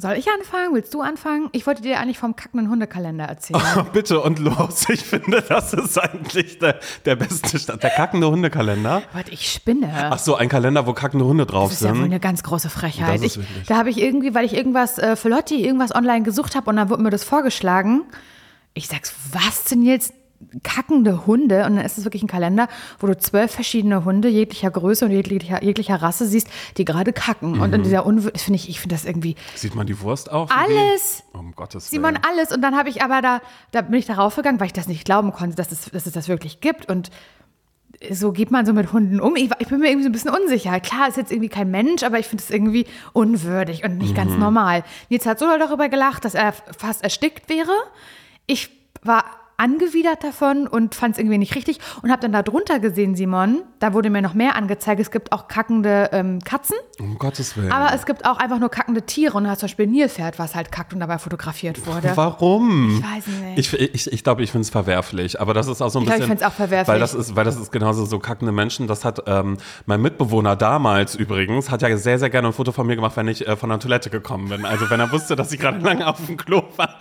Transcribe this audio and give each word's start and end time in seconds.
Soll 0.00 0.14
ich 0.14 0.26
anfangen? 0.30 0.74
Willst 0.74 0.94
du 0.94 1.02
anfangen? 1.02 1.48
Ich 1.52 1.66
wollte 1.66 1.82
dir 1.82 2.00
eigentlich 2.00 2.18
vom 2.18 2.34
kackenden 2.36 2.70
Hundekalender 2.70 3.24
erzählen. 3.24 3.60
Oh, 3.76 3.84
bitte 3.92 4.20
und 4.20 4.38
los. 4.38 4.88
Ich 4.88 5.02
finde, 5.04 5.42
das 5.42 5.72
ist 5.74 5.98
eigentlich 5.98 6.58
der, 6.58 6.80
der 7.04 7.16
beste 7.16 7.58
Stand. 7.58 7.82
Der 7.82 7.90
kackende 7.90 8.30
Hundekalender. 8.30 9.02
Warte, 9.12 9.30
ich 9.30 9.50
spinne. 9.52 9.92
Ach 10.10 10.18
so, 10.18 10.34
ein 10.36 10.48
Kalender, 10.48 10.86
wo 10.86 10.92
kackende 10.92 11.24
Hunde 11.24 11.46
drauf 11.46 11.70
das 11.70 11.80
ist 11.80 11.86
ja 11.86 11.90
wohl 11.90 11.96
sind. 11.96 12.04
eine 12.06 12.20
ganz 12.20 12.42
große 12.42 12.70
Frechheit. 12.70 13.22
Ich, 13.22 13.38
da 13.66 13.76
habe 13.76 13.90
ich 13.90 14.00
irgendwie, 14.00 14.34
weil 14.34 14.44
ich 14.44 14.54
irgendwas 14.54 14.98
äh, 14.98 15.16
für 15.16 15.28
Lotti 15.28 15.64
irgendwas 15.64 15.94
online 15.94 16.22
gesucht 16.22 16.56
habe 16.56 16.70
und 16.70 16.76
dann 16.76 16.88
wurde 16.90 17.02
mir 17.02 17.10
das 17.10 17.24
vorgeschlagen. 17.24 18.02
Ich 18.74 18.88
sag's, 18.88 19.14
was 19.32 19.64
denn 19.64 19.82
jetzt? 19.82 20.14
Kackende 20.62 21.26
Hunde 21.26 21.66
und 21.66 21.76
dann 21.76 21.84
ist 21.84 21.98
es 21.98 22.04
wirklich 22.04 22.22
ein 22.22 22.26
Kalender, 22.28 22.66
wo 22.98 23.06
du 23.06 23.16
zwölf 23.16 23.52
verschiedene 23.52 24.04
Hunde 24.04 24.28
jeglicher 24.28 24.70
Größe 24.70 25.04
und 25.04 25.10
jeglicher, 25.10 25.62
jeglicher 25.62 25.96
Rasse 26.00 26.26
siehst, 26.26 26.48
die 26.78 26.84
gerade 26.86 27.12
kacken. 27.12 27.60
Und 27.60 27.68
Mhm. 27.68 27.74
in 27.74 27.82
dieser 27.82 28.06
Unwür 28.06 28.32
finde 28.36 28.56
ich, 28.56 28.68
ich 28.68 28.80
finde 28.80 28.94
das 28.94 29.04
irgendwie 29.04 29.36
Sieht 29.54 29.74
man 29.74 29.86
die 29.86 30.00
Wurst 30.00 30.32
auch? 30.32 30.50
alles. 30.50 31.22
Die? 31.32 31.36
Um 31.38 31.54
Gottes 31.54 31.92
Willen. 31.92 32.18
alles. 32.28 32.52
Und 32.52 32.62
dann 32.62 32.74
habe 32.76 32.88
ich 32.88 33.02
aber 33.02 33.20
da, 33.20 33.40
da 33.70 33.82
bin 33.82 33.94
ich 33.98 34.06
darauf 34.06 34.34
gegangen, 34.36 34.58
weil 34.60 34.66
ich 34.68 34.72
das 34.72 34.88
nicht 34.88 35.04
glauben 35.04 35.32
konnte, 35.32 35.56
dass 35.56 35.70
es, 35.72 35.90
dass 35.90 36.06
es 36.06 36.12
das 36.12 36.28
wirklich 36.28 36.60
gibt. 36.60 36.88
Und 36.88 37.10
so 38.10 38.32
geht 38.32 38.50
man 38.50 38.64
so 38.64 38.72
mit 38.72 38.94
Hunden 38.94 39.20
um. 39.20 39.36
Ich, 39.36 39.50
ich 39.58 39.68
bin 39.68 39.80
mir 39.80 39.88
irgendwie 39.88 40.04
so 40.04 40.08
ein 40.08 40.12
bisschen 40.12 40.30
unsicher. 40.34 40.80
Klar, 40.80 41.08
ist 41.08 41.18
jetzt 41.18 41.30
irgendwie 41.30 41.50
kein 41.50 41.70
Mensch, 41.70 42.02
aber 42.02 42.18
ich 42.18 42.26
finde 42.26 42.42
es 42.42 42.50
irgendwie 42.50 42.86
unwürdig 43.12 43.84
und 43.84 43.98
nicht 43.98 44.14
ganz 44.14 44.32
normal. 44.38 44.84
Nils 45.10 45.26
hat 45.26 45.38
so 45.38 45.44
darüber 45.58 45.90
gelacht, 45.90 46.24
dass 46.24 46.34
er 46.34 46.52
fast 46.78 47.04
erstickt 47.04 47.50
wäre. 47.50 47.72
Ich 48.46 48.70
war 49.02 49.24
angewidert 49.60 50.24
davon 50.24 50.66
und 50.66 50.94
fand 50.94 51.14
es 51.14 51.18
irgendwie 51.18 51.38
nicht 51.38 51.54
richtig 51.54 51.78
und 52.02 52.10
habe 52.10 52.20
dann 52.22 52.32
da 52.32 52.42
drunter 52.42 52.80
gesehen, 52.80 53.14
Simon, 53.14 53.62
da 53.78 53.92
wurde 53.92 54.08
mir 54.10 54.22
noch 54.22 54.34
mehr 54.34 54.56
angezeigt, 54.56 55.00
es 55.00 55.10
gibt 55.10 55.32
auch 55.32 55.48
kackende 55.48 56.08
ähm, 56.12 56.40
Katzen, 56.44 56.76
Um 56.98 57.18
Gottes 57.18 57.56
Willen. 57.56 57.70
aber 57.70 57.94
es 57.94 58.06
gibt 58.06 58.24
auch 58.24 58.38
einfach 58.38 58.58
nur 58.58 58.70
kackende 58.70 59.02
Tiere 59.02 59.36
und 59.36 59.44
da 59.44 59.50
hast 59.50 59.60
zum 59.60 59.66
Beispiel 59.66 59.86
Nilpferd, 59.86 60.38
was 60.38 60.54
halt 60.54 60.72
kackt 60.72 60.94
und 60.94 61.00
dabei 61.00 61.18
fotografiert 61.18 61.86
wurde. 61.86 62.12
Warum? 62.14 62.96
Ich 62.98 63.04
weiß 63.04 63.26
nicht. 63.26 63.58
Ich 63.58 63.70
glaube, 63.70 63.84
ich, 63.92 64.12
ich, 64.12 64.24
glaub, 64.24 64.40
ich 64.40 64.50
finde 64.50 64.62
es 64.62 64.70
verwerflich. 64.70 65.40
Aber 65.40 65.52
das 65.54 65.66
ist 65.66 65.82
auch 65.82 65.90
so 65.90 65.98
ein 65.98 66.02
Ich 66.02 66.06
glaub, 66.06 66.16
ich 66.16 66.20
bisschen. 66.22 66.28
find's 66.38 66.42
auch 66.42 66.52
verwerflich. 66.52 66.88
Weil 66.88 67.00
das 67.00 67.14
ist, 67.14 67.36
weil 67.36 67.44
das 67.44 67.56
ist 67.56 67.70
genauso 67.70 68.04
so 68.06 68.18
kackende 68.18 68.52
Menschen. 68.52 68.86
Das 68.86 69.04
hat 69.04 69.22
ähm, 69.26 69.58
mein 69.86 70.00
Mitbewohner 70.00 70.56
damals 70.56 71.14
übrigens, 71.14 71.70
hat 71.70 71.82
ja 71.82 71.94
sehr, 71.96 72.18
sehr 72.18 72.30
gerne 72.30 72.48
ein 72.48 72.54
Foto 72.54 72.72
von 72.72 72.86
mir 72.86 72.96
gemacht, 72.96 73.16
wenn 73.16 73.28
ich 73.28 73.46
äh, 73.46 73.56
von 73.56 73.68
der 73.70 73.78
Toilette 73.78 74.08
gekommen 74.10 74.48
bin. 74.48 74.64
Also 74.64 74.88
wenn 74.90 75.00
er 75.00 75.12
wusste, 75.12 75.36
dass 75.36 75.52
ich 75.52 75.60
gerade 75.60 75.78
lange 75.84 76.06
auf 76.06 76.24
dem 76.24 76.36
Klo 76.36 76.62
war, 76.76 76.96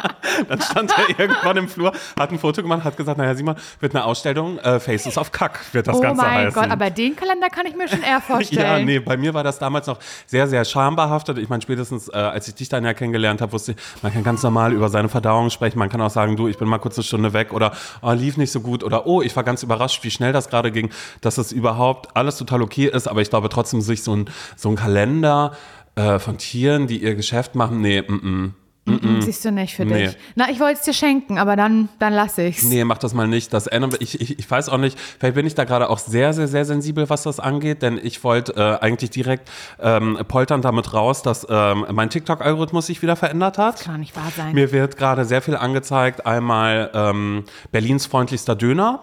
dann 0.48 0.62
stand 0.62 0.92
er 0.98 1.20
irgendwann 1.20 1.58
im 1.58 1.68
Flur, 1.70 1.92
hat 2.20 2.32
ein 2.32 2.40
Foto 2.40 2.49
gemacht, 2.58 2.84
hat 2.84 2.98
gesagt, 2.98 3.18
naja, 3.18 3.36
Simon, 3.36 3.56
wird 3.80 3.96
eine 3.96 4.06
Ausstellung, 4.06 4.58
äh, 4.60 4.80
Faces 4.80 5.18
of 5.18 5.32
Kack 5.32 5.60
wird 5.72 5.88
das 5.88 5.98
oh 5.98 6.02
Ganze 6.02 6.22
mein 6.22 6.48
heißen. 6.48 6.62
Gott, 6.62 6.72
aber 6.72 6.90
den 6.90 7.16
Kalender 7.16 7.50
kann 7.50 7.66
ich 7.66 7.76
mir 7.76 7.88
schon 7.88 8.02
eher 8.02 8.10
Ja, 8.20 8.22
vorstellen. 8.22 8.86
nee, 8.86 9.00
bei 9.00 9.18
mir 9.18 9.34
war 9.34 9.44
das 9.44 9.60
damals 9.60 9.88
noch 9.88 10.00
sehr, 10.26 10.48
sehr 10.48 10.66
schambehaftet. 10.66 11.38
Ich 11.38 11.50
meine, 11.50 11.62
spätestens 11.62 12.10
äh, 12.10 12.18
als 12.18 12.48
ich 12.48 12.56
dich 12.56 12.70
dann 12.70 12.84
ja 12.84 12.94
kennengelernt 12.94 13.42
habe, 13.42 13.52
wusste 13.54 13.72
ich, 13.74 13.78
man 14.02 14.14
kann 14.14 14.24
ganz 14.24 14.44
normal 14.44 14.74
über 14.74 14.90
seine 14.90 15.10
Verdauung 15.10 15.50
sprechen. 15.50 15.80
Man 15.80 15.90
kann 15.90 16.02
auch 16.02 16.10
sagen, 16.10 16.36
du, 16.36 16.48
ich 16.48 16.58
bin 16.58 16.68
mal 16.68 16.80
kurz 16.80 16.98
eine 16.98 17.04
Stunde 17.04 17.34
weg 17.34 17.54
oder 17.54 17.72
oh, 18.02 18.12
lief 18.12 18.38
nicht 18.38 18.52
so 18.52 18.62
gut 18.62 18.84
oder 18.84 19.08
oh, 19.08 19.22
ich 19.22 19.36
war 19.36 19.44
ganz 19.44 19.64
überrascht, 19.64 20.04
wie 20.04 20.12
schnell 20.12 20.34
das 20.34 20.50
gerade 20.50 20.72
ging, 20.72 20.90
dass 21.22 21.38
es 21.38 21.52
überhaupt 21.52 22.16
alles 22.16 22.38
total 22.38 22.62
okay 22.62 22.88
ist. 22.88 23.08
Aber 23.08 23.22
ich 23.22 23.30
glaube 23.30 23.50
trotzdem, 23.50 23.82
sich 23.82 24.04
so 24.04 24.16
ein, 24.16 24.30
so 24.56 24.70
ein 24.70 24.76
Kalender 24.76 25.54
äh, 25.96 26.20
von 26.20 26.38
Tieren, 26.38 26.88
die 26.88 27.02
ihr 27.02 27.16
Geschäft 27.16 27.56
machen, 27.56 27.82
nee, 27.82 28.02
mm, 28.02 28.14
mm. 28.14 28.56
Mhm, 28.90 29.22
Siehst 29.22 29.44
du 29.46 29.52
nicht 29.52 29.76
für 29.76 29.86
Nee. 29.86 30.08
dich. 30.08 30.18
Na, 30.36 30.50
ich 30.50 30.60
wollte 30.60 30.80
es 30.80 30.86
dir 30.86 30.94
schenken, 30.94 31.38
aber 31.38 31.56
dann, 31.56 31.90
dann 32.00 32.14
lasse 32.14 32.44
ich's. 32.44 32.64
Nee, 32.64 32.84
mach 32.84 32.98
das 32.98 33.14
mal 33.14 33.28
nicht. 33.28 33.54
Das 33.54 33.68
ändert, 33.68 33.98
ich, 34.02 34.20
ich, 34.22 34.40
ich 34.40 34.50
weiß 34.50 34.70
auch 34.70 34.78
nicht, 34.78 34.98
vielleicht 35.20 35.36
bin 35.36 35.46
ich 35.46 35.56
da 35.56 35.64
gerade 35.64 35.90
auch 35.90 36.00
sehr, 36.00 36.34
sehr, 36.34 36.48
sehr 36.48 36.66
sensibel, 36.66 37.10
was 37.10 37.24
das 37.24 37.40
angeht, 37.40 37.82
denn 37.82 38.00
ich 38.02 38.24
wollte 38.24 38.54
äh, 38.56 38.84
eigentlich 38.84 39.10
direkt 39.12 39.50
ähm, 39.80 40.18
poltern 40.28 40.62
damit 40.62 40.94
raus, 40.94 41.22
dass 41.22 41.46
ähm, 41.50 41.86
mein 41.92 42.10
TikTok-Algorithmus 42.10 42.88
sich 42.88 43.02
wieder 43.02 43.16
verändert 43.16 43.58
hat. 43.58 43.82
Kann 43.82 44.00
nicht 44.00 44.16
wahr 44.16 44.32
sein. 44.36 44.54
Mir 44.54 44.72
wird 44.72 44.98
gerade 44.98 45.26
sehr 45.26 45.42
viel 45.42 45.56
angezeigt. 45.56 46.26
Einmal 46.26 46.90
ähm, 46.94 47.44
Berlins 47.72 48.06
freundlichster 48.06 48.56
Döner. 48.56 49.02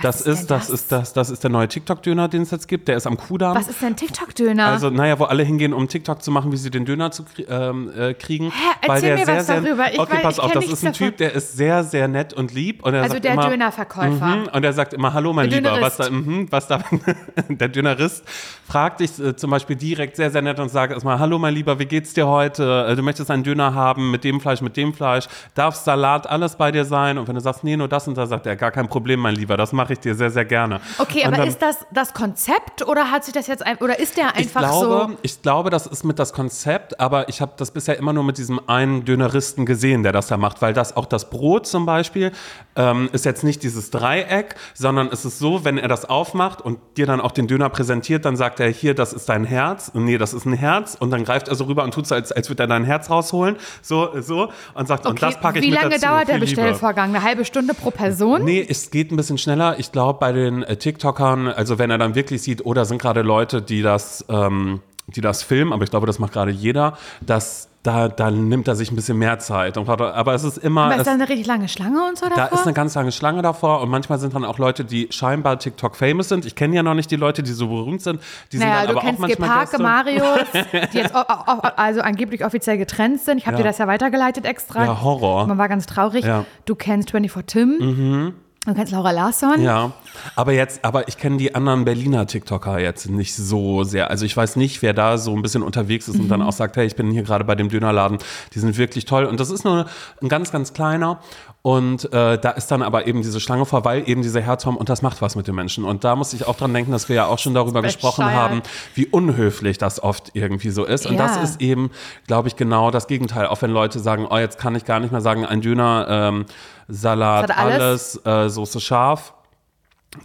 Das 0.00 0.22
ist 0.22 0.50
das 0.50 0.68
das? 0.68 0.70
ist, 0.70 0.92
das, 0.92 1.12
das 1.12 1.30
ist 1.30 1.42
der 1.44 1.50
neue 1.50 1.68
TikTok-Döner, 1.68 2.28
den 2.28 2.42
es 2.42 2.50
jetzt 2.50 2.66
gibt. 2.68 2.88
Der 2.88 2.96
ist 2.96 3.06
am 3.06 3.16
Kudamm. 3.16 3.54
Was 3.56 3.68
ist 3.68 3.82
denn 3.82 3.94
TikTok-Döner? 3.94 4.66
Also, 4.66 4.90
naja, 4.90 5.18
wo 5.18 5.24
alle 5.24 5.42
hingehen, 5.42 5.72
um 5.72 5.86
TikTok 5.88 6.22
zu 6.22 6.30
machen, 6.30 6.50
wie 6.52 6.56
sie 6.56 6.70
den 6.70 6.84
Döner 6.84 7.10
zu 7.10 7.24
krie 7.24 7.42
ähm, 7.48 7.90
äh, 7.96 8.14
kriegen. 8.14 8.46
Hä? 8.46 8.52
Weil 8.86 8.96
Erzähl 8.96 9.08
der 9.10 9.18
mir 9.18 9.24
sehr, 9.26 9.36
was 9.36 9.46
sehr, 9.46 9.60
darüber. 9.60 9.92
Ich 9.92 9.98
okay, 9.98 10.16
weiß- 10.16 10.22
pass 10.22 10.38
auf, 10.40 10.52
das 10.52 10.64
ist 10.66 10.82
ein 10.84 10.92
davon. 10.92 11.06
Typ, 11.08 11.16
der 11.18 11.32
ist 11.34 11.56
sehr, 11.56 11.84
sehr 11.84 12.08
nett 12.08 12.32
und 12.32 12.52
lieb. 12.54 12.82
Und 12.84 12.94
er 12.94 13.02
also 13.02 13.14
sagt 13.14 13.24
der 13.24 13.34
immer, 13.34 13.48
Dönerverkäufer. 13.50 14.26
Mhm, 14.26 14.48
und 14.52 14.64
er 14.64 14.72
sagt 14.72 14.94
immer, 14.94 15.12
hallo 15.12 15.32
mein 15.32 15.50
Der 15.50 15.60
Lieber, 15.60 15.80
was 15.80 15.96
Dönerist. 15.98 16.26
da, 16.26 16.30
mhm, 16.32 16.46
was 16.50 16.66
da, 16.68 16.78
der 17.48 17.68
Dönerist 17.68 18.24
fragt 18.68 19.00
dich 19.00 19.18
äh, 19.18 19.36
zum 19.36 19.50
Beispiel 19.50 19.76
direkt 19.76 20.16
sehr, 20.16 20.30
sehr 20.30 20.42
nett 20.42 20.58
und 20.58 20.70
sagt 20.70 20.92
erstmal, 20.92 21.18
hallo 21.18 21.38
mein 21.38 21.54
Lieber, 21.54 21.78
wie 21.78 21.86
geht's 21.86 22.14
dir 22.14 22.26
heute? 22.26 22.86
Äh, 22.88 22.96
Du 22.96 23.02
möchtest 23.02 23.30
einen 23.30 23.42
Döner 23.42 23.74
haben 23.74 24.10
mit 24.12 24.22
dem 24.24 24.40
Fleisch, 24.40 24.60
mit 24.60 24.76
dem 24.76 24.94
Fleisch, 24.94 25.26
darf 25.54 25.74
Salat, 25.74 26.28
alles 26.28 26.56
bei 26.56 26.70
dir 26.70 26.84
sein? 26.84 27.18
Und 27.18 27.26
wenn 27.28 27.34
du 27.34 27.40
sagst, 27.40 27.64
nee, 27.64 27.76
nur 27.76 27.88
das 27.88 28.06
und 28.06 28.16
das, 28.16 28.28
sagt 28.28 28.46
er, 28.46 28.54
gar 28.56 28.70
kein 28.70 28.88
Problem, 28.88 29.18
mein 29.20 29.34
Lieber, 29.34 29.56
das 29.56 29.72
mache 29.72 29.81
ich 29.90 30.00
dir 30.00 30.14
sehr, 30.14 30.30
sehr 30.30 30.44
gerne. 30.44 30.80
Okay, 30.98 31.24
aber 31.24 31.36
dann, 31.36 31.48
ist 31.48 31.62
das 31.62 31.78
das 31.92 32.14
Konzept 32.14 32.86
oder 32.86 33.10
hat 33.10 33.24
sich 33.24 33.34
das 33.34 33.46
jetzt 33.46 33.64
ein, 33.64 33.76
oder 33.78 33.98
ist 33.98 34.16
der 34.16 34.30
ich 34.36 34.46
einfach 34.46 34.60
glaube, 34.60 35.12
so? 35.12 35.18
ich 35.22 35.42
glaube, 35.42 35.70
das 35.70 35.86
ist 35.86 36.04
mit 36.04 36.18
das 36.18 36.32
Konzept, 36.32 37.00
aber 37.00 37.28
ich 37.28 37.40
habe 37.40 37.52
das 37.56 37.70
bisher 37.70 37.98
immer 37.98 38.12
nur 38.12 38.24
mit 38.24 38.38
diesem 38.38 38.60
einen 38.68 39.04
Döneristen 39.04 39.66
gesehen, 39.66 40.02
der 40.02 40.12
das 40.12 40.26
da 40.26 40.36
macht, 40.36 40.62
weil 40.62 40.72
das 40.72 40.96
auch 40.96 41.06
das 41.06 41.30
Brot 41.30 41.66
zum 41.66 41.86
Beispiel 41.86 42.32
ähm, 42.76 43.08
ist 43.12 43.24
jetzt 43.24 43.44
nicht 43.44 43.62
dieses 43.62 43.90
Dreieck, 43.90 44.54
sondern 44.74 45.08
es 45.08 45.24
ist 45.24 45.38
so, 45.38 45.64
wenn 45.64 45.78
er 45.78 45.88
das 45.88 46.04
aufmacht 46.04 46.60
und 46.60 46.78
dir 46.96 47.06
dann 47.06 47.20
auch 47.20 47.32
den 47.32 47.46
Döner 47.46 47.68
präsentiert, 47.68 48.24
dann 48.24 48.36
sagt 48.36 48.60
er 48.60 48.68
hier, 48.68 48.94
das 48.94 49.12
ist 49.12 49.28
dein 49.28 49.44
Herz, 49.44 49.90
und 49.92 50.04
nee, 50.04 50.18
das 50.18 50.34
ist 50.34 50.46
ein 50.46 50.52
Herz 50.54 50.96
und 50.98 51.10
dann 51.10 51.24
greift 51.24 51.48
er 51.48 51.54
so 51.54 51.64
rüber 51.64 51.84
und 51.84 51.92
tut 51.94 52.06
so, 52.06 52.14
als, 52.14 52.32
als 52.32 52.48
würde 52.48 52.64
er 52.64 52.66
dein 52.66 52.84
Herz 52.84 53.10
rausholen, 53.10 53.56
so, 53.82 54.10
so 54.20 54.50
und 54.74 54.88
sagt, 54.88 55.06
und 55.06 55.22
das 55.22 55.38
packe 55.40 55.58
ich 55.58 55.64
wie 55.64 55.70
mit 55.70 55.80
lange 55.80 55.94
dazu. 55.94 56.06
dauert 56.06 56.28
der 56.28 56.36
Viel 56.36 56.44
Liebe. 56.44 56.56
Bestellvorgang? 56.56 57.10
Eine 57.10 57.22
halbe 57.22 57.44
Stunde 57.44 57.74
pro 57.74 57.90
Person? 57.90 58.44
Nee, 58.44 58.64
es 58.68 58.90
geht 58.90 59.10
ein 59.12 59.16
bisschen 59.16 59.38
schneller. 59.38 59.71
Ich 59.78 59.92
glaube, 59.92 60.18
bei 60.18 60.32
den 60.32 60.62
äh, 60.62 60.76
TikTokern, 60.76 61.48
also 61.48 61.78
wenn 61.78 61.90
er 61.90 61.98
dann 61.98 62.14
wirklich 62.14 62.42
sieht, 62.42 62.64
oh, 62.64 62.74
da 62.74 62.84
sind 62.84 63.00
gerade 63.00 63.22
Leute, 63.22 63.62
die 63.62 63.82
das, 63.82 64.24
ähm, 64.28 64.80
die 65.08 65.20
das 65.20 65.42
filmen, 65.42 65.72
aber 65.72 65.84
ich 65.84 65.90
glaube, 65.90 66.06
das 66.06 66.18
macht 66.18 66.32
gerade 66.32 66.50
jeder, 66.50 66.96
dass 67.20 67.68
da, 67.82 68.08
da 68.08 68.30
nimmt 68.30 68.68
er 68.68 68.76
sich 68.76 68.92
ein 68.92 68.96
bisschen 68.96 69.18
mehr 69.18 69.40
Zeit. 69.40 69.76
Und, 69.76 69.88
aber 69.88 70.34
es 70.34 70.44
ist 70.44 70.58
immer. 70.58 70.82
Aber 70.84 70.94
ist 70.94 71.00
es, 71.00 71.06
da 71.06 71.12
eine 71.12 71.28
richtig 71.28 71.46
lange 71.46 71.68
Schlange 71.68 72.06
und 72.08 72.16
so 72.16 72.28
da 72.28 72.36
davor? 72.36 72.58
ist 72.58 72.64
eine 72.64 72.74
ganz 72.74 72.94
lange 72.94 73.10
Schlange 73.10 73.42
davor 73.42 73.80
und 73.80 73.88
manchmal 73.90 74.20
sind 74.20 74.34
dann 74.34 74.44
auch 74.44 74.58
Leute, 74.58 74.84
die 74.84 75.08
scheinbar 75.10 75.58
TikTok-famous 75.58 76.28
sind. 76.28 76.46
Ich 76.46 76.54
kenne 76.54 76.76
ja 76.76 76.84
noch 76.84 76.94
nicht 76.94 77.10
die 77.10 77.16
Leute, 77.16 77.42
die 77.42 77.50
so 77.52 77.66
berühmt 77.66 78.00
sind. 78.00 78.20
Die 78.52 78.58
sind 78.58 78.68
naja, 78.68 78.82
dann 78.82 78.86
du 78.86 78.90
aber 78.92 79.00
auch 79.00 79.04
kennst 79.04 79.20
manchmal 79.20 79.66
Geparke, 79.66 79.70
Gäste. 79.70 79.82
Marius, 79.82 80.90
die 80.92 80.96
jetzt 80.96 81.14
also 81.14 82.00
angeblich 82.02 82.44
offiziell 82.44 82.78
getrennt 82.78 83.20
sind. 83.20 83.38
Ich 83.38 83.46
habe 83.46 83.56
Ja. 83.56 83.62
dir 83.62 83.68
das 83.68 83.78
ja 83.78 83.88
weitergeleitet 83.88 84.44
extra. 84.46 84.84
Ja, 84.84 85.02
Horror. 85.02 85.48
Man 85.48 85.58
war 85.58 85.68
ganz 85.68 85.86
traurig. 85.86 86.24
Ja. 86.24 86.40
Mhm. 86.40 86.46
Du 86.66 86.76
kennst 86.76 87.10
24 87.10 87.46
Tim. 87.46 88.34
Du 88.64 88.74
kennst 88.74 88.92
Laura 88.92 89.10
Larsson. 89.10 89.60
Ja, 89.60 89.90
aber 90.36 90.52
jetzt, 90.52 90.84
aber 90.84 91.08
ich 91.08 91.18
kenne 91.18 91.36
die 91.36 91.52
anderen 91.54 91.84
Berliner 91.84 92.28
TikToker 92.28 92.78
jetzt 92.78 93.08
nicht 93.10 93.34
so 93.34 93.82
sehr. 93.82 94.08
Also 94.08 94.24
ich 94.24 94.36
weiß 94.36 94.54
nicht, 94.54 94.82
wer 94.82 94.92
da 94.94 95.18
so 95.18 95.34
ein 95.34 95.42
bisschen 95.42 95.64
unterwegs 95.64 96.06
ist 96.06 96.14
und 96.16 96.26
Mhm. 96.26 96.28
dann 96.28 96.42
auch 96.42 96.52
sagt, 96.52 96.76
hey, 96.76 96.86
ich 96.86 96.94
bin 96.94 97.10
hier 97.10 97.24
gerade 97.24 97.44
bei 97.44 97.56
dem 97.56 97.68
Dönerladen. 97.70 98.18
Die 98.54 98.60
sind 98.60 98.78
wirklich 98.78 99.04
toll. 99.04 99.24
Und 99.24 99.40
das 99.40 99.50
ist 99.50 99.64
nur 99.64 99.86
ein 100.22 100.28
ganz, 100.28 100.52
ganz 100.52 100.72
kleiner. 100.72 101.18
Und 101.62 102.12
äh, 102.12 102.38
da 102.38 102.50
ist 102.50 102.72
dann 102.72 102.82
aber 102.82 103.06
eben 103.06 103.22
diese 103.22 103.38
Schlange 103.38 103.64
vor, 103.66 103.84
weil 103.84 104.08
eben 104.08 104.20
diese 104.22 104.40
Herzform 104.40 104.76
und 104.76 104.88
das 104.88 105.00
macht 105.00 105.22
was 105.22 105.36
mit 105.36 105.46
den 105.46 105.54
Menschen. 105.54 105.84
Und 105.84 106.02
da 106.02 106.16
muss 106.16 106.32
ich 106.32 106.48
auch 106.48 106.56
dran 106.56 106.74
denken, 106.74 106.90
dass 106.90 107.08
wir 107.08 107.14
ja 107.14 107.26
auch 107.26 107.38
schon 107.38 107.54
darüber 107.54 107.82
gesprochen 107.82 108.24
haben, 108.24 108.62
wie 108.96 109.06
unhöflich 109.06 109.78
das 109.78 110.02
oft 110.02 110.30
irgendwie 110.34 110.70
so 110.70 110.84
ist. 110.84 111.06
Und 111.06 111.14
Ja. 111.14 111.28
das 111.28 111.50
ist 111.50 111.60
eben, 111.60 111.92
glaube 112.26 112.48
ich, 112.48 112.56
genau 112.56 112.90
das 112.90 113.06
Gegenteil. 113.06 113.46
Auch 113.46 113.62
wenn 113.62 113.70
Leute 113.70 114.00
sagen, 114.00 114.26
oh, 114.28 114.38
jetzt 114.38 114.58
kann 114.58 114.74
ich 114.74 114.84
gar 114.84 114.98
nicht 114.98 115.12
mehr 115.12 115.20
sagen, 115.20 115.46
ein 115.46 115.60
Döner, 115.60 116.06
ähm, 116.10 116.46
Salat, 116.88 117.56
alles. 117.56 118.18
alles, 118.24 118.46
äh, 118.46 118.50
Soße 118.50 118.80
scharf. 118.80 119.32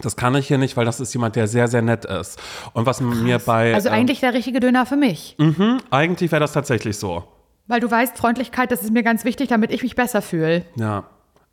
Das 0.02 0.16
kann 0.16 0.34
ich 0.34 0.48
hier 0.48 0.58
nicht, 0.58 0.76
weil 0.76 0.84
das 0.86 0.98
ist 0.98 1.14
jemand, 1.14 1.36
der 1.36 1.46
sehr, 1.46 1.68
sehr 1.68 1.82
nett 1.82 2.04
ist. 2.04 2.40
Und 2.72 2.84
was 2.84 3.00
mir 3.00 3.38
bei. 3.38 3.74
Also 3.74 3.88
ähm, 3.88 3.94
eigentlich 3.94 4.18
der 4.18 4.34
richtige 4.34 4.58
Döner 4.58 4.86
für 4.86 4.96
mich. 4.96 5.36
eigentlich 5.90 6.32
wäre 6.32 6.40
das 6.40 6.52
tatsächlich 6.52 6.98
so. 6.98 7.22
Weil 7.68 7.78
du 7.78 7.88
weißt, 7.88 8.18
Freundlichkeit, 8.18 8.72
das 8.72 8.82
ist 8.82 8.92
mir 8.92 9.04
ganz 9.04 9.24
wichtig, 9.24 9.48
damit 9.48 9.70
ich 9.70 9.84
mich 9.84 9.94
besser 9.94 10.20
fühle. 10.20 10.64
Ja. 10.74 11.04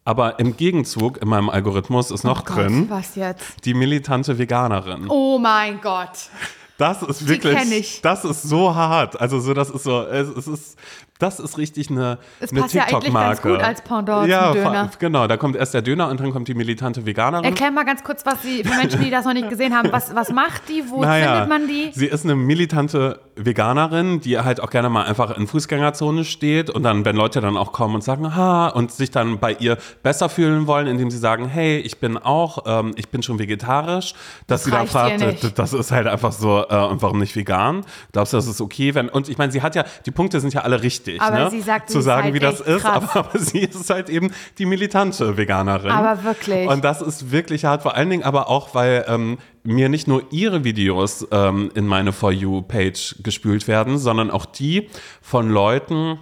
Aber 0.05 0.39
im 0.39 0.55
Gegenzug 0.55 1.17
in 1.21 1.27
meinem 1.27 1.49
Algorithmus 1.49 2.11
ist 2.11 2.23
noch 2.23 2.41
Oh 2.41 2.45
Gott, 2.45 2.57
drin 2.57 2.85
Was 2.89 3.15
jetzt? 3.15 3.65
die 3.65 3.73
militante 3.73 4.37
Veganerin. 4.37 5.07
Oh 5.09 5.39
mein 5.39 5.81
Gott. 5.81 6.29
Das 6.77 7.01
ist 7.01 7.27
wirklich, 7.27 7.57
kenn 7.57 7.71
ich. 7.71 8.01
das 8.01 8.23
ist 8.25 8.43
so 8.43 8.75
hart. 8.75 9.19
Also 9.19 9.39
so, 9.39 9.53
das 9.53 9.69
ist 9.69 9.83
so, 9.83 10.03
es, 10.03 10.27
es 10.27 10.47
ist, 10.47 10.77
das 11.19 11.39
ist 11.39 11.57
richtig 11.57 11.89
eine, 11.89 12.17
Es 12.41 12.51
eine 12.51 12.61
passt 12.61 12.73
ja 12.73 12.83
eigentlich 12.83 13.13
ganz 13.13 13.39
TikTok-Marke. 13.39 13.49
gut 13.49 13.61
als 13.61 13.81
Pendant 13.81 14.27
ja, 14.27 14.51
zum 14.51 14.61
Döner. 14.61 14.89
genau. 14.99 15.27
Da 15.27 15.37
kommt 15.37 15.55
erst 15.55 15.73
der 15.73 15.81
Döner 15.81 16.09
und 16.09 16.19
dann 16.19 16.31
kommt 16.31 16.47
die 16.49 16.53
militante 16.53 17.05
Veganerin. 17.05 17.45
Erklär 17.45 17.71
mal 17.71 17.85
ganz 17.85 18.03
kurz, 18.03 18.25
was 18.25 18.41
sie, 18.41 18.63
für 18.63 18.75
Menschen, 18.75 19.01
die 19.01 19.09
das 19.09 19.23
noch 19.25 19.33
nicht 19.33 19.49
gesehen 19.49 19.73
haben, 19.73 19.91
was, 19.93 20.13
was 20.13 20.31
macht 20.31 20.67
die, 20.67 20.83
wo 20.89 21.01
findet 21.01 21.47
man 21.47 21.67
die? 21.67 21.91
Sie 21.93 22.07
ist 22.07 22.25
eine 22.25 22.35
militante 22.35 23.21
Veganerin, 23.37 24.19
die 24.19 24.37
halt 24.39 24.59
auch 24.59 24.69
gerne 24.69 24.89
mal 24.89 25.05
einfach 25.05 25.37
in 25.37 25.47
Fußgängerzone 25.47 26.25
steht 26.25 26.69
und 26.69 26.83
dann, 26.83 27.05
wenn 27.05 27.15
Leute 27.15 27.39
dann 27.39 27.55
auch 27.55 27.71
kommen 27.71 27.95
und 27.95 28.03
sagen, 28.03 28.35
ha, 28.35 28.67
und 28.67 28.91
sich 28.91 29.11
dann 29.11 29.39
bei 29.39 29.53
ihr 29.53 29.77
besser 30.03 30.27
fühlen 30.27 30.67
wollen, 30.67 30.87
indem 30.87 31.09
sie 31.11 31.17
sagen, 31.17 31.47
hey, 31.47 31.77
ich 31.77 31.99
bin 31.99 32.17
auch, 32.17 32.63
ähm, 32.65 32.91
ich 32.97 33.09
bin 33.09 33.23
schon 33.23 33.39
vegetarisch, 33.39 34.13
dass 34.47 34.61
Das 34.61 34.63
sie 34.65 34.71
dann 34.71 34.87
fragt, 34.87 35.57
das 35.59 35.73
ist 35.73 35.91
halt 35.91 36.07
einfach 36.07 36.31
so, 36.33 36.65
äh, 36.69 36.75
und 36.87 37.01
warum 37.01 37.19
nicht 37.19 37.35
vegan? 37.35 37.85
Glaubst 38.11 38.33
du, 38.33 38.37
das 38.37 38.47
ist 38.47 38.59
okay? 38.59 38.95
Wenn, 38.95 39.07
und 39.09 39.29
ich 39.29 39.37
meine, 39.37 39.51
sie 39.51 39.61
hat 39.61 39.75
ja, 39.75 39.85
die 40.05 40.11
Punkte 40.11 40.39
sind 40.39 40.53
ja 40.53 40.61
alle 40.61 40.81
richtig. 40.83 41.04
Richtig, 41.05 41.21
Aber 41.21 41.45
ne? 41.45 41.51
sie 41.51 41.61
sagt, 41.61 41.89
zu 41.89 42.01
sagen, 42.01 42.25
halt 42.25 42.33
wie 42.33 42.39
das 42.39 42.59
ist. 42.61 42.85
Aber, 42.95 43.15
aber 43.15 43.39
sie 43.39 43.59
ist 43.59 43.89
halt 43.89 44.09
eben 44.09 44.31
die 44.57 44.65
militante 44.65 45.37
Veganerin. 45.37 45.91
Aber 45.91 46.23
wirklich. 46.23 46.67
Und 46.67 46.83
das 46.83 47.01
ist 47.01 47.31
wirklich 47.31 47.65
hart. 47.65 47.81
Vor 47.81 47.95
allen 47.95 48.09
Dingen 48.09 48.23
aber 48.23 48.49
auch, 48.49 48.73
weil 48.73 49.05
ähm, 49.07 49.37
mir 49.63 49.89
nicht 49.89 50.07
nur 50.07 50.23
ihre 50.31 50.63
Videos 50.63 51.27
ähm, 51.31 51.71
in 51.73 51.87
meine 51.87 52.13
For 52.13 52.31
You-Page 52.31 53.17
gespült 53.23 53.67
werden, 53.67 53.97
sondern 53.97 54.31
auch 54.31 54.45
die 54.45 54.89
von 55.21 55.49
Leuten, 55.49 56.19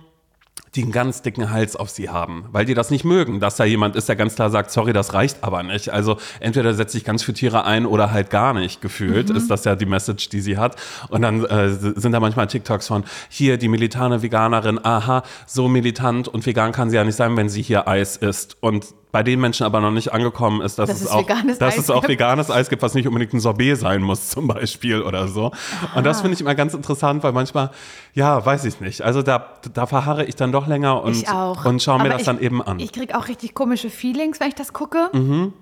die 0.75 0.83
einen 0.83 0.91
ganz 0.91 1.21
dicken 1.21 1.51
Hals 1.51 1.75
auf 1.75 1.89
sie 1.89 2.09
haben, 2.09 2.45
weil 2.51 2.65
die 2.65 2.73
das 2.73 2.89
nicht 2.89 3.05
mögen, 3.05 3.39
dass 3.39 3.57
da 3.57 3.63
jemand 3.63 3.95
ist, 3.95 4.09
der 4.09 4.15
ganz 4.15 4.35
klar 4.35 4.49
sagt, 4.49 4.71
sorry, 4.71 4.91
das 4.91 5.13
reicht 5.13 5.43
aber 5.43 5.61
nicht. 5.61 5.89
Also 5.89 6.17
entweder 6.39 6.73
setzt 6.73 6.93
sich 6.93 7.03
ganz 7.03 7.21
für 7.21 7.33
Tiere 7.33 7.65
ein 7.65 7.85
oder 7.85 8.11
halt 8.11 8.29
gar 8.31 8.53
nicht 8.53 8.81
gefühlt, 8.81 9.29
Mhm. 9.29 9.35
ist 9.35 9.51
das 9.51 9.65
ja 9.65 9.75
die 9.75 9.85
Message, 9.85 10.29
die 10.29 10.41
sie 10.41 10.57
hat. 10.57 10.75
Und 11.09 11.21
dann 11.21 11.45
äh, 11.45 11.69
sind 11.69 12.11
da 12.11 12.19
manchmal 12.19 12.47
TikToks 12.47 12.87
von, 12.87 13.03
hier 13.29 13.57
die 13.57 13.67
militante 13.67 14.21
Veganerin, 14.23 14.79
aha, 14.83 15.23
so 15.45 15.67
militant 15.67 16.27
und 16.27 16.45
vegan 16.45 16.71
kann 16.71 16.89
sie 16.89 16.95
ja 16.95 17.03
nicht 17.03 17.15
sein, 17.15 17.37
wenn 17.37 17.49
sie 17.49 17.61
hier 17.61 17.87
Eis 17.87 18.17
isst. 18.17 18.57
Und 18.59 18.85
bei 19.13 19.21
den 19.21 19.39
Menschen 19.39 19.63
aber 19.63 19.79
noch 19.79 19.91
nicht 19.91 20.11
angekommen 20.11 20.61
ist, 20.61 20.79
dass, 20.79 20.89
Dass 20.89 21.01
es, 21.01 21.07
auch, 21.07 21.21
veganes 21.21 21.59
dass 21.59 21.75
Eis 21.75 21.83
es 21.83 21.89
auch 21.91 22.01
gibt. 22.01 22.13
veganes 22.13 22.49
Eis 22.49 22.67
gibt, 22.67 22.81
was 22.81 22.95
nicht 22.95 23.07
unbedingt 23.07 23.31
ein 23.31 23.39
Sorbet 23.39 23.77
sein 23.77 24.01
muss, 24.01 24.29
zum 24.31 24.47
Beispiel 24.47 25.03
oder 25.03 25.27
so. 25.27 25.51
Und 25.93 26.03
das 26.03 26.21
finde 26.21 26.33
ich 26.33 26.41
immer 26.41 26.55
ganz 26.55 26.73
interessant, 26.73 27.21
weil 27.21 27.31
manchmal, 27.31 27.69
ja, 28.15 28.43
weiß 28.43 28.65
ich 28.65 28.81
nicht. 28.81 29.03
Also 29.03 29.21
da, 29.21 29.51
da 29.71 29.85
verharre 29.85 30.25
ich 30.25 30.35
dann 30.35 30.51
doch 30.51 30.65
länger 30.65 31.03
und, 31.03 31.23
und 31.63 31.83
schaue 31.83 32.01
mir 32.01 32.09
das 32.09 32.21
ich, 32.21 32.25
dann 32.25 32.39
eben 32.39 32.59
an. 32.63 32.79
Ich 32.79 32.91
kriege 32.91 33.15
auch 33.15 33.27
richtig 33.27 33.53
komische 33.53 33.91
Feelings, 33.91 34.39
wenn 34.39 34.47
ich 34.47 34.55
das 34.55 34.73
gucke. 34.73 35.11
Mhm. 35.13 35.53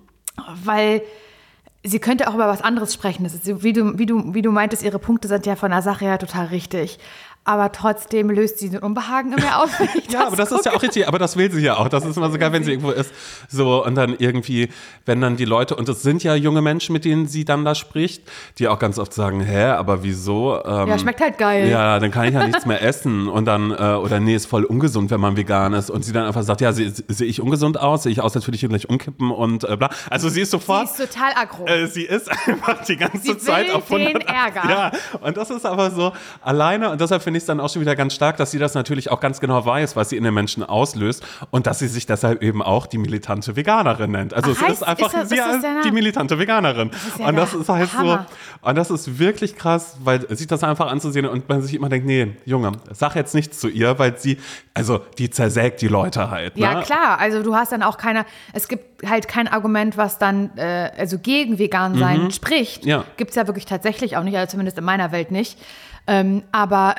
Weil 0.63 1.01
sie 1.83 2.00
könnte 2.00 2.30
auch 2.30 2.36
über 2.36 2.47
was 2.47 2.62
anderes 2.62 2.94
sprechen. 2.94 3.25
Das 3.25 3.33
ist, 3.33 3.63
wie, 3.63 3.74
du, 3.74 3.97
wie, 3.97 4.06
du, 4.06 4.33
wie 4.33 4.42
du 4.42 4.51
meintest, 4.51 4.81
ihre 4.81 4.97
Punkte 4.97 5.27
sind 5.27 5.45
ja 5.45 5.57
von 5.57 5.71
der 5.71 5.81
Sache 5.81 6.06
her 6.06 6.19
total 6.19 6.45
richtig. 6.45 7.00
Aber 7.43 7.71
trotzdem 7.71 8.29
löst 8.29 8.59
sie 8.59 8.69
den 8.69 8.79
Unbehagen 8.81 9.33
in 9.33 9.43
mir 9.43 9.57
aus, 9.57 9.69
wenn 9.79 9.89
ich 9.95 10.09
Ja, 10.11 10.27
aber 10.27 10.35
das 10.35 10.51
ist 10.51 10.63
ja 10.63 10.71
gucke. 10.71 10.77
auch 10.77 10.83
richtig, 10.83 11.07
aber 11.07 11.17
das 11.17 11.38
will 11.38 11.51
sie 11.51 11.61
ja 11.61 11.75
auch. 11.77 11.88
Das 11.89 12.05
ist 12.05 12.15
immer 12.15 12.29
so 12.29 12.38
geil, 12.38 12.51
wenn 12.53 12.63
sie 12.63 12.69
irgendwo 12.71 12.91
ist. 12.91 13.11
So, 13.49 13.83
und 13.83 13.95
dann 13.95 14.15
irgendwie, 14.19 14.69
wenn 15.07 15.21
dann 15.21 15.38
die 15.38 15.45
Leute, 15.45 15.75
und 15.75 15.89
es 15.89 16.03
sind 16.03 16.23
ja 16.23 16.35
junge 16.35 16.61
Menschen, 16.61 16.93
mit 16.93 17.03
denen 17.03 17.25
sie 17.27 17.43
dann 17.43 17.65
da 17.65 17.73
spricht, 17.73 18.21
die 18.59 18.67
auch 18.67 18.77
ganz 18.77 18.99
oft 18.99 19.11
sagen, 19.11 19.41
hä, 19.41 19.63
aber 19.71 20.03
wieso? 20.03 20.63
Ähm, 20.63 20.88
Ja, 20.89 20.99
schmeckt 20.99 21.19
halt 21.19 21.39
geil. 21.39 21.67
Ja, 21.67 21.99
dann 21.99 22.11
kann 22.11 22.25
ich 22.27 22.33
ja 22.35 22.45
nichts 22.45 22.67
mehr 22.67 22.79
essen. 22.83 23.27
Und 23.27 23.45
dann, 23.45 23.71
äh, 23.71 23.75
oder 23.95 24.19
nee, 24.19 24.35
ist 24.35 24.45
voll 24.45 24.63
ungesund, 24.63 25.09
wenn 25.09 25.19
man 25.19 25.35
vegan 25.35 25.73
ist. 25.73 25.89
Und 25.89 26.05
sie 26.05 26.13
dann 26.13 26.25
einfach 26.27 26.44
sagt, 26.44 26.61
ja, 26.61 26.71
sehe 26.73 26.91
sehe 27.07 27.25
ich 27.27 27.41
ungesund 27.41 27.79
aus? 27.79 28.03
Sehe 28.03 28.11
ich 28.11 28.21
aus, 28.21 28.35
als 28.35 28.45
würde 28.45 28.53
ich 28.55 28.59
hier 28.59 28.69
gleich 28.69 28.87
umkippen 28.87 29.31
und 29.31 29.63
äh, 29.63 29.75
bla. 29.77 29.89
Also 30.11 30.29
sie 30.29 30.41
ist 30.41 30.51
Sie 30.51 30.57
sofort. 30.57 30.85
ist 30.85 30.97
total 30.97 31.31
aggro. 31.35 31.65
Äh, 31.65 31.87
sie 31.87 32.03
ist 32.03 32.29
einfach 32.47 32.83
die 32.85 32.97
ganze 32.97 33.17
Sie 33.23 33.37
Zeit 33.39 33.71
auf 33.73 33.87
den 33.87 34.01
100 34.07 34.27
Ärger. 34.29 34.69
Ja, 34.69 34.91
und 35.21 35.35
das 35.37 35.49
ist 35.49 35.65
aber 35.65 35.89
so 35.89 36.13
alleine 36.41 36.91
und 36.91 37.01
deshalb 37.01 37.23
finde 37.23 37.31
ich 37.38 37.44
es 37.44 37.45
dann 37.48 37.60
auch 37.60 37.69
schon 37.69 37.81
wieder 37.81 37.95
ganz 37.95 38.13
stark, 38.13 38.38
dass 38.38 38.51
sie 38.51 38.60
das 38.60 38.74
natürlich 38.74 39.12
auch 39.12 39.19
ganz 39.19 39.39
genau 39.39 39.66
weiß, 39.66 39.95
was 39.95 40.10
sie 40.10 40.18
in 40.18 40.24
den 40.24 40.33
Menschen 40.33 40.63
auslöst 40.63 41.24
und 41.51 41.68
dass 41.68 41.80
sie 41.80 41.88
sich 41.88 42.06
deshalb 42.06 42.42
eben 42.44 42.62
auch 42.62 42.88
die 42.88 42.98
militante 42.98 43.56
Veganerin 43.56 44.12
nennt. 44.12 44.33
Also 44.33 44.51
Ach, 44.51 44.56
es 44.56 44.68
heißt- 44.68 44.72
ist 44.74 44.83
einfach 44.83 45.07
ist 45.07 45.13
das- 45.13 45.30
sie 45.30 45.36
ist 45.38 45.45
das 45.63 45.83
die 45.86 45.92
militante 45.92 46.38
Veganerin. 46.39 46.89
ist 46.89 47.19
ja 47.19 47.28
und 47.28 47.36
das 47.36 47.54
ist 47.54 47.69
halt 47.69 47.94
Hammer. 47.94 48.25
so 48.62 48.69
und 48.69 48.75
das 48.78 48.92
ist 48.92 49.19
wirklich 49.19 49.56
krass, 49.56 49.98
weil 50.04 50.28
sich 50.36 50.48
das 50.48 50.63
einfach 50.63 50.92
anzusehen 50.92 51.25
und 51.25 51.48
man 51.50 51.62
sich 51.62 51.74
immer 51.74 51.89
denkt, 51.89 52.06
nee, 52.07 52.36
Junge, 52.45 52.72
sag 52.92 53.16
jetzt 53.16 53.36
nichts 53.36 53.60
zu 53.60 53.68
ihr, 53.68 53.98
weil 54.00 54.18
sie 54.18 54.38
also 54.74 55.00
die 55.18 55.30
zersägt 55.30 55.81
die 55.81 55.88
Leute 55.88 56.31
halt, 56.31 56.57
Ja, 56.57 56.75
ne? 56.75 56.81
klar. 56.83 57.19
Also 57.19 57.44
du 57.44 57.56
hast 57.56 57.72
dann 57.72 57.83
auch 57.83 57.98
keine, 57.98 58.25
es 58.54 58.68
gibt 58.68 59.06
halt 59.10 59.28
kein 59.28 59.48
Argument, 59.48 59.98
was 59.98 60.18
dann 60.19 60.51
äh, 60.57 60.92
also 60.98 61.18
gegen 61.19 61.60
vegan 61.60 61.98
sein 61.98 62.31
spricht. 62.31 62.83
Mhm. 62.83 62.89
Ja. 62.89 63.04
Gibt 63.18 63.31
es 63.31 63.36
ja 63.36 63.48
wirklich 63.48 63.66
tatsächlich 63.66 64.16
auch 64.18 64.24
nicht, 64.24 64.38
also 64.38 64.51
zumindest 64.51 64.78
in 64.78 64.83
meiner 64.83 65.12
Welt 65.12 65.31
nicht. 65.31 65.57
Ähm, 66.07 66.44
aber 66.51 66.95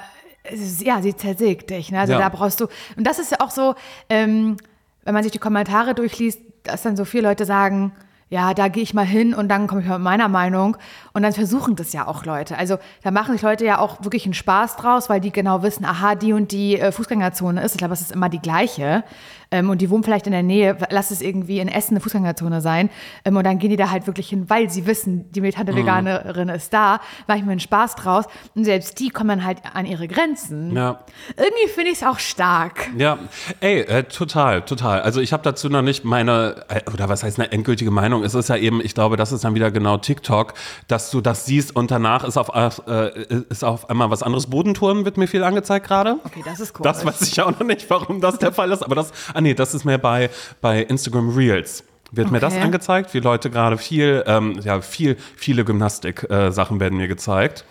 ist- 0.51 0.83
ja, 0.83 1.01
sie 1.03 1.15
zersägt 1.17 1.71
dich. 1.71 1.91
Ne? 1.93 2.01
Also 2.01 2.15
Ja. 2.15 2.19
da 2.19 2.29
brauchst 2.29 2.61
du, 2.61 2.67
und 2.97 3.07
das 3.07 3.19
ist 3.19 3.31
ja 3.31 3.39
auch 3.41 3.51
so, 3.51 3.75
ähm, 4.09 4.57
wenn 5.05 5.15
man 5.15 5.23
sich 5.23 5.33
die 5.33 5.39
Kommentare 5.39 5.95
durchliest, 5.95 6.41
dass 6.65 6.83
dann 6.83 6.97
so 6.97 7.05
viele 7.05 7.29
Leute 7.29 7.45
sagen, 7.45 7.93
ja, 8.29 8.55
da 8.55 8.69
gehe 8.69 8.83
ich 8.83 8.95
mal 8.95 9.05
hin 9.05 9.35
und 9.35 9.49
dann 9.51 9.67
komme 9.67 9.83
ich 9.83 9.87
mal 9.89 9.99
mit 9.99 10.05
meiner 10.05 10.29
Meinung. 10.29 10.79
Und 11.13 11.23
dann 11.23 11.35
versuchen 11.35 11.77
das 11.77 11.93
ja 11.93 12.07
auch 12.07 12.25
Leute. 12.25 12.57
Also 12.57 12.79
da 13.03 13.11
machen 13.11 13.33
sich 13.35 13.43
Leute 13.43 13.67
ja 13.67 13.79
auch 13.79 14.03
wirklich 14.05 14.25
einen 14.25 14.33
Spaß 14.33 14.77
draus, 14.77 15.11
weil 15.11 15.21
die 15.21 15.33
genau 15.33 15.63
wissen, 15.63 15.85
aha, 15.85 16.15
die 16.15 16.33
und 16.33 16.51
die 16.51 16.79
äh, 16.81 16.93
Fußgängerzone 16.93 17.63
ist. 17.63 17.73
Ich 17.73 17.79
glaube, 17.79 17.93
es 17.93 18.01
ist 18.01 18.11
immer 18.13 18.31
die 18.31 18.39
gleiche. 18.41 19.05
Ähm, 19.53 19.71
und 19.71 19.81
die 19.81 19.91
wohnen 19.91 20.03
vielleicht 20.03 20.27
in 20.27 20.33
der 20.33 20.43
Nähe. 20.43 20.77
Lass 20.91 21.11
es 21.11 21.23
irgendwie 21.23 21.61
in 21.61 21.69
Essen 21.69 21.95
eine 21.95 22.01
Fußgängerzone 22.01 22.61
sein. 22.61 22.91
Ähm, 23.25 23.37
und 23.37 23.45
dann 23.45 23.59
gehen 23.59 23.71
die 23.71 23.77
da 23.77 23.91
halt 23.91 24.07
wirklich 24.07 24.29
hin, 24.29 24.49
weil 24.49 24.71
sie 24.71 24.87
wissen, 24.87 25.31
die 25.33 25.41
militante 25.41 25.77
Veganerin 25.77 26.49
ist 26.49 26.73
da. 26.73 27.01
Mache 27.29 27.39
ich 27.39 27.45
mir 27.45 27.53
einen 27.53 27.61
Spaß 27.61 27.95
draus. 27.97 28.25
Und 28.55 28.65
selbst 28.65 28.99
die 28.99 29.11
kommen 29.11 29.29
dann 29.29 29.45
halt 29.45 29.59
an 29.73 29.87
ihre 29.87 30.09
Grenzen. 30.09 30.75
Ja. 30.75 31.01
Irgendwie 31.37 31.69
finde 31.69 31.91
ich 31.91 31.99
es 31.99 32.03
auch 32.03 32.19
stark. 32.19 32.91
Ja, 32.97 33.19
ey, 33.61 33.81
äh, 33.81 34.05
total, 34.05 34.63
total. 34.63 35.03
Also 35.03 35.21
ich 35.21 35.33
habe 35.33 35.43
dazu 35.43 35.69
noch 35.69 35.83
nicht 35.83 36.05
meine, 36.05 36.65
äh, 36.69 36.91
oder 36.93 37.09
was 37.09 37.23
heißt 37.23 37.39
eine 37.39 37.53
endgültige 37.53 37.91
Meinung. 37.91 38.25
Es 38.25 38.35
ist 38.35 38.49
ja 38.49 38.57
eben, 38.57 38.81
ich 38.81 38.95
glaube, 38.95 39.17
das 39.17 39.33
ist 39.33 39.45
dann 39.45 39.55
wieder 39.55 39.71
genau 39.71 39.99
TikTok, 39.99 40.55
dass 40.89 41.11
du 41.11 41.21
das 41.21 41.47
siehst 41.47 41.77
und 41.77 41.91
danach 41.91 42.25
ist 42.25 42.37
auf, 42.37 42.51
äh, 42.87 43.11
ist 43.49 43.65
auf 43.65 43.91
einmal 43.91 44.11
was 44.11 44.23
anderes. 44.23 44.47
Bodenturm 44.47 45.05
wird 45.05 45.17
mir 45.17 45.29
viel 45.29 45.45
angezeigt 45.45 45.87
gerade. 45.87 46.17
Okay, 46.25 46.43
das 46.45 46.61
ist 46.61 46.73
komisch. 46.73 46.93
Das 46.93 47.05
weiß 47.05 47.23
ich 47.23 47.41
auch 47.41 47.51
noch 47.51 47.67
nicht, 47.67 47.89
warum 47.91 48.21
das 48.21 48.39
der 48.39 48.53
Fall 48.53 48.71
ist. 48.73 48.83
Aber 48.83 48.95
das, 48.95 49.13
nee, 49.43 49.55
das 49.55 49.75
ist 49.75 49.85
mir 49.85 49.99
bei, 49.99 50.31
bei 50.61 50.83
Instagram 50.83 51.31
Reels. 51.37 51.85
Wird 52.15 52.31
mir 52.31 52.41
das 52.41 52.53
Okay. 52.55 52.63
angezeigt, 52.63 53.15
wie 53.15 53.21
Leute 53.21 53.49
gerade 53.51 53.79
viel, 53.79 54.23
ähm, 54.27 54.59
ja, 54.63 54.81
viel, 54.83 55.17
viele 55.37 55.65
Gymnastik-Sachen 55.65 56.79
werden 56.81 56.99
mir 56.99 57.09
gezeigt. 57.09 57.65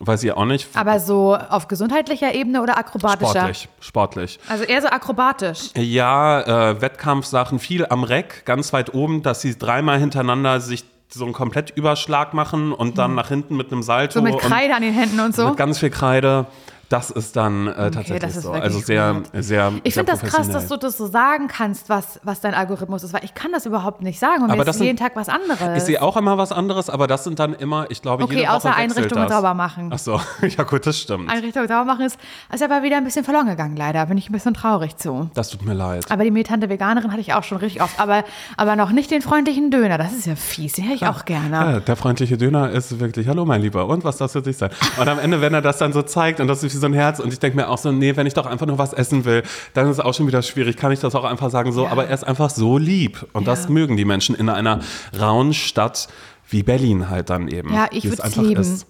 Weiß 0.00 0.22
ich 0.24 0.32
auch 0.32 0.46
nicht. 0.46 0.68
Aber 0.74 0.98
so 0.98 1.36
auf 1.36 1.68
gesundheitlicher 1.68 2.34
Ebene 2.34 2.62
oder 2.62 2.78
akrobatischer? 2.78 3.30
Sportlich, 3.32 3.68
sportlich. 3.80 4.38
Also 4.48 4.64
eher 4.64 4.80
so 4.80 4.88
akrobatisch. 4.88 5.70
Ja, 5.76 6.70
äh, 6.70 6.80
Wettkampfsachen, 6.80 7.58
viel 7.58 7.84
am 7.84 8.02
Reck, 8.02 8.46
ganz 8.46 8.72
weit 8.72 8.94
oben, 8.94 9.22
dass 9.22 9.42
sie 9.42 9.58
dreimal 9.58 9.98
hintereinander 9.98 10.60
sich 10.60 10.84
so 11.10 11.24
einen 11.24 11.34
Komplettüberschlag 11.34 12.32
machen 12.32 12.72
und 12.72 12.96
dann 12.96 13.14
nach 13.14 13.28
hinten 13.28 13.54
mit 13.58 13.70
einem 13.70 13.82
Salto 13.82 14.22
Mhm. 14.22 14.26
So 14.28 14.32
mit 14.32 14.40
Kreide 14.42 14.74
an 14.74 14.80
den 14.80 14.94
Händen 14.94 15.20
und 15.20 15.34
so. 15.36 15.48
mit 15.48 15.58
ganz 15.58 15.78
viel 15.78 15.90
Kreide. 15.90 16.46
Das 16.92 17.10
ist 17.10 17.36
dann 17.36 17.68
äh, 17.68 17.90
tatsächlich 17.90 18.22
ist 18.36 18.42
so. 18.42 18.52
Also 18.52 18.78
sehr, 18.80 19.14
gut. 19.14 19.24
sehr. 19.42 19.72
Ich 19.82 19.94
finde 19.94 20.12
das 20.12 20.20
krass, 20.20 20.50
dass 20.50 20.68
du 20.68 20.76
das 20.76 20.98
so 20.98 21.06
sagen 21.06 21.48
kannst, 21.48 21.88
was, 21.88 22.20
was 22.22 22.40
dein 22.42 22.52
Algorithmus 22.54 23.02
ist, 23.02 23.14
weil 23.14 23.24
ich 23.24 23.32
kann 23.34 23.50
das 23.50 23.64
überhaupt 23.64 24.02
nicht 24.02 24.18
sagen 24.18 24.42
und 24.44 24.50
Aber 24.50 24.58
mir 24.58 24.64
das 24.64 24.76
ist 24.76 24.78
sind- 24.78 24.86
jeden 24.88 24.98
Tag 24.98 25.16
was 25.16 25.30
anderes. 25.30 25.78
Ich 25.78 25.84
sehe 25.84 26.02
auch 26.02 26.18
immer 26.18 26.36
was 26.36 26.52
anderes, 26.52 26.90
aber 26.90 27.06
das 27.06 27.24
sind 27.24 27.38
dann 27.38 27.54
immer, 27.54 27.86
ich 27.90 28.02
glaube, 28.02 28.24
Okay, 28.24 28.34
jede 28.34 28.48
Woche 28.48 28.56
außer 28.56 28.76
Einrichtungen 28.76 29.24
das. 29.26 29.32
sauber 29.32 29.54
machen. 29.54 29.90
Ach 29.92 29.98
so, 29.98 30.20
ja 30.46 30.64
gut, 30.64 30.86
das 30.86 30.98
stimmt. 30.98 31.30
Einrichtung 31.30 31.66
sauber 31.66 31.84
machen 31.86 32.04
ist, 32.04 32.18
ist 32.52 32.62
aber 32.62 32.82
wieder 32.82 32.98
ein 32.98 33.04
bisschen 33.04 33.24
verloren 33.24 33.46
gegangen, 33.46 33.76
leider. 33.76 34.04
Bin 34.04 34.18
ich 34.18 34.28
ein 34.28 34.32
bisschen 34.34 34.52
traurig 34.52 34.96
zu. 34.98 35.30
Das 35.32 35.48
tut 35.48 35.64
mir 35.64 35.72
leid. 35.74 36.04
Aber 36.10 36.24
die 36.24 36.30
militante 36.30 36.68
Veganerin 36.68 37.10
hatte 37.10 37.22
ich 37.22 37.32
auch 37.32 37.44
schon 37.44 37.56
richtig 37.58 37.80
oft. 37.80 37.98
Aber, 37.98 38.22
aber 38.58 38.76
noch 38.76 38.90
nicht 38.92 39.10
den 39.10 39.22
freundlichen 39.22 39.70
Döner. 39.70 39.96
Das 39.96 40.12
ist 40.12 40.26
ja 40.26 40.36
fies. 40.36 40.74
Den 40.74 40.84
hätte 40.84 40.96
ich 40.96 41.06
auch 41.06 41.24
gerne. 41.24 41.56
Ja, 41.56 41.80
der 41.80 41.96
freundliche 41.96 42.36
Döner 42.36 42.70
ist 42.70 43.00
wirklich, 43.00 43.28
hallo 43.28 43.46
mein 43.46 43.62
Lieber, 43.62 43.86
und 43.86 44.04
was 44.04 44.18
das 44.18 44.32
für 44.32 44.42
dich 44.42 44.58
sein? 44.58 44.70
Und 45.00 45.08
am 45.08 45.18
Ende, 45.18 45.40
wenn 45.40 45.54
er 45.54 45.62
das 45.62 45.78
dann 45.78 45.94
so 45.94 46.02
zeigt 46.02 46.38
und 46.40 46.48
das 46.48 46.62
ist 46.62 46.81
so 46.82 46.86
ein 46.86 46.92
Herz 46.92 47.18
und 47.18 47.32
ich 47.32 47.38
denke 47.38 47.56
mir 47.56 47.68
auch 47.70 47.78
so, 47.78 47.90
nee, 47.90 48.14
wenn 48.16 48.26
ich 48.26 48.34
doch 48.34 48.44
einfach 48.46 48.66
nur 48.66 48.76
was 48.76 48.92
essen 48.92 49.24
will, 49.24 49.42
dann 49.74 49.86
ist 49.86 49.98
es 49.98 50.00
auch 50.04 50.12
schon 50.12 50.26
wieder 50.26 50.42
schwierig, 50.42 50.76
kann 50.76 50.92
ich 50.92 51.00
das 51.00 51.14
auch 51.14 51.24
einfach 51.24 51.50
sagen 51.50 51.72
so, 51.72 51.86
aber 51.88 52.06
er 52.08 52.14
ist 52.14 52.24
einfach 52.24 52.50
so 52.50 52.76
lieb 52.76 53.26
und 53.32 53.46
das 53.48 53.64
Ja. 53.64 53.70
mögen 53.70 53.96
die 53.96 54.04
Menschen 54.04 54.34
in 54.34 54.48
einer 54.50 54.80
rauen 55.18 55.54
Stadt 55.54 56.08
wie 56.50 56.62
Berlin 56.62 57.08
halt 57.08 57.30
dann 57.30 57.48
eben. 57.48 57.72
Ja, 57.72 57.88
ich 57.90 58.04
würde 58.04 58.22
es 58.22 58.36
lieben. 58.36 58.60
ist. 58.60 58.86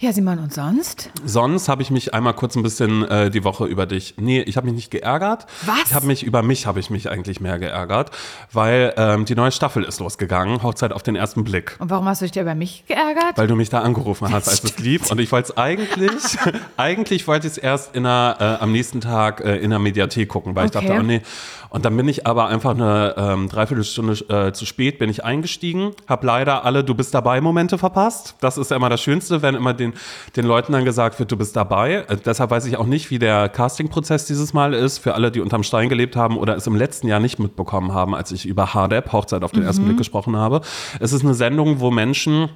Ja, 0.00 0.12
Simon, 0.12 0.38
und 0.38 0.54
sonst? 0.54 1.10
Sonst 1.24 1.68
habe 1.68 1.82
ich 1.82 1.90
mich 1.90 2.14
einmal 2.14 2.32
kurz 2.32 2.54
ein 2.54 2.62
bisschen 2.62 3.02
äh, 3.08 3.30
die 3.32 3.42
Woche 3.42 3.64
über 3.66 3.84
dich. 3.84 4.14
Nee, 4.16 4.42
ich 4.42 4.56
habe 4.56 4.66
mich 4.66 4.76
nicht 4.76 4.90
geärgert. 4.92 5.46
Was? 5.66 5.74
Ich 5.86 5.92
habe 5.94 6.06
mich 6.06 6.22
über 6.22 6.40
mich 6.42 6.66
habe 6.66 6.78
ich 6.78 6.88
mich 6.88 7.10
eigentlich 7.10 7.40
mehr 7.40 7.58
geärgert, 7.58 8.12
weil 8.52 8.94
ähm, 8.96 9.24
die 9.24 9.34
neue 9.34 9.50
Staffel 9.50 9.82
ist 9.82 9.98
losgegangen, 9.98 10.62
Hochzeit 10.62 10.92
auf 10.92 11.02
den 11.02 11.16
ersten 11.16 11.42
Blick. 11.42 11.74
Und 11.80 11.90
warum 11.90 12.06
hast 12.06 12.20
du 12.20 12.26
dich 12.26 12.30
da 12.32 12.42
über 12.42 12.54
mich 12.54 12.84
geärgert? 12.86 13.36
Weil 13.36 13.48
du 13.48 13.56
mich 13.56 13.70
da 13.70 13.80
angerufen 13.80 14.32
hast, 14.32 14.46
als 14.48 14.62
es 14.62 14.78
lief. 14.78 15.10
Und 15.10 15.18
ich 15.20 15.32
wollte 15.32 15.50
es 15.50 15.58
eigentlich, 15.58 16.22
eigentlich 16.76 17.26
wollte 17.26 17.48
ich 17.48 17.54
es 17.54 17.58
erst 17.58 17.96
in 17.96 18.06
einer, 18.06 18.36
äh, 18.38 18.62
am 18.62 18.70
nächsten 18.70 19.00
Tag 19.00 19.40
äh, 19.40 19.56
in 19.56 19.70
der 19.70 19.80
Mediathek 19.80 20.28
gucken, 20.28 20.54
weil 20.54 20.66
ich 20.66 20.76
Okay. 20.76 20.86
dachte, 20.86 21.00
oh 21.00 21.02
nee. 21.02 21.22
Und 21.70 21.84
dann 21.84 21.94
bin 21.96 22.08
ich 22.08 22.26
aber 22.26 22.46
einfach 22.48 22.70
eine 22.70 23.14
ähm, 23.18 23.48
Dreiviertelstunde 23.50 24.12
äh, 24.30 24.52
zu 24.52 24.64
spät 24.64 24.98
bin 24.98 25.10
ich 25.10 25.24
eingestiegen, 25.24 25.90
habe 26.06 26.26
leider 26.26 26.64
alle 26.64 26.82
Du 26.82 26.94
bist 26.94 27.12
dabei 27.12 27.40
Momente 27.42 27.76
verpasst. 27.76 28.36
Das 28.40 28.56
ist 28.56 28.70
ja 28.70 28.76
immer 28.78 28.88
das 28.88 29.02
Schönste, 29.02 29.42
wenn 29.42 29.54
immer 29.54 29.74
den, 29.74 29.87
den 30.36 30.44
Leuten 30.44 30.72
dann 30.72 30.84
gesagt 30.84 31.18
wird, 31.18 31.30
du 31.32 31.36
bist 31.36 31.56
dabei. 31.56 32.04
Äh, 32.08 32.16
deshalb 32.24 32.50
weiß 32.50 32.66
ich 32.66 32.76
auch 32.76 32.86
nicht, 32.86 33.10
wie 33.10 33.18
der 33.18 33.48
Castingprozess 33.48 34.26
dieses 34.26 34.52
Mal 34.52 34.74
ist, 34.74 34.98
für 34.98 35.14
alle, 35.14 35.30
die 35.30 35.40
unterm 35.40 35.62
Stein 35.62 35.88
gelebt 35.88 36.16
haben 36.16 36.36
oder 36.36 36.56
es 36.56 36.66
im 36.66 36.76
letzten 36.76 37.08
Jahr 37.08 37.20
nicht 37.20 37.38
mitbekommen 37.38 37.92
haben, 37.92 38.14
als 38.14 38.32
ich 38.32 38.46
über 38.46 38.68
HDEP, 38.74 39.12
Hochzeit 39.12 39.42
auf 39.42 39.52
den 39.52 39.62
ersten 39.62 39.84
Blick 39.84 39.98
gesprochen 39.98 40.36
habe. 40.36 40.60
Es 41.00 41.12
ist 41.12 41.24
eine 41.24 41.34
Sendung, 41.34 41.80
wo 41.80 41.90
Menschen 41.90 42.48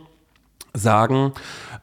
sagen, 0.74 1.32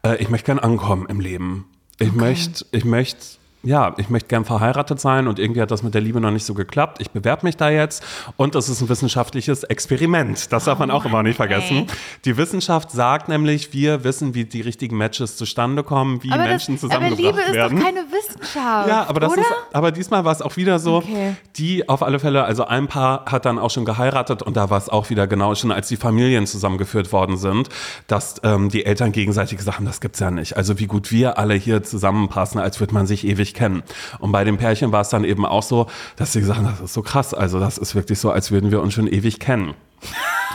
äh, 0.04 0.16
ich 0.18 0.30
möchte 0.30 0.48
gern 0.48 0.60
ankommen 0.60 1.06
im 1.08 1.20
Leben. 1.20 1.66
Ich 2.00 2.14
möchte, 2.14 2.66
ich 2.72 2.86
möchte 2.86 3.39
ja, 3.64 3.94
ich 3.98 4.10
möchte 4.10 4.30
gern 4.30 4.46
verheiratet 4.46 5.00
sein 5.02 5.28
und 5.28 5.38
irgendwie 5.38 5.62
hat 5.62 5.70
das 5.72 5.84
mit 5.84 5.94
der 5.94 6.02
Liebe 6.02 6.22
noch 6.22 6.32
nicht 6.32 6.46
so 6.46 6.54
geklappt. 6.54 7.02
Ich 7.02 7.12
bewerbe 7.12 7.46
mich 7.46 7.58
da 7.58 7.70
jetzt 7.70 8.04
und 8.38 8.56
das 8.56 8.70
ist 8.70 8.82
ein 8.82 8.88
wissenschaftliches 8.90 9.64
Experiment. 9.64 10.52
Das 10.54 10.64
darf 10.66 10.80
man 10.80 10.92
auch 10.92 11.04
immer 11.06 11.24
nicht 11.24 11.36
vergessen. 11.36 11.88
Die 12.26 12.38
Wissenschaft 12.38 12.92
sagt 12.92 13.28
nämlich, 13.28 13.74
wir 13.74 14.04
wissen, 14.06 14.34
wie 14.34 14.46
die 14.46 14.62
richtigen 14.62 14.98
Matches 14.98 15.36
zustande 15.36 15.84
kommen, 15.84 16.24
wie 16.24 16.32
aber 16.32 16.44
Menschen 16.44 16.76
das, 16.76 16.82
zusammengebracht 16.82 17.34
aber 17.34 17.42
Liebe 17.42 17.54
werden. 17.54 17.78
ist 17.78 17.84
doch 17.84 17.92
keine 17.92 18.06
Wissenschaft. 18.12 18.88
Ja, 18.88 19.06
aber 19.10 19.20
das 19.20 19.34
oder? 19.34 19.42
ist, 19.42 19.48
aber 19.74 19.92
diesmal 19.92 20.24
war 20.24 20.32
es 20.32 20.42
auch 20.42 20.56
wieder 20.56 20.80
so, 20.80 20.98
Okay. 20.98 21.36
die 21.58 21.88
auf 21.90 22.02
alle 22.02 22.20
Fälle, 22.20 22.44
also 22.46 22.66
ein 22.66 22.88
Paar 22.88 23.26
hat 23.26 23.46
dann 23.46 23.60
auch 23.60 23.72
schon 23.72 23.84
geheiratet 23.86 24.42
und 24.42 24.56
da 24.56 24.70
war 24.70 24.78
es 24.78 24.88
auch 24.90 25.10
wieder 25.10 25.28
genau 25.28 25.54
schon, 25.56 25.72
als 25.72 25.88
die 25.90 25.98
Familien 25.98 26.48
zusammengeführt 26.48 27.12
worden 27.12 27.38
sind, 27.38 27.70
dass 28.08 28.36
ähm, 28.44 28.70
die 28.70 28.86
Eltern 28.86 29.12
gegenseitig 29.12 29.58
gesagt 29.58 29.78
haben, 29.78 29.86
das 29.86 30.00
gibt's 30.02 30.20
ja 30.20 30.32
nicht. 30.32 30.56
Also 30.56 30.80
wie 30.80 30.88
gut 30.88 31.12
wir 31.12 31.38
alle 31.38 31.56
hier 31.56 31.84
zusammenpassen, 31.84 32.60
als 32.62 32.80
würde 32.80 32.94
man 32.94 33.06
sich 33.06 33.26
ewig 33.28 33.49
kennen. 33.54 33.84
Und 34.20 34.32
bei 34.32 34.44
dem 34.44 34.58
Pärchen 34.58 34.92
war 34.92 35.02
es 35.02 35.10
dann 35.10 35.24
eben 35.24 35.46
auch 35.46 35.64
so, 35.64 35.88
dass 36.16 36.34
sie 36.34 36.40
gesagt 36.40 36.60
haben, 36.60 36.68
das 36.68 36.80
ist 36.80 36.94
so 36.94 37.02
krass. 37.02 37.34
Also 37.34 37.60
das 37.60 37.78
ist 37.78 37.96
wirklich 37.96 38.20
so, 38.20 38.32
als 38.32 38.52
würden 38.52 38.72
wir 38.72 38.82
uns 38.82 38.94
schon 38.94 39.08
ewig 39.08 39.40
kennen. 39.40 39.74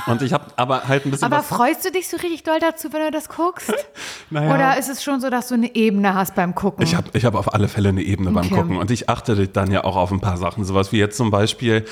Und 0.06 0.22
ich 0.22 0.32
habe 0.32 0.46
aber 0.56 0.86
halt 0.88 1.06
ein 1.06 1.10
bisschen 1.10 1.32
Aber 1.32 1.42
freust 1.42 1.84
du 1.84 1.90
dich 1.90 2.08
so 2.08 2.16
richtig 2.16 2.42
doll 2.42 2.58
dazu, 2.60 2.92
wenn 2.92 3.00
du 3.02 3.10
das 3.10 3.28
guckst? 3.28 3.72
naja, 4.30 4.54
Oder 4.54 4.78
ist 4.78 4.88
es 4.88 5.02
schon 5.02 5.20
so, 5.20 5.30
dass 5.30 5.48
du 5.48 5.54
eine 5.54 5.74
Ebene 5.74 6.14
hast 6.14 6.34
beim 6.34 6.54
Gucken? 6.54 6.82
Ich 6.84 6.94
habe 6.94 7.08
ich 7.12 7.24
hab 7.24 7.34
auf 7.34 7.52
alle 7.54 7.68
Fälle 7.68 7.90
eine 7.90 8.02
Ebene 8.02 8.30
beim 8.30 8.46
Okay. 8.46 8.54
Gucken 8.54 8.76
und 8.76 8.90
ich 8.90 9.08
achte 9.08 9.48
dann 9.48 9.70
ja 9.70 9.84
auch 9.84 9.96
auf 9.96 10.10
ein 10.10 10.20
paar 10.20 10.36
Sachen. 10.36 10.64
Sowas 10.64 10.92
wie 10.92 10.98
jetzt 10.98 11.16
zum 11.16 11.30
Beispiel, 11.30 11.84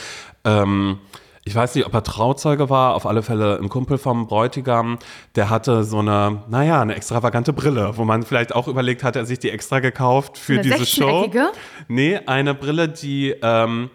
ähm, 0.45 0.99
ich 1.45 1.55
weiß 1.55 1.75
nicht, 1.75 1.87
ob 1.87 1.95
er 1.95 2.05
Trauzeuge 2.05 2.71
war, 2.71 2.95
auf 2.95 3.05
alle 3.05 3.23
Fälle 3.23 3.59
ein 3.59 3.69
Kumpel 3.69 3.99
vom 3.99 4.29
Bräutigam, 4.29 4.99
der 5.35 5.51
hatte 5.51 5.83
so 5.83 5.99
eine, 5.99 6.43
naja, 6.49 6.81
eine 6.81 6.95
extravagante 6.95 7.53
Brille, 7.53 7.97
wo 7.97 8.05
man 8.05 8.23
vielleicht 8.23 8.55
auch 8.55 8.69
überlegt, 8.69 9.03
hat 9.03 9.17
er 9.17 9.27
sich 9.27 9.41
die 9.41 9.51
extra 9.51 9.81
gekauft 9.81 10.39
für 10.39 10.55
Eine 10.55 10.63
diese 10.63 10.87
Show? 10.87 11.25
16-eckige? 11.25 11.47
Nee, 11.89 12.21
eine 12.27 12.55
Brille, 12.55 12.89
die, 12.89 13.35
ähm, 13.43 13.91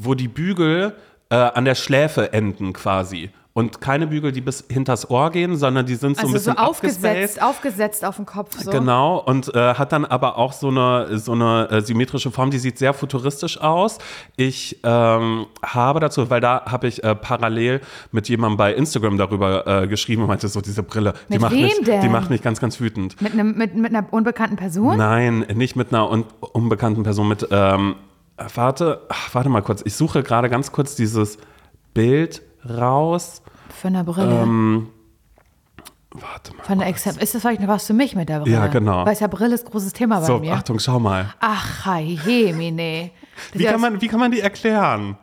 wo 0.00 0.14
die 0.14 0.28
Bügel 0.28 0.94
äh, 1.30 1.36
an 1.36 1.64
der 1.64 1.76
Schläfe 1.76 2.32
enden 2.32 2.72
quasi. 2.72 3.30
Und 3.58 3.80
keine 3.80 4.06
Bügel, 4.06 4.30
die 4.30 4.40
bis 4.40 4.64
hinters 4.70 5.10
Ohr 5.10 5.32
gehen, 5.32 5.56
sondern 5.56 5.84
die 5.84 5.96
sind 5.96 6.16
so 6.16 6.20
ein 6.20 6.26
also 6.26 6.38
so 6.38 6.52
bisschen 6.52 6.58
abgespaced. 6.58 7.42
aufgesetzt, 7.42 7.42
aufgesetzt 7.42 8.04
auf 8.04 8.14
dem 8.14 8.24
Kopf. 8.24 8.56
So. 8.56 8.70
Genau, 8.70 9.18
und 9.18 9.52
äh, 9.52 9.74
hat 9.74 9.90
dann 9.90 10.04
aber 10.04 10.38
auch 10.38 10.52
so 10.52 10.68
eine, 10.68 11.18
so 11.18 11.32
eine 11.32 11.68
äh, 11.68 11.80
symmetrische 11.80 12.30
Form, 12.30 12.52
die 12.52 12.60
sieht 12.60 12.78
sehr 12.78 12.94
futuristisch 12.94 13.60
aus. 13.60 13.98
Ich 14.36 14.78
ähm, 14.84 15.46
habe 15.60 15.98
dazu, 15.98 16.30
weil 16.30 16.40
da 16.40 16.66
habe 16.66 16.86
ich 16.86 17.02
äh, 17.02 17.16
parallel 17.16 17.80
mit 18.12 18.28
jemandem 18.28 18.58
bei 18.58 18.74
Instagram 18.74 19.18
darüber 19.18 19.66
äh, 19.66 19.88
geschrieben 19.88 20.22
und 20.22 20.28
meinte 20.28 20.46
so, 20.46 20.60
diese 20.60 20.84
Brille, 20.84 21.14
die 21.28 21.32
Mit 21.32 21.40
macht, 21.40 21.52
wem 21.52 21.62
mich, 21.62 21.78
die 21.78 21.84
denn? 21.84 22.12
macht 22.12 22.30
mich 22.30 22.42
ganz, 22.42 22.60
ganz 22.60 22.78
wütend. 22.78 23.20
Mit, 23.20 23.32
einem, 23.32 23.58
mit, 23.58 23.74
mit 23.74 23.92
einer 23.92 24.06
unbekannten 24.12 24.54
Person? 24.54 24.98
Nein, 24.98 25.40
nicht 25.54 25.74
mit 25.74 25.92
einer 25.92 26.08
un 26.08 26.26
unbekannten 26.52 27.02
Person, 27.02 27.26
mit, 27.26 27.48
ähm, 27.50 27.96
warte, 28.54 29.00
ach, 29.08 29.34
warte 29.34 29.48
mal 29.48 29.62
kurz, 29.62 29.82
ich 29.84 29.96
suche 29.96 30.22
gerade 30.22 30.48
ganz 30.48 30.70
kurz 30.70 30.94
dieses 30.94 31.38
Bild 31.92 32.42
raus. 32.70 33.42
Für 33.80 33.88
eine 33.88 34.04
Brille. 34.04 34.42
Ähm, 34.42 34.88
warte 36.12 36.54
mal. 36.54 36.62
Von 36.64 36.78
der 36.78 36.88
Exam. 36.88 37.18
Ist 37.18 37.34
das 37.34 37.42
vielleicht 37.42 37.66
was 37.66 37.86
für 37.86 37.92
mich 37.94 38.14
mit 38.16 38.28
der 38.28 38.40
Brille? 38.40 38.54
Ja, 38.56 38.66
genau. 38.66 39.04
Weil 39.04 39.12
es 39.12 39.20
ja 39.20 39.26
Brille 39.26 39.54
ist 39.54 39.66
großes 39.70 39.92
Thema 39.92 40.20
bei 40.20 40.26
So, 40.26 40.38
mir. 40.38 40.54
Achtung, 40.54 40.78
schau 40.78 40.98
mal. 40.98 41.34
Ach, 41.40 41.96
je, 41.98 42.52
Mine. 42.52 43.10
Wie 43.52 43.64
kann, 43.64 43.80
man, 43.80 44.00
wie 44.00 44.08
kann 44.08 44.20
man 44.20 44.30
die 44.30 44.40
erklären? 44.40 45.16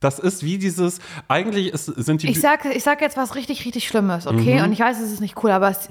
Das 0.00 0.18
ist 0.18 0.42
wie 0.42 0.56
dieses, 0.58 0.98
eigentlich 1.28 1.72
ist, 1.74 1.84
sind 1.84 2.22
die. 2.22 2.30
Ich 2.30 2.40
sag, 2.40 2.64
ich 2.64 2.82
sag 2.82 3.02
jetzt 3.02 3.16
was 3.18 3.34
richtig, 3.34 3.64
richtig 3.66 3.86
Schlimmes, 3.86 4.26
okay? 4.26 4.58
Mhm. 4.58 4.64
Und 4.64 4.72
ich 4.72 4.80
weiß, 4.80 4.98
es 4.98 5.12
ist 5.12 5.20
nicht 5.20 5.42
cool, 5.42 5.50
aber 5.50 5.68
es, 5.68 5.90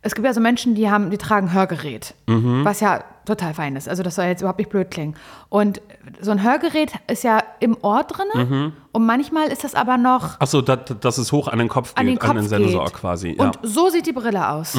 es 0.00 0.14
gibt 0.14 0.24
ja 0.24 0.32
so 0.32 0.40
Menschen, 0.40 0.76
die 0.76 0.88
haben, 0.88 1.10
die 1.10 1.18
tragen 1.18 1.52
Hörgerät, 1.52 2.14
Mhm. 2.28 2.64
was 2.64 2.78
ja 2.78 3.02
total 3.26 3.54
fein 3.54 3.74
ist. 3.74 3.88
Also 3.88 4.04
das 4.04 4.14
soll 4.14 4.26
jetzt 4.26 4.42
überhaupt 4.42 4.60
nicht 4.60 4.70
blöd 4.70 4.92
klingen. 4.92 5.16
Und 5.48 5.82
so 6.20 6.30
ein 6.30 6.42
Hörgerät 6.42 6.92
ist 7.10 7.24
ja 7.24 7.42
im 7.58 7.76
Ohr 7.82 8.04
drin 8.04 8.26
Mhm. 8.48 8.72
Und 8.98 9.06
manchmal 9.06 9.46
ist 9.46 9.62
das 9.62 9.76
aber 9.76 9.96
noch 9.96 10.40
Achso, 10.40 10.60
dass, 10.60 10.80
dass 11.00 11.18
es 11.18 11.30
hoch 11.30 11.46
an 11.46 11.60
den 11.60 11.68
Kopf 11.68 11.90
geht, 11.90 11.98
an 11.98 12.06
den 12.06 12.18
Kopf 12.18 12.40
Sensor 12.42 12.86
geht. 12.86 12.94
quasi. 12.94 13.36
Ja. 13.38 13.44
Und 13.44 13.58
so 13.62 13.90
sieht 13.90 14.06
die 14.06 14.12
Brille 14.12 14.48
aus. 14.50 14.76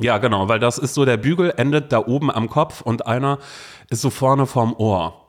ja, 0.00 0.18
genau, 0.18 0.48
weil 0.48 0.58
das 0.58 0.76
ist 0.76 0.94
so, 0.94 1.04
der 1.04 1.16
Bügel 1.16 1.54
endet 1.56 1.92
da 1.92 2.04
oben 2.04 2.32
am 2.32 2.48
Kopf 2.48 2.80
und 2.80 3.06
einer 3.06 3.38
ist 3.88 4.02
so 4.02 4.10
vorne 4.10 4.46
vorm 4.46 4.74
Ohr. 4.76 5.19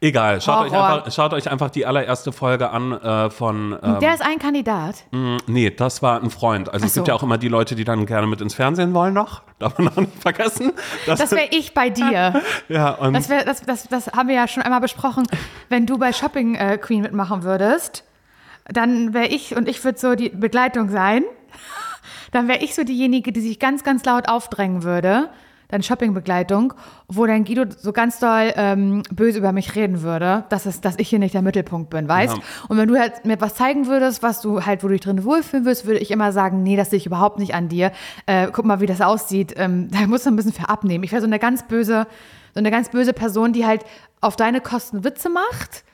Egal, 0.00 0.40
schaut 0.40 0.66
euch, 0.66 0.72
einfach, 0.72 1.12
schaut 1.12 1.32
euch 1.32 1.50
einfach 1.50 1.70
die 1.70 1.86
allererste 1.86 2.32
Folge 2.32 2.70
an 2.70 2.92
äh, 2.92 3.30
von. 3.30 3.76
Ähm, 3.82 4.00
Der 4.00 4.14
ist 4.14 4.22
ein 4.22 4.38
Kandidat. 4.38 5.04
nee, 5.46 5.70
das 5.70 6.02
war 6.02 6.22
ein 6.22 6.30
Freund. 6.30 6.68
Also 6.72 6.84
Ach 6.84 6.88
es 6.88 6.94
gibt 6.94 7.08
ja 7.08 7.14
auch 7.14 7.22
immer 7.22 7.38
die 7.38 7.48
Leute, 7.48 7.74
die 7.74 7.84
dann 7.84 8.06
gerne 8.06 8.26
mit 8.26 8.40
ins 8.40 8.54
Fernsehen 8.54 8.94
wollen 8.94 9.14
noch. 9.14 9.42
Darf 9.58 9.78
man 9.78 9.88
auch 9.88 9.96
nicht 9.96 10.20
vergessen. 10.20 10.72
Das 11.06 11.30
wäre 11.32 11.48
ich 11.50 11.74
bei 11.74 11.90
dir. 11.90 12.40
ja, 12.68 12.90
und 12.92 13.14
Das, 13.14 13.28
wär, 13.28 13.44
das, 13.44 13.62
das, 13.62 13.88
das 13.88 14.08
haben 14.08 14.28
wir 14.28 14.34
ja 14.36 14.48
schon 14.48 14.62
einmal 14.62 14.80
besprochen. 14.80 15.26
Wenn 15.68 15.86
du 15.86 15.98
bei 15.98 16.12
Shopping 16.12 16.54
äh, 16.54 16.78
Queen 16.78 17.02
mitmachen 17.02 17.42
würdest, 17.42 18.04
dann 18.66 19.14
wäre 19.14 19.26
ich 19.28 19.56
und 19.56 19.68
ich 19.68 19.82
würde 19.84 19.98
so 19.98 20.14
die 20.14 20.28
Begleitung 20.28 20.90
sein. 20.90 21.24
Dann 22.32 22.46
wäre 22.46 22.58
ich 22.58 22.74
so 22.74 22.84
diejenige, 22.84 23.32
die 23.32 23.40
sich 23.40 23.58
ganz, 23.58 23.84
ganz 23.84 24.04
laut 24.04 24.28
aufdrängen 24.28 24.82
würde. 24.82 25.30
Dann 25.68 25.82
Shoppingbegleitung, 25.82 26.72
wo 27.08 27.26
dann 27.26 27.44
Guido 27.44 27.64
so 27.68 27.92
ganz 27.92 28.18
doll 28.18 28.52
ähm, 28.56 29.02
böse 29.10 29.38
über 29.38 29.52
mich 29.52 29.74
reden 29.74 30.02
würde, 30.02 30.44
dass, 30.48 30.64
es, 30.64 30.80
dass 30.80 30.98
ich 30.98 31.08
hier 31.08 31.18
nicht 31.18 31.34
der 31.34 31.42
Mittelpunkt 31.42 31.90
bin, 31.90 32.08
weißt? 32.08 32.36
Ja. 32.36 32.42
Und 32.68 32.78
wenn 32.78 32.88
du 32.88 32.98
halt 32.98 33.24
mir 33.26 33.40
was 33.40 33.54
zeigen 33.54 33.86
würdest, 33.86 34.22
was 34.22 34.40
du 34.40 34.64
halt, 34.64 34.82
wo 34.82 34.88
du 34.88 34.94
dich 34.94 35.02
drin 35.02 35.24
wohlfühlen 35.24 35.66
würdest, 35.66 35.86
würde 35.86 36.00
ich 36.00 36.10
immer 36.10 36.32
sagen, 36.32 36.62
nee, 36.62 36.76
das 36.76 36.90
sehe 36.90 36.96
ich 36.96 37.06
überhaupt 37.06 37.38
nicht 37.38 37.54
an 37.54 37.68
dir. 37.68 37.92
Äh, 38.26 38.48
guck 38.52 38.64
mal, 38.64 38.80
wie 38.80 38.86
das 38.86 39.00
aussieht. 39.00 39.54
Ähm, 39.56 39.88
da 39.92 40.06
musst 40.06 40.26
du 40.26 40.30
ein 40.30 40.36
bisschen 40.36 40.52
für 40.52 40.68
abnehmen. 40.68 41.04
Ich 41.04 41.12
wäre 41.12 41.20
so 41.20 41.26
eine 41.26 41.38
ganz 41.38 41.62
böse, 41.64 42.06
so 42.54 42.58
eine 42.58 42.70
ganz 42.70 42.88
böse 42.88 43.12
Person, 43.12 43.52
die 43.52 43.66
halt 43.66 43.84
auf 44.20 44.36
deine 44.36 44.60
Kosten 44.60 45.04
Witze 45.04 45.28
macht 45.28 45.84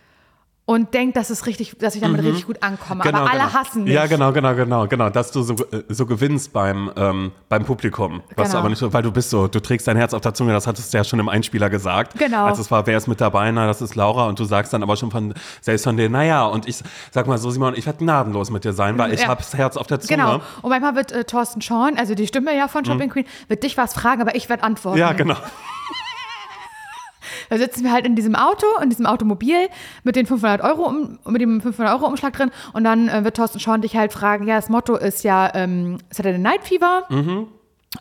und 0.66 0.94
denkt, 0.94 1.16
dass 1.18 1.28
es 1.28 1.44
richtig, 1.44 1.76
dass 1.78 1.94
ich 1.94 2.00
damit 2.00 2.22
richtig 2.22 2.46
gut 2.46 2.62
ankomme. 2.62 3.04
Aber 3.04 3.30
alle 3.30 3.52
hassen 3.52 3.84
mich. 3.84 3.90
Mhm. 3.92 3.96
Ja, 3.96 4.06
genau, 4.06 4.32
genau, 4.32 4.54
genau, 4.54 4.86
genau, 4.88 5.10
dass 5.10 5.30
du 5.30 5.42
so, 5.42 5.54
äh, 5.72 5.82
so 5.90 6.06
gewinnst 6.06 6.54
beim, 6.54 6.90
ähm, 6.96 7.32
beim 7.50 7.64
Publikum. 7.66 8.22
Was 8.34 8.48
du 8.48 8.52
Genau. 8.52 8.58
aber 8.60 8.68
nicht 8.70 8.78
so, 8.78 8.90
weil 8.92 9.02
du 9.02 9.12
bist 9.12 9.28
so, 9.28 9.46
du 9.46 9.60
trägst 9.60 9.86
dein 9.86 9.96
Herz 9.98 10.14
auf 10.14 10.22
der 10.22 10.32
Zunge, 10.32 10.52
das 10.54 10.66
hattest 10.66 10.92
du 10.92 10.96
ja 10.96 11.04
schon 11.04 11.18
im 11.20 11.28
Einspieler 11.28 11.68
gesagt. 11.68 12.18
Genau. 12.18 12.46
Als 12.46 12.58
es 12.58 12.70
war, 12.70 12.86
wer 12.86 12.96
ist 12.96 13.08
mit 13.08 13.20
dabei? 13.20 13.50
Na, 13.50 13.66
das 13.66 13.82
ist 13.82 13.94
Laura 13.94 14.26
und 14.26 14.38
du 14.38 14.44
sagst 14.44 14.72
dann 14.72 14.82
aber 14.82 14.96
schon 14.96 15.10
von, 15.10 15.34
selbst 15.60 15.84
von 15.84 15.98
dir, 15.98 16.08
naja, 16.08 16.46
und 16.46 16.66
ich 16.66 16.82
sag 17.10 17.26
mal 17.26 17.36
so, 17.36 17.50
Simon, 17.50 17.74
ich 17.76 17.84
werde 17.84 17.98
gnadenlos 17.98 18.50
mit 18.50 18.64
dir 18.64 18.72
sein, 18.72 18.96
weil 18.96 19.12
ich 19.12 19.20
Ja. 19.20 19.28
hab's 19.28 19.52
Herz 19.54 19.76
auf 19.76 19.86
der 19.86 20.00
Zunge. 20.00 20.16
Genau. 20.22 20.40
Und 20.62 20.70
manchmal 20.70 20.94
wird 20.96 21.12
äh, 21.12 21.24
Thorsten 21.24 21.60
Schorn, 21.60 21.98
also 21.98 22.14
die 22.14 22.26
Stimme 22.26 22.56
ja 22.56 22.68
von 22.68 22.86
Shopping 22.86 23.10
Queen, 23.10 23.26
wird 23.48 23.62
dich 23.64 23.76
was 23.76 23.92
fragen, 23.92 24.22
aber 24.22 24.34
ich 24.34 24.48
werde 24.48 24.62
antworten. 24.62 24.96
Mhm. 24.96 25.00
Ja, 25.00 25.12
genau. 25.12 25.36
Da 27.54 27.60
sitzen 27.60 27.84
wir 27.84 27.92
halt 27.92 28.04
in 28.04 28.16
diesem 28.16 28.34
Auto, 28.34 28.66
in 28.82 28.90
diesem 28.90 29.06
Automobil 29.06 29.68
mit 30.02 30.16
den 30.16 30.26
500 30.26 30.60
Euro, 30.60 30.88
um, 30.88 31.20
mit 31.24 31.40
dem 31.40 31.60
500 31.60 31.94
Euro 31.94 32.08
Umschlag 32.08 32.32
drin 32.32 32.50
und 32.72 32.82
dann 32.82 33.08
äh, 33.08 33.22
wird 33.22 33.36
Thorsten 33.36 33.60
Schorn 33.60 33.80
dich 33.80 33.94
halt 33.96 34.12
fragen, 34.12 34.48
ja, 34.48 34.56
das 34.56 34.68
Motto 34.70 34.96
ist 34.96 35.22
ja, 35.22 35.52
ähm, 35.54 35.98
Saturday 36.10 36.40
Night 36.40 36.64
Fever. 36.64 37.04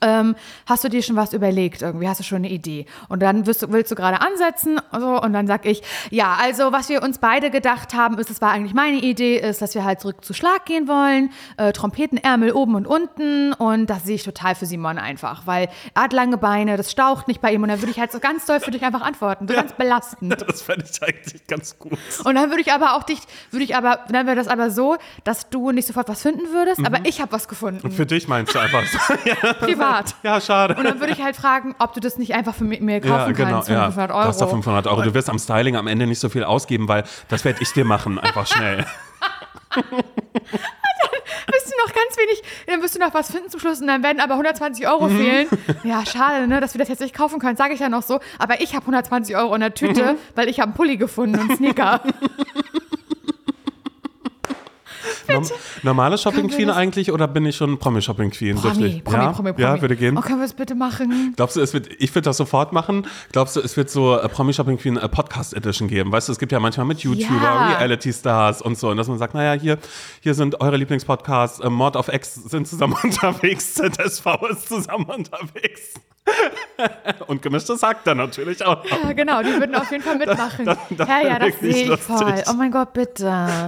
Ähm, 0.01 0.35
hast 0.65 0.83
du 0.83 0.89
dir 0.89 1.01
schon 1.01 1.15
was 1.15 1.33
überlegt 1.33 1.81
irgendwie? 1.81 2.07
Hast 2.07 2.19
du 2.19 2.23
schon 2.23 2.37
eine 2.37 2.49
Idee? 2.49 2.85
Und 3.09 3.21
dann 3.21 3.43
du, 3.43 3.71
willst 3.71 3.91
du 3.91 3.95
gerade 3.95 4.21
ansetzen 4.21 4.79
so, 4.91 5.21
und 5.21 5.33
dann 5.33 5.47
sag 5.47 5.65
ich, 5.65 5.81
ja, 6.09 6.37
also 6.39 6.71
was 6.71 6.89
wir 6.89 7.03
uns 7.03 7.17
beide 7.17 7.49
gedacht 7.49 7.93
haben, 7.93 8.17
ist, 8.17 8.29
das 8.29 8.41
war 8.41 8.51
eigentlich 8.51 8.73
meine 8.73 8.97
Idee, 8.97 9.37
ist, 9.37 9.61
dass 9.61 9.75
wir 9.75 9.83
halt 9.83 10.01
zurück 10.01 10.23
zu 10.23 10.33
Schlag 10.33 10.65
gehen 10.65 10.87
wollen, 10.87 11.31
äh, 11.57 11.71
Trompetenärmel 11.73 12.51
oben 12.51 12.75
und 12.75 12.87
unten 12.87 13.53
und 13.53 13.87
das 13.87 14.03
sehe 14.03 14.15
ich 14.15 14.23
total 14.23 14.55
für 14.55 14.65
Simon 14.65 14.97
einfach, 14.97 15.45
weil 15.45 15.69
er 15.93 16.03
hat 16.03 16.13
lange 16.13 16.37
Beine, 16.37 16.77
das 16.77 16.91
staucht 16.91 17.27
nicht 17.27 17.41
bei 17.41 17.53
ihm 17.53 17.63
und 17.63 17.69
dann 17.69 17.81
würde 17.81 17.91
ich 17.91 17.99
halt 17.99 18.11
so 18.11 18.19
ganz 18.19 18.45
doll 18.45 18.59
für 18.59 18.71
dich 18.71 18.83
einfach 18.83 19.01
antworten, 19.01 19.47
so 19.47 19.53
ganz 19.53 19.73
belastend. 19.73 20.33
Das 20.53 20.61
fände 20.61 20.85
ich 20.91 21.01
eigentlich 21.01 21.47
ganz 21.47 21.79
gut. 21.79 21.97
Und 22.25 22.35
dann 22.35 22.49
würde 22.49 22.61
ich 22.61 22.71
aber 22.71 22.95
auch 22.95 23.03
dich, 23.03 23.19
würde 23.51 23.63
ich 23.63 23.75
aber, 23.75 24.01
dann 24.09 24.27
wäre 24.27 24.35
das 24.35 24.47
aber 24.47 24.69
so, 24.69 24.97
dass 25.23 25.49
du 25.49 25.71
nicht 25.71 25.87
sofort 25.87 26.09
was 26.09 26.21
finden 26.21 26.51
würdest, 26.51 26.85
aber 26.85 26.99
ich 27.05 27.21
habe 27.21 27.31
was 27.31 27.47
gefunden, 27.47 27.91
Für 27.91 28.05
dich 28.05 28.27
meinst 28.27 28.53
du 28.53 28.59
einfach 28.59 28.83
so. 28.85 29.13
ja, 29.25 29.53
privat. 29.85 30.15
ja, 30.23 30.41
schade. 30.41 30.75
Und 30.75 30.83
dann 30.85 30.99
würde 30.99 31.13
ich 31.13 31.21
halt 31.23 31.35
fragen, 31.35 31.75
ob 31.79 31.93
du 31.93 31.99
das 31.99 32.17
nicht 32.17 32.33
einfach 32.33 32.55
für 32.55 32.63
mir 32.63 33.01
kaufen 33.01 33.09
Ja, 33.11 33.31
genau, 33.31 33.49
kannst 33.49 33.67
für 33.67 33.73
ja. 33.73 33.85
500 33.85 34.09
Du 34.09 34.13
Euro. 34.15 34.27
hast 34.27 34.41
doch 34.41 34.49
500 34.49 34.87
Euro. 34.87 35.01
Du 35.01 35.13
wirst 35.13 35.29
am 35.29 35.39
Styling 35.39 35.75
am 35.75 35.87
Ende 35.87 36.07
nicht 36.07 36.19
so 36.19 36.29
viel 36.29 36.43
ausgeben, 36.43 36.87
weil 36.87 37.03
das 37.29 37.45
werde 37.45 37.59
ich 37.61 37.71
dir 37.73 37.85
machen, 37.85 38.19
einfach 38.19 38.47
schnell. 38.47 38.85
Bist 41.51 41.67
du 41.71 41.75
noch 41.85 41.93
ganz 41.93 42.17
wenig, 42.17 42.41
dann 42.67 42.81
wirst 42.81 42.95
du 42.95 42.99
noch 42.99 43.13
was 43.13 43.31
finden 43.31 43.49
zum 43.49 43.59
Schluss 43.59 43.81
und 43.81 43.87
dann 43.87 44.01
werden 44.03 44.19
aber 44.21 44.33
120 44.33 44.87
Euro 44.87 45.07
Mhm. 45.09 45.17
fehlen. 45.17 45.47
Ja, 45.83 46.05
schade, 46.05 46.47
ne, 46.47 46.61
dass 46.61 46.73
wir 46.73 46.79
das 46.79 46.87
jetzt 46.89 47.01
nicht 47.01 47.13
kaufen 47.15 47.39
können, 47.39 47.57
sage 47.57 47.73
ich 47.73 47.79
ja 47.79 47.89
noch 47.89 48.03
so. 48.03 48.19
Aber 48.39 48.61
ich 48.61 48.73
habe 48.75 48.85
120 48.85 49.35
Euro 49.35 49.53
in 49.55 49.61
der 49.61 49.69
Mhm. 49.69 49.75
Tüte, 49.75 50.15
weil 50.35 50.47
ich 50.47 50.59
habe 50.59 50.69
einen 50.69 50.75
Pulli 50.75 50.97
gefunden 50.97 51.35
und 51.39 51.49
einen 51.49 51.57
Sneaker. 51.57 52.01
Norm 55.33 55.45
normale 55.83 56.17
Shopping 56.17 56.47
Queen 56.49 56.67
das- 56.67 56.77
eigentlich 56.77 57.11
oder 57.11 57.27
bin 57.27 57.45
ich 57.45 57.55
schon 57.55 57.77
Promi 57.79 58.01
Shopping 58.01 58.31
Queen? 58.31 58.55
Promi, 58.55 59.01
Promi, 59.03 59.17
ja? 59.17 59.31
Promi, 59.31 59.53
Promi. 59.53 59.61
Ja, 59.61 59.81
würde 59.81 59.95
gehen. 59.95 60.17
Oh, 60.17 60.21
können 60.21 60.39
wir 60.39 60.45
es 60.45 60.53
bitte 60.53 60.75
machen? 60.75 61.33
Glaubst 61.35 61.55
du, 61.55 61.61
es 61.61 61.73
wird, 61.73 61.89
ich 61.99 62.13
würde 62.15 62.25
das 62.25 62.37
sofort 62.37 62.73
machen. 62.73 63.07
Glaubst 63.31 63.55
du, 63.55 63.61
es 63.61 63.75
wird 63.77 63.89
so 63.89 64.17
äh, 64.17 64.27
Promi 64.29 64.53
Shopping 64.53 64.77
Queen 64.77 64.97
äh, 64.97 65.09
Podcast 65.09 65.53
Edition 65.53 65.87
geben? 65.87 66.11
Weißt 66.11 66.27
du, 66.27 66.31
es 66.31 66.39
gibt 66.39 66.51
ja 66.51 66.59
manchmal 66.59 66.85
mit 66.85 66.99
YouTuber, 66.99 67.41
Ja. 67.43 67.77
Reality 67.77 68.13
Stars 68.13 68.61
und 68.61 68.77
so. 68.77 68.89
Und 68.89 68.97
dass 68.97 69.07
man 69.07 69.17
sagt, 69.17 69.33
naja, 69.33 69.59
hier, 69.59 69.77
hier 70.21 70.33
sind 70.33 70.61
eure 70.61 70.77
Lieblingspodcasts, 70.77 71.59
äh, 71.59 71.69
Mord 71.69 71.95
of 71.95 72.07
X 72.07 72.35
sind 72.35 72.67
zusammen 72.67 72.95
unterwegs, 73.03 73.73
ZSV 73.75 74.25
ist 74.51 74.67
zusammen 74.69 75.05
unterwegs. 75.05 75.93
und 77.27 77.41
gemischtes 77.41 77.83
Hack 77.83 78.03
dann 78.05 78.17
natürlich 78.17 78.65
auch. 78.65 78.83
noch. 78.83 79.03
Ja, 79.03 79.11
genau, 79.13 79.41
die 79.41 79.49
würden 79.59 79.75
auf 79.75 79.91
jeden 79.91 80.03
Fall 80.03 80.17
mitmachen. 80.25 80.65
das- 80.65 80.77
das 80.91 81.07
ja, 81.09 81.19
ja, 81.21 81.29
wär 81.31 81.39
das 81.39 81.59
sehe 81.59 81.93
ich 81.93 81.99
voll. 81.99 82.43
Oh 82.49 82.53
mein 82.53 82.71
Gott, 82.71 82.93
bitte. 82.93 83.25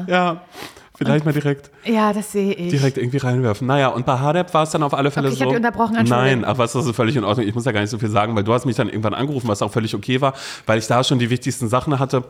Ja, 0.08 0.42
vielleicht 0.98 1.26
mal 1.26 1.34
direkt. 1.34 1.72
Ja, 1.84 2.14
das 2.14 2.32
sehe 2.32 2.54
ich. 2.54 2.70
direkt 2.70 2.98
irgendwie 2.98 3.18
reinwerfen. 3.18 3.68
Naja, 3.68 3.90
und 3.90 4.06
bei 4.06 4.18
Hardep 4.18 4.54
war 4.54 4.64
es 4.64 4.72
dann 4.72 4.84
auf 4.84 4.94
alle 4.94 5.12
Fälle 5.12 5.28
Okay, 5.28 5.34
ich 5.34 5.40
so. 5.40 5.46
hab 5.46 5.50
dich 5.50 5.58
unterbrochen. 5.58 6.06
Nein, 6.08 6.46
aber 6.46 6.60
was 6.60 6.74
das 6.74 6.86
ist 6.86 6.96
völlig 6.96 7.16
in 7.16 7.24
Ordnung. 7.24 7.48
Ich 7.48 7.56
muss 7.56 7.66
ja 7.66 7.72
gar 7.72 7.82
nicht 7.82 7.90
so 7.90 7.98
viel 7.98 8.10
sagen, 8.10 8.36
weil 8.36 8.44
du 8.44 8.54
hast 8.54 8.66
mich 8.66 8.76
dann 8.76 8.88
irgendwann 8.90 9.14
angerufen, 9.14 9.48
was 9.48 9.62
auch 9.62 9.72
völlig 9.72 9.94
okay 9.96 10.22
war, 10.22 10.34
weil 10.66 10.80
ich 10.80 10.88
da 10.88 11.04
schon 11.04 11.20
die 11.20 11.30
wichtigsten 11.30 11.68
Sachen 11.68 12.00
hatte. 12.00 12.24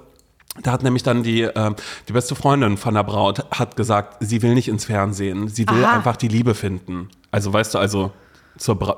Da 0.63 0.72
hat 0.72 0.84
nämlich 0.84 1.03
dann 1.03 1.22
die, 1.24 1.41
äh, 1.41 1.72
die 2.07 2.13
beste 2.13 2.34
Freundin 2.36 2.77
von 2.77 2.93
der 2.93 3.03
Braut 3.03 3.45
hat 3.51 3.75
gesagt, 3.75 4.17
sie 4.22 4.41
will 4.41 4.53
nicht 4.53 4.69
ins 4.69 4.86
Fernsehen, 4.86 5.50
sie 5.50 5.67
will 5.67 5.84
Aha. 5.84 5.98
einfach 5.98 6.15
die 6.15 6.29
Liebe 6.29 6.55
finden. 6.55 7.10
Also 7.31 7.51
weißt 7.51 7.74
du, 7.74 7.79
also 7.79 8.12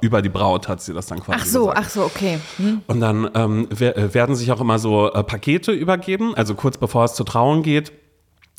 über 0.01 0.21
die 0.21 0.29
Braut 0.29 0.67
hat 0.67 0.81
sie 0.81 0.93
das 0.93 1.07
dann 1.07 1.19
quasi 1.19 1.39
Ach 1.41 1.45
so, 1.45 1.59
gesagt. 1.61 1.79
ach 1.81 1.89
so, 1.89 2.03
okay. 2.03 2.39
Hm. 2.57 2.81
Und 2.85 2.99
dann 2.99 3.27
ähm, 3.33 3.67
äh, 3.79 4.13
werden 4.13 4.35
sich 4.35 4.51
auch 4.51 4.61
immer 4.61 4.77
so 4.77 5.11
äh, 5.11 5.23
Pakete 5.23 5.71
übergeben, 5.71 6.35
also 6.35 6.53
kurz 6.53 6.77
bevor 6.77 7.05
es 7.05 7.15
zur 7.15 7.25
Trauung 7.25 7.63
geht. 7.63 7.91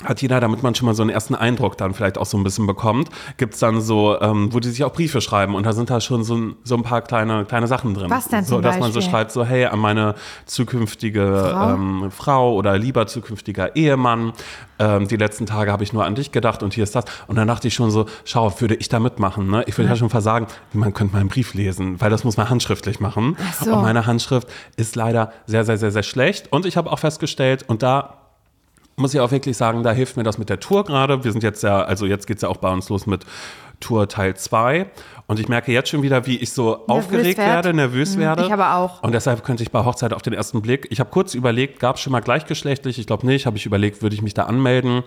Hat 0.05 0.23
jeder, 0.23 0.39
damit 0.39 0.63
man 0.63 0.77
schon 0.77 0.87
mal 0.87 0.95
so 0.95 1.03
einen 1.03 1.11
ersten 1.11 1.35
Eindruck 1.35 1.77
dann 1.77 1.93
vielleicht 1.93 2.19
auch 2.19 2.25
so 2.27 2.37
ein 2.39 2.45
bisschen 2.45 2.69
bekommt, 2.69 3.09
gibt's 3.37 3.59
dann 3.59 3.81
so, 3.81 4.21
ähm, 4.21 4.53
wo 4.55 4.61
die 4.61 4.69
sich 4.69 4.85
auch 4.85 4.93
Briefe 4.93 5.21
schreiben 5.21 5.57
und 5.57 5.67
da 5.67 5.73
sind 5.73 5.91
da 5.91 6.01
schon 6.01 6.23
so, 6.23 6.37
ein- 6.37 6.55
so 6.63 6.77
ein 6.77 6.83
paar 6.85 7.03
kleine, 7.03 7.45
kleine 7.45 7.67
Sachen 7.67 7.95
drin. 7.95 8.09
Was 8.09 8.29
denn 8.29 8.45
so, 8.45 8.55
zum 8.57 8.63
Dass 8.63 8.79
man 8.79 8.93
so 8.93 8.99
Beispiel? 9.01 9.11
schreibt, 9.11 9.33
so 9.33 9.45
hey, 9.45 9.67
an 9.67 9.81
meine 9.81 10.15
zukünftige 10.47 11.49
Frau? 11.51 11.75
Ähm, 11.75 12.11
Frau 12.11 12.55
oder 12.55 12.79
lieber 12.79 13.07
zukünftiger 13.07 13.75
Ehemann, 13.77 14.33
ähm, 14.79 15.09
die 15.09 15.17
letzten 15.17 15.47
Tage 15.47 15.73
habe 15.73 15.83
ich 15.83 15.93
nur 15.93 16.05
an 16.05 16.15
dich 16.15 16.31
gedacht 16.33 16.63
und 16.63 16.75
hier 16.75 16.85
ist 16.85 16.95
das. 16.95 17.05
Und 17.27 17.37
dann 17.37 17.49
dachte 17.49 17.67
ich 17.69 17.75
schon 17.75 17.91
so, 17.91 18.07
schau, 18.25 18.53
würde 18.61 18.75
ich 18.77 18.89
da 18.89 19.01
mitmachen? 19.01 19.51
Ne? 19.51 19.65
Ich 19.67 19.77
würde 19.79 19.91
ja. 19.91 19.97
schon 19.97 20.11
versagen, 20.11 20.47
man 20.73 20.95
könnte 20.95 21.17
meinen 21.17 21.29
Brief 21.29 21.55
lesen, 21.55 22.01
weil 22.01 22.11
das 22.11 22.25
muss 22.25 22.37
man 22.37 22.49
handschriftlich 22.51 23.01
machen. 23.01 23.37
Ach 23.51 23.65
so. 23.65 23.73
Und 23.75 23.83
meine 23.83 24.07
Handschrift 24.07 24.49
ist 24.77 24.95
leider 24.97 25.33
sehr, 25.47 25.65
sehr, 25.65 25.79
sehr, 25.79 25.91
sehr 25.91 26.03
schlecht. 26.03 26.53
Und 26.53 26.67
ich 26.67 26.77
habe 26.77 26.93
auch 26.93 26.99
festgestellt, 26.99 27.65
und 27.69 27.83
da 27.83 28.18
muss 28.99 29.15
ich 29.15 29.21
auch 29.21 29.31
wirklich 29.31 29.57
sagen, 29.57 29.83
da 29.83 29.93
hilft 29.93 30.17
mir 30.17 30.23
das 30.23 30.39
mit 30.39 30.49
der 30.49 30.61
Tour 30.61 30.85
gerade. 30.85 31.25
Wir 31.25 31.33
sind 31.33 31.43
jetzt 31.43 31.63
ja, 31.63 31.81
also 31.83 32.07
jetzt 32.07 32.27
geht's 32.27 32.43
ja 32.43 32.49
auch 32.49 32.57
bei 32.59 32.73
uns 32.73 32.89
los 32.89 33.07
mit 33.07 33.25
Tour 33.81 34.09
Teil 34.09 34.35
2. 34.35 34.91
Und 35.27 35.39
ich 35.39 35.49
merke 35.49 35.73
jetzt 35.73 35.91
schon 35.91 36.03
wieder, 36.03 36.27
wie 36.27 36.37
ich 36.37 36.53
so 36.53 36.87
aufgeregt 36.87 37.39
werd. 37.39 37.65
werde, 37.65 37.75
nervös 37.75 38.17
werde. 38.17 38.45
ich 38.45 38.53
aber 38.53 38.75
auch. 38.75 39.03
Und 39.03 39.13
deshalb 39.13 39.45
könnte 39.45 39.63
ich 39.63 39.71
bei 39.71 39.85
Hochzeit 39.85 40.13
auf 40.13 40.23
den 40.23 40.33
ersten 40.33 40.63
Blick, 40.63 40.87
ich 40.91 41.01
habe 41.01 41.11
kurz 41.11 41.35
überlegt, 41.35 41.79
gab 41.81 41.97
es 41.97 42.03
schon 42.03 42.13
mal 42.13 42.21
gleichgeschlechtlich? 42.21 42.99
Ich 42.99 43.07
glaube 43.07 43.27
nicht, 43.27 43.47
habe 43.47 43.57
ich 43.57 43.67
überlegt, 43.67 44.03
würde 44.03 44.15
ich 44.15 44.23
mich 44.23 44.35
da 44.35 44.45
anmelden? 44.45 45.03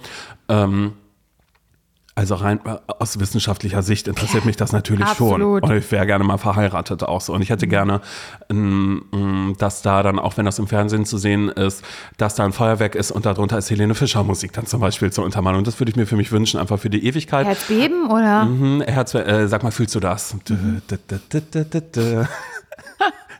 Ähm, 0.47 0.93
also 2.21 2.35
rein 2.35 2.59
äh, 2.65 2.77
aus 2.99 3.19
wissenschaftlicher 3.19 3.81
Sicht 3.81 4.07
interessiert 4.07 4.45
mich 4.45 4.55
das 4.55 4.71
natürlich 4.73 5.07
schon. 5.09 5.41
Absolut. 5.41 5.63
Und 5.63 5.75
ich 5.75 5.91
wäre 5.91 6.05
gerne 6.05 6.23
mal 6.23 6.37
verheiratet 6.37 7.01
auch 7.01 7.19
so. 7.19 7.33
Und 7.33 7.41
ich 7.41 7.49
hätte 7.49 7.65
gerne, 7.65 7.99
ähm, 8.47 9.05
ähm, 9.11 9.55
dass 9.57 9.81
da 9.81 10.03
dann, 10.03 10.19
auch 10.19 10.37
wenn 10.37 10.45
das 10.45 10.59
im 10.59 10.67
Fernsehen 10.67 11.05
zu 11.05 11.17
sehen 11.17 11.49
ist, 11.49 11.83
dass 12.17 12.35
da 12.35 12.45
ein 12.45 12.53
Feuerwerk 12.53 12.93
ist 12.93 13.09
und 13.09 13.25
darunter 13.25 13.57
ist 13.57 13.71
Helene 13.71 13.95
Fischer 13.95 14.23
Musik 14.23 14.53
dann 14.53 14.67
zum 14.67 14.81
Beispiel 14.81 15.11
zur 15.11 15.25
Untermalung. 15.25 15.63
Das 15.63 15.79
würde 15.79 15.89
ich 15.89 15.95
mir 15.95 16.05
für 16.05 16.15
mich 16.15 16.31
wünschen, 16.31 16.59
einfach 16.59 16.77
für 16.77 16.91
die 16.91 17.03
Ewigkeit. 17.07 17.47
Herzbeben 17.47 18.05
oder? 18.11 18.45
Mhm, 18.45 18.81
Herz, 18.81 19.15
äh, 19.15 19.47
sag 19.47 19.63
mal, 19.63 19.71
fühlst 19.71 19.95
du 19.95 19.99
das? 19.99 20.35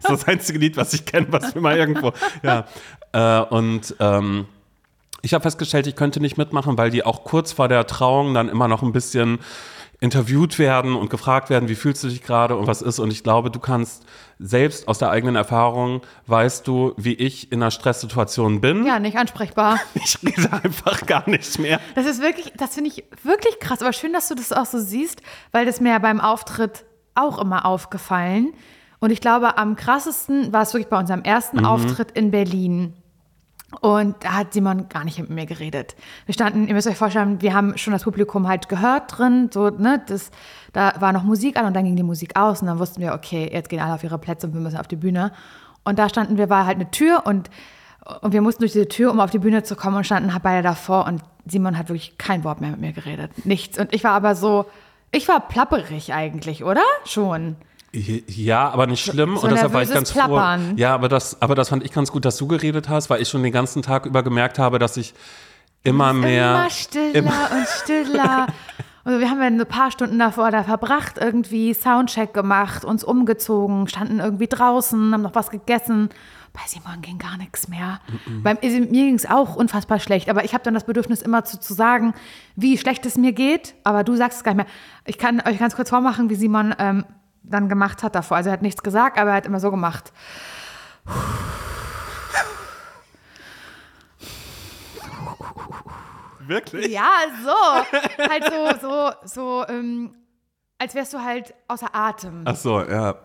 Das 0.04 0.14
ist 0.14 0.22
das 0.24 0.28
einzige 0.28 0.58
Lied, 0.58 0.78
was 0.78 0.94
ich 0.94 1.06
kenne, 1.06 1.28
was 1.30 1.54
mir 1.54 1.62
mal 1.62 1.78
irgendwo. 1.78 2.12
Ja. 2.42 2.66
Äh, 3.14 3.46
und 3.54 3.96
ähm, 4.00 4.48
ich 5.22 5.34
habe 5.34 5.44
festgestellt, 5.44 5.88
ich 5.88 5.96
könnte 5.96 6.20
nicht 6.20 6.38
mitmachen, 6.38 6.78
weil 6.78 6.90
die 6.90 7.04
auch 7.06 7.24
kurz 7.24 7.52
vor 7.52 7.68
der 7.68 7.86
Trauung 7.88 8.34
dann 8.34 8.50
immer 8.50 8.68
noch 8.68 8.82
ein 8.84 8.92
bisschen 8.92 9.40
interviewt 10.00 10.58
werden 10.58 10.96
und 10.96 11.12
gefragt 11.12 11.52
werden, 11.52 11.70
wie 11.70 11.76
fühlst 11.76 12.04
du 12.04 12.08
dich 12.08 12.24
gerade 12.24 12.56
und 12.58 12.66
was 12.66 12.82
ist. 12.82 12.98
Und 12.98 13.12
ich 13.12 13.24
glaube, 13.24 13.52
du 13.52 13.60
kannst 13.60 14.04
selbst 14.40 14.88
aus 14.88 14.98
der 14.98 15.12
eigenen 15.12 15.36
Erfahrung, 15.36 16.02
weißt 16.26 16.66
du, 16.68 16.94
wie 16.98 17.14
ich 17.14 17.52
in 17.52 17.62
einer 17.62 17.70
Stresssituation 17.70 18.62
bin. 18.62 18.88
Ja, 18.88 18.98
nicht 18.98 19.18
ansprechbar. 19.18 19.80
Ich 19.94 20.18
rede 20.24 20.52
einfach 20.52 21.06
gar 21.06 21.30
nicht 21.30 21.60
mehr. 21.60 21.80
Das 21.94 22.08
ist 22.08 22.20
wirklich, 22.20 22.52
das 22.58 22.74
finde 22.74 22.90
ich 22.90 23.04
wirklich 23.22 23.60
krass. 23.60 23.84
Aber 23.84 23.94
schön, 23.94 24.12
dass 24.14 24.28
du 24.28 24.34
das 24.34 24.52
auch 24.52 24.66
so 24.66 24.80
siehst, 24.80 25.22
weil 25.52 25.68
das 25.68 25.80
mir 25.80 25.90
ja 25.90 26.00
beim 26.00 26.20
Auftritt 26.20 26.84
auch 27.14 27.38
immer 27.40 27.66
aufgefallen. 27.68 28.54
Und 29.00 29.12
ich 29.12 29.22
glaube, 29.22 29.60
am 29.60 29.76
krassesten 29.76 30.52
war 30.52 30.64
es 30.64 30.74
wirklich 30.74 30.90
bei 30.90 30.98
unserem 30.98 31.22
ersten 31.22 31.58
Mhm. 31.60 31.66
Auftritt 31.66 32.10
in 32.12 32.32
Berlin. 32.32 32.94
Und 33.80 34.24
da 34.24 34.34
hat 34.34 34.54
Simon 34.54 34.90
gar 34.90 35.06
nicht 35.06 35.18
mit 35.18 35.30
mir 35.30 35.46
geredet. 35.46 35.96
Wir 36.26 36.34
standen, 36.34 36.68
ihr 36.68 36.74
müsst 36.74 36.88
euch 36.88 36.98
vorstellen, 36.98 37.42
wir 37.42 37.54
haben 37.54 37.78
schon 37.78 37.94
das 37.94 38.04
Publikum 38.04 38.48
halt 38.48 38.68
gehört 38.68 39.18
drin, 39.18 39.50
so, 39.52 39.70
ne, 39.70 40.02
das, 40.06 40.30
da 40.74 40.94
war 41.00 41.14
noch 41.14 41.24
Musik 41.24 41.58
an 41.58 41.66
und 41.66 41.74
dann 41.74 41.86
ging 41.86 41.96
die 41.96 42.04
Musik 42.04 42.38
aus 42.38 42.62
und 42.62 42.68
dann 42.68 42.80
wussten 42.80 43.02
wir, 43.02 43.14
okay, 43.14 43.50
jetzt 43.52 43.70
gehen 43.70 43.80
alle 43.80 43.94
auf 43.94 44.04
ihre 44.04 44.18
Plätze 44.18 44.48
und 44.48 44.54
wir 44.54 44.60
müssen 44.60 44.78
auf 44.78 44.88
die 44.88 44.98
Bühne. 44.98 45.32
Und 45.86 45.98
da 46.00 46.10
standen 46.10 46.38
wir, 46.38 46.50
war 46.50 46.66
halt 46.66 46.76
eine 46.76 46.92
Tür 46.92 47.24
und, 47.26 47.50
und 48.22 48.34
wir 48.34 48.42
mussten 48.42 48.62
durch 48.62 48.74
diese 48.74 48.90
Tür, 48.90 49.10
um 49.12 49.22
auf 49.22 49.32
die 49.32 49.40
Bühne 49.40 49.64
zu 49.64 49.76
kommen 49.76 49.96
und 49.96 50.04
standen 50.04 50.34
halt 50.34 50.44
beide 50.44 50.62
davor 50.62 51.06
und 51.06 51.22
Simon 51.46 51.78
hat 51.78 51.90
wirklich 51.90 52.18
kein 52.18 52.44
Wort 52.44 52.62
mehr 52.62 52.72
mit 52.72 52.82
mir 52.82 52.92
geredet. 52.92 53.46
Nichts. 53.46 53.80
Und 53.80 53.94
ich 53.96 54.04
war 54.04 54.12
aber 54.12 54.36
so, 54.36 54.66
ich 55.12 55.28
war 55.28 55.48
plapperig 55.48 56.14
eigentlich, 56.14 56.64
oder? 56.64 56.84
Schon. 57.06 57.56
Ja, 57.94 58.70
aber 58.70 58.88
nicht 58.88 59.04
schlimm. 59.04 59.36
So 59.38 59.44
und 59.44 59.52
deshalb 59.52 59.74
war 59.74 59.84
ich 59.84 59.92
ganz 59.92 60.12
froh. 60.12 60.20
Plappern. 60.20 60.78
Ja, 60.78 60.94
aber 60.94 61.10
das, 61.10 61.42
aber 61.42 61.56
das 61.56 61.70
fand 61.70 61.84
ich 61.84 61.92
ganz 61.92 62.12
gut, 62.12 62.24
dass 62.24 62.38
du 62.38 62.48
geredet 62.48 62.88
hast, 62.88 63.10
weil 63.10 63.22
ich 63.22 63.28
schon 63.28 63.44
den 63.44 63.52
ganzen 63.52 63.82
Tag 63.82 64.06
über 64.06 64.24
gemerkt 64.24 64.60
habe, 64.60 64.80
dass 64.80 64.96
ich 64.96 65.14
immer 65.84 66.14
mehr. 66.14 66.52
Immer 66.52 66.70
stiller 66.70 67.16
immer- 67.16 67.50
und 67.52 67.68
stiller. 67.68 68.48
Und 69.04 69.20
wir 69.20 69.30
haben 69.30 69.40
ja 69.40 69.48
ein 69.48 69.66
paar 69.66 69.92
Stunden 69.92 70.20
davor 70.20 70.52
da 70.52 70.64
verbracht, 70.64 71.18
irgendwie 71.18 71.74
Soundcheck 71.74 72.34
gemacht, 72.34 72.86
uns 72.86 73.04
umgezogen, 73.04 73.88
standen 73.88 74.20
irgendwie 74.20 74.48
draußen, 74.48 75.14
haben 75.14 75.24
noch 75.24 75.36
was 75.36 75.50
gegessen. 75.50 76.10
Bei 76.54 76.62
Simon 76.68 77.02
ging 77.02 77.18
gar 77.18 77.38
nichts 77.38 77.68
mehr. 77.68 78.00
Beim, 78.44 78.58
mir 78.62 78.88
ging 78.88 79.16
es 79.16 79.26
auch 79.26 79.56
unfassbar 79.56 80.00
schlecht, 80.00 80.30
aber 80.30 80.44
ich 80.44 80.54
habe 80.54 80.64
dann 80.64 80.74
das 80.74 80.84
Bedürfnis, 80.84 81.22
immer 81.22 81.46
zu, 81.46 81.60
zu 81.60 81.74
sagen, 81.74 82.14
wie 82.56 82.78
schlecht 82.78 83.06
es 83.06 83.18
mir 83.18 83.32
geht, 83.32 83.74
aber 83.84 84.04
du 84.04 84.16
sagst 84.16 84.40
es 84.40 84.44
gar 84.44 84.54
nicht 84.54 84.66
mehr. 84.66 84.74
Ich 85.06 85.18
kann 85.18 85.42
euch 85.48 85.58
ganz 85.58 85.76
kurz 85.76 85.90
vormachen, 85.90 86.30
wie 86.30 86.36
Simon 86.36 86.76
ähm, 86.78 87.06
dann 87.44 87.70
gemacht 87.70 88.04
hat 88.04 88.16
davor. 88.16 88.38
Also 88.38 88.50
er 88.50 88.54
hat 88.54 88.62
nichts 88.62 88.84
gesagt, 88.84 89.18
aber 89.18 89.32
er 89.32 89.36
hat 89.38 89.46
immer 89.46 89.60
so 89.60 89.72
gemacht. 89.72 90.12
Wirklich? 96.40 96.88
Ja, 96.88 97.12
so. 97.44 98.30
halt 98.30 98.44
so, 98.46 98.88
so, 98.88 99.12
so, 99.24 99.66
ähm, 99.68 100.16
als 100.78 100.96
wärst 100.96 101.14
du 101.14 101.24
halt 101.24 101.54
außer 101.68 101.94
Atem. 101.94 102.44
Ach 102.46 102.56
so, 102.56 102.82
ja. 102.82 103.16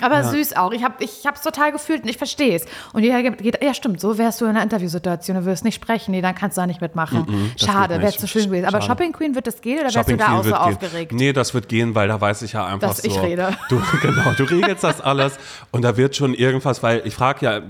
Aber 0.00 0.24
süß 0.24 0.56
auch. 0.56 0.72
Ich 0.72 0.84
habe 0.84 1.02
ich 1.02 1.26
hab's 1.26 1.42
total 1.42 1.72
gefühlt 1.72 2.02
und 2.02 2.08
ich 2.08 2.18
verstehe 2.18 2.54
es. 2.56 2.64
Und 2.92 3.02
jeder 3.02 3.22
geht, 3.22 3.62
ja 3.62 3.74
stimmt, 3.74 4.00
so 4.00 4.18
wärst 4.18 4.40
du 4.40 4.44
in 4.44 4.50
einer 4.50 4.62
Interviewsituation, 4.62 5.36
du 5.36 5.44
wirst 5.44 5.64
nicht 5.64 5.74
sprechen, 5.74 6.12
nee, 6.12 6.20
dann 6.20 6.34
kannst 6.34 6.56
du 6.56 6.62
da 6.62 6.66
nicht 6.66 6.80
mitmachen. 6.80 7.52
das 7.58 7.66
Schade, 7.66 7.94
geht 7.94 8.02
wäre 8.02 8.16
zu 8.16 8.26
schön 8.26 8.46
gewesen. 8.46 8.66
Aber 8.66 8.80
Schade. 8.80 8.92
Shopping 8.92 9.12
Queen 9.12 9.34
wird 9.34 9.46
das 9.46 9.60
gehen 9.60 9.74
oder 9.74 9.84
wärst 9.84 9.94
Shopping 9.94 10.18
du 10.18 10.24
da 10.24 10.26
Queen 10.26 10.38
auch 10.38 10.44
so 10.44 10.50
gehen. 10.50 10.58
aufgeregt? 10.58 11.12
Nee, 11.12 11.32
das 11.32 11.54
wird 11.54 11.68
gehen, 11.68 11.94
weil 11.94 12.08
da 12.08 12.20
weiß 12.20 12.42
ich 12.42 12.52
ja 12.52 12.66
einfach 12.66 12.88
Dass 12.88 12.98
so. 12.98 13.08
ich 13.08 13.20
rede. 13.20 13.56
Du, 13.68 13.80
genau, 14.02 14.32
du 14.36 14.44
regelst 14.44 14.84
das 14.84 15.00
alles 15.00 15.38
und 15.70 15.82
da 15.82 15.96
wird 15.96 16.16
schon 16.16 16.34
irgendwas, 16.34 16.82
weil 16.82 17.02
ich 17.04 17.14
frage 17.14 17.44
ja, 17.44 17.60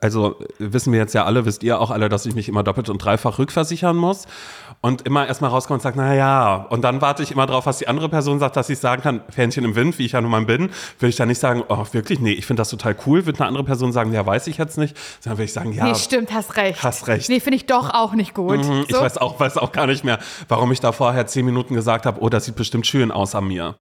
also 0.00 0.36
wissen 0.58 0.92
wir 0.92 1.00
jetzt 1.00 1.14
ja 1.14 1.24
alle, 1.24 1.44
wisst 1.44 1.62
ihr 1.62 1.80
auch 1.80 1.90
alle, 1.90 2.08
dass 2.08 2.26
ich 2.26 2.34
mich 2.34 2.48
immer 2.48 2.62
doppelt 2.62 2.88
und 2.88 2.98
dreifach 2.98 3.38
rückversichern 3.38 3.96
muss 3.96 4.26
und 4.80 5.02
immer 5.02 5.26
erstmal 5.26 5.50
rauskommt 5.50 5.78
und 5.78 5.82
sagt, 5.82 5.96
na 5.96 6.14
ja, 6.14 6.54
und 6.70 6.82
dann 6.82 7.00
warte 7.00 7.22
ich 7.22 7.32
immer 7.32 7.46
drauf, 7.46 7.66
was 7.66 7.78
die 7.78 7.88
andere 7.88 8.08
Person 8.08 8.38
sagt, 8.38 8.56
dass 8.56 8.68
ich 8.68 8.78
sagen 8.78 9.02
kann, 9.02 9.20
Fähnchen 9.30 9.64
im 9.64 9.74
Wind, 9.74 9.98
wie 9.98 10.04
ich 10.06 10.12
ja 10.12 10.20
nun 10.20 10.30
mal 10.30 10.44
bin, 10.44 10.70
würde 10.98 11.08
ich 11.08 11.16
dann 11.16 11.28
nicht 11.28 11.40
sagen, 11.40 11.55
oh 11.68 11.86
wirklich, 11.92 12.20
nee, 12.20 12.32
ich 12.32 12.46
finde 12.46 12.60
das 12.60 12.70
total 12.70 12.96
cool, 13.06 13.26
würde 13.26 13.38
eine 13.40 13.48
andere 13.48 13.64
Person 13.64 13.92
sagen, 13.92 14.12
ja, 14.12 14.24
weiß 14.24 14.46
ich 14.46 14.58
jetzt 14.58 14.78
nicht, 14.78 14.96
sondern 15.20 15.38
würde 15.38 15.44
ich 15.44 15.52
sagen, 15.52 15.72
ja, 15.72 15.84
Nee, 15.84 15.94
stimmt, 15.94 16.32
hast 16.32 16.56
recht. 16.56 16.82
Hast 16.82 17.08
recht. 17.08 17.28
Nee, 17.28 17.40
finde 17.40 17.56
ich 17.56 17.66
doch 17.66 17.92
auch 17.94 18.14
nicht 18.14 18.34
gut. 18.34 18.64
Mhm, 18.64 18.84
Ich 18.88 18.94
so. 18.94 19.00
weiß 19.00 19.18
auch, 19.18 19.38
weiß 19.38 19.58
auch 19.58 19.72
gar 19.72 19.86
nicht 19.86 20.04
mehr, 20.04 20.18
warum 20.48 20.72
ich 20.72 20.80
da 20.80 20.92
vorher 20.92 21.26
zehn 21.26 21.44
Minuten 21.44 21.74
gesagt 21.74 22.06
habe, 22.06 22.20
oh, 22.20 22.28
das 22.28 22.44
sieht 22.44 22.56
bestimmt 22.56 22.86
schön 22.86 23.10
aus 23.10 23.34
an 23.34 23.46
mir. 23.46 23.76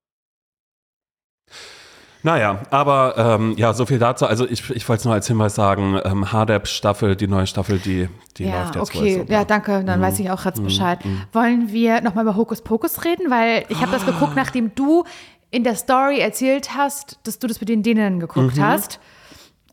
Naja, 2.26 2.62
aber 2.72 3.14
ähm, 3.20 3.54
ja, 3.56 3.72
so 3.74 3.86
viel 3.86 4.00
dazu. 4.00 4.26
Also 4.26 4.48
ich, 4.50 4.68
ich 4.72 4.90
wollte 4.90 5.02
es 5.02 5.06
nur 5.06 5.14
als 5.14 5.28
Hinweis 5.28 5.54
sagen, 5.54 6.00
ähm, 6.04 6.32
Hardep-Staffel, 6.32 7.16
die 7.16 7.28
neue 7.28 7.46
Staffel, 7.46 7.78
die, 7.78 8.10
die 8.38 8.46
ja, 8.46 8.64
läuft 8.64 8.76
jetzt 8.76 8.96
okay. 8.96 9.20
wohl. 9.20 9.26
Ja, 9.32 9.46
danke. 9.46 9.84
Dann 9.84 10.02
weiß 10.02 10.18
ich 10.18 10.32
auch 10.32 10.44
jetzt 10.44 10.64
Bescheid. 10.64 10.98
Wollen 11.34 11.72
wir 11.72 12.02
nochmal 12.02 12.24
über 12.24 12.36
Hokus 12.36 12.64
Pokus 12.64 13.06
reden? 13.06 13.30
Weil 13.30 13.66
ich 13.70 13.80
habe 13.80 13.92
das 13.92 14.08
geguckt, 14.08 14.36
nachdem 14.36 14.74
du 14.74 15.04
in 15.52 15.64
der 15.64 15.76
Story 15.76 16.20
erzählt 16.20 16.76
hast, 16.76 17.20
dass 17.24 17.40
du 17.40 17.48
das 17.48 17.60
mit 17.60 17.70
den 17.70 17.84
Dänen 17.84 18.20
geguckt 18.20 18.60
hast. 18.60 19.00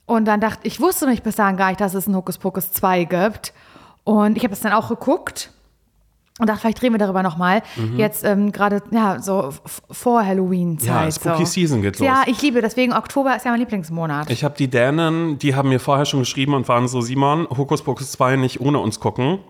Und 0.06 0.26
dann 0.26 0.40
dachte 0.40 0.66
ich, 0.66 0.80
wusste 0.80 1.08
nicht 1.08 1.22
bis 1.22 1.36
dahin 1.36 1.56
gar 1.56 1.68
nicht, 1.68 1.80
dass 1.80 1.94
es 1.94 2.06
ein 2.06 2.14
Hokus 2.14 2.38
Pokus 2.38 2.72
2 2.72 3.04
gibt. 3.04 3.52
Und 4.04 4.36
ich 4.36 4.44
habe 4.44 4.52
es 4.52 4.60
dann 4.60 4.72
auch 4.72 4.88
geguckt. 4.88 5.50
Und 6.38 6.48
dachte, 6.48 6.62
vielleicht 6.62 6.80
drehen 6.80 6.92
wir 6.92 6.98
darüber 6.98 7.22
nochmal. 7.22 7.62
Jetzt 7.96 8.24
ähm, 8.24 8.52
gerade, 8.52 8.82
ja, 8.90 9.20
so 9.20 9.50
vor 9.90 10.24
Halloween-Zeit. 10.24 11.04
Ja, 11.04 11.10
Spooky 11.12 11.44
so. 11.44 11.52
Season 11.52 11.82
geht 11.82 11.98
los. 11.98 12.06
Ja, 12.06 12.22
ich 12.26 12.40
liebe, 12.40 12.62
deswegen 12.62 12.94
Oktober 12.94 13.36
ist 13.36 13.44
ja 13.44 13.50
mein 13.50 13.60
Lieblingsmonat. 13.60 14.30
Ich 14.30 14.42
habe 14.42 14.54
die 14.56 14.68
Dänen, 14.68 15.38
die 15.38 15.54
haben 15.54 15.68
mir 15.68 15.78
vorher 15.78 16.06
schon 16.06 16.20
geschrieben 16.20 16.54
und 16.54 16.66
waren 16.68 16.88
so, 16.88 17.02
Simon, 17.02 17.46
Hokus 17.50 17.82
Pokus 17.82 18.12
2 18.12 18.36
nicht 18.36 18.60
ohne 18.60 18.78
uns 18.78 18.98
gucken. 18.98 19.40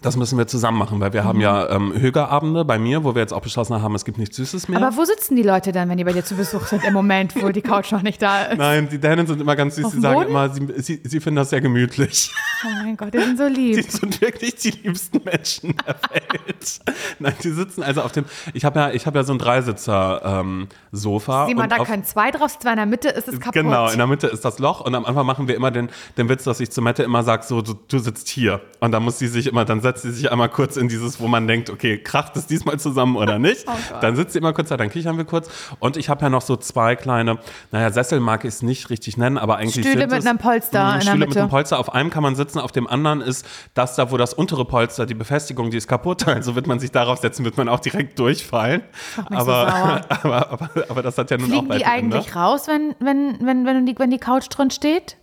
Das 0.00 0.16
müssen 0.16 0.38
wir 0.38 0.46
zusammen 0.46 0.78
machen, 0.78 1.00
weil 1.00 1.12
wir 1.12 1.24
haben 1.24 1.40
ja 1.40 1.68
ähm, 1.70 1.92
Högerabende 1.92 2.64
bei 2.64 2.78
mir, 2.78 3.02
wo 3.02 3.14
wir 3.16 3.20
jetzt 3.22 3.32
auch 3.32 3.40
beschlossen 3.42 3.82
haben, 3.82 3.94
es 3.96 4.04
gibt 4.04 4.16
nichts 4.18 4.36
Süßes 4.36 4.68
mehr. 4.68 4.80
Aber 4.80 4.96
wo 4.96 5.04
sitzen 5.04 5.34
die 5.34 5.42
Leute 5.42 5.72
dann, 5.72 5.88
wenn 5.88 5.98
die 5.98 6.04
bei 6.04 6.12
dir 6.12 6.24
zu 6.24 6.36
Besuch 6.36 6.66
sind, 6.66 6.84
im 6.84 6.92
Moment, 6.92 7.34
wo 7.42 7.48
die 7.50 7.62
Couch 7.62 7.90
noch 7.90 8.02
nicht 8.02 8.22
da 8.22 8.44
ist? 8.44 8.58
Nein, 8.58 8.88
die 8.88 8.98
Dänen 8.98 9.26
sind 9.26 9.40
immer 9.40 9.56
ganz 9.56 9.74
süß. 9.74 9.86
Auf 9.86 9.90
Die 9.92 9.96
dem 9.98 10.02
sagen 10.02 10.14
Boden? 10.16 10.28
immer, 10.30 10.48
sie, 10.50 10.66
sie, 10.76 11.00
sie 11.04 11.20
finden 11.20 11.36
das 11.36 11.50
sehr 11.50 11.60
gemütlich. 11.60 12.32
Oh 12.64 12.68
mein 12.84 12.96
Gott, 12.96 13.12
die 13.12 13.18
sind 13.18 13.38
so 13.38 13.48
Die 13.48 13.74
lieb. 13.74 13.90
sind 13.90 14.20
wirklich 14.20 14.54
die 14.56 14.70
liebsten 14.70 15.20
Menschen 15.24 15.74
der 15.86 15.96
Welt. 16.12 16.80
Nein, 17.18 17.34
die 17.42 17.50
sitzen 17.50 17.82
also 17.82 18.02
auf 18.02 18.12
dem. 18.12 18.24
Ich 18.54 18.64
habe 18.64 18.78
ja, 18.78 18.90
ich 18.90 19.06
habe 19.06 19.18
ja 19.18 19.24
so 19.24 19.32
ein 19.32 19.38
Dreisitzer-Sofa. 19.38 21.46
Sieh 21.46 21.54
mal, 21.54 21.68
da 21.68 21.76
auf- 21.76 21.88
können 21.88 22.04
zwei 22.04 22.30
drauf, 22.30 22.58
zwei 22.58 22.70
in 22.70 22.76
der 22.76 22.86
Mitte 22.86 23.08
ist 23.08 23.28
es 23.28 23.38
kaputt. 23.40 23.54
Genau, 23.54 23.88
in 23.90 23.98
der 23.98 24.06
Mitte 24.06 24.26
ist 24.28 24.44
das 24.44 24.58
Loch 24.58 24.80
und 24.80 24.94
am 24.94 25.04
Anfang 25.04 25.26
machen 25.26 25.48
wir 25.48 25.56
immer 25.56 25.70
den, 25.70 25.88
den 26.16 26.28
Witz, 26.28 26.44
dass 26.44 26.60
ich 26.60 26.70
zu 26.70 26.82
Mette 26.82 27.02
immer 27.02 27.22
sage, 27.22 27.44
so, 27.44 27.62
du, 27.62 27.74
du 27.74 27.98
sitzt 27.98 28.28
hier. 28.28 28.60
Und 28.80 28.92
dann 28.92 29.02
muss 29.02 29.18
sie 29.18 29.28
sich 29.28 29.46
immer, 29.46 29.64
dann 29.64 29.80
setzt 29.88 30.02
sie 30.02 30.12
sich 30.12 30.30
einmal 30.30 30.48
kurz 30.48 30.76
in 30.76 30.88
dieses, 30.88 31.20
wo 31.20 31.28
man 31.28 31.46
denkt, 31.46 31.70
okay, 31.70 31.98
kracht 31.98 32.36
es 32.36 32.46
diesmal 32.46 32.78
zusammen 32.78 33.16
oder 33.16 33.38
nicht. 33.48 33.64
Oh 33.66 33.72
dann 34.00 34.16
sitzt 34.16 34.32
sie 34.34 34.38
immer 34.38 34.52
kurz 34.52 34.68
da, 34.68 34.76
dann 34.76 34.90
kichern 34.90 35.16
wir 35.16 35.24
kurz. 35.24 35.48
Und 35.80 35.96
ich 35.96 36.08
habe 36.08 36.22
ja 36.22 36.30
noch 36.30 36.42
so 36.42 36.56
zwei 36.56 36.96
kleine, 36.96 37.38
naja, 37.72 37.90
Sessel 37.90 38.20
mag 38.20 38.44
ich 38.44 38.48
es 38.54 38.62
nicht 38.62 38.90
richtig 38.90 39.16
nennen, 39.16 39.38
aber 39.38 39.56
eigentlich 39.56 39.84
Stühle 39.84 40.06
mit 40.06 40.18
es- 40.18 40.26
einem 40.26 40.38
Polster 40.38 40.84
Mhm, 40.84 40.88
in 40.88 40.94
der 40.94 41.00
Stühle 41.02 41.18
mit 41.18 41.28
Mitte. 41.30 41.40
einem 41.40 41.48
Polster. 41.50 41.78
Auf 41.78 41.92
einem 41.94 42.10
kann 42.10 42.22
man 42.22 42.36
sitzen, 42.36 42.58
auf 42.58 42.72
dem 42.72 42.86
anderen 42.86 43.20
ist 43.20 43.46
das 43.74 43.96
da, 43.96 44.10
wo 44.10 44.16
das 44.16 44.34
untere 44.34 44.64
Polster, 44.64 45.06
die 45.06 45.14
Befestigung, 45.14 45.70
die 45.70 45.76
ist 45.78 45.88
kaputt. 45.88 46.26
Also 46.38 46.54
wird 46.54 46.66
man 46.66 46.78
sich 46.78 46.90
darauf 46.92 47.18
setzen, 47.18 47.44
wird 47.44 47.56
man 47.56 47.68
auch 47.68 47.80
direkt 47.80 48.18
durchfallen. 48.18 48.82
Mich 49.30 49.40
so 49.40 49.50
Aber, 49.50 50.02
aber, 50.22 50.50
aber, 50.52 50.70
aber 50.88 51.02
das 51.02 51.18
hat 51.18 51.30
ja 51.30 51.36
nun 51.38 51.46
auch 51.52 51.58
Fliegen 51.64 51.70
die 51.78 51.84
ein 51.84 52.04
Ende. 52.04 52.16
eigentlich 52.18 52.36
raus, 52.36 52.68
wenn, 52.68 52.94
wenn, 53.00 53.38
wenn, 53.44 53.64
wenn, 53.66 53.86
die, 53.86 53.98
wenn 53.98 54.10
die 54.10 54.18
Couch 54.18 54.46
drin 54.50 54.70
steht? 54.70 55.16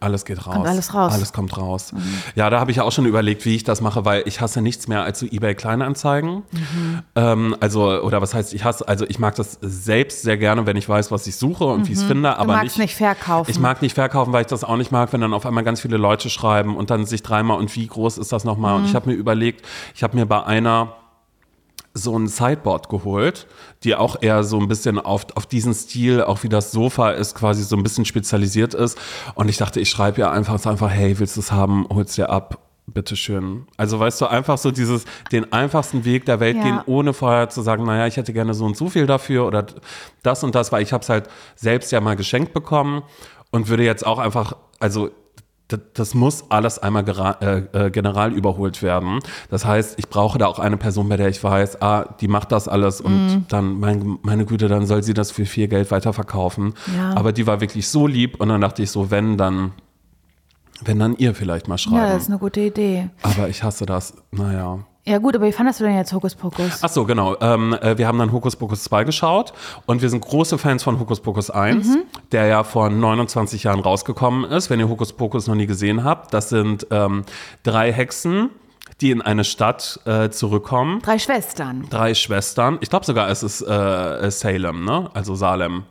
Alles 0.00 0.24
geht 0.24 0.46
raus. 0.46 0.66
alles 0.66 0.94
raus. 0.94 1.10
Mhm. 1.12 1.14
Alles 1.16 1.32
kommt 1.32 1.56
raus. 1.56 1.92
Ja, 2.34 2.50
da 2.50 2.60
habe 2.60 2.70
ich 2.70 2.78
ja 2.78 2.82
auch 2.84 2.92
schon 2.92 3.06
überlegt, 3.06 3.44
wie 3.44 3.54
ich 3.56 3.64
das 3.64 3.80
mache, 3.80 3.97
weil 4.04 4.22
ich 4.26 4.40
hasse 4.40 4.60
nichts 4.60 4.88
mehr 4.88 5.02
als 5.02 5.20
so 5.20 5.26
eBay 5.26 5.54
Kleinanzeigen. 5.54 6.42
Mhm. 6.50 7.02
Ähm, 7.14 7.56
also, 7.60 8.02
oder 8.02 8.20
was 8.20 8.34
heißt, 8.34 8.54
ich 8.54 8.64
hasse, 8.64 8.86
also 8.86 9.04
ich 9.08 9.18
mag 9.18 9.34
das 9.34 9.58
selbst 9.60 10.22
sehr 10.22 10.36
gerne, 10.36 10.66
wenn 10.66 10.76
ich 10.76 10.88
weiß, 10.88 11.10
was 11.10 11.26
ich 11.26 11.36
suche 11.36 11.64
und 11.64 11.88
wie 11.88 11.92
ich 11.92 11.98
es 11.98 12.04
finde, 12.04 12.36
aber 12.38 12.54
Mhm. 12.54 12.60
magst 12.62 12.78
nicht 12.78 12.94
verkaufen. 12.96 13.50
Ich 13.50 13.58
mag 13.58 13.82
nicht 13.82 13.94
verkaufen, 13.94 14.32
weil 14.32 14.42
ich 14.42 14.48
das 14.48 14.64
auch 14.64 14.76
nicht 14.76 14.92
mag, 14.92 15.12
wenn 15.12 15.20
dann 15.20 15.34
auf 15.34 15.46
einmal 15.46 15.64
ganz 15.64 15.80
viele 15.80 15.96
Leute 15.96 16.30
schreiben 16.30 16.76
und 16.76 16.90
dann 16.90 17.06
sich 17.06 17.22
dreimal 17.22 17.58
und 17.58 17.74
wie 17.76 17.86
groß 17.86 18.18
ist 18.18 18.32
das 18.32 18.44
nochmal. 18.44 18.74
Mhm. 18.76 18.82
Und 18.82 18.88
ich 18.90 18.94
habe 18.94 19.10
mir 19.10 19.14
überlegt, 19.16 19.64
ich 19.94 20.02
habe 20.02 20.16
mir 20.16 20.26
bei 20.26 20.42
einer 20.44 20.94
so 21.94 22.16
ein 22.16 22.28
Sideboard 22.28 22.88
geholt, 22.88 23.48
die 23.82 23.96
auch 23.96 24.16
eher 24.20 24.44
so 24.44 24.60
ein 24.60 24.68
bisschen 24.68 25.00
auf, 25.00 25.26
auf 25.34 25.46
diesen 25.46 25.74
Stil, 25.74 26.22
auch 26.22 26.42
wie 26.44 26.48
das 26.48 26.70
Sofa 26.70 27.10
ist, 27.10 27.34
quasi 27.34 27.64
so 27.64 27.76
ein 27.76 27.82
bisschen 27.82 28.04
spezialisiert 28.04 28.74
ist. 28.74 28.96
Und 29.34 29.48
ich 29.48 29.56
dachte, 29.56 29.80
ich 29.80 29.90
schreibe 29.90 30.20
ihr 30.20 30.30
einfach, 30.30 30.64
einfach, 30.64 30.90
hey, 30.90 31.18
willst 31.18 31.36
du 31.36 31.40
es 31.40 31.50
haben, 31.50 31.86
hol's 31.92 32.14
dir 32.14 32.30
ab. 32.30 32.58
Bitteschön. 32.92 33.66
Also 33.76 33.98
weißt 34.00 34.20
du, 34.20 34.26
einfach 34.26 34.58
so 34.58 34.70
dieses, 34.70 35.04
den 35.32 35.52
einfachsten 35.52 36.04
Weg 36.04 36.24
der 36.26 36.40
Welt 36.40 36.56
Ja. 36.56 36.62
gehen, 36.62 36.80
ohne 36.86 37.12
vorher 37.12 37.48
zu 37.48 37.62
sagen, 37.62 37.84
naja, 37.84 38.06
ich 38.06 38.16
hätte 38.16 38.32
gerne 38.32 38.54
so 38.54 38.64
und 38.64 38.76
so 38.76 38.88
viel 38.88 39.06
dafür 39.06 39.46
oder 39.46 39.66
das 40.22 40.42
und 40.44 40.54
das, 40.54 40.72
weil 40.72 40.82
ich 40.82 40.92
habe 40.92 41.02
es 41.02 41.08
halt 41.08 41.28
selbst 41.56 41.92
ja 41.92 42.00
mal 42.00 42.16
geschenkt 42.16 42.52
bekommen 42.52 43.02
und 43.50 43.68
würde 43.68 43.84
jetzt 43.84 44.06
auch 44.06 44.18
einfach, 44.18 44.56
also 44.80 45.10
das, 45.92 46.14
muss 46.14 46.44
alles 46.50 46.78
einmal 46.78 47.04
äh, 47.42 47.58
äh, 47.86 47.90
general 47.90 48.32
überholt 48.32 48.82
werden. 48.82 49.18
Das 49.50 49.66
heißt, 49.66 49.98
ich 49.98 50.08
brauche 50.08 50.38
da 50.38 50.46
auch 50.46 50.58
eine 50.58 50.78
Person, 50.78 51.10
bei 51.10 51.18
der 51.18 51.28
ich 51.28 51.44
weiß, 51.44 51.82
ah, 51.82 52.04
die 52.22 52.26
macht 52.28 52.52
das 52.52 52.68
alles 52.68 53.02
und 53.02 53.12
Mhm. 53.26 53.44
dann, 53.48 53.78
mein, 53.78 54.18
meine 54.22 54.46
Güte, 54.46 54.68
dann 54.68 54.86
soll 54.86 55.02
sie 55.02 55.12
das 55.12 55.30
für 55.30 55.44
viel 55.44 55.68
Geld 55.68 55.90
weiterverkaufen. 55.90 56.72
Ja. 56.96 57.12
Aber 57.16 57.32
die 57.32 57.46
war 57.46 57.60
wirklich 57.60 57.86
so 57.88 58.06
lieb 58.06 58.40
und 58.40 58.48
dann 58.48 58.62
dachte 58.62 58.82
ich 58.82 58.90
so, 58.90 59.10
wenn, 59.10 59.36
dann, 59.36 59.72
wenn 60.84 60.98
dann 60.98 61.16
ihr 61.16 61.34
vielleicht 61.34 61.68
mal 61.68 61.78
schreiben. 61.78 61.96
ja, 61.96 62.12
das 62.14 62.24
ist 62.24 62.28
eine 62.30 62.38
gute 62.38 62.60
Idee. 62.60 63.10
aber 63.22 63.48
ich 63.48 63.62
hasse 63.62 63.86
das, 63.86 64.14
naja. 64.30 64.80
Ja 65.04 65.16
gut, 65.16 65.34
aber 65.34 65.46
wie 65.46 65.52
fandest 65.52 65.80
du 65.80 65.84
denn 65.84 65.96
jetzt 65.96 66.12
Hokus 66.12 66.34
Pokus? 66.34 66.80
Ach 66.82 66.88
so, 66.90 67.06
genau. 67.06 67.34
Ähm, 67.40 67.72
äh, 67.80 67.96
wir 67.96 68.06
haben 68.06 68.18
dann 68.18 68.30
Hokus 68.30 68.56
Pokus 68.56 68.84
2 68.84 69.04
geschaut 69.04 69.54
und 69.86 70.02
wir 70.02 70.10
sind 70.10 70.20
große 70.20 70.58
Fans 70.58 70.82
von 70.82 71.00
Hokus 71.00 71.20
Pokus 71.20 71.48
1, 71.48 71.96
der 72.30 72.44
ja 72.44 72.62
vor 72.62 72.90
29 72.90 73.62
Jahren 73.62 73.80
rausgekommen 73.80 74.44
ist. 74.50 74.68
Wenn 74.68 74.80
ihr 74.80 74.88
Hokus 74.90 75.14
Pokus 75.14 75.46
noch 75.46 75.54
nie 75.54 75.66
gesehen 75.66 76.04
habt, 76.04 76.34
das 76.34 76.50
sind 76.50 76.86
ähm, 76.90 77.24
drei 77.62 77.90
Hexen, 77.90 78.50
die 79.00 79.10
in 79.10 79.22
eine 79.22 79.44
Stadt 79.44 79.98
äh, 80.04 80.28
zurückkommen. 80.28 81.00
Drei 81.00 81.18
Schwestern. 81.18 81.86
Drei 81.88 82.12
Schwestern. 82.12 82.76
Ich 82.82 82.90
glaube 82.90 83.06
sogar, 83.06 83.30
es 83.30 83.42
ist 83.42 83.62
äh, 83.62 84.30
Salem, 84.30 84.84
ne? 84.84 85.08
Also 85.14 85.34
Salem. 85.36 85.84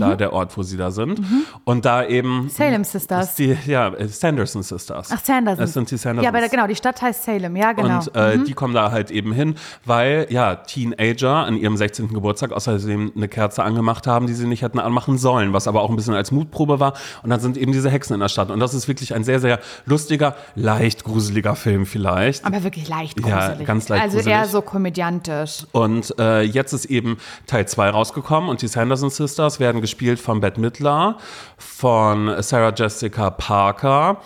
Da 0.00 0.16
der 0.16 0.32
Ort, 0.32 0.56
wo 0.56 0.62
sie 0.62 0.76
da 0.76 0.90
sind. 0.90 1.20
Und 1.64 1.84
da 1.84 2.04
eben. 2.04 2.48
Salem 2.48 2.84
Sisters. 2.84 3.34
Die, 3.36 3.56
ja, 3.66 3.92
Sanderson 4.08 4.62
Sisters. 4.62 5.10
Ach, 5.12 5.20
Sanderson. 5.24 5.64
Es 5.64 5.72
sind 5.72 5.90
die 5.90 5.96
Sandersons. 5.96 6.24
Ja, 6.32 6.38
aber 6.38 6.48
genau, 6.48 6.66
die 6.66 6.74
Stadt 6.76 7.00
heißt 7.00 7.24
Salem, 7.24 7.56
ja, 7.56 7.72
genau. 7.72 7.98
Und 7.98 8.14
äh, 8.16 8.38
die 8.38 8.52
kommen 8.54 8.74
da 8.74 8.90
halt 8.90 9.10
eben 9.10 9.32
hin, 9.32 9.54
weil 9.84 10.26
ja 10.30 10.56
Teenager 10.56 11.34
an 11.44 11.56
ihrem 11.56 11.76
16. 11.76 12.08
Geburtstag 12.08 12.52
außerdem 12.52 13.12
eine 13.16 13.28
Kerze 13.28 13.62
angemacht 13.62 14.06
haben, 14.06 14.26
die 14.26 14.34
sie 14.34 14.46
nicht 14.46 14.62
hätten 14.62 14.78
anmachen 14.78 15.18
sollen, 15.18 15.52
was 15.52 15.68
aber 15.68 15.82
auch 15.82 15.90
ein 15.90 15.96
bisschen 15.96 16.14
als 16.14 16.30
Mutprobe 16.32 16.80
war. 16.80 16.94
Und 17.22 17.30
dann 17.30 17.40
sind 17.40 17.56
eben 17.56 17.72
diese 17.72 17.90
Hexen 17.90 18.14
in 18.14 18.20
der 18.20 18.28
Stadt. 18.28 18.50
Und 18.50 18.60
das 18.60 18.74
ist 18.74 18.88
wirklich 18.88 19.14
ein 19.14 19.24
sehr, 19.24 19.40
sehr 19.40 19.60
lustiger, 19.86 20.34
leicht 20.54 21.04
gruseliger 21.04 21.54
Film 21.56 21.86
vielleicht. 21.86 22.44
aber 22.44 22.62
wirklich 22.64 22.88
leicht 22.88 23.20
Ja, 23.26 23.46
gruselig. 23.48 23.66
ganz 23.66 23.88
leicht 23.88 24.02
Also 24.02 24.16
gruselig. 24.16 24.36
eher 24.36 24.46
so 24.46 24.62
komödiantisch. 24.62 25.66
Und 25.72 26.14
äh, 26.18 26.42
jetzt 26.42 26.72
ist 26.72 26.86
eben 26.86 27.18
Teil 27.46 27.66
2 27.66 27.90
rausgekommen 27.90 28.48
und 28.50 28.62
die 28.62 28.68
Sanderson 28.68 29.10
Sisters 29.10 29.60
werden 29.60 29.80
gespielt 29.84 30.18
von 30.18 30.40
Bette 30.40 30.60
Midler, 30.60 31.18
von 31.58 32.34
Sarah 32.42 32.72
Jessica 32.74 33.28
Parker 33.30 34.16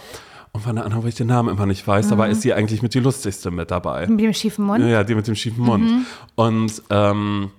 und 0.53 0.61
von 0.61 0.77
der 0.77 0.85
anderen, 0.85 1.03
wo 1.03 1.09
ich 1.09 1.17
den 1.17 1.27
Namen 1.27 1.49
immer 1.49 1.67
nicht 1.67 1.87
weiß, 1.87 2.09
dabei 2.09 2.31
ist 2.31 2.43
sie 2.43 2.55
eigentlich 2.55 2.81
mit 2.81 2.95
die 2.95 3.01
lustigste 3.01 3.51
mit 3.51 3.73
dabei. 3.73 4.07
Mit 4.07 4.21
dem 4.21 4.33
schiefen 4.33 4.65
Mund. 4.65 4.85
Ja, 4.85 5.03
die 5.03 5.15
mit 5.15 5.27
dem 5.27 5.35
schiefen 5.35 5.65
Mund. 5.65 6.07
Und 6.37 6.83
ähm, 6.91 7.51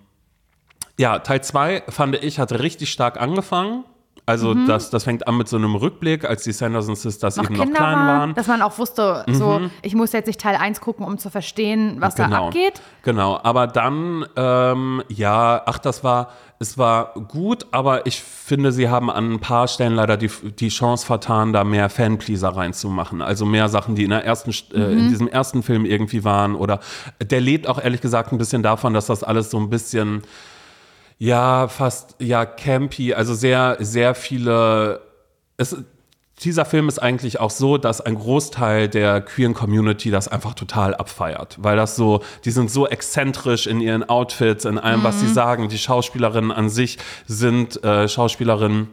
ja, 0.97 1.19
Teil 1.19 1.43
2 1.43 1.83
fand 1.89 2.15
ich, 2.15 2.39
hatte 2.39 2.61
richtig 2.61 2.89
stark 2.89 3.19
angefangen. 3.19 3.83
Also 4.29 4.53
das, 4.53 4.91
das 4.91 5.03
fängt 5.05 5.27
an 5.27 5.37
mit 5.37 5.47
so 5.47 5.57
einem 5.57 5.73
Rückblick, 5.75 6.23
als 6.23 6.43
die 6.43 6.51
Sanderson 6.51 6.95
Sisters 6.95 7.35
noch 7.37 7.45
eben 7.45 7.55
Kinder 7.55 7.69
noch 7.71 7.77
klein 7.77 7.95
waren, 7.95 8.07
waren. 8.07 8.29
Mhm. 8.29 8.35
dass 8.35 8.47
man 8.47 8.61
auch 8.61 8.77
wusste, 8.77 9.25
so, 9.31 9.59
ich 9.81 9.95
muss 9.95 10.11
jetzt 10.11 10.27
nicht 10.27 10.39
Teil 10.39 10.55
1 10.55 10.81
gucken, 10.81 11.05
um 11.05 11.17
zu 11.17 11.29
verstehen, 11.31 11.97
was 11.99 12.13
da 12.15 12.25
abgeht. 12.25 12.79
Genau, 13.01 13.39
aber 13.41 13.65
dann, 13.65 14.25
ähm, 14.35 15.01
ja, 15.09 15.61
ach, 15.65 15.79
das 15.79 16.03
war, 16.03 16.29
es 16.59 16.77
war 16.77 17.13
gut, 17.29 17.65
aber 17.71 18.05
ich 18.05 18.21
finde, 18.21 18.71
sie 18.71 18.89
haben 18.89 19.09
an 19.09 19.31
ein 19.31 19.39
paar 19.39 19.67
Stellen 19.67 19.95
leider 19.95 20.17
die, 20.17 20.29
die 20.59 20.67
Chance 20.67 21.05
vertan, 21.05 21.53
da 21.53 21.63
mehr 21.63 21.89
Fanpleaser 21.89 22.49
reinzumachen. 22.49 23.21
Also 23.21 23.45
mehr 23.45 23.69
Sachen, 23.69 23.95
die 23.95 24.03
in, 24.03 24.09
der 24.09 24.25
ersten, 24.25 24.51
äh, 24.73 24.79
Mhm. 24.79 24.97
in 24.99 25.07
diesem 25.09 25.27
ersten 25.29 25.63
Film 25.63 25.85
irgendwie 25.85 26.23
waren. 26.23 26.55
Oder 26.55 26.81
der 27.23 27.39
lebt 27.41 27.67
auch 27.67 27.81
ehrlich 27.81 28.01
gesagt 28.01 28.31
ein 28.33 28.37
bisschen 28.37 28.61
davon, 28.61 28.93
dass 28.93 29.07
das 29.07 29.23
alles 29.23 29.49
so 29.49 29.57
ein 29.57 29.69
bisschen, 29.69 30.21
ja, 31.19 31.67
fast, 31.67 32.15
ja, 32.19 32.45
campy, 32.45 33.13
also 33.13 33.35
sehr, 33.35 33.75
sehr 33.79 34.15
viele, 34.15 35.01
es, 35.57 35.75
dieser 36.43 36.63
Film 36.63 36.87
ist 36.87 36.99
eigentlich 36.99 37.41
auch 37.41 37.49
so, 37.49 37.77
dass 37.77 37.99
ein 37.99 38.15
Großteil 38.15 38.87
der 38.87 39.19
queeren 39.19 39.53
Community 39.53 40.11
das 40.11 40.29
einfach 40.29 40.53
total 40.53 40.95
abfeiert, 40.95 41.57
weil 41.59 41.75
das 41.75 41.97
so, 41.97 42.21
die 42.45 42.51
sind 42.51 42.71
so 42.71 42.87
exzentrisch 42.87 43.67
in 43.67 43.81
ihren 43.81 44.07
Outfits, 44.07 44.63
in 44.63 44.77
allem, 44.77 45.03
was 45.03 45.19
sie 45.19 45.27
sagen. 45.27 45.67
Die 45.67 45.77
Schauspielerinnen 45.77 46.53
an 46.53 46.69
sich 46.69 46.97
sind 47.27 47.83
äh, 47.83 48.07
Schauspielerinnen, 48.07 48.87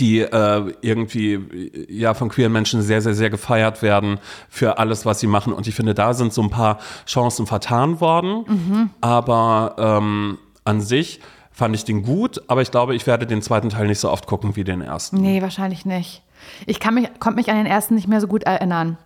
die 0.00 0.22
äh, 0.22 0.74
irgendwie 0.80 1.86
ja 1.88 2.14
von 2.14 2.28
queeren 2.28 2.52
Menschen 2.52 2.82
sehr, 2.82 3.00
sehr, 3.00 3.14
sehr 3.14 3.30
gefeiert 3.30 3.82
werden 3.82 4.18
für 4.48 4.78
alles, 4.78 5.06
was 5.06 5.20
sie 5.20 5.28
machen. 5.28 5.52
Und 5.52 5.68
ich 5.68 5.76
finde, 5.76 5.94
da 5.94 6.12
sind 6.12 6.32
so 6.32 6.42
ein 6.42 6.50
paar 6.50 6.80
Chancen 7.06 7.46
vertan 7.46 8.00
worden. 8.00 8.90
Aber 9.00 9.76
ähm, 9.78 10.38
an 10.64 10.80
sich 10.80 11.20
fand 11.56 11.74
ich 11.74 11.86
den 11.86 12.02
gut, 12.02 12.42
aber 12.48 12.60
ich 12.60 12.70
glaube, 12.70 12.94
ich 12.94 13.06
werde 13.06 13.26
den 13.26 13.40
zweiten 13.40 13.70
Teil 13.70 13.86
nicht 13.86 13.98
so 13.98 14.10
oft 14.10 14.26
gucken 14.26 14.56
wie 14.56 14.64
den 14.64 14.82
ersten. 14.82 15.16
Nee, 15.16 15.40
wahrscheinlich 15.40 15.86
nicht. 15.86 16.22
Ich 16.66 16.80
kann 16.80 16.92
mich, 16.92 17.08
konnte 17.18 17.38
mich 17.38 17.50
an 17.50 17.56
den 17.56 17.64
ersten 17.64 17.94
nicht 17.94 18.08
mehr 18.08 18.20
so 18.20 18.26
gut 18.26 18.42
erinnern. 18.42 18.98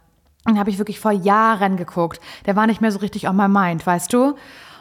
Den 0.49 0.59
habe 0.59 0.69
ich 0.69 0.79
wirklich 0.79 0.99
vor 0.99 1.13
Jahren 1.13 1.77
geguckt. 1.77 2.21
Der 2.47 2.57
war 2.57 2.67
nicht 2.67 2.81
mehr 2.81 2.91
so 2.91 2.99
richtig 2.99 3.29
on 3.29 3.37
my 3.37 3.47
mind, 3.47 3.87
weißt 3.87 4.13
du? 4.13 4.35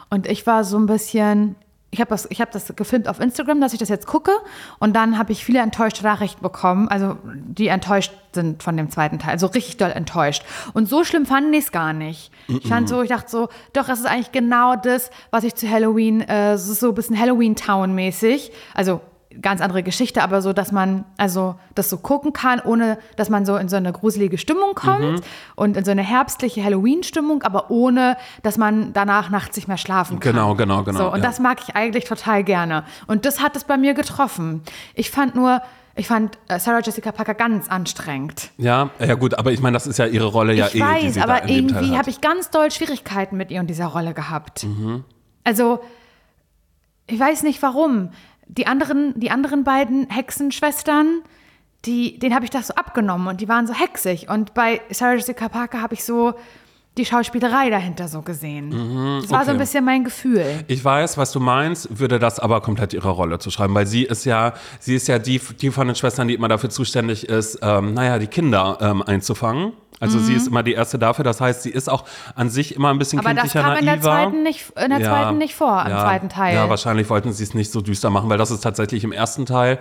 Und 0.08 0.26
ich 0.26 0.48
war 0.48 0.64
so 0.64 0.78
ein 0.78 0.86
bisschen, 0.86 1.54
ich 1.90 2.00
habe 2.00 2.10
das, 2.10 2.26
ich 2.30 2.40
hab 2.40 2.52
das 2.52 2.72
gefilmt 2.76 3.08
auf 3.08 3.18
Instagram, 3.18 3.60
dass 3.60 3.72
ich 3.72 3.78
das 3.78 3.88
jetzt 3.88 4.06
gucke. 4.06 4.30
Und 4.78 4.94
dann 4.94 5.18
habe 5.18 5.32
ich 5.32 5.44
viele 5.44 5.60
enttäuschte 5.60 6.04
Nachrichten 6.04 6.40
bekommen, 6.40 6.88
also 6.88 7.16
die 7.24 7.68
enttäuscht 7.68 8.12
sind 8.32 8.62
von 8.62 8.76
dem 8.76 8.90
zweiten 8.90 9.18
Teil, 9.18 9.32
also 9.32 9.48
richtig 9.48 9.76
doll 9.76 9.90
enttäuscht. 9.90 10.44
Und 10.72 10.88
so 10.88 11.02
schlimm 11.02 11.26
fand 11.26 11.52
ich 11.52 11.64
es 11.64 11.72
gar 11.72 11.92
nicht. 11.92 12.30
Ich 12.46 12.68
fand 12.68 12.88
so, 12.88 13.02
ich 13.02 13.08
dachte 13.08 13.28
so, 13.28 13.48
doch, 13.72 13.86
das 13.86 13.98
ist 13.98 14.06
eigentlich 14.06 14.30
genau 14.30 14.76
das, 14.76 15.10
was 15.32 15.42
ich 15.42 15.56
zu 15.56 15.68
Halloween, 15.68 16.20
äh, 16.20 16.52
es 16.52 16.66
so 16.66 16.90
ein 16.90 16.94
bisschen 16.94 17.18
Halloween-Town-mäßig. 17.18 18.52
Also 18.72 19.00
ganz 19.40 19.60
andere 19.60 19.82
Geschichte, 19.82 20.22
aber 20.22 20.42
so, 20.42 20.52
dass 20.52 20.72
man 20.72 21.04
also 21.16 21.54
das 21.74 21.88
so 21.88 21.98
gucken 21.98 22.32
kann, 22.32 22.58
ohne 22.60 22.98
dass 23.16 23.30
man 23.30 23.46
so 23.46 23.56
in 23.56 23.68
so 23.68 23.76
eine 23.76 23.92
gruselige 23.92 24.38
Stimmung 24.38 24.74
kommt 24.74 25.00
Mhm. 25.00 25.20
und 25.54 25.76
in 25.76 25.84
so 25.84 25.92
eine 25.92 26.02
herbstliche 26.02 26.64
Halloween-Stimmung, 26.64 27.42
aber 27.44 27.70
ohne, 27.70 28.16
dass 28.42 28.58
man 28.58 28.92
danach 28.92 29.30
nachts 29.30 29.56
nicht 29.56 29.68
mehr 29.68 29.76
schlafen 29.76 30.18
kann. 30.18 30.32
Genau, 30.32 30.54
genau, 30.56 30.82
genau, 30.82 30.98
So, 30.98 31.12
und 31.12 31.18
ja. 31.20 31.24
das 31.26 31.38
mag 31.38 31.60
ich 31.62 31.76
eigentlich 31.76 32.04
total 32.06 32.42
gerne. 32.42 32.84
Und 33.06 33.24
das 33.24 33.40
hat 33.40 33.54
es 33.56 33.64
bei 33.64 33.76
mir 33.76 33.94
getroffen. 33.94 34.62
Ich 34.94 35.10
fand 35.12 35.36
nur, 35.36 35.62
ich 35.94 36.08
fand 36.08 36.36
äh, 36.48 36.58
Sarah 36.58 36.80
Jessica 36.80 37.12
Parker 37.12 37.34
ganz 37.34 37.68
anstrengend. 37.68 38.50
Ja, 38.56 38.90
ja 38.98 39.14
gut, 39.14 39.34
aber 39.34 39.52
ich 39.52 39.60
meine, 39.60 39.74
das 39.74 39.86
ist 39.86 39.98
ja 39.98 40.06
ihre 40.06 40.26
Rolle 40.26 40.54
ja 40.54 40.66
ich 40.66 40.74
eh, 40.74 40.78
die 40.78 40.82
weiß, 40.82 41.18
aber 41.18 41.48
irgendwie 41.48 41.96
habe 41.96 42.10
ich 42.10 42.20
ganz 42.20 42.50
doll 42.50 42.70
Schwierigkeiten 42.72 43.36
mit 43.36 43.50
ihr 43.52 43.60
und 43.60 43.68
dieser 43.68 43.86
Rolle 43.86 44.12
gehabt. 44.12 44.64
Mhm. 44.64 45.04
Also, 45.44 45.80
ich 47.06 47.18
weiß 47.18 47.42
nicht 47.44 47.60
warum. 47.62 48.10
Die 48.56 48.66
anderen, 48.66 49.18
die 49.18 49.30
anderen 49.30 49.64
beiden 49.64 50.08
Hexenschwestern, 50.10 51.22
die, 51.84 52.18
denen 52.18 52.34
habe 52.34 52.44
ich 52.44 52.50
das 52.50 52.66
so 52.66 52.74
abgenommen 52.74 53.28
und 53.28 53.40
die 53.40 53.48
waren 53.48 53.66
so 53.66 53.74
hexig. 53.74 54.28
Und 54.28 54.54
bei 54.54 54.80
Sarah 54.90 55.14
Jessica 55.14 55.48
Parker 55.48 55.80
habe 55.80 55.94
ich 55.94 56.04
so 56.04 56.34
die 56.98 57.04
Schauspielerei 57.04 57.70
dahinter 57.70 58.08
so 58.08 58.20
gesehen. 58.22 58.70
das 58.70 58.78
war 58.80 58.80
so 58.80 59.34
Mhm, 59.34 59.40
okay. 59.42 59.50
ein 59.50 59.58
bisschen 59.58 59.84
mein 59.84 60.04
Gefühl. 60.04 60.44
Ich 60.66 60.84
weiß, 60.84 61.16
was 61.18 61.30
du 61.32 61.40
meinst, 61.40 61.98
würde 61.98 62.18
das 62.18 62.40
aber 62.40 62.60
komplett 62.60 62.92
ihrer 62.94 63.10
Rolle 63.10 63.38
zuschreiben, 63.38 63.74
weil 63.74 63.86
sie 63.86 64.02
ist 64.02 64.24
ja, 64.24 64.54
sie 64.80 64.96
ist 64.96 65.06
ja 65.08 65.18
die, 65.18 65.40
die 65.60 65.70
von 65.70 65.86
den 65.86 65.96
Schwestern, 65.96 66.28
die 66.28 66.34
immer 66.34 66.48
dafür 66.48 66.68
zuständig 66.70 67.28
ist, 67.28 67.58
ähm, 67.62 67.94
naja, 67.94 68.18
die 68.18 68.26
Kinder 68.26 68.78
ähm, 68.80 69.02
einzufangen. 69.02 69.72
Also 70.02 70.18
sie 70.18 70.32
ist 70.32 70.48
immer 70.48 70.62
die 70.62 70.72
erste 70.72 70.98
dafür. 70.98 71.24
Das 71.26 71.42
heißt, 71.42 71.62
sie 71.62 71.68
ist 71.68 71.90
auch 71.90 72.06
an 72.34 72.48
sich 72.48 72.74
immer 72.74 72.88
ein 72.88 72.98
bisschen 72.98 73.18
Mhm. 73.20 73.26
Aber 73.26 73.34
das 73.34 73.52
kindlicher, 73.52 73.68
kam 73.68 73.78
in 73.78 73.84
der, 73.84 73.96
naiver. 73.96 74.02
zweiten 74.10 74.42
nicht, 74.42 74.72
in 74.82 74.88
der 74.90 75.00
zweiten 75.02 75.38
nicht 75.38 75.54
vor, 75.54 75.82
im 75.84 75.90
ja, 75.90 76.00
zweiten 76.04 76.28
Teil. 76.30 76.54
Ja, 76.54 76.70
wahrscheinlich 76.70 77.10
wollten 77.10 77.32
sie 77.34 77.44
es 77.44 77.52
nicht 77.52 77.70
so 77.70 77.82
düster 77.82 78.08
machen, 78.08 78.30
weil 78.30 78.38
das 78.38 78.50
ist 78.50 78.62
tatsächlich 78.62 79.04
im 79.04 79.12
ersten 79.12 79.44
Teil. 79.44 79.78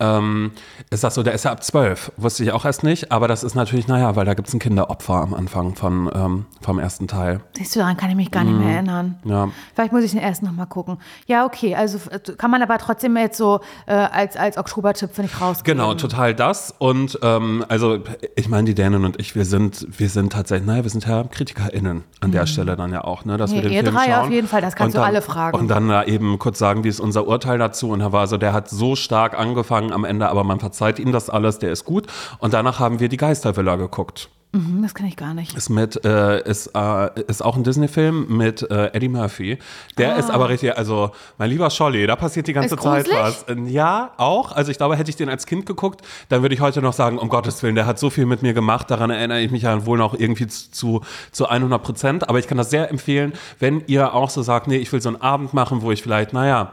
Ähm, 0.00 0.52
ist 0.90 1.02
das 1.02 1.14
so, 1.14 1.22
der 1.22 1.32
ist 1.34 1.44
ja 1.44 1.50
ab 1.52 1.64
zwölf, 1.64 2.12
wusste 2.16 2.44
ich 2.44 2.52
auch 2.52 2.64
erst 2.64 2.84
nicht, 2.84 3.10
aber 3.10 3.26
das 3.26 3.42
ist 3.42 3.54
natürlich, 3.54 3.88
naja, 3.88 4.14
weil 4.16 4.24
da 4.24 4.34
gibt 4.34 4.46
es 4.48 4.54
ein 4.54 4.60
Kinderopfer 4.60 5.14
am 5.14 5.34
Anfang 5.34 5.74
von, 5.74 6.08
ähm, 6.14 6.46
vom 6.60 6.78
ersten 6.78 7.08
Teil. 7.08 7.40
Siehst 7.56 7.74
du, 7.74 7.80
daran 7.80 7.96
kann 7.96 8.10
ich 8.10 8.16
mich 8.16 8.30
gar 8.30 8.44
nicht 8.44 8.58
mehr 8.58 8.74
erinnern. 8.74 9.18
Mhm. 9.24 9.30
Ja. 9.30 9.48
Vielleicht 9.74 9.92
muss 9.92 10.04
ich 10.04 10.12
den 10.12 10.20
erst 10.20 10.42
noch 10.42 10.52
mal 10.52 10.66
gucken. 10.66 10.98
Ja, 11.26 11.44
okay, 11.44 11.74
also 11.74 11.98
äh, 12.10 12.18
kann 12.36 12.50
man 12.50 12.62
aber 12.62 12.78
trotzdem 12.78 13.16
jetzt 13.16 13.38
so 13.38 13.60
äh, 13.86 13.92
als, 13.94 14.36
als 14.36 14.56
Oktobertipp, 14.56 15.14
finde 15.14 15.30
ich, 15.34 15.40
rausgeben. 15.40 15.78
Genau, 15.78 15.94
total 15.94 16.34
das. 16.34 16.74
Und 16.78 17.18
ähm, 17.22 17.64
also 17.68 17.98
ich 18.36 18.48
meine, 18.48 18.66
die 18.66 18.74
Dänen 18.74 19.04
und 19.04 19.18
ich, 19.20 19.34
wir 19.34 19.44
sind, 19.44 19.86
wir 19.98 20.08
sind 20.10 20.32
tatsächlich, 20.32 20.66
naja, 20.66 20.84
wir 20.84 20.90
sind 20.90 21.06
ja 21.06 21.24
KritikerInnen 21.24 22.04
an 22.20 22.32
der 22.32 22.46
Stelle 22.46 22.76
dann 22.76 22.92
ja 22.92 23.02
auch, 23.02 23.24
ne? 23.24 23.36
Dass 23.36 23.50
Nee, 23.50 23.56
wir 23.56 23.62
den 23.64 23.72
ihr 23.72 23.82
Film 23.82 23.94
drei 23.96 24.04
schauen. 24.12 24.26
auf 24.26 24.30
jeden 24.30 24.46
Fall, 24.48 24.60
das 24.60 24.76
kannst 24.76 24.94
Und 24.94 25.00
du 25.00 25.04
dann, 25.04 25.14
alle 25.14 25.22
fragen. 25.22 25.58
Und 25.58 25.68
dann 25.68 25.88
da 25.88 26.04
eben 26.04 26.38
kurz 26.38 26.58
sagen, 26.58 26.84
wie 26.84 26.88
ist 26.88 27.00
unser 27.00 27.26
Urteil 27.26 27.58
dazu. 27.58 27.90
Und 27.90 28.00
er 28.00 28.12
war 28.12 28.26
so, 28.28 28.36
der 28.36 28.52
hat 28.52 28.68
so 28.68 28.94
stark 28.94 29.36
angefangen 29.38 29.87
am 29.92 30.04
Ende, 30.04 30.28
aber 30.28 30.44
man 30.44 30.60
verzeiht 30.60 30.98
ihm 30.98 31.12
das 31.12 31.30
alles, 31.30 31.58
der 31.58 31.72
ist 31.72 31.84
gut. 31.84 32.06
Und 32.38 32.54
danach 32.54 32.78
haben 32.78 33.00
wir 33.00 33.08
die 33.08 33.16
Geistervilla 33.16 33.76
geguckt. 33.76 34.30
Mhm, 34.52 34.80
das 34.80 34.94
kenne 34.94 35.10
ich 35.10 35.16
gar 35.16 35.34
nicht. 35.34 35.54
Ist 35.54 35.68
mit, 35.68 36.02
äh, 36.06 36.40
ist, 36.48 36.68
äh, 36.74 37.20
ist 37.26 37.44
auch 37.44 37.54
ein 37.56 37.64
Disney-Film 37.64 38.34
mit 38.34 38.62
äh, 38.70 38.86
Eddie 38.94 39.10
Murphy. 39.10 39.58
Der 39.98 40.16
ist 40.16 40.30
aber 40.30 40.48
richtig, 40.48 40.74
also 40.78 41.10
mein 41.36 41.50
lieber 41.50 41.68
Scholli, 41.68 42.06
da 42.06 42.16
passiert 42.16 42.46
die 42.46 42.54
ganze 42.54 42.76
Ist 42.76 42.82
Zeit 42.82 43.04
gruselig? 43.04 43.22
was. 43.22 43.42
Äh, 43.42 43.60
Ja, 43.66 44.12
auch. 44.16 44.52
Also 44.52 44.70
ich 44.70 44.78
glaube, 44.78 44.96
hätte 44.96 45.10
ich 45.10 45.16
den 45.16 45.28
als 45.28 45.44
Kind 45.44 45.66
geguckt, 45.66 46.00
dann 46.30 46.40
würde 46.40 46.54
ich 46.54 46.62
heute 46.62 46.80
noch 46.80 46.94
sagen, 46.94 47.18
um 47.18 47.28
Gottes 47.28 47.62
Willen, 47.62 47.74
der 47.74 47.84
hat 47.84 47.98
so 47.98 48.08
viel 48.08 48.24
mit 48.24 48.40
mir 48.40 48.54
gemacht, 48.54 48.90
daran 48.90 49.10
erinnere 49.10 49.42
ich 49.42 49.50
mich 49.50 49.62
ja 49.64 49.84
wohl 49.84 49.98
noch 49.98 50.14
irgendwie 50.18 50.46
zu, 50.46 51.02
zu 51.30 51.46
100 51.46 51.82
Prozent. 51.82 52.28
Aber 52.30 52.38
ich 52.38 52.46
kann 52.46 52.56
das 52.56 52.70
sehr 52.70 52.90
empfehlen, 52.90 53.34
wenn 53.58 53.82
ihr 53.86 54.14
auch 54.14 54.30
so 54.30 54.40
sagt, 54.40 54.66
nee, 54.66 54.78
ich 54.78 54.90
will 54.94 55.02
so 55.02 55.10
einen 55.10 55.20
Abend 55.20 55.52
machen, 55.52 55.82
wo 55.82 55.92
ich 55.92 56.02
vielleicht, 56.02 56.32
naja, 56.32 56.72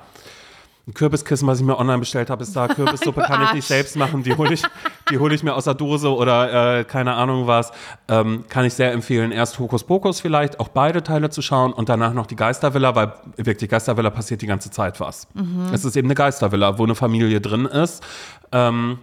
ein 0.87 0.93
Kürbiskissen, 0.93 1.47
was 1.47 1.59
ich 1.59 1.65
mir 1.65 1.77
online 1.77 1.97
bestellt 1.97 2.29
habe, 2.29 2.43
ist 2.43 2.55
da. 2.55 2.67
Kürbissuppe 2.67 3.21
kann 3.21 3.41
ich 3.43 3.53
nicht 3.53 3.67
selbst 3.67 3.95
machen. 3.95 4.21
Die 4.21 4.35
hole 4.35 4.53
ich, 4.53 4.61
die 5.09 5.17
hole 5.17 5.33
ich 5.33 5.41
mir 5.41 5.55
aus 5.55 5.63
der 5.63 5.73
Dose 5.73 6.13
oder 6.13 6.79
äh, 6.79 6.83
keine 6.83 7.13
Ahnung 7.13 7.47
was. 7.47 7.71
Ähm, 8.07 8.45
kann 8.49 8.65
ich 8.65 8.73
sehr 8.75 8.91
empfehlen. 8.91 9.31
Erst 9.31 9.57
Hokus 9.57 9.83
Pokus 9.83 10.21
vielleicht, 10.21 10.59
auch 10.59 10.67
beide 10.67 11.01
Teile 11.01 11.31
zu 11.31 11.41
schauen 11.41 11.73
und 11.73 11.89
danach 11.89 12.13
noch 12.13 12.27
die 12.27 12.35
Geistervilla, 12.35 12.95
weil 12.95 13.13
wirklich 13.37 13.69
Geistervilla 13.69 14.11
passiert 14.11 14.41
die 14.43 14.47
ganze 14.47 14.69
Zeit 14.69 14.99
was. 14.99 15.27
Es 15.73 15.85
ist 15.85 15.95
eben 15.95 16.07
eine 16.07 16.15
Geistervilla, 16.15 16.77
wo 16.77 16.83
eine 16.83 16.95
Familie 16.95 17.41
drin 17.41 17.65
ist. 17.65 18.03
Ähm, 18.51 18.99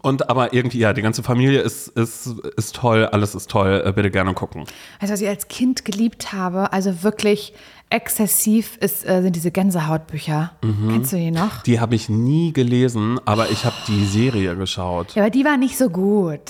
und 0.00 0.30
aber 0.30 0.52
irgendwie, 0.54 0.78
ja, 0.78 0.92
die 0.92 1.02
ganze 1.02 1.22
Familie 1.22 1.60
ist, 1.60 1.88
ist, 1.88 2.26
ist 2.56 2.74
toll, 2.76 3.06
alles 3.06 3.34
ist 3.34 3.50
toll. 3.50 3.82
Äh, 3.84 3.92
bitte 3.92 4.10
gerne 4.10 4.32
gucken. 4.34 4.62
Weißt 5.00 5.10
du, 5.10 5.12
was 5.12 5.20
ich 5.20 5.28
als 5.28 5.48
Kind 5.48 5.84
geliebt 5.84 6.32
habe, 6.32 6.72
also 6.72 7.02
wirklich 7.02 7.52
exzessiv, 7.90 8.78
ist, 8.78 9.06
äh, 9.06 9.20
sind 9.22 9.36
diese 9.36 9.50
Gänsehautbücher. 9.50 10.52
Mhm. 10.62 10.88
Kennst 10.92 11.12
du 11.12 11.16
die 11.16 11.30
noch? 11.30 11.62
Die 11.62 11.78
habe 11.78 11.94
ich 11.94 12.08
nie 12.08 12.52
gelesen, 12.52 13.20
aber 13.26 13.50
ich 13.50 13.64
habe 13.64 13.76
die 13.86 14.04
Serie 14.06 14.56
geschaut. 14.56 15.14
Ja, 15.14 15.22
aber 15.22 15.30
die 15.30 15.44
war 15.44 15.56
nicht 15.58 15.76
so 15.76 15.90
gut. 15.90 16.40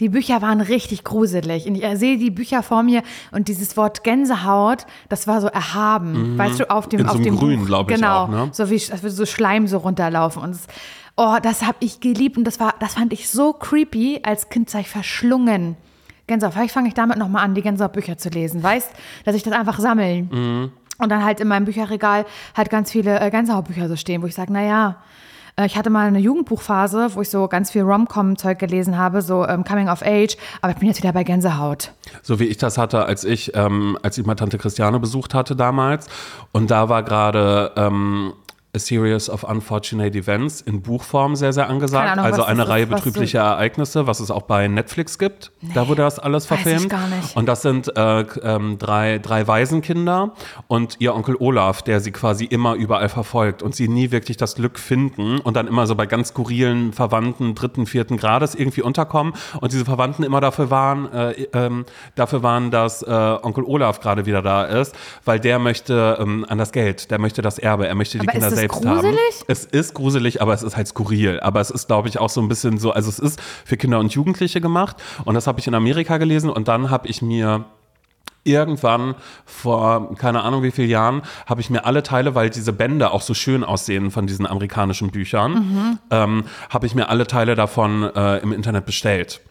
Die 0.00 0.08
Bücher 0.08 0.40
waren 0.40 0.62
richtig 0.62 1.04
gruselig. 1.04 1.66
Und 1.66 1.74
ich 1.74 1.84
sehe 1.98 2.16
die 2.16 2.30
Bücher 2.30 2.62
vor 2.62 2.82
mir 2.82 3.02
und 3.32 3.48
dieses 3.48 3.76
Wort 3.76 4.02
Gänsehaut, 4.02 4.86
das 5.10 5.26
war 5.26 5.42
so 5.42 5.48
erhaben. 5.48 6.38
Weißt 6.38 6.58
du, 6.58 6.70
auf 6.70 6.88
dem, 6.88 7.00
Mhm. 7.00 7.06
In 7.06 7.10
auf 7.10 7.20
dem 7.20 7.36
Grün, 7.36 7.60
Buch. 7.60 7.66
glaub 7.66 7.90
ich 7.90 7.96
genau, 7.96 8.24
auch, 8.24 8.28
ne? 8.28 8.48
So 8.52 8.70
wie 8.70 8.78
so 8.78 9.26
Schleim 9.26 9.66
so 9.66 9.76
runterlaufen. 9.76 10.42
Und 10.42 10.52
es, 10.52 10.66
oh, 11.20 11.36
das 11.42 11.62
habe 11.62 11.76
ich 11.80 12.00
geliebt 12.00 12.38
und 12.38 12.44
das 12.44 12.58
war, 12.58 12.74
das 12.80 12.94
fand 12.94 13.12
ich 13.12 13.28
so 13.28 13.52
creepy. 13.52 14.20
Als 14.22 14.48
Kind 14.48 14.70
sei 14.70 14.80
ich 14.80 14.88
verschlungen. 14.88 15.76
Gänsehaut. 16.26 16.54
Vielleicht 16.54 16.72
fange 16.72 16.88
ich 16.88 16.94
damit 16.94 17.18
nochmal 17.18 17.44
an, 17.44 17.54
die 17.54 17.60
Gänsehautbücher 17.60 18.16
zu 18.16 18.30
lesen. 18.30 18.62
Weißt, 18.62 18.90
dass 19.24 19.34
ich 19.34 19.42
das 19.42 19.52
einfach 19.52 19.78
sammeln. 19.78 20.30
Mhm. 20.32 20.72
Und 20.98 21.08
dann 21.10 21.24
halt 21.24 21.40
in 21.40 21.48
meinem 21.48 21.66
Bücherregal 21.66 22.24
halt 22.56 22.70
ganz 22.70 22.90
viele 22.90 23.20
äh, 23.20 23.30
Gänsehautbücher 23.30 23.88
so 23.88 23.96
stehen, 23.96 24.22
wo 24.22 24.26
ich 24.26 24.34
sage, 24.34 24.52
naja, 24.52 24.96
äh, 25.56 25.66
ich 25.66 25.76
hatte 25.76 25.90
mal 25.90 26.06
eine 26.06 26.20
Jugendbuchphase, 26.20 27.14
wo 27.14 27.20
ich 27.20 27.28
so 27.28 27.48
ganz 27.48 27.70
viel 27.70 27.82
Rom-Com-Zeug 27.82 28.58
gelesen 28.58 28.96
habe, 28.96 29.20
so 29.20 29.46
ähm, 29.46 29.64
Coming 29.64 29.88
of 29.88 30.02
Age, 30.02 30.36
aber 30.62 30.72
ich 30.72 30.78
bin 30.78 30.88
jetzt 30.88 31.02
wieder 31.02 31.12
bei 31.12 31.24
Gänsehaut. 31.24 31.92
So 32.22 32.38
wie 32.38 32.44
ich 32.44 32.58
das 32.58 32.78
hatte, 32.78 33.04
als 33.04 33.24
ich, 33.24 33.54
ähm, 33.54 33.98
als 34.02 34.16
ich 34.16 34.24
mal 34.24 34.36
Tante 34.36 34.58
Christiane 34.58 35.00
besucht 35.00 35.34
hatte 35.34 35.56
damals. 35.56 36.08
Und 36.52 36.70
da 36.70 36.88
war 36.88 37.02
gerade 37.02 37.72
ähm, 37.76 38.34
A 38.72 38.78
Series 38.78 39.28
of 39.28 39.42
Unfortunate 39.42 40.16
Events 40.16 40.60
in 40.60 40.80
Buchform 40.80 41.34
sehr, 41.34 41.52
sehr 41.52 41.68
angesagt. 41.68 42.12
Ahnung, 42.12 42.24
also 42.24 42.44
eine 42.44 42.62
ist, 42.62 42.68
Reihe 42.68 42.86
betrüblicher 42.86 43.40
Ereignisse, 43.40 44.06
was 44.06 44.20
es 44.20 44.30
auch 44.30 44.42
bei 44.42 44.68
Netflix 44.68 45.18
gibt. 45.18 45.50
da 45.74 45.88
wurde 45.88 46.02
das 46.02 46.20
alles 46.20 46.46
verfilmt. 46.46 46.88
gar 46.88 47.08
nicht. 47.08 47.36
Und 47.36 47.46
das 47.46 47.62
sind 47.62 47.96
äh, 47.96 48.20
ähm, 48.20 48.78
drei, 48.78 49.18
drei 49.18 49.48
Waisenkinder 49.48 50.34
und 50.68 50.96
ihr 51.00 51.16
Onkel 51.16 51.34
Olaf, 51.40 51.82
der 51.82 51.98
sie 52.00 52.12
quasi 52.12 52.44
immer 52.44 52.74
überall 52.74 53.08
verfolgt 53.08 53.62
und 53.62 53.74
sie 53.74 53.88
nie 53.88 54.12
wirklich 54.12 54.36
das 54.36 54.54
Glück 54.54 54.78
finden 54.78 55.40
und 55.40 55.56
dann 55.56 55.66
immer 55.66 55.88
so 55.88 55.96
bei 55.96 56.06
ganz 56.06 56.28
skurrilen 56.28 56.92
Verwandten 56.92 57.56
dritten, 57.56 57.86
vierten 57.86 58.18
Grades 58.18 58.54
irgendwie 58.54 58.82
unterkommen 58.82 59.34
und 59.60 59.72
diese 59.72 59.84
Verwandten 59.84 60.22
immer 60.22 60.40
dafür 60.40 60.70
waren, 60.70 61.12
äh, 61.12 61.32
ähm, 61.54 61.86
dafür 62.14 62.44
waren, 62.44 62.70
dass 62.70 63.02
äh, 63.02 63.10
Onkel 63.10 63.64
Olaf 63.64 63.98
gerade 63.98 64.26
wieder 64.26 64.42
da 64.42 64.64
ist, 64.64 64.94
weil 65.24 65.40
der 65.40 65.58
möchte 65.58 66.18
ähm, 66.20 66.46
an 66.48 66.58
das 66.58 66.70
Geld, 66.70 67.10
der 67.10 67.18
möchte 67.18 67.42
das 67.42 67.58
Erbe, 67.58 67.88
er 67.88 67.96
möchte 67.96 68.18
die 68.18 68.28
Aber 68.28 68.32
Kinder 68.32 68.59
das 68.62 68.72
selbst 68.72 68.82
gruselig? 68.82 69.20
haben. 69.20 69.44
Es 69.48 69.64
ist 69.64 69.94
gruselig, 69.94 70.42
aber 70.42 70.54
es 70.54 70.62
ist 70.62 70.76
halt 70.76 70.88
skurril. 70.88 71.40
Aber 71.40 71.60
es 71.60 71.70
ist, 71.70 71.86
glaube 71.86 72.08
ich, 72.08 72.18
auch 72.18 72.30
so 72.30 72.40
ein 72.40 72.48
bisschen 72.48 72.78
so, 72.78 72.92
also 72.92 73.08
es 73.08 73.18
ist 73.18 73.40
für 73.64 73.76
Kinder 73.76 73.98
und 73.98 74.12
Jugendliche 74.12 74.60
gemacht. 74.60 74.96
Und 75.24 75.34
das 75.34 75.46
habe 75.46 75.60
ich 75.60 75.66
in 75.66 75.74
Amerika 75.74 76.18
gelesen 76.18 76.50
und 76.50 76.68
dann 76.68 76.90
habe 76.90 77.08
ich 77.08 77.22
mir 77.22 77.64
irgendwann 78.42 79.14
vor 79.44 80.14
keine 80.16 80.42
Ahnung 80.42 80.62
wie 80.62 80.70
vielen 80.70 80.88
Jahren 80.88 81.20
habe 81.44 81.60
ich 81.60 81.68
mir 81.68 81.84
alle 81.84 82.02
Teile, 82.02 82.34
weil 82.34 82.48
diese 82.48 82.72
Bände 82.72 83.10
auch 83.10 83.20
so 83.20 83.34
schön 83.34 83.62
aussehen 83.62 84.10
von 84.10 84.26
diesen 84.26 84.46
amerikanischen 84.46 85.10
Büchern, 85.10 85.52
Mhm. 85.52 85.98
ähm, 86.10 86.44
habe 86.70 86.86
ich 86.86 86.94
mir 86.94 87.10
alle 87.10 87.26
Teile 87.26 87.54
davon 87.54 88.02
äh, 88.02 88.38
im 88.38 88.52
Internet 88.52 88.86
bestellt 88.86 89.42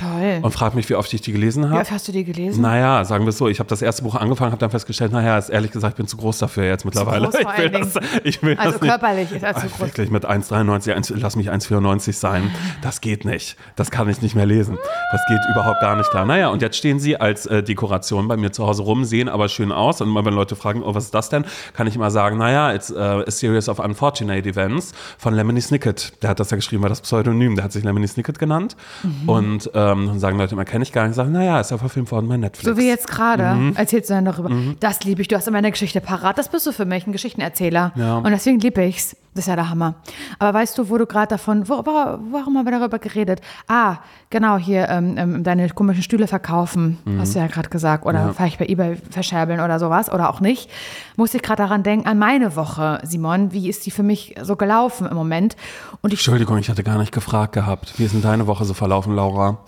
Toll. 0.00 0.40
und 0.42 0.50
frag 0.52 0.74
mich, 0.74 0.88
wie 0.88 0.94
oft 0.94 1.12
ich 1.12 1.20
die 1.20 1.32
gelesen 1.32 1.64
Wie 1.64 1.68
habe. 1.68 1.80
oft 1.80 1.90
hast 1.90 2.08
du 2.08 2.12
die 2.12 2.24
gelesen? 2.24 2.60
Naja, 2.62 3.04
sagen 3.04 3.24
wir 3.24 3.30
es 3.30 3.38
so, 3.38 3.48
ich 3.48 3.58
habe 3.58 3.68
das 3.68 3.82
erste 3.82 4.02
Buch 4.02 4.14
angefangen, 4.14 4.50
habe 4.52 4.60
dann 4.60 4.70
festgestellt, 4.70 5.12
naja, 5.12 5.38
ist 5.38 5.48
ehrlich 5.48 5.70
gesagt, 5.70 5.92
ich 5.94 5.96
bin 5.96 6.06
zu 6.06 6.16
groß 6.16 6.38
dafür 6.38 6.64
jetzt 6.64 6.84
mittlerweile. 6.84 7.28
groß 7.28 7.36
vor 7.40 7.52
ich 7.56 7.62
will 7.62 7.70
das, 7.70 7.94
ich 8.24 8.42
will 8.42 8.56
Also 8.58 8.72
das 8.72 8.80
nicht. 8.80 8.90
körperlich 8.90 9.32
ist 9.32 9.42
er 9.42 9.54
zu 9.54 9.66
groß. 9.68 9.80
Wirklich 9.80 10.10
mit 10.10 10.26
1,93, 10.28 10.92
1, 10.94 11.12
lass 11.16 11.36
mich 11.36 11.50
1,94 11.50 12.12
sein. 12.14 12.50
Das 12.80 13.00
geht 13.00 13.24
nicht. 13.24 13.56
Das 13.76 13.90
kann 13.90 14.08
ich 14.08 14.22
nicht 14.22 14.34
mehr 14.34 14.46
lesen. 14.46 14.78
Das 15.12 15.20
geht 15.28 15.40
überhaupt 15.52 15.80
gar 15.80 15.96
nicht 15.96 16.10
da. 16.12 16.24
Naja, 16.24 16.48
und 16.48 16.62
jetzt 16.62 16.76
stehen 16.76 16.98
sie 17.00 17.16
als 17.16 17.46
äh, 17.46 17.62
Dekoration 17.62 18.28
bei 18.28 18.36
mir 18.36 18.52
zu 18.52 18.66
Hause 18.66 18.82
rum, 18.82 19.04
sehen 19.04 19.28
aber 19.28 19.48
schön 19.48 19.72
aus. 19.72 20.00
Und 20.00 20.08
immer 20.08 20.24
wenn 20.24 20.34
Leute 20.34 20.56
fragen, 20.56 20.82
oh, 20.82 20.94
was 20.94 21.04
ist 21.04 21.14
das 21.14 21.28
denn, 21.28 21.44
kann 21.74 21.86
ich 21.86 21.94
immer 21.96 22.10
sagen, 22.10 22.38
naja, 22.38 22.72
it's 22.74 22.90
uh, 22.90 23.22
a 23.26 23.30
series 23.30 23.68
of 23.68 23.78
unfortunate 23.78 24.48
events 24.48 24.92
von 25.18 25.34
Lemony 25.34 25.60
Snicket. 25.60 26.12
Der 26.22 26.30
hat 26.30 26.40
das 26.40 26.50
ja 26.50 26.56
geschrieben, 26.56 26.82
war 26.82 26.88
das 26.88 27.00
Pseudonym. 27.00 27.54
Der 27.56 27.64
hat 27.64 27.72
sich 27.72 27.84
Lemony 27.84 28.08
Snicket 28.08 28.38
genannt. 28.38 28.76
Mhm. 29.02 29.28
Und 29.28 29.74
äh, 29.74 29.78
ähm, 29.90 30.18
sagen 30.18 30.38
Leute 30.38 30.54
immer, 30.54 30.64
kenne 30.64 30.82
ich 30.82 30.92
gar 30.92 31.06
nicht, 31.06 31.14
sagen, 31.14 31.32
naja, 31.32 31.60
ist 31.60 31.70
ja 31.70 31.78
verfilmt 31.78 32.10
worden 32.10 32.28
bei 32.28 32.36
Netflix. 32.36 32.64
So 32.64 32.76
wie 32.76 32.88
jetzt 32.88 33.08
gerade. 33.08 33.72
Erzählst 33.74 34.10
du 34.10 34.14
dann 34.14 34.24
darüber. 34.24 34.50
Das 34.80 35.04
liebe 35.04 35.22
ich. 35.22 35.28
Du 35.28 35.36
hast 35.36 35.48
immer 35.48 35.58
eine 35.58 35.70
Geschichte 35.70 36.00
parat. 36.00 36.38
Das 36.38 36.48
bist 36.48 36.66
du 36.66 36.72
für 36.72 36.84
mich, 36.84 37.06
ein 37.06 37.12
Geschichtenerzähler. 37.12 37.92
Ja. 37.94 38.18
Und 38.18 38.30
deswegen 38.30 38.60
liebe 38.60 38.84
ich's. 38.84 39.16
Das 39.34 39.44
ist 39.44 39.48
ja 39.48 39.56
der 39.56 39.70
Hammer. 39.70 39.94
Aber 40.38 40.58
weißt 40.58 40.76
du, 40.76 40.90
wo 40.90 40.98
du 40.98 41.06
gerade 41.06 41.28
davon, 41.28 41.66
wo, 41.66 41.76
warum 41.76 42.58
haben 42.58 42.66
wir 42.66 42.78
darüber 42.78 42.98
geredet? 42.98 43.40
Ah, 43.66 43.96
genau, 44.28 44.58
hier 44.58 44.90
ähm, 44.90 45.14
ähm, 45.16 45.42
deine 45.42 45.70
komischen 45.70 46.02
Stühle 46.02 46.26
verkaufen, 46.26 46.98
hast 47.18 47.34
du 47.34 47.38
ja 47.38 47.46
gerade 47.46 47.70
gesagt. 47.70 48.04
Oder 48.04 48.34
vielleicht 48.34 48.58
bei 48.58 48.66
Ebay 48.66 48.98
verscherbeln 49.10 49.60
oder 49.60 49.78
sowas 49.78 50.12
oder 50.12 50.28
auch 50.28 50.40
nicht. 50.40 50.68
Musste 51.16 51.38
ich 51.38 51.42
gerade 51.42 51.62
daran 51.62 51.82
denken, 51.82 52.06
an 52.06 52.18
meine 52.18 52.56
Woche, 52.56 53.00
Simon. 53.04 53.52
Wie 53.52 53.70
ist 53.70 53.86
die 53.86 53.90
für 53.90 54.02
mich 54.02 54.34
so 54.42 54.56
gelaufen 54.56 55.06
im 55.06 55.16
Moment? 55.16 55.56
Und 56.02 56.12
ich 56.12 56.18
Entschuldigung, 56.18 56.58
ich 56.58 56.68
hatte 56.68 56.82
gar 56.82 56.98
nicht 56.98 57.12
gefragt 57.12 57.54
gehabt. 57.54 57.94
Wie 57.98 58.04
ist 58.04 58.12
denn 58.12 58.20
deine 58.20 58.46
Woche 58.46 58.66
so 58.66 58.74
verlaufen, 58.74 59.14
Laura? 59.14 59.58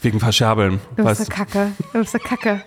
Wegen 0.00 0.20
Verscherbeln. 0.20 0.80
Weißt 0.96 1.24
so 1.24 1.32
kacke. 1.32 1.72
Du 1.92 1.98
bist 2.00 2.12
so 2.12 2.18
kacke. 2.18 2.62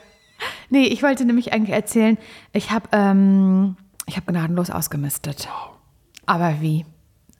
Nee, 0.70 0.86
ich 0.86 1.04
wollte 1.04 1.26
nämlich 1.26 1.54
eigentlich 1.54 1.76
erzählen, 1.76 2.18
ich 2.54 2.72
habe 2.72 2.88
ähm, 2.92 3.76
ich 4.06 4.18
hab 4.18 4.26
gnadenlos 4.26 4.70
ausgemistet. 4.70 5.48
Aber 6.26 6.62
wie? 6.62 6.86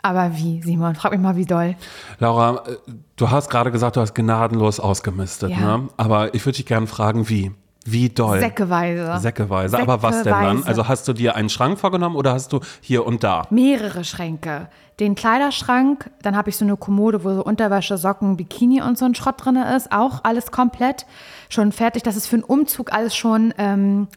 Aber 0.02 0.36
wie, 0.38 0.62
Simon? 0.62 0.96
Frag 0.96 1.12
mich 1.12 1.20
mal, 1.22 1.36
wie 1.36 1.46
doll. 1.46 1.76
Laura, 2.20 2.64
äh, 2.68 2.78
du 3.16 3.30
hast 3.32 3.50
gerade 3.50 3.72
gesagt, 3.72 3.96
du 3.98 4.02
hast 4.02 4.14
gnadenlos 4.16 4.80
ausgemistet, 4.80 5.52
Ja. 5.52 5.78
ne? 5.78 5.90
Aber 5.98 6.34
ich 6.34 6.46
würde 6.46 6.58
dich 6.58 6.66
gerne 6.66 6.88
fragen, 6.88 7.28
wie? 7.30 7.52
Wie 7.92 8.10
doll? 8.10 8.40
Säckeweise. 8.40 9.20
Säckeweise. 9.20 9.80
Aber 9.80 10.02
was 10.04 10.24
denn 10.24 10.34
dann? 10.34 10.64
Also 10.64 10.88
hast 10.88 11.08
du 11.08 11.14
dir 11.14 11.36
einen 11.36 11.50
Schrank 11.50 11.80
vorgenommen 11.80 12.16
oder 12.16 12.34
hast 12.34 12.54
du 12.54 12.60
hier 12.82 13.06
und 13.06 13.24
da? 13.24 13.48
Mehrere 13.50 14.04
Schränke. 14.04 14.68
Den 15.00 15.16
Kleiderschrank, 15.16 16.12
dann 16.22 16.36
habe 16.36 16.50
ich 16.50 16.58
so 16.58 16.66
eine 16.66 16.76
Kommode, 16.76 17.24
wo 17.24 17.34
so 17.34 17.44
Unterwäsche, 17.44 17.98
Socken, 17.98 18.36
Bikini 18.36 18.82
und 18.82 18.98
so 18.98 19.06
ein 19.06 19.16
Schrott 19.16 19.44
drin 19.44 19.56
ist. 19.56 19.92
Auch 19.92 20.24
alles 20.24 20.52
komplett 20.52 21.06
schon 21.48 21.72
fertig. 21.72 22.04
Das 22.04 22.16
ist 22.18 22.28
für 22.28 22.36
einen 22.36 22.44
Umzug 22.44 22.92
alles 22.92 23.16
schon, 23.16 23.54
ähm, 23.58 24.08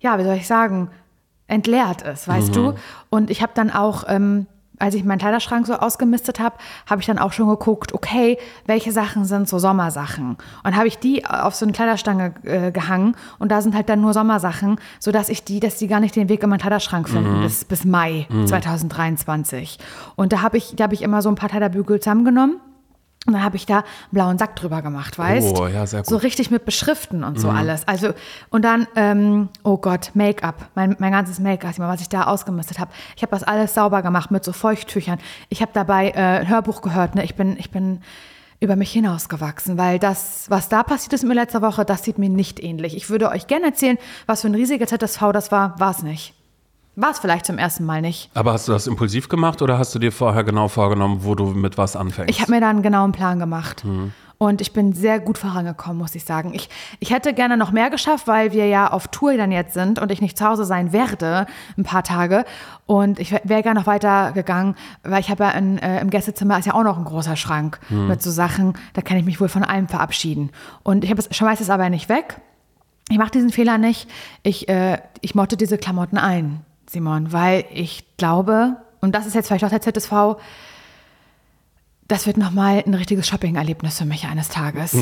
ja, 0.00 0.18
wie 0.18 0.24
soll 0.24 0.34
ich 0.34 0.48
sagen, 0.48 0.90
entleert 1.46 2.02
ist, 2.02 2.26
weißt 2.26 2.56
du? 2.56 2.74
Und 3.10 3.30
ich 3.30 3.42
habe 3.42 3.52
dann 3.54 3.70
auch, 3.70 4.04
ähm, 4.08 4.46
als 4.82 4.96
ich 4.96 5.04
meinen 5.04 5.18
Kleiderschrank 5.18 5.64
so 5.64 5.74
ausgemistet 5.74 6.40
habe, 6.40 6.56
habe 6.90 7.00
ich 7.00 7.06
dann 7.06 7.18
auch 7.18 7.32
schon 7.32 7.48
geguckt, 7.48 7.94
okay, 7.94 8.36
welche 8.66 8.90
Sachen 8.90 9.24
sind 9.24 9.48
so 9.48 9.60
Sommersachen? 9.60 10.36
Und 10.64 10.76
habe 10.76 10.88
ich 10.88 10.98
die 10.98 11.24
auf 11.24 11.54
so 11.54 11.64
eine 11.64 11.72
Kleiderstange 11.72 12.34
äh, 12.42 12.72
gehangen 12.72 13.14
und 13.38 13.52
da 13.52 13.62
sind 13.62 13.76
halt 13.76 13.88
dann 13.88 14.00
nur 14.00 14.12
Sommersachen, 14.12 14.80
sodass 14.98 15.28
ich 15.28 15.44
die, 15.44 15.60
dass 15.60 15.76
die 15.76 15.86
gar 15.86 16.00
nicht 16.00 16.16
den 16.16 16.28
Weg 16.28 16.42
in 16.42 16.50
meinen 16.50 16.58
Kleiderschrank 16.58 17.08
finden 17.08 17.42
bis, 17.42 17.64
bis 17.64 17.84
Mai 17.84 18.26
2023. 18.46 19.78
Und 20.16 20.32
da 20.32 20.42
habe 20.42 20.56
ich, 20.56 20.74
da 20.74 20.84
habe 20.84 20.94
ich 20.94 21.02
immer 21.02 21.22
so 21.22 21.28
ein 21.28 21.36
paar 21.36 21.48
Kleiderbügel 21.48 22.00
zusammengenommen. 22.00 22.56
Und 23.24 23.34
dann 23.34 23.44
habe 23.44 23.56
ich 23.56 23.66
da 23.66 23.78
einen 23.78 23.84
blauen 24.10 24.38
Sack 24.38 24.56
drüber 24.56 24.82
gemacht, 24.82 25.16
weißt? 25.16 25.56
Oh, 25.56 25.68
ja, 25.68 25.86
sehr 25.86 26.00
gut. 26.00 26.08
So 26.08 26.16
richtig 26.16 26.50
mit 26.50 26.64
Beschriften 26.64 27.22
und 27.22 27.38
so 27.38 27.50
alles. 27.50 27.86
Also, 27.86 28.14
und 28.50 28.64
dann, 28.64 28.88
ähm, 28.96 29.48
oh 29.62 29.76
Gott, 29.76 30.10
Make-up, 30.14 30.66
mein, 30.74 30.96
mein 30.98 31.12
ganzes 31.12 31.38
Make-up, 31.38 31.78
was 31.78 32.00
ich 32.00 32.08
da 32.08 32.24
ausgemistet 32.24 32.80
habe. 32.80 32.90
Ich 33.14 33.22
habe 33.22 33.30
das 33.30 33.44
alles 33.44 33.74
sauber 33.74 34.02
gemacht 34.02 34.32
mit 34.32 34.42
so 34.42 34.52
Feuchttüchern. 34.52 35.20
Ich 35.50 35.62
habe 35.62 35.70
dabei 35.72 36.10
äh, 36.10 36.40
ein 36.40 36.48
Hörbuch 36.48 36.82
gehört, 36.82 37.14
ne? 37.14 37.24
Ich 37.24 37.36
bin, 37.36 37.56
ich 37.58 37.70
bin 37.70 38.00
über 38.58 38.74
mich 38.74 38.90
hinausgewachsen, 38.92 39.78
weil 39.78 40.00
das, 40.00 40.46
was 40.48 40.68
da 40.68 40.82
passiert 40.82 41.12
ist 41.12 41.24
mir 41.24 41.34
letzte 41.34 41.62
Woche, 41.62 41.84
das 41.84 42.02
sieht 42.02 42.18
mir 42.18 42.28
nicht 42.28 42.62
ähnlich. 42.62 42.96
Ich 42.96 43.08
würde 43.08 43.28
euch 43.28 43.46
gerne 43.46 43.66
erzählen, 43.66 43.98
was 44.26 44.40
für 44.40 44.48
ein 44.48 44.54
riesiger 44.54 44.86
ZSV 44.86 45.32
das 45.32 45.52
war, 45.52 45.78
war 45.78 45.90
es 45.90 46.02
nicht. 46.02 46.34
War 46.94 47.10
es 47.10 47.18
vielleicht 47.18 47.46
zum 47.46 47.56
ersten 47.56 47.84
Mal 47.84 48.02
nicht. 48.02 48.30
Aber 48.34 48.52
hast 48.52 48.68
du 48.68 48.72
das 48.72 48.86
impulsiv 48.86 49.28
gemacht 49.28 49.62
oder 49.62 49.78
hast 49.78 49.94
du 49.94 49.98
dir 49.98 50.12
vorher 50.12 50.44
genau 50.44 50.68
vorgenommen, 50.68 51.20
wo 51.24 51.34
du 51.34 51.46
mit 51.46 51.78
was 51.78 51.96
anfängst? 51.96 52.30
Ich 52.30 52.42
habe 52.42 52.52
mir 52.52 52.60
da 52.60 52.68
einen 52.68 52.82
genauen 52.82 53.12
Plan 53.12 53.38
gemacht. 53.38 53.82
Und 54.36 54.60
ich 54.60 54.72
bin 54.72 54.92
sehr 54.92 55.20
gut 55.20 55.38
vorangekommen, 55.38 55.98
muss 55.98 56.16
ich 56.16 56.24
sagen. 56.24 56.52
Ich, 56.52 56.68
ich 56.98 57.12
hätte 57.12 57.32
gerne 57.32 57.56
noch 57.56 57.70
mehr 57.70 57.90
geschafft, 57.90 58.26
weil 58.26 58.50
wir 58.50 58.66
ja 58.66 58.90
auf 58.90 59.06
Tour 59.06 59.36
dann 59.36 59.52
jetzt 59.52 59.72
sind 59.72 60.00
und 60.00 60.10
ich 60.10 60.20
nicht 60.20 60.36
zu 60.36 60.44
Hause 60.44 60.64
sein 60.64 60.92
werde, 60.92 61.46
ein 61.78 61.84
paar 61.84 62.02
Tage. 62.02 62.44
Und 62.86 63.20
ich 63.20 63.30
wäre 63.30 63.62
gerne 63.62 63.78
noch 63.78 63.86
weiter 63.86 64.32
gegangen, 64.32 64.74
weil 65.04 65.20
ich 65.20 65.30
habe 65.30 65.44
ja 65.44 65.50
in, 65.50 65.78
äh, 65.78 66.00
im 66.00 66.10
Gästezimmer 66.10 66.58
ist 66.58 66.66
ja 66.66 66.74
auch 66.74 66.82
noch 66.82 66.98
ein 66.98 67.04
großer 67.04 67.36
Schrank 67.36 67.78
mit 67.88 68.20
so 68.20 68.32
Sachen, 68.32 68.74
da 68.94 69.00
kann 69.00 69.16
ich 69.16 69.24
mich 69.24 69.40
wohl 69.40 69.48
von 69.48 69.62
allem 69.62 69.86
verabschieden. 69.86 70.50
Und 70.82 71.04
ich 71.04 71.10
habe 71.10 71.20
es, 71.20 71.34
schmeiß 71.34 71.60
es 71.60 71.70
aber 71.70 71.88
nicht 71.88 72.08
weg. 72.08 72.40
Ich 73.10 73.18
mache 73.18 73.30
diesen 73.30 73.50
Fehler 73.50 73.78
nicht. 73.78 74.10
Ich, 74.42 74.68
äh, 74.68 74.98
ich 75.20 75.36
motte 75.36 75.56
diese 75.56 75.78
Klamotten 75.78 76.18
ein, 76.18 76.64
Simon, 76.92 77.32
weil 77.32 77.64
ich 77.72 78.04
glaube, 78.16 78.76
und 79.00 79.14
das 79.14 79.26
ist 79.26 79.34
jetzt 79.34 79.48
vielleicht 79.48 79.64
auch 79.64 79.70
der 79.70 79.80
ZSV, 79.80 80.36
das 82.06 82.26
wird 82.26 82.36
nochmal 82.36 82.82
ein 82.86 82.94
richtiges 82.94 83.26
Shopping-Erlebnis 83.26 83.98
für 83.98 84.04
mich 84.04 84.26
eines 84.26 84.48
Tages. 84.48 84.96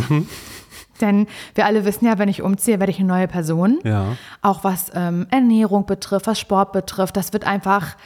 Denn 1.01 1.27
wir 1.55 1.67
alle 1.67 1.85
wissen 1.85 2.05
ja, 2.05 2.19
wenn 2.19 2.29
ich 2.29 2.43
umziehe, 2.43 2.79
werde 2.79 2.93
ich 2.93 2.99
eine 2.99 3.09
neue 3.09 3.27
Person. 3.27 3.81
Ja. 3.85 4.17
Auch 4.43 4.63
was 4.63 4.93
ähm, 4.95 5.27
Ernährung 5.31 5.87
betrifft, 5.87 6.27
was 6.27 6.39
Sport 6.39 6.73
betrifft. 6.73 7.17
Das 7.17 7.33
wird 7.33 7.45
einfach, 7.45 7.97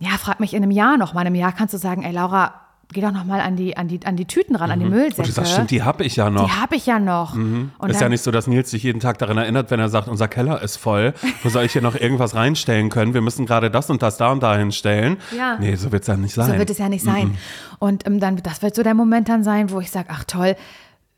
ja, 0.00 0.10
frag 0.18 0.40
mich 0.40 0.54
in 0.54 0.62
einem 0.62 0.72
Jahr 0.72 0.96
noch 0.96 1.14
mal. 1.14 1.20
In 1.20 1.28
einem 1.28 1.36
Jahr 1.36 1.52
kannst 1.52 1.74
du 1.74 1.78
sagen, 1.78 2.02
ey 2.02 2.12
Laura, 2.12 2.63
geh 2.92 3.00
doch 3.00 3.12
noch 3.12 3.24
mal 3.24 3.40
an 3.40 3.56
die, 3.56 3.76
an 3.76 3.88
die, 3.88 4.04
an 4.04 4.16
die 4.16 4.24
Tüten 4.26 4.56
ran, 4.56 4.70
an 4.70 4.78
die 4.78 4.86
Und 4.86 4.92
Müllsäcke. 4.92 5.28
du 5.28 5.32
sagst, 5.32 5.52
stimmt, 5.52 5.70
die 5.70 5.82
habe 5.82 6.04
ich 6.04 6.16
ja 6.16 6.30
noch. 6.30 6.44
Die 6.46 6.52
habe 6.52 6.76
ich 6.76 6.86
ja 6.86 6.98
noch. 6.98 7.34
Und 7.34 7.72
ist 7.88 8.00
ja 8.00 8.08
nicht 8.08 8.22
so, 8.22 8.30
dass 8.30 8.46
Nils 8.46 8.70
sich 8.70 8.82
jeden 8.82 9.00
Tag 9.00 9.18
daran 9.18 9.38
erinnert, 9.38 9.70
wenn 9.70 9.80
er 9.80 9.88
sagt, 9.88 10.08
unser 10.08 10.28
Keller 10.28 10.62
ist 10.62 10.76
voll. 10.76 11.14
Wo 11.42 11.48
soll 11.48 11.64
ich 11.64 11.72
hier 11.72 11.82
noch 11.82 11.94
irgendwas 11.94 12.34
reinstellen 12.34 12.90
können? 12.90 13.14
Wir 13.14 13.20
müssen 13.20 13.46
gerade 13.46 13.70
das 13.70 13.90
und 13.90 14.02
das 14.02 14.16
da 14.16 14.30
und 14.32 14.42
da 14.42 14.56
hinstellen. 14.56 15.16
Ja. 15.36 15.56
Nee, 15.58 15.74
so 15.76 15.92
wird 15.92 16.02
es 16.02 16.08
ja 16.08 16.16
nicht 16.16 16.34
sein. 16.34 16.52
So 16.52 16.58
wird 16.58 16.70
es 16.70 16.78
ja 16.78 16.88
nicht 16.88 17.04
sein. 17.04 17.36
Und 17.78 18.06
ähm, 18.06 18.20
dann, 18.20 18.36
das 18.36 18.62
wird 18.62 18.74
so 18.74 18.82
der 18.82 18.94
Moment 18.94 19.28
dann 19.28 19.44
sein, 19.44 19.70
wo 19.70 19.80
ich 19.80 19.90
sage, 19.90 20.08
ach 20.10 20.24
toll, 20.24 20.56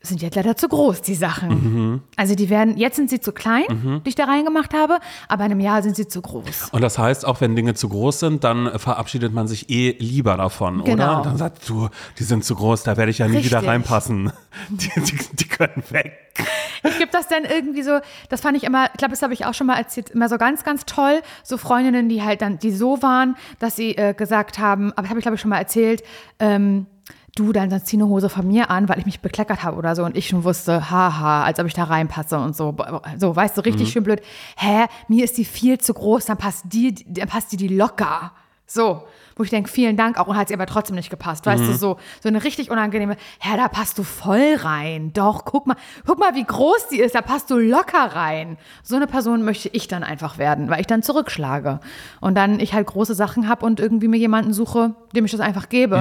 sind 0.09 0.21
jetzt 0.21 0.35
leider 0.35 0.55
zu 0.55 0.67
groß, 0.67 1.01
die 1.01 1.15
Sachen. 1.15 2.01
Also 2.15 2.35
die 2.35 2.49
werden, 2.49 2.77
jetzt 2.77 2.95
sind 2.95 3.09
sie 3.09 3.19
zu 3.19 3.31
klein, 3.31 4.01
die 4.05 4.09
ich 4.09 4.15
da 4.15 4.25
reingemacht 4.25 4.73
habe, 4.73 4.99
aber 5.27 5.45
in 5.45 5.51
einem 5.51 5.59
Jahr 5.59 5.81
sind 5.83 5.95
sie 5.95 6.07
zu 6.07 6.21
groß. 6.21 6.69
Und 6.71 6.81
das 6.81 6.97
heißt, 6.97 7.25
auch 7.25 7.41
wenn 7.41 7.55
Dinge 7.55 7.73
zu 7.73 7.89
groß 7.89 8.19
sind, 8.19 8.43
dann 8.43 8.67
äh, 8.67 8.79
verabschiedet 8.79 9.33
man 9.33 9.47
sich 9.47 9.69
eh 9.69 9.95
lieber 9.99 10.37
davon, 10.37 10.83
Genau. 10.83 10.93
oder? 10.93 11.17
Und 11.17 11.25
dann 11.25 11.37
sagt 11.37 11.67
du, 11.69 11.89
die 12.19 12.23
sind 12.23 12.43
zu 12.45 12.55
groß, 12.55 12.83
da 12.83 12.97
werde 12.97 13.11
ich 13.11 13.17
ja 13.19 13.27
nie 13.27 13.43
wieder 13.43 13.57
Richtig. 13.57 13.67
reinpassen. 13.69 14.31
Die, 14.69 14.89
die, 14.99 15.15
die 15.33 15.47
können 15.47 15.83
weg. 15.91 16.17
Ich 16.83 16.97
gebe 16.97 17.11
das 17.11 17.27
dann 17.27 17.43
irgendwie 17.45 17.83
so, 17.83 17.99
das 18.29 18.41
fand 18.41 18.57
ich 18.57 18.63
immer, 18.63 18.85
ich 18.87 18.97
glaube, 18.97 19.11
das 19.11 19.21
habe 19.21 19.31
ich 19.33 19.45
auch 19.45 19.53
schon 19.53 19.67
mal 19.67 19.75
erzählt, 19.77 20.09
immer 20.09 20.29
so 20.29 20.39
ganz, 20.39 20.63
ganz 20.63 20.85
toll. 20.85 21.21
So 21.43 21.57
Freundinnen, 21.57 22.09
die 22.09 22.23
halt 22.23 22.41
dann, 22.41 22.57
die 22.57 22.71
so 22.71 23.03
waren, 23.03 23.35
dass 23.59 23.75
sie 23.75 23.95
äh, 23.95 24.15
gesagt 24.15 24.57
haben, 24.57 24.91
aber 24.93 25.03
das 25.03 25.09
habe 25.11 25.19
ich, 25.19 25.23
glaube 25.23 25.35
ich, 25.35 25.41
schon 25.41 25.49
mal 25.51 25.59
erzählt, 25.59 26.01
ähm, 26.39 26.87
du, 27.37 27.53
dann, 27.53 27.69
dann 27.69 27.83
zieh 27.83 27.97
eine 27.97 28.07
Hose 28.07 28.29
von 28.29 28.47
mir 28.47 28.69
an, 28.69 28.89
weil 28.89 28.99
ich 28.99 29.05
mich 29.05 29.19
bekleckert 29.19 29.63
habe 29.63 29.77
oder 29.77 29.95
so 29.95 30.03
und 30.03 30.17
ich 30.17 30.27
schon 30.27 30.43
wusste, 30.43 30.89
haha, 30.89 31.43
als 31.43 31.59
ob 31.59 31.67
ich 31.67 31.73
da 31.73 31.85
reinpasse 31.85 32.39
und 32.39 32.55
so. 32.55 32.75
So, 33.17 33.35
weißt 33.35 33.57
du, 33.57 33.61
richtig 33.61 33.91
schön 33.91 34.03
blöd. 34.03 34.21
Hä, 34.57 34.85
mir 35.07 35.23
ist 35.23 35.37
die 35.37 35.45
viel 35.45 35.77
zu 35.77 35.93
groß, 35.93 36.25
dann 36.25 36.37
passt 36.37 36.65
die, 36.65 36.93
dann 37.05 37.27
passt 37.27 37.51
die 37.51 37.57
die 37.57 37.67
locker. 37.67 38.31
So, 38.69 39.07
wo 39.37 39.43
ich 39.43 39.49
denke, 39.49 39.69
vielen 39.69 39.95
Dank 39.95 40.19
auch 40.19 40.27
und 40.27 40.35
hat 40.35 40.49
sie 40.49 40.53
aber 40.53 40.65
trotzdem 40.65 40.97
nicht 40.97 41.09
gepasst. 41.09 41.45
Weißt 41.45 41.61
du, 41.63 41.73
so, 41.73 41.97
so 42.21 42.27
eine 42.27 42.43
richtig 42.43 42.69
unangenehme, 42.69 43.15
hä, 43.39 43.55
da 43.55 43.69
passt 43.69 43.97
du 43.97 44.03
voll 44.03 44.55
rein. 44.57 45.13
Doch, 45.13 45.45
guck 45.45 45.67
mal, 45.67 45.77
guck 46.05 46.19
mal, 46.19 46.35
wie 46.35 46.43
groß 46.43 46.89
die 46.89 46.99
ist, 46.99 47.15
da 47.15 47.21
passt 47.21 47.49
du 47.49 47.57
locker 47.57 48.13
rein. 48.13 48.57
So 48.83 48.97
eine 48.97 49.07
Person 49.07 49.43
möchte 49.45 49.69
ich 49.69 49.87
dann 49.87 50.03
einfach 50.03 50.37
werden, 50.37 50.69
weil 50.69 50.81
ich 50.81 50.87
dann 50.87 51.01
zurückschlage. 51.01 51.79
Und 52.19 52.35
dann 52.35 52.59
ich 52.59 52.73
halt 52.73 52.87
große 52.87 53.13
Sachen 53.15 53.47
habe 53.47 53.65
und 53.65 53.79
irgendwie 53.79 54.09
mir 54.09 54.17
jemanden 54.17 54.51
suche, 54.51 54.95
dem 55.15 55.23
ich 55.23 55.31
das 55.31 55.39
einfach 55.39 55.69
gebe 55.69 55.95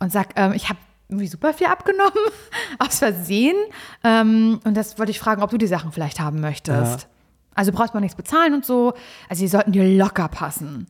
und 0.00 0.10
sag, 0.12 0.30
ähm, 0.34 0.52
ich 0.54 0.68
habe 0.68 0.78
irgendwie 1.08 1.28
super 1.28 1.52
viel 1.54 1.68
abgenommen, 1.68 2.12
aus 2.80 2.98
Versehen. 2.98 3.56
Ähm, 4.02 4.58
und 4.64 4.76
das 4.76 4.98
wollte 4.98 5.12
ich 5.12 5.20
fragen, 5.20 5.42
ob 5.42 5.50
du 5.50 5.58
die 5.58 5.68
Sachen 5.68 5.92
vielleicht 5.92 6.18
haben 6.18 6.40
möchtest. 6.40 7.06
Also 7.54 7.70
brauchst 7.70 7.94
man 7.94 8.02
nichts 8.02 8.16
bezahlen 8.16 8.52
und 8.52 8.64
so. 8.64 8.94
Also 9.28 9.42
die 9.42 9.48
sollten 9.48 9.70
dir 9.70 9.84
locker 9.96 10.26
passen. 10.26 10.88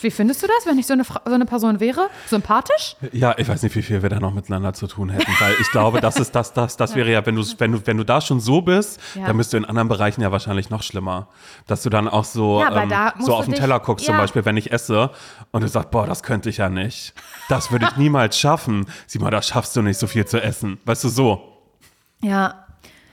Wie 0.00 0.10
findest 0.10 0.42
du 0.42 0.48
das, 0.48 0.66
wenn 0.66 0.78
ich 0.78 0.86
so 0.86 0.94
eine, 0.94 1.04
Fra- 1.04 1.22
so 1.24 1.32
eine 1.32 1.46
Person 1.46 1.78
wäre? 1.78 2.08
Sympathisch? 2.26 2.96
Ja, 3.12 3.34
ich 3.38 3.48
weiß 3.48 3.62
nicht, 3.62 3.74
wie 3.76 3.82
viel 3.82 4.02
wir 4.02 4.08
da 4.08 4.18
noch 4.18 4.34
miteinander 4.34 4.72
zu 4.74 4.88
tun 4.88 5.10
hätten, 5.10 5.30
weil 5.38 5.54
ich 5.60 5.70
glaube, 5.70 6.00
das 6.00 6.16
ist 6.16 6.34
das, 6.34 6.52
das, 6.52 6.76
das 6.76 6.96
wäre 6.96 7.08
ja, 7.10 7.24
wenn 7.24 7.36
du, 7.36 7.44
wenn 7.58 7.70
du, 7.70 7.86
wenn 7.86 7.96
du 7.96 8.04
da 8.04 8.20
schon 8.20 8.40
so 8.40 8.62
bist, 8.62 8.98
Ja. 9.14 9.26
dann 9.28 9.36
bist 9.36 9.52
du 9.52 9.56
in 9.56 9.64
anderen 9.64 9.88
Bereichen 9.88 10.22
ja 10.22 10.32
wahrscheinlich 10.32 10.70
noch 10.70 10.82
schlimmer. 10.82 11.28
Dass 11.68 11.84
du 11.84 11.90
dann 11.90 12.08
auch 12.08 12.24
so, 12.24 12.60
Ja, 12.60 12.82
ähm, 12.82 12.92
so 13.20 13.34
auf 13.36 13.44
den 13.44 13.52
dich- 13.52 13.60
Teller 13.60 13.78
guckst, 13.78 14.06
zum. 14.06 14.16
Beispiel, 14.16 14.44
wenn 14.44 14.56
ich 14.56 14.72
esse 14.72 15.10
und 15.52 15.62
du 15.62 15.68
sagst, 15.68 15.92
boah, 15.92 16.04
das 16.06 16.24
könnte 16.24 16.50
ich 16.50 16.56
ja 16.56 16.68
nicht. 16.68 17.14
Das 17.48 17.70
würde 17.70 17.86
ich 17.88 17.96
niemals 17.96 18.38
schaffen. 18.38 18.86
Sieh 19.06 19.20
mal, 19.20 19.30
da 19.30 19.40
schaffst 19.40 19.76
du 19.76 19.82
nicht 19.82 19.98
so 19.98 20.08
viel 20.08 20.24
zu 20.26 20.42
essen. 20.42 20.78
Weißt 20.84 21.04
du, 21.04 21.08
so. 21.08 21.42
Ja. 22.20 22.64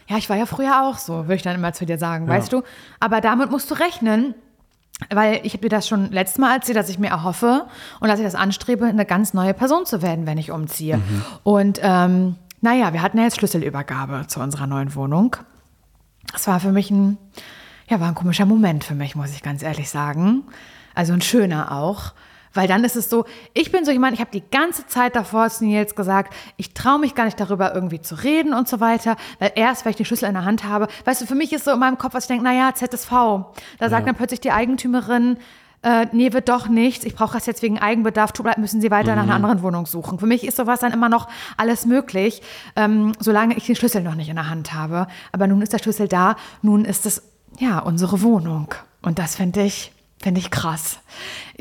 Ja, 0.07 0.17
ich 0.17 0.29
war 0.29 0.35
ja 0.37 0.45
früher 0.45 0.83
auch 0.83 0.97
so, 0.97 1.13
würde 1.23 1.35
ich 1.35 1.43
dann 1.43 1.55
immer 1.55 1.71
zu 1.73 1.85
dir 1.85 1.97
sagen, 1.97 2.27
weißt 2.27 2.51
du? 2.51 2.61
Aber 2.99 3.21
damit 3.21 3.51
musst 3.51 3.71
du 3.71 3.75
rechnen, 3.75 4.35
weil 5.09 5.39
ich 5.43 5.53
habe 5.53 5.61
dir 5.61 5.69
das 5.69 5.87
schon 5.87 6.11
letztes 6.11 6.39
Mal 6.39 6.55
erzählt, 6.55 6.77
dass 6.77 6.89
ich 6.89 6.99
mir 6.99 7.09
erhoffe 7.09 7.65
und 7.99 8.07
dass 8.07 8.19
ich 8.19 8.25
das 8.25 8.35
anstrebe, 8.35 8.85
eine 8.85 9.05
ganz 9.05 9.33
neue 9.33 9.53
Person 9.53 9.85
zu 9.85 10.01
werden, 10.01 10.25
wenn 10.25 10.37
ich 10.37 10.51
umziehe. 10.51 10.99
Und 11.43 11.79
ähm, 11.81 12.35
naja, 12.61 12.93
wir 12.93 13.01
hatten 13.01 13.17
ja 13.17 13.25
jetzt 13.25 13.37
Schlüsselübergabe 13.37 14.27
zu 14.27 14.39
unserer 14.39 14.67
neuen 14.67 14.95
Wohnung. 14.95 15.35
Das 16.31 16.47
war 16.47 16.59
für 16.59 16.71
mich 16.71 16.89
ein, 16.91 17.17
ja, 17.89 17.99
war 17.99 18.07
ein 18.07 18.15
komischer 18.15 18.45
Moment 18.45 18.83
für 18.83 18.95
mich, 18.95 19.15
muss 19.15 19.31
ich 19.31 19.43
ganz 19.43 19.61
ehrlich 19.63 19.89
sagen. 19.89 20.43
Also 20.95 21.13
ein 21.13 21.21
schöner 21.21 21.71
auch, 21.71 22.13
Weil 22.53 22.67
dann 22.67 22.83
ist 22.83 22.95
es 22.95 23.09
so, 23.09 23.25
ich 23.53 23.71
bin 23.71 23.83
so 23.85 23.91
jemand, 23.91 24.13
ich 24.13 24.19
habe 24.19 24.31
die 24.31 24.43
ganze 24.51 24.85
Zeit 24.87 25.15
davor 25.15 25.49
zu 25.49 25.65
Nils 25.65 25.95
gesagt, 25.95 26.33
ich 26.57 26.73
traue 26.73 26.99
mich 26.99 27.15
gar 27.15 27.25
nicht 27.25 27.39
darüber 27.39 27.73
irgendwie 27.73 28.01
zu 28.01 28.15
reden 28.15 28.53
und 28.53 28.67
so 28.67 28.79
weiter, 28.79 29.15
weil 29.39 29.51
erst, 29.55 29.85
weil 29.85 29.91
ich 29.91 29.97
den 29.97 30.05
Schlüssel 30.05 30.27
in 30.27 30.33
der 30.33 30.45
Hand 30.45 30.63
habe, 30.63 30.87
weißt 31.05 31.21
du, 31.21 31.25
für 31.25 31.35
mich 31.35 31.51
ist 31.53 31.65
so 31.65 31.71
in 31.71 31.79
meinem 31.79 31.97
Kopf, 31.97 32.13
was 32.13 32.25
ich 32.25 32.27
denke, 32.27 32.43
naja, 32.43 32.73
ZSV, 32.73 33.11
da 33.79 33.89
sagt 33.89 34.07
dann 34.07 34.15
plötzlich 34.15 34.41
die 34.41 34.51
Eigentümerin, 34.51 35.37
äh, 35.83 36.07
nee, 36.13 36.31
wird 36.31 36.49
doch 36.49 36.67
nichts, 36.67 37.05
ich 37.05 37.13
brauche 37.13 37.33
das 37.33 37.45
jetzt 37.45 37.61
wegen 37.61 37.77
Eigenbedarf, 37.77 38.31
tut 38.31 38.45
leid, 38.45 38.57
müssen 38.57 38.81
Sie 38.81 38.89
weiter 38.89 39.15
nach 39.15 39.23
einer 39.23 39.35
anderen 39.35 39.61
Wohnung 39.61 39.85
suchen. 39.85 40.17
Für 40.17 40.25
mich 40.25 40.45
ist 40.47 40.57
sowas 40.57 40.79
dann 40.79 40.93
immer 40.93 41.09
noch 41.09 41.27
alles 41.57 41.85
möglich, 41.85 42.41
ähm, 42.75 43.11
solange 43.19 43.55
ich 43.55 43.65
den 43.65 43.75
Schlüssel 43.75 44.01
noch 44.01 44.15
nicht 44.15 44.29
in 44.29 44.35
der 44.35 44.49
Hand 44.49 44.73
habe. 44.73 45.07
Aber 45.33 45.45
nun 45.47 45.61
ist 45.61 45.73
der 45.73 45.79
Schlüssel 45.79 46.07
da, 46.07 46.37
nun 46.61 46.85
ist 46.85 47.05
es, 47.05 47.21
ja, 47.59 47.79
unsere 47.79 48.21
Wohnung. 48.21 48.73
Und 49.01 49.19
das 49.19 49.35
finde 49.35 49.63
ich, 49.63 49.91
finde 50.21 50.39
ich 50.39 50.51
krass. 50.51 50.99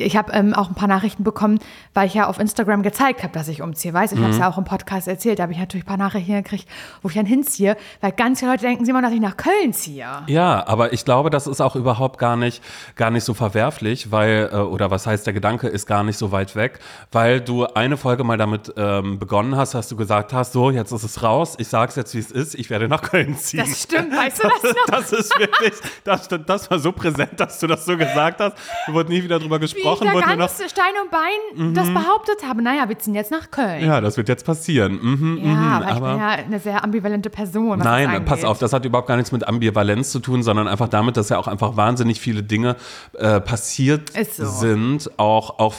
Ich 0.03 0.17
habe 0.17 0.33
ähm, 0.33 0.55
auch 0.55 0.69
ein 0.69 0.75
paar 0.75 0.89
Nachrichten 0.89 1.25
bekommen, 1.25 1.59
weil 1.95 2.07
ich 2.07 2.15
ja 2.15 2.27
auf 2.27 2.39
Instagram 2.39 2.83
gezeigt 2.83 3.23
habe, 3.23 3.33
dass 3.33 3.49
ich 3.49 3.63
umziehe. 3.63 3.93
Weiß, 3.93 4.13
ich 4.13 4.19
habe 4.19 4.31
es 4.31 4.39
ja 4.39 4.49
auch 4.49 4.59
im 4.59 4.65
Podcast 4.65 5.09
erzählt, 5.09 5.39
da 5.39 5.45
habe 5.45 5.53
ich 5.53 5.59
natürlich 5.59 5.85
ein 5.85 5.89
paar 5.89 5.97
Nachrichten 5.97 6.33
gekriegt, 6.33 6.69
wo 7.03 7.09
ich 7.09 7.15
dann 7.15 7.27
hinziehe, 7.27 7.77
weil 8.01 8.13
ganz 8.13 8.41
viele 8.41 8.53
Leute 8.53 8.63
denken, 8.65 8.85
Simon, 8.85 9.03
dass 9.03 9.13
ich 9.13 9.21
nach 9.21 9.37
Köln 9.37 9.73
ziehe. 9.73 10.07
Ja, 10.27 10.67
aber 10.67 10.93
ich 10.93 11.05
glaube, 11.05 11.31
das 11.31 11.47
ist 11.47 11.61
auch 11.61 11.77
überhaupt 11.77 12.19
gar 12.19 12.37
nicht, 12.37 12.63
gar 12.97 13.11
nicht 13.11 13.25
so 13.25 13.35
verwerflich, 13.35 14.11
weil, 14.11 14.51
äh, 14.53 14.57
oder 14.57 14.91
was 14.91 15.07
heißt, 15.07 15.27
der 15.27 15.33
Gedanke 15.33 15.69
ist 15.69 15.87
gar 15.87 16.05
nicht 16.05 16.19
so 16.19 16.33
weit 16.33 16.57
weg, 16.57 16.81
weil 17.11 17.41
du 17.41 17.67
eine 17.67 17.97
Folge 17.97 18.25
mal 18.25 18.39
damit 18.39 18.73
ähm, 18.77 19.19
begonnen 19.19 19.57
hast, 19.57 19.75
dass 19.75 19.89
du 19.89 19.97
gesagt 19.97 20.33
hast, 20.33 20.53
so, 20.53 20.71
jetzt 20.71 20.93
ist 20.93 21.05
es 21.05 21.23
raus, 21.23 21.55
ich 21.59 21.69
sag's 21.69 21.97
jetzt, 21.97 22.15
wie 22.15 22.19
es 22.19 22.31
ist, 22.31 22.55
ich 22.55 22.71
werde 22.71 22.89
nach 22.89 23.03
Köln 23.03 23.37
ziehen. 23.37 23.61
Das 23.61 23.83
stimmt, 23.83 24.17
weißt 24.17 24.43
du 24.43 24.49
das 24.63 24.63
noch? 24.63 24.87
Das 24.87 25.13
ist 25.13 25.39
wirklich, 25.39 25.75
das, 26.05 26.29
das 26.29 26.71
war 26.71 26.79
so 26.79 26.93
präsent, 26.93 27.39
dass 27.39 27.59
du 27.59 27.67
das 27.67 27.85
so 27.85 27.97
gesagt 27.97 28.41
hast. 28.41 28.57
Da 28.87 28.93
wurde 28.93 29.11
nie 29.11 29.23
wieder 29.23 29.39
drüber 29.39 29.61
Wie 29.61 29.69
ich 29.95 30.01
gesprochen. 30.01 30.21
da 30.21 30.27
wurde 30.27 30.39
nur 30.39 30.47
noch, 30.47 30.71
Stein 30.71 30.93
und 31.03 31.11
Bein 31.11 31.75
das 31.75 31.89
behauptet 31.89 32.47
habe. 32.47 32.63
Naja, 32.63 32.89
wir 32.89 32.99
ziehen 32.99 33.15
jetzt 33.15 33.31
nach 33.31 33.51
Köln. 33.51 33.85
ja, 33.85 34.01
das 34.01 34.17
wird 34.17 34.29
jetzt 34.29 34.45
passieren. 34.45 34.99
Mhm, 35.01 35.39
Ja, 35.43 35.51
mhm, 35.51 35.73
aber 35.73 35.89
ich 35.89 36.01
bin 36.01 36.19
ja 36.19 36.29
eine 36.29 36.59
sehr 36.61 36.85
ambivalente 36.85 37.31
Person. 37.31 37.79
Nein, 37.79 38.25
pass 38.25 38.45
auf, 38.45 38.59
das 38.59 38.73
hat 38.73 38.85
überhaupt 38.85 39.09
gar 39.09 39.17
nichts 39.17 39.33
mit 39.33 39.47
Ambivalenz 39.47 40.11
zu 40.11 40.21
tun, 40.21 40.43
sondern 40.43 40.69
einfach 40.69 40.89
damit, 40.89 41.17
dass 41.17 41.29
ja 41.29 41.39
auch 41.39 41.49
einfach 41.49 41.77
wahnsinnig 41.77 42.21
viele 42.21 42.43
Dinge 42.43 42.77
äh, 43.15 43.41
passiert 43.41 44.11
so. 44.33 44.47
sind, 44.47 45.11
auch, 45.19 45.59
auch 45.59 45.75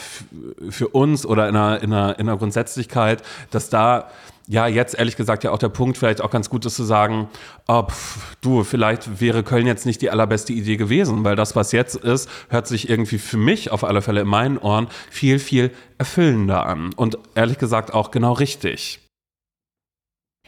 für 0.69 0.87
uns 0.89 1.25
oder 1.25 1.49
in 1.49 1.55
einer, 1.55 1.81
in, 1.81 1.93
einer, 1.93 2.19
in 2.19 2.27
einer 2.27 2.37
Grundsätzlichkeit, 2.37 3.23
dass 3.51 3.69
da 3.69 4.09
ja 4.47 4.67
jetzt 4.67 4.97
ehrlich 4.97 5.15
gesagt 5.15 5.43
ja 5.43 5.51
auch 5.51 5.57
der 5.57 5.69
Punkt 5.69 5.97
vielleicht 5.97 6.21
auch 6.21 6.29
ganz 6.29 6.49
gut 6.49 6.65
ist 6.65 6.75
zu 6.75 6.83
sagen, 6.83 7.29
oh, 7.67 7.83
du, 8.41 8.63
vielleicht 8.63 9.21
wäre 9.21 9.43
Köln 9.43 9.67
jetzt 9.67 9.85
nicht 9.85 10.01
die 10.01 10.09
allerbeste 10.09 10.53
Idee 10.53 10.77
gewesen, 10.77 11.23
weil 11.23 11.35
das, 11.35 11.55
was 11.55 11.71
jetzt 11.71 11.95
ist, 11.95 12.29
hört 12.49 12.67
sich 12.67 12.89
irgendwie 12.89 13.17
für 13.17 13.37
mich 13.37 13.71
auf 13.71 13.83
alle 13.83 14.01
Fälle 14.01 14.21
in 14.21 14.27
meinen 14.27 14.57
Ohren 14.57 14.87
viel, 15.09 15.39
viel 15.39 15.71
erfüllender 15.97 16.65
an 16.65 16.91
und 16.95 17.17
ehrlich 17.35 17.57
gesagt 17.57 17.93
auch 17.93 18.11
genau 18.11 18.33
richtig. 18.33 18.99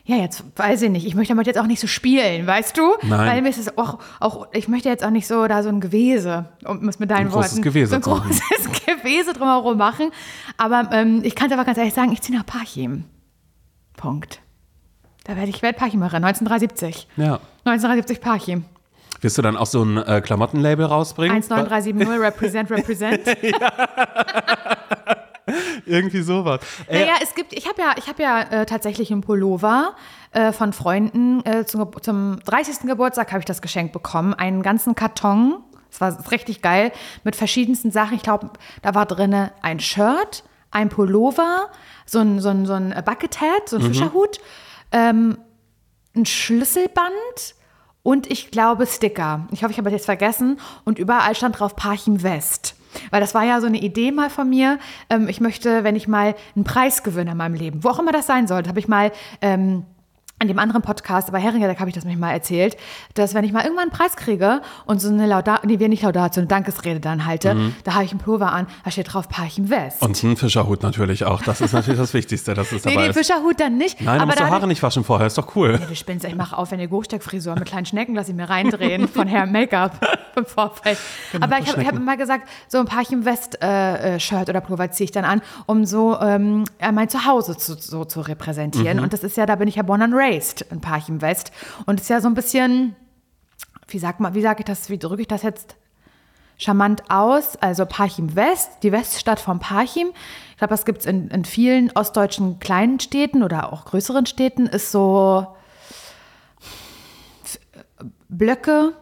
Ja, 0.08 0.18
jetzt 0.18 0.43
weiß 0.56 0.84
ich 0.84 0.91
nicht. 0.91 1.08
Ich 1.08 1.16
möchte 1.16 1.34
damit 1.34 1.48
jetzt 1.48 1.58
auch 1.58 1.66
nicht 1.66 1.80
so 1.80 1.88
spielen, 1.88 2.46
weißt 2.46 2.78
du? 2.78 2.84
Nein. 3.02 3.28
Weil 3.28 3.41
mir 3.41 3.50
ist 3.50 3.58
es 3.58 3.76
auch, 3.76 3.98
auch, 4.20 4.48
ich 4.54 4.68
möchte 4.68 4.88
jetzt 4.88 5.04
auch 5.04 5.10
nicht 5.10 5.26
so 5.26 5.48
da 5.48 5.64
so 5.64 5.70
ein 5.70 5.82
Gewese, 5.82 6.46
um 6.64 6.88
es 6.88 7.00
mit 7.00 7.10
deinen 7.10 7.28
Ein 7.28 7.34
Worten, 7.34 7.64
Gewese 7.64 7.89
so 7.89 7.96
ein 7.96 8.02
großes 8.02 8.41
Gewese 8.86 9.34
drumherum 9.34 9.78
machen. 9.78 10.12
Aber 10.58 10.89
ähm, 10.91 11.22
ich 11.24 11.34
kann 11.34 11.48
es 11.48 11.54
aber 11.54 11.66
ganz 11.66 11.80
ehrlich 11.80 11.96
sagen, 11.96 12.12
ich 12.12 12.22
ziehe 12.22 12.38
nach 12.38 12.46
Parchim. 12.46 13.06
Punkt. 13.98 14.41
Da 15.26 15.36
werde 15.36 15.50
ich 15.50 15.62
Weltparchimerin, 15.62 16.24
1973. 16.24 17.08
Ja. 17.18 17.39
1973 17.66 18.22
Parchim. 18.22 18.66
Wirst 19.22 19.38
du 19.38 19.41
dann 19.41 19.58
auch 19.58 19.66
so 19.66 19.84
ein 19.84 19.98
äh, 19.98 20.22
Klamottenlabel 20.22 20.86
rausbringen? 20.86 21.41
19370, 21.41 22.20
represent, 22.20 22.70
represent. 22.70 23.22
Irgendwie 25.86 26.22
sowas. 26.22 26.60
Ey, 26.88 27.02
Naja, 27.02 27.14
es 27.22 27.34
gibt, 27.36 27.54
ich 27.54 27.68
habe 27.68 27.82
ja, 27.82 27.93
ich 27.98 28.08
habe 28.08 28.22
ja 28.22 28.41
äh, 28.41 28.66
tatsächlich 28.66 29.12
einen 29.12 29.22
Pullover 29.22 29.96
äh, 30.32 30.52
von 30.52 30.74
Freunden. 30.74 31.46
Äh, 31.46 31.66
zum, 31.66 31.89
zum 32.02 32.39
30. 32.46 32.88
Geburtstag 32.88 33.32
habe 33.32 33.39
ich 33.39 33.46
das 33.46 33.62
geschenkt 33.62 33.93
bekommen. 33.93 34.34
Einen 34.34 34.64
ganzen 34.64 34.96
Karton. 34.96 35.58
Das 35.89 36.02
war 36.02 36.32
richtig 36.32 36.62
geil. 36.62 36.91
Mit 37.24 37.36
verschiedensten 37.36 37.91
Sachen. 37.91 38.16
Ich 38.16 38.24
glaube, 38.24 38.50
da 38.82 38.96
war 38.96 39.06
drin 39.06 39.50
ein 39.62 39.80
Shirt, 39.80 40.43
ein 40.76 40.89
Pullover, 40.89 41.69
so 42.05 42.19
ein, 42.19 42.41
so 42.41 42.49
ein, 42.49 42.65
so 42.65 42.73
ein 42.73 42.93
Bucket 43.05 43.39
Hat, 43.39 43.69
so 43.69 43.78
ein 43.78 43.82
Fischerhut, 43.82 44.39
ähm, 44.91 45.38
ein 46.15 46.26
Schlüsselband 46.26 47.55
und 48.03 48.30
ich 48.30 48.51
glaube 48.51 48.86
Sticker. 48.86 49.47
Ich 49.51 49.63
hoffe, 49.63 49.71
ich 49.71 49.78
habe 49.78 49.86
das 49.86 49.93
jetzt 49.93 50.05
vergessen. 50.05 50.59
Und 50.84 50.99
überall 50.99 51.34
stand 51.34 51.59
drauf 51.59 51.76
Parchim 51.76 52.21
West. 52.23 52.76
Weil 53.09 53.21
das 53.21 53.34
war 53.34 53.43
ja 53.43 53.61
so 53.61 53.67
eine 53.67 53.80
Idee 53.80 54.11
mal 54.11 54.30
von 54.30 54.49
mir. 54.49 54.80
Ähm, 55.09 55.28
ich 55.28 55.41
möchte, 55.41 55.84
wenn 55.84 55.95
ich 55.95 56.07
mal 56.07 56.36
einen 56.55 56.65
Preis 56.65 57.03
gewinne 57.03 57.32
in 57.32 57.38
meinem 57.38 57.55
Leben, 57.55 57.84
wo 57.84 57.89
auch 57.89 57.99
immer 57.99 58.11
das 58.11 58.28
sein 58.28 58.47
sollte, 58.47 58.69
habe 58.69 58.80
ich 58.80 58.88
mal 58.88 59.11
ähm, 59.41 59.86
an 60.38 60.50
dem 60.50 60.60
anderen 60.60 60.82
Podcast, 60.82 61.32
bei 61.32 61.40
Heringer, 61.40 61.72
da 61.72 61.80
habe 61.80 61.90
ich 61.90 61.96
das 61.96 62.04
mich 62.04 62.18
mal 62.18 62.32
erzählt, 62.34 62.76
dass 63.14 63.34
wenn 63.34 63.46
ich 63.46 63.54
mal 63.54 63.64
irgendwann 63.64 63.84
einen 63.90 63.92
Preis 63.92 64.18
kriege 64.18 64.62
und 64.86 65.00
so 65.00 65.08
eine 65.08 65.26
Laudat, 65.28 65.64
nee, 65.66 65.80
wir 65.80 65.88
nicht 65.88 66.04
Laudat, 66.04 66.34
so 66.34 66.42
eine 66.42 66.48
Dankesrede 66.48 67.00
dann 67.00 67.26
halte, 67.26 67.56
da 67.86 67.94
habe 67.94 68.04
ich 68.04 68.12
einen 68.12 68.20
Pullover 68.20 68.52
an, 68.52 68.68
da 68.84 68.92
steht 68.92 69.14
drauf 69.14 69.30
Parchim 69.30 69.70
West. 69.70 70.02
Und 70.02 70.22
ein 70.22 70.36
Fischerhut 70.36 70.84
natürlich 70.84 71.24
auch. 71.24 71.42
Das 71.44 71.62
ist 71.62 71.72
natürlich 71.72 72.00
das 72.00 72.14
Wichtigste, 72.14 72.54
dass 72.54 72.74
es 72.74 72.84
nee, 72.84 72.92
dabei 72.96 73.08
den 73.08 73.12
ist. 73.12 73.18
Fischerhut 73.18 73.60
dann 73.62 73.78
nicht. 73.78 74.02
Nein, 74.02 74.18
du 74.18 74.24
aber 74.24 74.26
musst 74.26 74.40
die 74.40 74.44
Haare 74.44 74.68
nicht 74.68 74.84
waschen 74.84 75.06
vorher, 75.06 75.28
ist 75.28 75.38
doch 75.38 75.56
cool. 75.56 75.78
Ja, 75.80 75.86
du 75.88 75.96
spinnst, 75.96 76.26
ich 76.26 76.36
mache 76.36 76.58
aufwendige 76.58 76.92
Hochsteckfrisur 76.94 77.56
mit 77.56 77.66
kleinen 77.66 77.86
Schnecken, 77.86 78.14
lass 78.14 78.28
ich 78.28 78.36
mir 78.36 78.50
reindrehen 78.50 79.08
von 79.14 79.30
Hair 79.30 79.46
Make-up 79.46 80.06
im 80.36 80.46
Vorfeld. 80.46 80.98
Genau, 81.32 81.46
Aber 81.46 81.60
ich 81.60 81.72
habe 81.72 81.86
hab 81.86 81.96
immer 81.96 82.18
gesagt, 82.18 82.50
so 82.68 82.80
ein 82.80 82.86
Parchim 82.88 83.24
West 83.24 83.58
äh, 83.64 84.16
äh, 84.16 84.20
Shirt 84.20 84.50
oder 84.50 84.60
Pullover 84.60 84.92
ziehe 84.92 85.06
ich 85.06 85.12
dann 85.12 85.24
an, 85.24 85.42
um 85.66 85.86
so 85.86 86.20
ähm, 86.20 86.66
ja, 86.82 86.92
mein 86.92 87.08
Zuhause 87.08 87.56
zu, 87.58 87.76
so 87.76 88.04
zu 88.04 88.20
Mhm. 88.20 88.26
repräsentieren. 88.26 89.00
Und 89.00 89.14
das 89.14 89.24
ist 89.24 89.38
ja, 89.38 89.46
da 89.46 89.56
bin 89.56 89.70
ich 89.70 89.76
ja 89.76 89.84
born 89.84 90.02
and 90.02 90.14
raised 90.14 90.24
in 90.28 90.82
Parchim 90.82 91.21
West. 91.21 91.51
Und 91.86 91.99
es 91.99 92.03
ist 92.05 92.09
ja 92.09 92.21
so 92.21 92.28
ein 92.28 92.34
bisschen, 92.34 92.95
wie 93.88 93.99
sag 93.99 94.19
mal, 94.19 94.34
wie 94.34 94.41
sage 94.41 94.59
ich 94.59 94.65
das, 94.65 94.89
wie 94.89 94.97
drücke 94.97 95.21
ich 95.21 95.28
das 95.28 95.43
jetzt 95.43 95.76
charmant 96.57 97.03
aus? 97.09 97.55
Also 97.57 97.86
Parchim 97.86 98.36
West, 98.36 98.69
die 98.84 98.91
Weststadt 98.91 99.39
von 99.39 99.59
Parchim. 99.59 100.07
Ich 100.51 100.57
glaube, 100.57 100.73
das 100.73 100.86
gibt 100.86 100.99
es 100.99 101.05
in, 101.05 101.28
in 101.30 101.43
vielen 101.45 101.91
ostdeutschen 101.91 102.59
kleinen 102.59 102.99
Städten 102.99 103.43
oder 103.43 103.71
auch 103.73 103.86
größeren 103.86 104.26
Städten, 104.26 104.65
ist 104.67 104.91
so 104.91 105.47
Blöcke, 108.30 108.93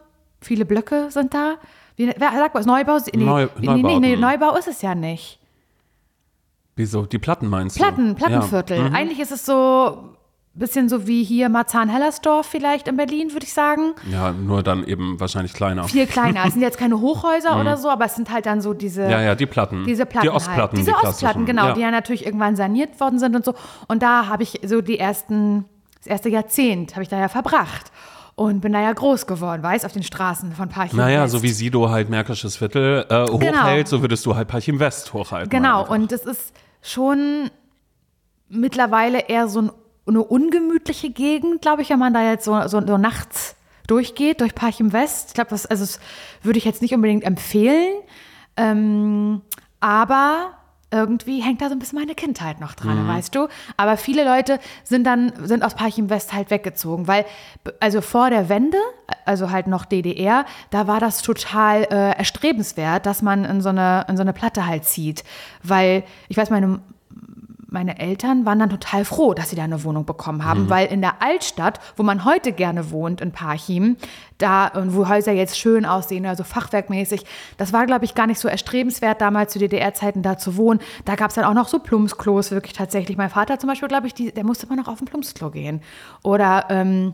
viele 0.42 0.66
Blöcke 0.66 1.10
sind 1.12 1.34
da. 1.34 1.56
Wie, 1.96 2.08
wer 2.08 2.32
sagt 2.32 2.56
was? 2.56 2.66
Neubau? 2.66 2.98
Nee, 3.14 3.24
Neu- 3.24 3.48
nee, 3.60 3.68
nee, 3.68 4.00
nee, 4.00 4.16
Neubauten. 4.16 4.20
Neubau 4.20 4.56
ist 4.58 4.68
es 4.68 4.82
ja 4.82 4.96
nicht. 4.96 5.40
Wieso? 6.76 7.06
Die 7.06 7.20
Platten 7.20 7.48
meinst 7.48 7.78
Platten, 7.78 8.10
du? 8.10 8.16
Plattenviertel. 8.16 8.78
Ja. 8.78 8.90
Mhm. 8.90 8.96
Eigentlich 8.96 9.20
ist 9.20 9.32
es 9.32 9.46
so 9.46 10.16
bisschen 10.60 10.88
so 10.88 11.08
wie 11.08 11.24
hier 11.24 11.50
Marzahn-Hellersdorf 11.50 12.46
vielleicht 12.46 12.88
in 12.88 12.96
Berlin, 12.96 13.34
würde 13.34 13.46
ich 13.46 13.54
sagen. 13.54 13.94
ja, 14.12 14.32
nur 14.32 14.62
dann 14.62 14.84
eben 14.86 15.20
wahrscheinlich 15.20 15.54
kleiner. 15.54 15.86
Viel 15.86 16.06
kleiner. 16.06 16.44
Es 16.46 16.54
sind 16.54 16.62
jetzt 16.62 16.78
keine 16.78 17.00
Hochhäuser 17.02 17.60
oder 17.60 17.76
so, 17.78 17.90
aber 17.90 18.06
es 18.06 18.16
sind 18.16 18.30
halt 18.32 18.46
dann 18.46 18.62
so 18.62 18.74
diese. 18.74 19.06
Mhm. 19.06 19.10
Ja, 19.10 19.22
ja, 19.22 19.36
die 19.36 19.46
Platten. 19.48 19.84
Diese 19.86 20.06
Platten 20.06 20.28
Die 20.28 20.30
Ostplatten. 20.30 20.78
halt. 20.78 20.88
Diese 20.88 20.92
die 21.02 21.08
Ostplatten, 21.08 21.46
genau, 21.46 21.68
Ja. 21.70 21.74
die 21.74 21.82
ja 21.82 21.90
natürlich 21.92 22.26
irgendwann 22.26 22.56
saniert 22.56 23.00
worden 23.00 23.18
sind 23.20 23.36
und 23.36 23.44
so. 23.44 23.56
Und 23.88 24.04
da 24.04 24.28
habe 24.28 24.44
ich 24.44 24.60
so 24.66 24.82
die 24.82 25.00
ersten, 25.00 25.66
das 25.98 26.08
erste 26.08 26.30
Jahrzehnt 26.30 26.92
habe 26.94 27.02
ich 27.04 27.10
da 27.10 27.20
ja 27.20 27.30
verbracht. 27.30 27.92
Und 28.36 28.62
bin 28.62 28.74
da 28.74 28.82
ja 28.82 28.92
groß 28.92 29.28
geworden, 29.28 29.62
weiß, 29.62 29.86
auf 29.86 29.92
den 29.92 30.02
Straßen 30.02 30.54
von 30.54 30.68
Parchim 30.68 30.98
Naja, 30.98 31.24
West. 31.24 31.34
so 31.34 31.44
wie 31.44 31.50
Sido 31.50 31.90
halt 31.92 32.10
Märkisches 32.10 32.58
Viertel 32.58 33.06
äh, 33.08 33.28
hochhält, 33.32 33.88
so 33.88 34.02
würdest 34.02 34.26
du 34.26 34.36
halt 34.36 34.48
Parchim 34.48 34.80
West 34.80 35.14
hochhalten. 35.14 35.52
Genau, 35.52 35.88
und 35.88 36.12
es 36.12 36.26
ist 36.26 36.52
schon 36.82 37.52
mittlerweile 38.50 39.20
eher 39.30 39.48
so 39.48 39.62
ein, 39.62 39.72
eine 40.08 40.24
ungemütliche 40.24 41.10
Gegend, 41.10 41.62
glaube 41.62 41.82
ich, 41.82 41.90
wenn 41.90 42.00
man 42.00 42.14
da 42.14 42.24
jetzt 42.24 42.46
so, 42.46 42.68
so, 42.68 42.86
so 42.86 42.98
nachts 42.98 43.56
durchgeht, 43.88 44.42
durch 44.42 44.56
Parchim 44.56 44.94
West. 44.94 45.30
Ich 45.30 45.34
glaube, 45.34 45.50
das, 45.50 45.66
also 45.66 45.84
das 45.84 46.00
würde 46.42 46.58
ich 46.58 46.66
jetzt 46.66 46.82
nicht 46.82 46.94
unbedingt 46.94 47.24
empfehlen, 47.24 48.02
ähm, 48.58 49.42
aber 49.80 50.54
irgendwie 50.94 51.42
hängt 51.42 51.60
da 51.60 51.70
so 51.70 51.72
ein 51.74 51.80
bisschen 51.80 51.98
meine 51.98 52.14
Kindheit 52.14 52.60
noch 52.60 52.76
dran, 52.76 53.08
weißt 53.08 53.34
du? 53.34 53.48
Aber 53.78 53.98
viele 53.98 54.24
Leute 54.24 54.60
sind 54.84 55.06
dann, 55.06 55.34
sind 55.44 55.64
aus 55.64 55.74
Parchim 55.74 56.10
West 56.12 56.34
halt 56.34 56.52
weggezogen, 56.52 57.08
weil, 57.08 57.26
also 57.80 58.02
vor 58.02 58.30
der 58.30 58.48
Wende, 58.48 58.78
also 59.26 59.50
halt 59.50 59.66
noch 59.66 59.86
DDR, 59.86 60.46
da 60.70 60.86
war 60.86 61.00
das 61.00 61.24
total 61.24 61.84
äh, 61.86 62.12
erstrebenswert, 62.16 63.08
dass 63.08 63.24
man 63.24 63.44
in 63.44 63.62
so, 63.62 63.70
eine, 63.70 64.06
in 64.08 64.18
so 64.18 64.22
eine 64.22 64.34
Platte 64.34 64.68
halt 64.68 64.86
zieht. 64.86 65.24
Weil, 65.64 66.04
ich 66.30 66.38
weiß, 66.38 66.52
meine 66.52 66.80
meine 67.74 68.00
Eltern 68.00 68.46
waren 68.46 68.60
dann 68.60 68.70
total 68.70 69.04
froh, 69.04 69.34
dass 69.34 69.50
sie 69.50 69.56
da 69.56 69.64
eine 69.64 69.84
Wohnung 69.84 70.06
bekommen 70.06 70.46
haben, 70.46 70.70
weil 70.70 70.88
in 70.88 71.02
der 71.02 71.22
Altstadt, 71.22 71.80
wo 71.98 72.04
man 72.04 72.24
heute 72.24 72.52
gerne 72.52 72.92
wohnt, 72.92 73.20
in 73.20 73.32
Parchim, 73.32 73.98
da, 74.38 74.68
und 74.68 74.96
wo 74.96 75.10
Häuser 75.10 75.32
jetzt 75.32 75.58
schön 75.58 75.86
aussehen, 75.86 76.26
also 76.26 76.44
fachwerkmäßig, 76.44 77.26
das 77.58 77.74
war, 77.74 77.86
glaube 77.86 78.06
ich, 78.06 78.16
gar 78.16 78.28
nicht 78.28 78.40
so 78.40 78.48
erstrebenswert, 78.48 79.22
damals 79.22 79.54
zu 79.54 79.60
DDR-Zeiten 79.60 80.22
da 80.22 80.38
zu 80.38 80.56
wohnen. 80.56 80.80
Da 81.06 81.16
gab 81.16 81.30
es 81.30 81.36
dann 81.36 81.46
auch 81.46 81.54
noch 81.54 81.68
so 81.68 81.80
Plumpsklos, 81.80 82.52
wirklich 82.52 82.74
tatsächlich. 82.74 83.18
Mein 83.18 83.30
Vater 83.30 83.58
zum 83.60 83.70
Beispiel, 83.70 83.88
glaube 83.88 84.08
ich, 84.08 84.14
die, 84.14 84.32
der 84.32 84.46
musste 84.46 84.68
immer 84.68 84.76
noch 84.76 84.88
auf 84.88 85.02
ein 85.02 85.06
Plumpsklo 85.06 85.50
gehen. 85.50 85.82
Oder, 86.24 86.66
ähm, 86.70 87.14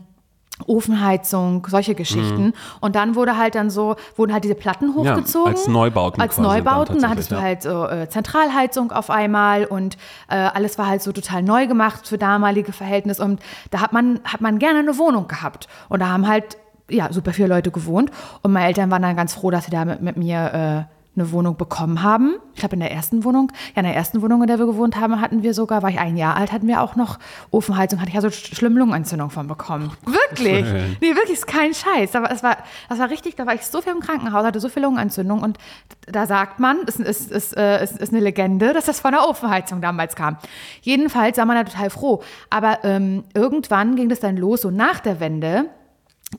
Ofenheizung, 0.66 1.66
solche 1.68 1.94
Geschichten. 1.94 2.52
Und 2.80 2.96
dann 2.96 3.14
wurde 3.14 3.36
halt 3.36 3.54
dann 3.54 3.70
so, 3.70 3.96
wurden 4.16 4.32
halt 4.32 4.44
diese 4.44 4.54
Platten 4.54 4.94
hochgezogen. 4.94 5.52
als 5.52 5.68
Neubauten 5.68 6.20
Als 6.20 6.36
dann 6.36 6.44
Neubauten. 6.44 7.00
Da 7.00 7.08
tatsächlich, 7.08 7.10
hattest 7.10 7.30
du 7.30 7.34
ja. 7.34 7.42
halt 7.42 7.62
so 7.62 7.86
äh, 7.86 8.08
Zentralheizung 8.08 8.92
auf 8.92 9.10
einmal 9.10 9.64
und 9.64 9.96
äh, 10.28 10.36
alles 10.36 10.78
war 10.78 10.86
halt 10.86 11.02
so 11.02 11.12
total 11.12 11.42
neu 11.42 11.66
gemacht 11.66 12.06
für 12.06 12.18
damalige 12.18 12.72
Verhältnisse. 12.72 13.22
Und 13.22 13.40
da 13.70 13.80
hat 13.80 13.92
man, 13.92 14.20
hat 14.24 14.40
man 14.40 14.58
gerne 14.58 14.80
eine 14.80 14.98
Wohnung 14.98 15.28
gehabt. 15.28 15.68
Und 15.88 16.00
da 16.00 16.08
haben 16.08 16.26
halt, 16.26 16.56
ja, 16.88 17.12
super 17.12 17.32
viele 17.32 17.48
Leute 17.48 17.70
gewohnt. 17.70 18.10
Und 18.42 18.52
meine 18.52 18.66
Eltern 18.66 18.90
waren 18.90 19.02
dann 19.02 19.16
ganz 19.16 19.34
froh, 19.34 19.50
dass 19.50 19.64
sie 19.64 19.70
da 19.70 19.84
mit, 19.84 20.02
mit 20.02 20.16
mir 20.16 20.86
äh, 20.88 20.99
eine 21.16 21.32
Wohnung 21.32 21.56
bekommen 21.56 22.02
haben. 22.02 22.36
Ich 22.54 22.60
glaube, 22.60 22.74
in 22.76 22.80
der 22.80 22.92
ersten 22.92 23.24
Wohnung, 23.24 23.50
ja, 23.74 23.80
in 23.80 23.84
der 23.84 23.96
ersten 23.96 24.22
Wohnung, 24.22 24.42
in 24.42 24.46
der 24.46 24.58
wir 24.60 24.66
gewohnt 24.66 24.94
haben, 24.96 25.20
hatten 25.20 25.42
wir 25.42 25.54
sogar, 25.54 25.82
war 25.82 25.90
ich 25.90 25.98
ein 25.98 26.16
Jahr 26.16 26.36
alt, 26.36 26.52
hatten 26.52 26.68
wir 26.68 26.80
auch 26.82 26.94
noch 26.94 27.18
Ofenheizung, 27.50 27.98
hatte 28.00 28.10
ich 28.10 28.14
ja 28.14 28.20
so 28.20 28.28
sch- 28.28 28.54
schlimme 28.54 28.78
Lungenentzündung 28.78 29.28
von 29.30 29.46
bekommen. 29.48 29.90
Wirklich. 30.06 30.64
Nee, 31.00 31.14
wirklich, 31.16 31.32
ist 31.38 31.46
kein 31.48 31.74
Scheiß. 31.74 32.14
Aber 32.14 32.30
es 32.30 32.42
war, 32.42 32.58
das 32.88 32.98
war 33.00 33.10
richtig, 33.10 33.34
da 33.34 33.44
war 33.46 33.54
ich 33.54 33.66
so 33.66 33.80
viel 33.82 33.92
im 33.92 34.00
Krankenhaus, 34.00 34.44
hatte 34.44 34.60
so 34.60 34.68
viel 34.68 34.82
Lungenentzündung 34.82 35.42
und 35.42 35.58
da 36.06 36.26
sagt 36.26 36.60
man, 36.60 36.78
es 36.86 36.96
ist, 36.96 37.30
ist, 37.30 37.56
äh, 37.56 37.82
ist, 37.82 37.98
ist 37.98 38.12
eine 38.12 38.22
Legende, 38.22 38.72
dass 38.72 38.84
das 38.86 39.00
von 39.00 39.10
der 39.12 39.28
Ofenheizung 39.28 39.80
damals 39.80 40.14
kam. 40.14 40.36
Jedenfalls 40.82 41.38
war 41.38 41.44
man 41.44 41.56
da 41.56 41.64
total 41.64 41.90
froh. 41.90 42.22
Aber 42.50 42.78
ähm, 42.84 43.24
irgendwann 43.34 43.96
ging 43.96 44.08
das 44.08 44.20
dann 44.20 44.36
los, 44.36 44.60
so 44.62 44.70
nach 44.70 45.00
der 45.00 45.18
Wende, 45.20 45.66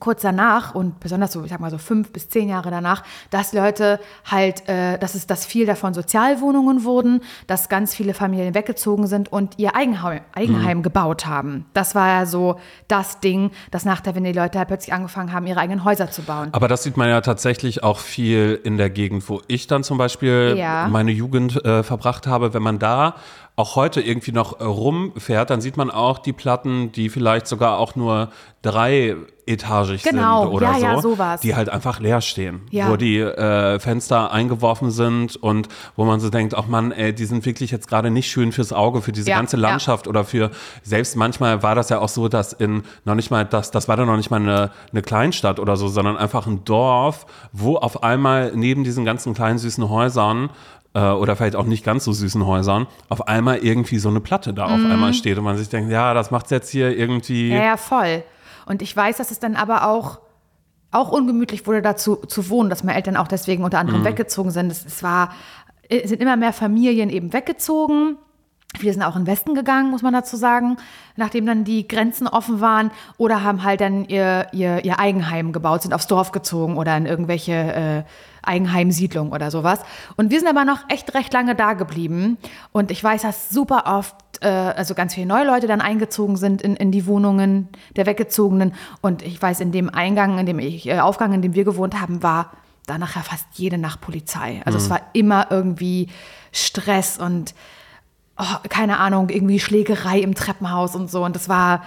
kurz 0.00 0.22
danach 0.22 0.74
und 0.74 1.00
besonders 1.00 1.32
so, 1.32 1.44
ich 1.44 1.50
sag 1.50 1.60
mal 1.60 1.70
so 1.70 1.76
fünf 1.76 2.12
bis 2.12 2.28
zehn 2.28 2.48
Jahre 2.48 2.70
danach, 2.70 3.02
dass 3.30 3.52
Leute 3.52 4.00
halt, 4.24 4.66
äh, 4.68 4.98
dass 4.98 5.14
es, 5.14 5.26
dass 5.26 5.44
viel 5.44 5.66
davon 5.66 5.92
Sozialwohnungen 5.92 6.84
wurden, 6.84 7.20
dass 7.46 7.68
ganz 7.68 7.94
viele 7.94 8.14
Familien 8.14 8.54
weggezogen 8.54 9.06
sind 9.06 9.30
und 9.30 9.58
ihr 9.58 9.76
Eigenheim, 9.76 10.20
Eigenheim 10.32 10.82
gebaut 10.82 11.26
haben. 11.26 11.66
Das 11.74 11.94
war 11.94 12.08
ja 12.08 12.26
so 12.26 12.58
das 12.88 13.20
Ding, 13.20 13.50
dass 13.70 13.84
nach 13.84 14.00
der 14.00 14.14
Wende 14.14 14.32
die 14.32 14.38
Leute 14.38 14.58
halt 14.58 14.68
plötzlich 14.68 14.94
angefangen 14.94 15.32
haben, 15.32 15.46
ihre 15.46 15.60
eigenen 15.60 15.84
Häuser 15.84 16.10
zu 16.10 16.22
bauen. 16.22 16.48
Aber 16.52 16.68
das 16.68 16.82
sieht 16.84 16.96
man 16.96 17.08
ja 17.10 17.20
tatsächlich 17.20 17.82
auch 17.84 17.98
viel 17.98 18.58
in 18.64 18.78
der 18.78 18.88
Gegend, 18.88 19.28
wo 19.28 19.42
ich 19.46 19.66
dann 19.66 19.84
zum 19.84 19.98
Beispiel 19.98 20.54
Ja. 20.56 20.88
meine 20.88 21.12
Jugend 21.12 21.62
äh, 21.66 21.82
verbracht 21.82 22.26
habe. 22.26 22.54
Wenn 22.54 22.62
man 22.62 22.78
da 22.78 23.16
auch 23.54 23.76
heute 23.76 24.00
irgendwie 24.00 24.32
noch 24.32 24.60
äh, 24.60 24.64
rumfährt, 24.64 25.50
dann 25.50 25.60
sieht 25.60 25.76
man 25.76 25.90
auch 25.90 26.18
die 26.18 26.32
Platten, 26.32 26.90
die 26.92 27.08
vielleicht 27.10 27.46
sogar 27.46 27.78
auch 27.78 27.94
nur 27.96 28.30
dreietagig 28.62 30.02
Genau, 30.02 30.42
sind 30.44 30.52
oder 30.54 30.66
ja, 30.68 30.74
so, 30.74 30.84
ja, 30.84 31.00
sowas. 31.02 31.40
die 31.40 31.54
halt 31.54 31.68
einfach 31.68 32.00
leer 32.00 32.20
stehen, 32.20 32.62
Ja. 32.70 32.88
wo 32.90 32.96
die 32.96 33.18
äh, 33.18 33.78
Fenster 33.78 34.30
eingeworfen 34.32 34.90
sind 34.90 35.36
und 35.36 35.68
wo 35.96 36.04
man 36.04 36.20
so 36.20 36.30
denkt, 36.30 36.54
ach 36.56 36.66
Mann, 36.66 36.92
ey, 36.92 37.12
die 37.12 37.24
sind 37.24 37.44
wirklich 37.44 37.70
jetzt 37.70 37.88
gerade 37.88 38.10
nicht 38.10 38.30
schön 38.30 38.52
fürs 38.52 38.72
Auge, 38.72 39.02
für 39.02 39.12
diese 39.12 39.28
Ja, 39.30 39.36
ganze. 39.36 39.56
Landschaft 39.56 40.08
oder 40.08 40.24
für 40.24 40.50
selbst 40.82 41.16
manchmal 41.16 41.62
war 41.62 41.74
das 41.74 41.88
ja 41.90 41.98
auch 41.98 42.08
so, 42.08 42.28
dass 42.28 42.52
in 42.52 42.82
noch 43.04 43.14
nicht 43.14 43.30
mal 43.30 43.44
das 43.44 43.70
das 43.70 43.86
war 43.86 43.96
dann 43.96 44.06
noch 44.06 44.16
nicht 44.16 44.30
mal 44.30 44.40
eine, 44.40 44.70
eine 44.92 45.02
Kleinstadt 45.02 45.60
oder 45.60 45.76
so, 45.76 45.88
sondern 45.88 46.16
einfach 46.16 46.46
ein 46.46 46.64
Dorf, 46.64 47.26
wo 47.52 47.76
auf 47.76 48.02
einmal 48.02 48.52
neben 48.54 48.82
diesen 48.82 49.04
ganzen 49.04 49.34
kleinen 49.34 49.58
süßen 49.58 49.88
Häusern 49.88 50.50
äh, 50.94 51.10
oder 51.10 51.36
vielleicht 51.36 51.56
auch 51.56 51.64
nicht 51.64 51.84
ganz 51.84 52.04
so 52.04 52.12
süßen 52.12 52.46
Häusern 52.46 52.86
auf 53.08 53.28
einmal 53.28 53.58
irgendwie 53.58 53.98
so 53.98 54.08
eine 54.08 54.20
Platte 54.20 54.52
da 54.54 54.66
auf 54.66 54.78
Mhm. 54.78 54.90
einmal 54.90 55.14
steht 55.14 55.38
und 55.38 55.44
man 55.44 55.56
sich 55.56 55.68
denkt, 55.68 55.90
ja, 55.90 56.14
das 56.14 56.30
macht's 56.30 56.50
jetzt 56.50 56.70
hier 56.70 56.96
irgendwie 56.96 57.50
Ja, 57.50 57.62
ja, 57.64 57.76
voll. 57.76 58.22
Und 58.66 58.82
ich 58.82 58.96
weiß, 58.96 59.16
dass 59.16 59.30
es 59.30 59.38
dann 59.40 59.56
aber 59.56 59.88
auch, 59.88 60.20
auch 60.90 61.10
ungemütlich 61.10 61.66
wurde, 61.66 61.82
da 61.82 61.96
zu, 61.96 62.16
zu 62.16 62.48
wohnen, 62.50 62.68
dass 62.70 62.84
meine 62.84 62.96
Eltern 62.96 63.16
auch 63.16 63.28
deswegen 63.28 63.64
unter 63.64 63.78
anderem 63.78 64.04
weggezogen 64.04 64.50
sind. 64.50 64.70
Es, 64.70 64.84
es 64.84 65.02
war, 65.02 65.30
es 65.88 66.10
sind 66.10 66.20
immer 66.22 66.36
mehr 66.36 66.52
Familien 66.52 67.08
eben 67.10 67.32
weggezogen. 67.32 68.16
Viele 68.78 68.92
sind 68.94 69.02
auch 69.02 69.16
in 69.16 69.22
den 69.22 69.26
Westen 69.26 69.54
gegangen, 69.54 69.90
muss 69.90 70.02
man 70.02 70.14
dazu 70.14 70.36
sagen, 70.36 70.78
nachdem 71.16 71.44
dann 71.44 71.64
die 71.64 71.86
Grenzen 71.86 72.26
offen 72.26 72.60
waren 72.60 72.90
oder 73.18 73.42
haben 73.42 73.62
halt 73.64 73.82
dann 73.82 74.06
ihr, 74.06 74.46
ihr, 74.52 74.84
ihr 74.84 74.98
Eigenheim 74.98 75.52
gebaut, 75.52 75.82
sind 75.82 75.92
aufs 75.92 76.06
Dorf 76.06 76.32
gezogen 76.32 76.78
oder 76.78 76.96
in 76.96 77.04
irgendwelche 77.04 77.52
äh, 77.52 78.02
Eigenheimsiedlungen 78.42 79.32
oder 79.32 79.50
sowas. 79.50 79.80
Und 80.16 80.30
wir 80.30 80.38
sind 80.38 80.48
aber 80.48 80.64
noch 80.64 80.88
echt 80.88 81.14
recht 81.14 81.32
lange 81.32 81.54
da 81.54 81.74
geblieben. 81.74 82.38
Und 82.72 82.90
ich 82.90 83.02
weiß, 83.02 83.22
dass 83.22 83.50
super 83.50 83.84
oft, 83.86 84.16
äh, 84.40 84.48
also 84.48 84.94
ganz 84.94 85.14
viele 85.14 85.26
neue 85.26 85.46
Leute 85.46 85.66
dann 85.66 85.80
eingezogen 85.80 86.36
sind 86.36 86.62
in, 86.62 86.74
in 86.74 86.90
die 86.90 87.06
Wohnungen 87.06 87.68
der 87.94 88.06
Weggezogenen. 88.06 88.74
Und 89.02 89.22
ich 89.22 89.40
weiß, 89.40 89.60
in 89.60 89.70
dem 89.70 89.90
Eingang, 89.90 90.38
in 90.38 90.46
dem 90.46 90.58
ich, 90.58 90.88
äh, 90.88 91.00
Aufgang, 91.00 91.34
in 91.34 91.42
dem 91.42 91.54
wir 91.54 91.64
gewohnt 91.64 92.00
haben, 92.00 92.22
war 92.22 92.52
da 92.86 92.98
nachher 92.98 93.22
fast 93.22 93.46
jede 93.52 93.78
Nacht 93.78 94.00
Polizei. 94.00 94.60
Also 94.64 94.78
es 94.78 94.90
war 94.90 95.00
immer 95.12 95.48
irgendwie 95.50 96.08
Stress 96.50 97.18
und 97.18 97.54
oh, 98.38 98.56
keine 98.68 98.98
Ahnung, 98.98 99.28
irgendwie 99.28 99.60
Schlägerei 99.60 100.20
im 100.20 100.34
Treppenhaus 100.34 100.94
und 100.94 101.10
so. 101.10 101.24
Und 101.24 101.36
das 101.36 101.48
war, 101.48 101.84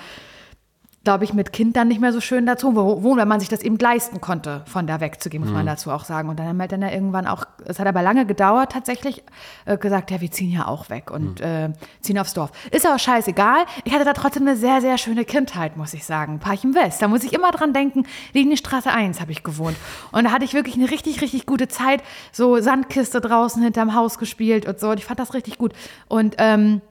glaube 1.05 1.23
ich, 1.23 1.33
mit 1.33 1.53
Kind 1.53 1.77
dann 1.77 1.87
nicht 1.87 2.01
mehr 2.01 2.11
so 2.11 2.19
schön 2.19 2.45
dazu 2.45 2.75
wo- 2.75 3.01
wohnen, 3.03 3.19
weil 3.19 3.25
man 3.25 3.39
sich 3.39 3.47
das 3.47 3.61
eben 3.61 3.77
leisten 3.77 4.19
konnte, 4.19 4.63
von 4.65 4.85
da 4.87 4.99
wegzugehen, 4.99 5.41
muss 5.43 5.53
man 5.53 5.65
dazu 5.65 5.91
auch 5.91 6.03
sagen. 6.03 6.27
Und 6.27 6.37
dann 6.37 6.47
haben 6.47 6.57
wir 6.57 6.67
dann 6.67 6.81
ja 6.81 6.89
irgendwann 6.91 7.27
auch, 7.27 7.45
es 7.63 7.79
hat 7.79 7.87
aber 7.87 8.01
lange 8.01 8.25
gedauert 8.25 8.73
tatsächlich, 8.73 9.23
äh, 9.65 9.77
gesagt, 9.77 10.11
ja, 10.11 10.19
wir 10.19 10.29
ziehen 10.31 10.51
ja 10.51 10.67
auch 10.67 10.89
weg 10.89 11.11
und 11.11 11.39
äh, 11.39 11.71
ziehen 12.01 12.19
aufs 12.19 12.33
Dorf. 12.33 12.51
Ist 12.71 12.85
aber 12.85 12.99
scheißegal. 12.99 13.65
Ich 13.85 13.93
hatte 13.93 14.03
da 14.03 14.11
trotzdem 14.13 14.43
eine 14.47 14.57
sehr, 14.57 14.81
sehr 14.81 14.97
schöne 14.97 15.23
Kindheit, 15.23 15.77
muss 15.77 15.93
ich 15.93 16.03
sagen. 16.03 16.39
Parchim 16.39 16.75
West, 16.75 17.01
da 17.01 17.07
muss 17.07 17.23
ich 17.23 17.31
immer 17.33 17.51
dran 17.51 17.71
denken, 17.71 18.05
Linienstraße 18.33 18.91
1 18.91 19.21
habe 19.21 19.31
ich 19.31 19.43
gewohnt. 19.43 19.77
Und 20.11 20.25
da 20.25 20.31
hatte 20.31 20.43
ich 20.43 20.53
wirklich 20.55 20.75
eine 20.75 20.89
richtig, 20.89 21.21
richtig 21.21 21.45
gute 21.45 21.67
Zeit. 21.67 22.01
So 22.31 22.59
Sandkiste 22.59 23.21
draußen 23.21 23.61
hinterm 23.61 23.93
Haus 23.93 24.17
gespielt 24.17 24.65
und 24.67 24.79
so. 24.79 24.89
Und 24.89 24.97
ich 24.97 25.05
fand 25.05 25.19
das 25.19 25.33
richtig 25.35 25.59
gut. 25.59 25.73
Und 26.07 26.35
ähm, 26.39 26.81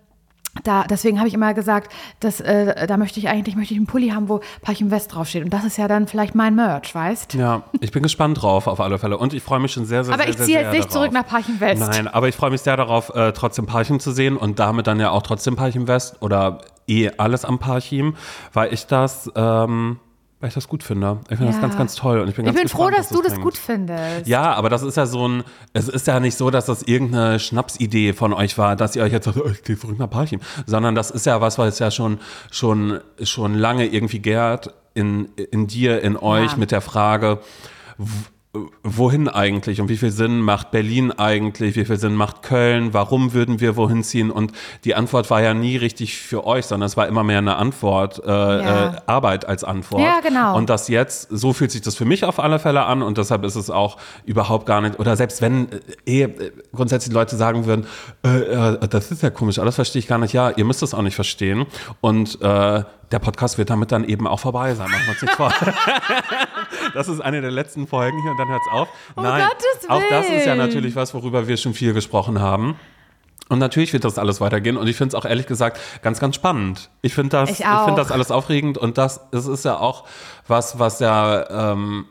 da, 0.62 0.84
deswegen 0.84 1.18
habe 1.18 1.28
ich 1.28 1.34
immer 1.34 1.52
gesagt, 1.52 1.92
dass, 2.20 2.40
äh, 2.40 2.86
da 2.86 2.96
möchte 2.96 3.18
ich 3.18 3.28
eigentlich 3.28 3.56
möchte 3.56 3.74
ich 3.74 3.78
einen 3.78 3.86
Pulli 3.86 4.10
haben, 4.10 4.28
wo 4.28 4.40
Parchim 4.62 4.90
West 4.90 5.14
draufsteht. 5.14 5.44
Und 5.44 5.52
das 5.52 5.64
ist 5.64 5.76
ja 5.76 5.88
dann 5.88 6.06
vielleicht 6.06 6.34
mein 6.34 6.54
Merch, 6.54 6.94
weißt? 6.94 7.34
Ja, 7.34 7.62
ich 7.80 7.90
bin 7.90 8.02
gespannt 8.02 8.40
drauf, 8.42 8.66
auf 8.66 8.80
alle 8.80 8.98
Fälle. 8.98 9.18
Und 9.18 9.34
ich 9.34 9.42
freue 9.42 9.60
mich 9.60 9.72
schon 9.72 9.84
sehr, 9.84 10.04
sehr, 10.04 10.14
Aber 10.14 10.22
sehr, 10.22 10.30
ich 10.30 10.36
sehr, 10.36 10.46
ziehe 10.46 10.58
sehr 10.58 10.64
jetzt 10.66 10.72
nicht 10.72 10.84
darauf. 10.90 11.02
zurück 11.02 11.12
nach 11.12 11.26
Parchim 11.26 11.60
West. 11.60 11.80
Nein, 11.80 12.08
aber 12.08 12.28
ich 12.28 12.36
freue 12.36 12.50
mich 12.50 12.60
sehr 12.60 12.76
darauf, 12.76 13.14
äh, 13.14 13.32
trotzdem 13.32 13.66
Parchim 13.66 13.98
zu 14.00 14.12
sehen 14.12 14.36
und 14.36 14.58
damit 14.58 14.86
dann 14.86 15.00
ja 15.00 15.10
auch 15.10 15.22
trotzdem 15.22 15.56
Parchim 15.56 15.88
West 15.88 16.16
oder 16.20 16.60
eh 16.86 17.10
alles 17.16 17.44
am 17.44 17.58
Parchim, 17.58 18.14
weil 18.52 18.72
ich 18.72 18.86
das, 18.86 19.30
ähm, 19.34 19.98
weil 20.44 20.48
ich 20.48 20.54
das 20.54 20.68
gut 20.68 20.82
finde. 20.82 21.20
Ich 21.30 21.38
finde 21.38 21.46
das 21.46 21.54
Ja. 21.56 21.62
ganz, 21.62 21.78
ganz 21.78 21.94
toll. 21.94 22.20
Und 22.20 22.28
ich 22.28 22.34
bin, 22.36 22.44
Ich 22.44 22.50
ganz 22.52 22.60
bin 22.60 22.68
froh, 22.68 22.88
gespannt, 22.88 22.98
dass 22.98 23.10
was 23.10 23.16
du 23.16 23.22
das 23.22 23.32
bringt. 23.32 23.44
gut 23.44 23.56
findest. 23.56 24.26
Ja, 24.26 24.52
aber 24.52 24.68
das 24.68 24.82
ist 24.82 24.94
ja 24.98 25.06
so 25.06 25.26
ein, 25.26 25.42
es 25.72 25.88
ist 25.88 26.06
ja 26.06 26.20
nicht 26.20 26.36
so, 26.36 26.50
dass 26.50 26.66
das 26.66 26.82
irgendeine 26.82 27.38
Schnapsidee 27.40 28.12
von 28.12 28.34
euch 28.34 28.58
war, 28.58 28.76
dass 28.76 28.94
ihr 28.94 29.02
euch 29.04 29.12
jetzt 29.12 29.24
sagt, 29.24 29.38
oh, 29.38 29.48
ich 29.50 29.62
gehe 29.62 29.78
zurück 29.78 29.98
nach 29.98 30.10
Parchim, 30.10 30.40
sondern 30.66 30.94
das 30.94 31.10
ist 31.10 31.24
ja 31.24 31.40
was, 31.40 31.56
was 31.56 31.78
ja 31.78 31.90
schon, 31.90 32.18
schon, 32.50 33.00
schon 33.22 33.54
lange 33.54 33.86
irgendwie 33.86 34.18
gärt 34.18 34.74
in, 34.92 35.30
in 35.50 35.66
dir, 35.66 36.02
in 36.02 36.18
euch 36.18 36.50
Ja. 36.52 36.58
mit 36.58 36.72
der 36.72 36.82
Frage, 36.82 37.38
wohin 38.82 39.28
eigentlich 39.28 39.80
und 39.80 39.88
wie 39.88 39.96
viel 39.96 40.12
Sinn 40.12 40.40
macht 40.40 40.70
Berlin 40.70 41.10
eigentlich, 41.10 41.74
wie 41.74 41.84
viel 41.84 41.98
Sinn 41.98 42.14
macht 42.14 42.42
Köln, 42.42 42.94
warum 42.94 43.32
würden 43.32 43.60
wir 43.60 43.76
wohin 43.76 44.04
ziehen 44.04 44.30
und 44.30 44.52
die 44.84 44.94
Antwort 44.94 45.28
war 45.30 45.42
ja 45.42 45.54
nie 45.54 45.76
richtig 45.76 46.16
für 46.16 46.46
euch, 46.46 46.66
sondern 46.66 46.86
es 46.86 46.96
war 46.96 47.08
immer 47.08 47.24
mehr 47.24 47.38
eine 47.38 47.56
Antwort, 47.56 48.22
äh, 48.24 48.28
Ja. 48.30 48.86
äh, 48.94 48.96
Arbeit 49.06 49.46
als 49.48 49.64
Antwort. 49.64 50.02
Ja, 50.02 50.20
genau. 50.20 50.56
Und 50.56 50.70
das 50.70 50.86
jetzt, 50.88 51.28
so 51.30 51.52
fühlt 51.52 51.72
sich 51.72 51.80
das 51.82 51.96
für 51.96 52.04
mich 52.04 52.24
auf 52.24 52.38
alle 52.38 52.58
Fälle 52.60 52.84
an 52.84 53.02
und 53.02 53.18
deshalb 53.18 53.44
ist 53.44 53.56
es 53.56 53.70
auch 53.70 53.96
überhaupt 54.24 54.66
gar 54.66 54.80
nicht, 54.80 55.00
oder 55.00 55.16
selbst 55.16 55.42
wenn 55.42 55.68
äh, 55.72 55.78
eh 56.06 56.22
äh, 56.22 56.52
grundsätzlich 56.72 57.12
Leute 57.12 57.34
sagen 57.36 57.66
würden, 57.66 57.86
äh, 58.24 58.28
äh, 58.74 58.88
das 58.88 59.10
ist 59.10 59.22
ja 59.22 59.30
komisch, 59.30 59.58
aber 59.58 59.66
das 59.66 59.74
verstehe 59.74 59.98
ich 60.00 60.06
gar 60.06 60.18
nicht, 60.18 60.32
ja, 60.32 60.50
ihr 60.50 60.64
müsst 60.64 60.82
es 60.82 60.94
auch 60.94 61.02
nicht 61.02 61.16
verstehen 61.16 61.66
und 62.00 62.40
äh, 62.40 62.82
der 63.14 63.20
Podcast 63.20 63.58
wird 63.58 63.70
damit 63.70 63.92
dann 63.92 64.02
eben 64.02 64.26
auch 64.26 64.40
vorbei 64.40 64.74
sein, 64.74 64.90
machen 64.90 65.04
wir 65.04 65.12
uns 65.12 65.22
nicht 65.22 65.34
vor. 65.34 65.52
Das 66.92 67.08
ist 67.08 67.20
eine 67.20 67.40
der 67.40 67.50
letzten 67.50 67.86
Folgen 67.86 68.20
hier 68.20 68.32
und 68.32 68.36
dann 68.36 68.48
hört's 68.48 68.66
auf. 68.70 68.88
Nein, 69.16 69.48
Gottes 69.48 69.88
auch 69.88 70.02
das 70.10 70.26
ist 70.26 70.46
ja 70.46 70.54
natürlich 70.54 70.94
was, 70.94 71.14
worüber 71.14 71.48
wir 71.48 71.56
schon 71.56 71.72
viel 71.74 71.92
gesprochen 71.92 72.40
haben. 72.40 72.76
Und 73.48 73.58
natürlich 73.58 73.92
wird 73.92 74.04
das 74.04 74.18
alles 74.18 74.40
weitergehen 74.40 74.76
und 74.76 74.86
ich 74.86 74.96
finde 74.96 75.08
es 75.08 75.14
auch 75.14 75.24
ehrlich 75.24 75.46
gesagt 75.46 75.80
ganz, 76.02 76.20
ganz 76.20 76.34
spannend. 76.34 76.90
Ich 77.02 77.14
finde 77.14 77.30
das, 77.30 77.50
Ich 77.50 77.60
ich 77.60 77.66
finde 77.66 77.96
das 77.96 78.10
alles 78.10 78.30
aufregend 78.30 78.78
und 78.78 78.98
das, 78.98 79.28
das 79.30 79.46
ist 79.46 79.64
ja 79.64 79.78
auch 79.78 80.04
was, 80.46 80.78
was 80.78 81.00
ja, 81.00 81.72
ähm, 81.72 82.06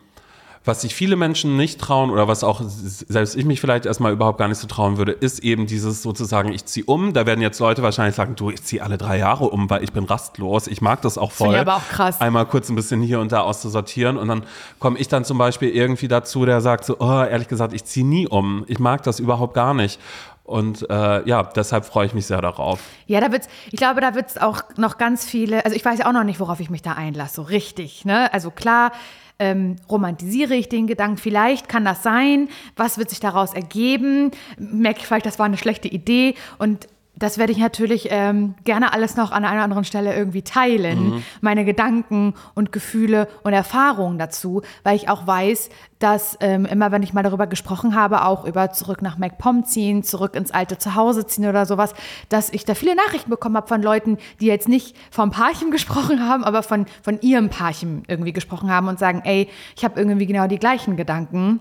was 0.65 0.81
sich 0.81 0.95
viele 0.95 1.15
Menschen 1.15 1.57
nicht 1.57 1.79
trauen 1.79 2.09
oder 2.09 2.27
was 2.27 2.43
auch 2.43 2.61
selbst 2.63 3.35
ich 3.35 3.45
mich 3.45 3.59
vielleicht 3.59 3.85
erstmal 3.85 4.13
überhaupt 4.13 4.37
gar 4.37 4.47
nicht 4.47 4.59
so 4.59 4.67
trauen 4.67 4.97
würde, 4.97 5.11
ist 5.11 5.39
eben 5.39 5.67
dieses 5.67 6.01
sozusagen, 6.01 6.53
ich 6.53 6.65
ziehe 6.65 6.85
um. 6.85 7.13
Da 7.13 7.25
werden 7.25 7.41
jetzt 7.41 7.59
Leute 7.59 7.83
wahrscheinlich 7.83 8.15
sagen, 8.15 8.35
du, 8.35 8.49
ich 8.49 8.63
ziehe 8.63 8.81
alle 8.81 8.97
drei 8.97 9.17
Jahre 9.17 9.49
um, 9.49 9.69
weil 9.69 9.83
ich 9.83 9.91
bin 9.91 10.05
rastlos. 10.05 10.67
Ich 10.67 10.81
mag 10.81 11.01
das 11.01 11.17
auch 11.17 11.31
voll. 11.31 11.55
Ich 11.55 11.59
aber 11.59 11.75
auch 11.75 11.87
krass. 11.89 12.21
Einmal 12.21 12.45
kurz 12.45 12.69
ein 12.69 12.75
bisschen 12.75 13.01
hier 13.01 13.19
und 13.19 13.31
da 13.31 13.41
auszusortieren 13.41 14.17
und 14.17 14.27
dann 14.29 14.43
komme 14.79 14.97
ich 14.99 15.09
dann 15.09 15.25
zum 15.25 15.37
Beispiel 15.37 15.69
irgendwie 15.69 16.07
dazu, 16.07 16.45
der 16.45 16.61
sagt 16.61 16.85
so, 16.85 16.97
oh, 16.99 17.23
ehrlich 17.23 17.49
gesagt, 17.49 17.73
ich 17.73 17.83
ziehe 17.83 18.05
nie 18.05 18.27
um. 18.27 18.63
Ich 18.67 18.79
mag 18.79 19.03
das 19.03 19.19
überhaupt 19.19 19.53
gar 19.53 19.73
nicht. 19.73 19.99
Und 20.43 20.89
äh, 20.89 21.27
ja, 21.27 21.43
deshalb 21.43 21.85
freue 21.85 22.05
ich 22.05 22.13
mich 22.13 22.25
sehr 22.25 22.41
darauf. 22.41 22.79
Ja, 23.07 23.21
da 23.21 23.31
wird's, 23.31 23.47
ich 23.71 23.77
glaube, 23.77 24.01
da 24.01 24.13
wird 24.13 24.29
es 24.29 24.37
auch 24.37 24.61
noch 24.75 24.97
ganz 24.97 25.25
viele, 25.25 25.63
also 25.63 25.75
ich 25.75 25.83
weiß 25.83 26.01
auch 26.01 26.11
noch 26.11 26.25
nicht, 26.25 26.39
worauf 26.39 26.59
ich 26.59 26.69
mich 26.69 26.81
da 26.81 26.93
einlasse, 26.93 27.35
so 27.35 27.41
richtig. 27.43 28.03
Ne? 28.03 28.31
Also 28.33 28.51
klar, 28.51 28.91
ähm, 29.39 29.75
romantisiere 29.89 30.55
ich 30.55 30.69
den 30.69 30.87
Gedanken, 30.87 31.17
vielleicht 31.17 31.69
kann 31.69 31.85
das 31.85 32.03
sein, 32.03 32.49
was 32.75 32.97
wird 32.97 33.09
sich 33.09 33.19
daraus 33.19 33.53
ergeben, 33.53 34.31
merke 34.57 34.99
ich 34.99 35.07
vielleicht, 35.07 35.25
das 35.25 35.39
war 35.39 35.45
eine 35.45 35.57
schlechte 35.57 35.87
Idee? 35.87 36.35
Und 36.57 36.87
das 37.15 37.37
werde 37.37 37.51
ich 37.51 37.59
natürlich 37.59 38.07
ähm, 38.09 38.55
gerne 38.63 38.91
alles 38.91 39.15
noch 39.15 39.31
an 39.31 39.45
einer 39.45 39.61
anderen 39.61 39.83
Stelle 39.83 40.15
irgendwie 40.15 40.41
teilen. 40.41 41.09
Mhm. 41.09 41.23
Meine 41.41 41.63
Gedanken 41.63 42.33
und 42.55 42.71
Gefühle 42.71 43.27
und 43.43 43.53
Erfahrungen 43.53 44.17
dazu, 44.17 44.63
weil 44.83 44.95
ich 44.95 45.09
auch 45.09 45.27
weiß, 45.27 45.69
dass 45.99 46.37
ähm, 46.41 46.65
immer, 46.65 46.91
wenn 46.91 47.03
ich 47.03 47.13
mal 47.13 47.21
darüber 47.21 47.45
gesprochen 47.45 47.95
habe, 47.95 48.25
auch 48.25 48.45
über 48.45 48.71
zurück 48.71 49.03
nach 49.03 49.19
MacPom 49.19 49.63
ziehen, 49.63 50.03
zurück 50.03 50.35
ins 50.35 50.51
alte 50.51 50.79
Zuhause 50.79 51.27
ziehen 51.27 51.47
oder 51.47 51.67
sowas, 51.67 51.93
dass 52.29 52.49
ich 52.49 52.65
da 52.65 52.73
viele 52.73 52.95
Nachrichten 52.95 53.29
bekommen 53.29 53.57
habe 53.57 53.67
von 53.67 53.83
Leuten, 53.83 54.17
die 54.41 54.47
jetzt 54.47 54.67
nicht 54.67 54.95
vom 55.11 55.29
Paarchen 55.29 55.69
gesprochen 55.71 56.27
haben, 56.27 56.43
aber 56.43 56.63
von, 56.63 56.87
von 57.03 57.21
ihrem 57.21 57.49
Paarchen 57.49 58.03
irgendwie 58.07 58.33
gesprochen 58.33 58.71
haben 58.71 58.87
und 58.87 58.97
sagen, 58.97 59.21
ey, 59.23 59.49
ich 59.75 59.85
habe 59.85 59.99
irgendwie 59.99 60.25
genau 60.25 60.47
die 60.47 60.59
gleichen 60.59 60.97
Gedanken. 60.97 61.59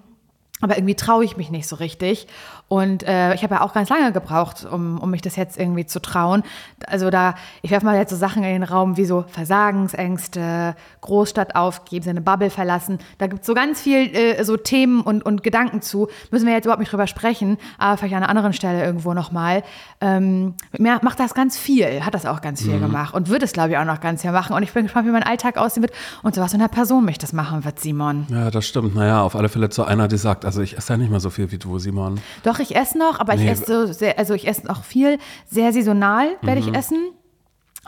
Aber 0.62 0.76
irgendwie 0.76 0.94
traue 0.94 1.24
ich 1.24 1.36
mich 1.36 1.50
nicht 1.50 1.66
so 1.66 1.76
richtig. 1.76 2.28
Und 2.72 3.02
äh, 3.02 3.34
ich 3.34 3.42
habe 3.42 3.56
ja 3.56 3.60
auch 3.60 3.74
ganz 3.74 3.90
lange 3.90 4.12
gebraucht, 4.12 4.64
um, 4.64 4.98
um 4.98 5.10
mich 5.10 5.20
das 5.20 5.36
jetzt 5.36 5.58
irgendwie 5.58 5.84
zu 5.84 6.00
trauen. 6.00 6.42
Also 6.86 7.10
da, 7.10 7.34
ich 7.60 7.70
werfe 7.70 7.84
mal 7.84 7.98
jetzt 7.98 8.08
so 8.08 8.16
Sachen 8.16 8.42
in 8.44 8.50
den 8.50 8.62
Raum 8.62 8.96
wie 8.96 9.04
so 9.04 9.26
Versagensängste, 9.28 10.74
Großstadt 11.02 11.54
aufgeben, 11.54 12.02
seine 12.02 12.22
Bubble 12.22 12.48
verlassen. 12.48 12.98
Da 13.18 13.26
gibt 13.26 13.42
es 13.42 13.46
so 13.46 13.52
ganz 13.52 13.82
viel 13.82 14.16
äh, 14.16 14.42
so 14.42 14.56
Themen 14.56 15.02
und, 15.02 15.22
und 15.22 15.42
Gedanken 15.42 15.82
zu. 15.82 16.08
Müssen 16.30 16.46
wir 16.46 16.54
jetzt 16.54 16.64
überhaupt 16.64 16.80
nicht 16.80 16.90
drüber 16.90 17.06
sprechen, 17.06 17.58
aber 17.76 17.98
vielleicht 17.98 18.14
an 18.14 18.22
einer 18.22 18.30
anderen 18.30 18.54
Stelle 18.54 18.82
irgendwo 18.82 19.12
nochmal. 19.12 19.64
Ähm, 20.00 20.54
mir 20.78 20.98
macht 21.02 21.20
das 21.20 21.34
ganz 21.34 21.58
viel, 21.58 22.02
hat 22.02 22.14
das 22.14 22.24
auch 22.24 22.40
ganz 22.40 22.62
viel 22.62 22.80
gemacht 22.80 23.12
und 23.12 23.28
wird 23.28 23.42
es, 23.42 23.52
glaube 23.52 23.72
ich, 23.72 23.76
auch 23.76 23.84
noch 23.84 24.00
ganz 24.00 24.22
viel 24.22 24.32
machen. 24.32 24.56
Und 24.56 24.62
ich 24.62 24.72
bin 24.72 24.84
gespannt, 24.84 25.06
wie 25.06 25.12
mein 25.12 25.24
Alltag 25.24 25.58
aussehen 25.58 25.82
wird 25.82 25.92
und 26.22 26.34
zu 26.34 26.40
was 26.40 26.52
für 26.52 26.56
einer 26.56 26.68
Person 26.68 27.04
mich 27.04 27.18
das 27.18 27.34
machen 27.34 27.66
wird, 27.66 27.80
Simon. 27.80 28.26
Ja, 28.30 28.50
das 28.50 28.66
stimmt. 28.66 28.94
Naja, 28.94 29.20
auf 29.20 29.36
alle 29.36 29.50
Fälle 29.50 29.68
zu 29.68 29.84
einer, 29.84 30.08
die 30.08 30.16
sagt, 30.16 30.46
also 30.46 30.62
ich 30.62 30.78
esse 30.78 30.94
ja 30.94 30.96
nicht 30.96 31.10
mehr 31.10 31.20
so 31.20 31.28
viel 31.28 31.52
wie 31.52 31.58
du, 31.58 31.78
Simon. 31.78 32.18
Doch, 32.44 32.61
ich 32.62 32.74
esse 32.76 32.96
noch, 32.98 33.20
aber 33.20 33.34
ich 33.34 33.40
Nee. 33.42 33.50
esse 33.50 33.86
so 33.86 33.92
sehr, 33.92 34.18
also 34.18 34.34
ich 34.34 34.46
esse 34.48 34.68
auch 34.70 34.82
viel, 34.84 35.18
sehr 35.48 35.72
saisonal 35.72 36.28
werde 36.42 36.60
Mhm. 36.62 36.68
ich 36.68 36.74
essen. 36.74 36.98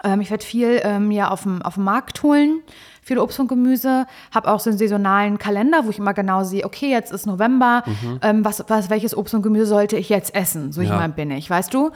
Ähm, 0.02 0.20
ich 0.20 0.30
werde 0.30 0.44
viel 0.44 0.80
ähm, 0.82 1.10
ja 1.12 1.28
auf 1.30 1.44
dem, 1.44 1.62
auf 1.62 1.74
dem 1.74 1.84
Markt 1.84 2.22
holen, 2.24 2.62
viel 3.00 3.18
Obst 3.18 3.38
und 3.38 3.46
Gemüse. 3.48 4.06
Habe 4.34 4.50
auch 4.50 4.58
so 4.60 4.68
einen 4.68 4.78
saisonalen 4.78 5.38
Kalender, 5.38 5.84
wo 5.84 5.90
ich 5.90 5.98
immer 5.98 6.12
genau 6.14 6.42
sehe, 6.42 6.64
okay, 6.64 6.90
jetzt 6.90 7.12
ist 7.12 7.26
November, 7.26 7.84
ähm, 8.20 8.44
was, 8.44 8.64
was, 8.68 8.90
welches 8.90 9.16
Obst 9.16 9.34
und 9.34 9.42
Gemüse 9.42 9.66
sollte 9.66 9.96
ich 9.96 10.08
jetzt 10.08 10.34
essen? 10.34 10.72
So 10.72 10.80
Mhm. 10.80 10.86
Ja. 10.88 10.92
jemand 10.94 11.16
bin 11.16 11.30
ich, 11.30 11.48
weißt 11.48 11.72
du? 11.72 11.90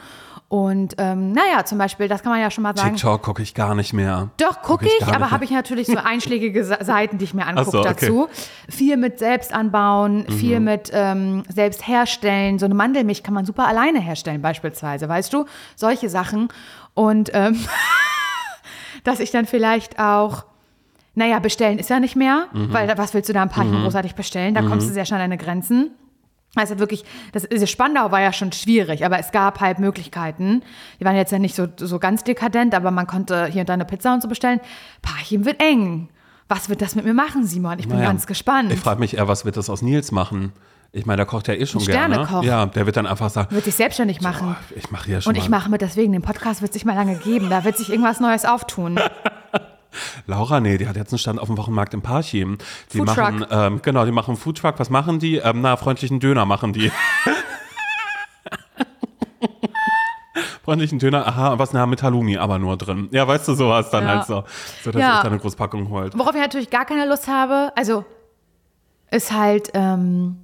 Und 0.49 0.95
ähm, 0.97 1.31
naja, 1.31 1.63
zum 1.63 1.77
Beispiel, 1.77 2.07
das 2.07 2.23
kann 2.23 2.31
man 2.31 2.41
ja 2.41 2.49
schon 2.49 2.63
mal 2.63 2.75
sagen. 2.75 2.95
TikTok 2.95 3.21
gucke 3.21 3.43
ich 3.43 3.53
gar 3.53 3.75
nicht 3.75 3.93
mehr. 3.93 4.29
Doch, 4.37 4.63
gucke 4.63 4.87
ich, 4.87 5.05
gar 5.05 5.13
aber 5.15 5.29
habe 5.29 5.45
ich 5.45 5.51
natürlich 5.51 5.85
so 5.85 5.97
einschlägige 6.03 6.63
Seiten, 6.65 7.19
die 7.19 7.25
ich 7.25 7.35
mir 7.35 7.45
angucke 7.45 7.69
so, 7.69 7.79
okay. 7.81 7.89
dazu. 7.99 8.27
Viel 8.67 8.97
mit 8.97 9.19
selbst 9.19 9.53
anbauen, 9.53 10.25
Mhm. 10.27 10.33
viel 10.33 10.59
mit 10.59 10.89
ähm, 10.91 11.43
selbst 11.49 11.87
herstellen. 11.87 12.57
So 12.57 12.65
eine 12.65 12.73
Mandelmilch 12.73 13.21
kann 13.21 13.35
man 13.35 13.45
super 13.45 13.67
alleine 13.67 13.99
herstellen, 13.99 14.41
beispielsweise, 14.41 15.07
weißt 15.07 15.31
du? 15.33 15.45
Solche 15.75 16.09
Sachen. 16.09 16.47
Und 16.95 17.29
ähm, 17.35 17.55
dass 19.03 19.19
ich 19.19 19.29
dann 19.29 19.45
vielleicht 19.45 19.99
auch, 19.99 20.45
naja, 21.13 21.37
bestellen 21.37 21.77
ist 21.77 21.91
ja 21.91 21.99
nicht 21.99 22.15
mehr, 22.15 22.47
Mhm. 22.53 22.73
weil 22.73 22.97
was 22.97 23.13
willst 23.13 23.29
du 23.29 23.33
da 23.33 23.43
ein 23.43 23.49
paar 23.49 23.65
großartig 23.65 24.15
bestellen? 24.15 24.55
Da 24.55 24.63
kommst 24.63 24.89
du 24.89 24.93
sehr 24.93 25.05
schnell 25.05 25.21
an 25.21 25.29
deine 25.29 25.37
Grenzen. 25.41 25.91
Also 26.55 26.79
wirklich, 26.79 27.05
das 27.31 27.47
diese 27.47 27.67
Spandau 27.67 28.11
war 28.11 28.21
ja 28.21 28.33
schon 28.33 28.51
schwierig, 28.51 29.05
aber 29.05 29.19
es 29.19 29.31
gab 29.31 29.59
halt 29.59 29.77
Möglichkeiten. 29.79 30.63
Die 30.99 31.05
waren 31.05 31.15
jetzt 31.15 31.31
ja 31.31 31.37
nicht 31.39 31.55
so, 31.55 31.67
so 31.77 31.99
ganz 31.99 32.23
dekadent, 32.23 32.73
aber 32.73 32.89
man 32.91 33.05
konnte 33.05 33.45
hier 33.45 33.61
und 33.61 33.69
da 33.69 33.73
eine 33.73 33.85
Pizza 33.85 34.13
und 34.13 34.21
so 34.21 34.27
bestellen. 34.27 34.59
Parchim 35.01 35.45
wird 35.45 35.61
eng. 35.61 36.09
Was 36.47 36.67
wird 36.67 36.81
das 36.81 36.95
mit 36.95 37.05
mir 37.05 37.13
machen, 37.13 37.45
Simon? 37.45 37.77
Ich 37.77 37.87
bin 37.87 37.97
Naja, 37.97 38.09
ganz 38.09 38.25
gespannt. 38.25 38.71
Ich 38.71 38.79
frage 38.79 38.99
mich 38.99 39.15
eher, 39.17 39.27
was 39.27 39.45
wird 39.45 39.57
das 39.57 39.69
aus 39.69 39.83
Nils 39.83 40.11
machen? 40.11 40.51
Ich 40.91 41.05
meine, 41.05 41.17
der 41.17 41.27
kocht 41.27 41.47
ja 41.47 41.53
eh 41.53 41.67
schon 41.67 41.85
gerne. 41.85 42.15
Sternekoch. 42.15 42.43
Ja, 42.43 42.65
der 42.65 42.87
wird 42.87 42.97
dann 42.97 43.05
einfach 43.05 43.29
sagen, 43.29 43.53
wird 43.53 43.65
sich 43.65 43.75
selbstständig 43.75 44.21
machen. 44.21 44.55
"Oh, 44.59 44.73
ich 44.75 44.89
mache 44.89 45.05
hier 45.05 45.21
schon 45.21 45.29
Und 45.35 45.37
ich 45.37 45.47
mache 45.49 45.69
mit 45.69 45.81
deswegen, 45.81 46.11
den 46.13 46.23
Podcast 46.23 46.63
wird 46.63 46.73
sich 46.73 46.83
mal 46.83 46.95
lange 46.95 47.15
geben. 47.17 47.51
Da 47.51 47.63
wird 47.63 47.77
sich 47.77 47.91
irgendwas 47.91 48.19
Neues 48.19 48.45
auftun. 48.45 48.99
Laura, 50.27 50.59
nee, 50.59 50.77
die 50.77 50.87
hat 50.87 50.95
jetzt 50.95 51.11
einen 51.11 51.19
Stand 51.19 51.39
auf 51.39 51.47
dem 51.47 51.57
Wochenmarkt 51.57 51.93
in 51.93 52.01
Parchim. 52.01 52.57
Die 52.93 52.97
Foodtruck. 52.99 53.17
machen, 53.17 53.45
ähm, 53.49 53.81
genau, 53.81 54.05
die 54.05 54.11
machen 54.11 54.35
Foodtruck. 54.37 54.79
Was 54.79 54.89
machen 54.89 55.19
die? 55.19 55.37
Ähm, 55.37 55.61
na, 55.61 55.75
freundlichen 55.77 56.19
Döner 56.19 56.45
machen 56.45 56.73
die. 56.73 56.91
freundlichen 60.63 60.99
Döner, 60.99 61.25
aha, 61.27 61.57
was 61.57 61.73
na, 61.73 61.85
mit 61.85 62.03
Halloumi 62.03 62.37
aber 62.37 62.59
nur 62.59 62.77
drin. 62.77 63.09
Ja, 63.11 63.27
weißt 63.27 63.47
du, 63.47 63.53
sowas 63.55 63.89
dann 63.89 64.03
Ja. 64.03 64.09
halt 64.09 64.25
so. 64.27 64.43
So, 64.83 64.91
dass 64.91 65.01
Ja. 65.01 65.13
sich 65.15 65.21
da 65.23 65.27
eine 65.29 65.39
Großpackung 65.39 65.89
holt. 65.89 66.17
Worauf 66.17 66.35
ich 66.35 66.41
natürlich 66.41 66.69
gar 66.69 66.85
keine 66.85 67.07
Lust 67.07 67.27
habe, 67.27 67.71
also 67.75 68.05
ist 69.11 69.31
halt 69.31 69.71
ähm, 69.73 70.37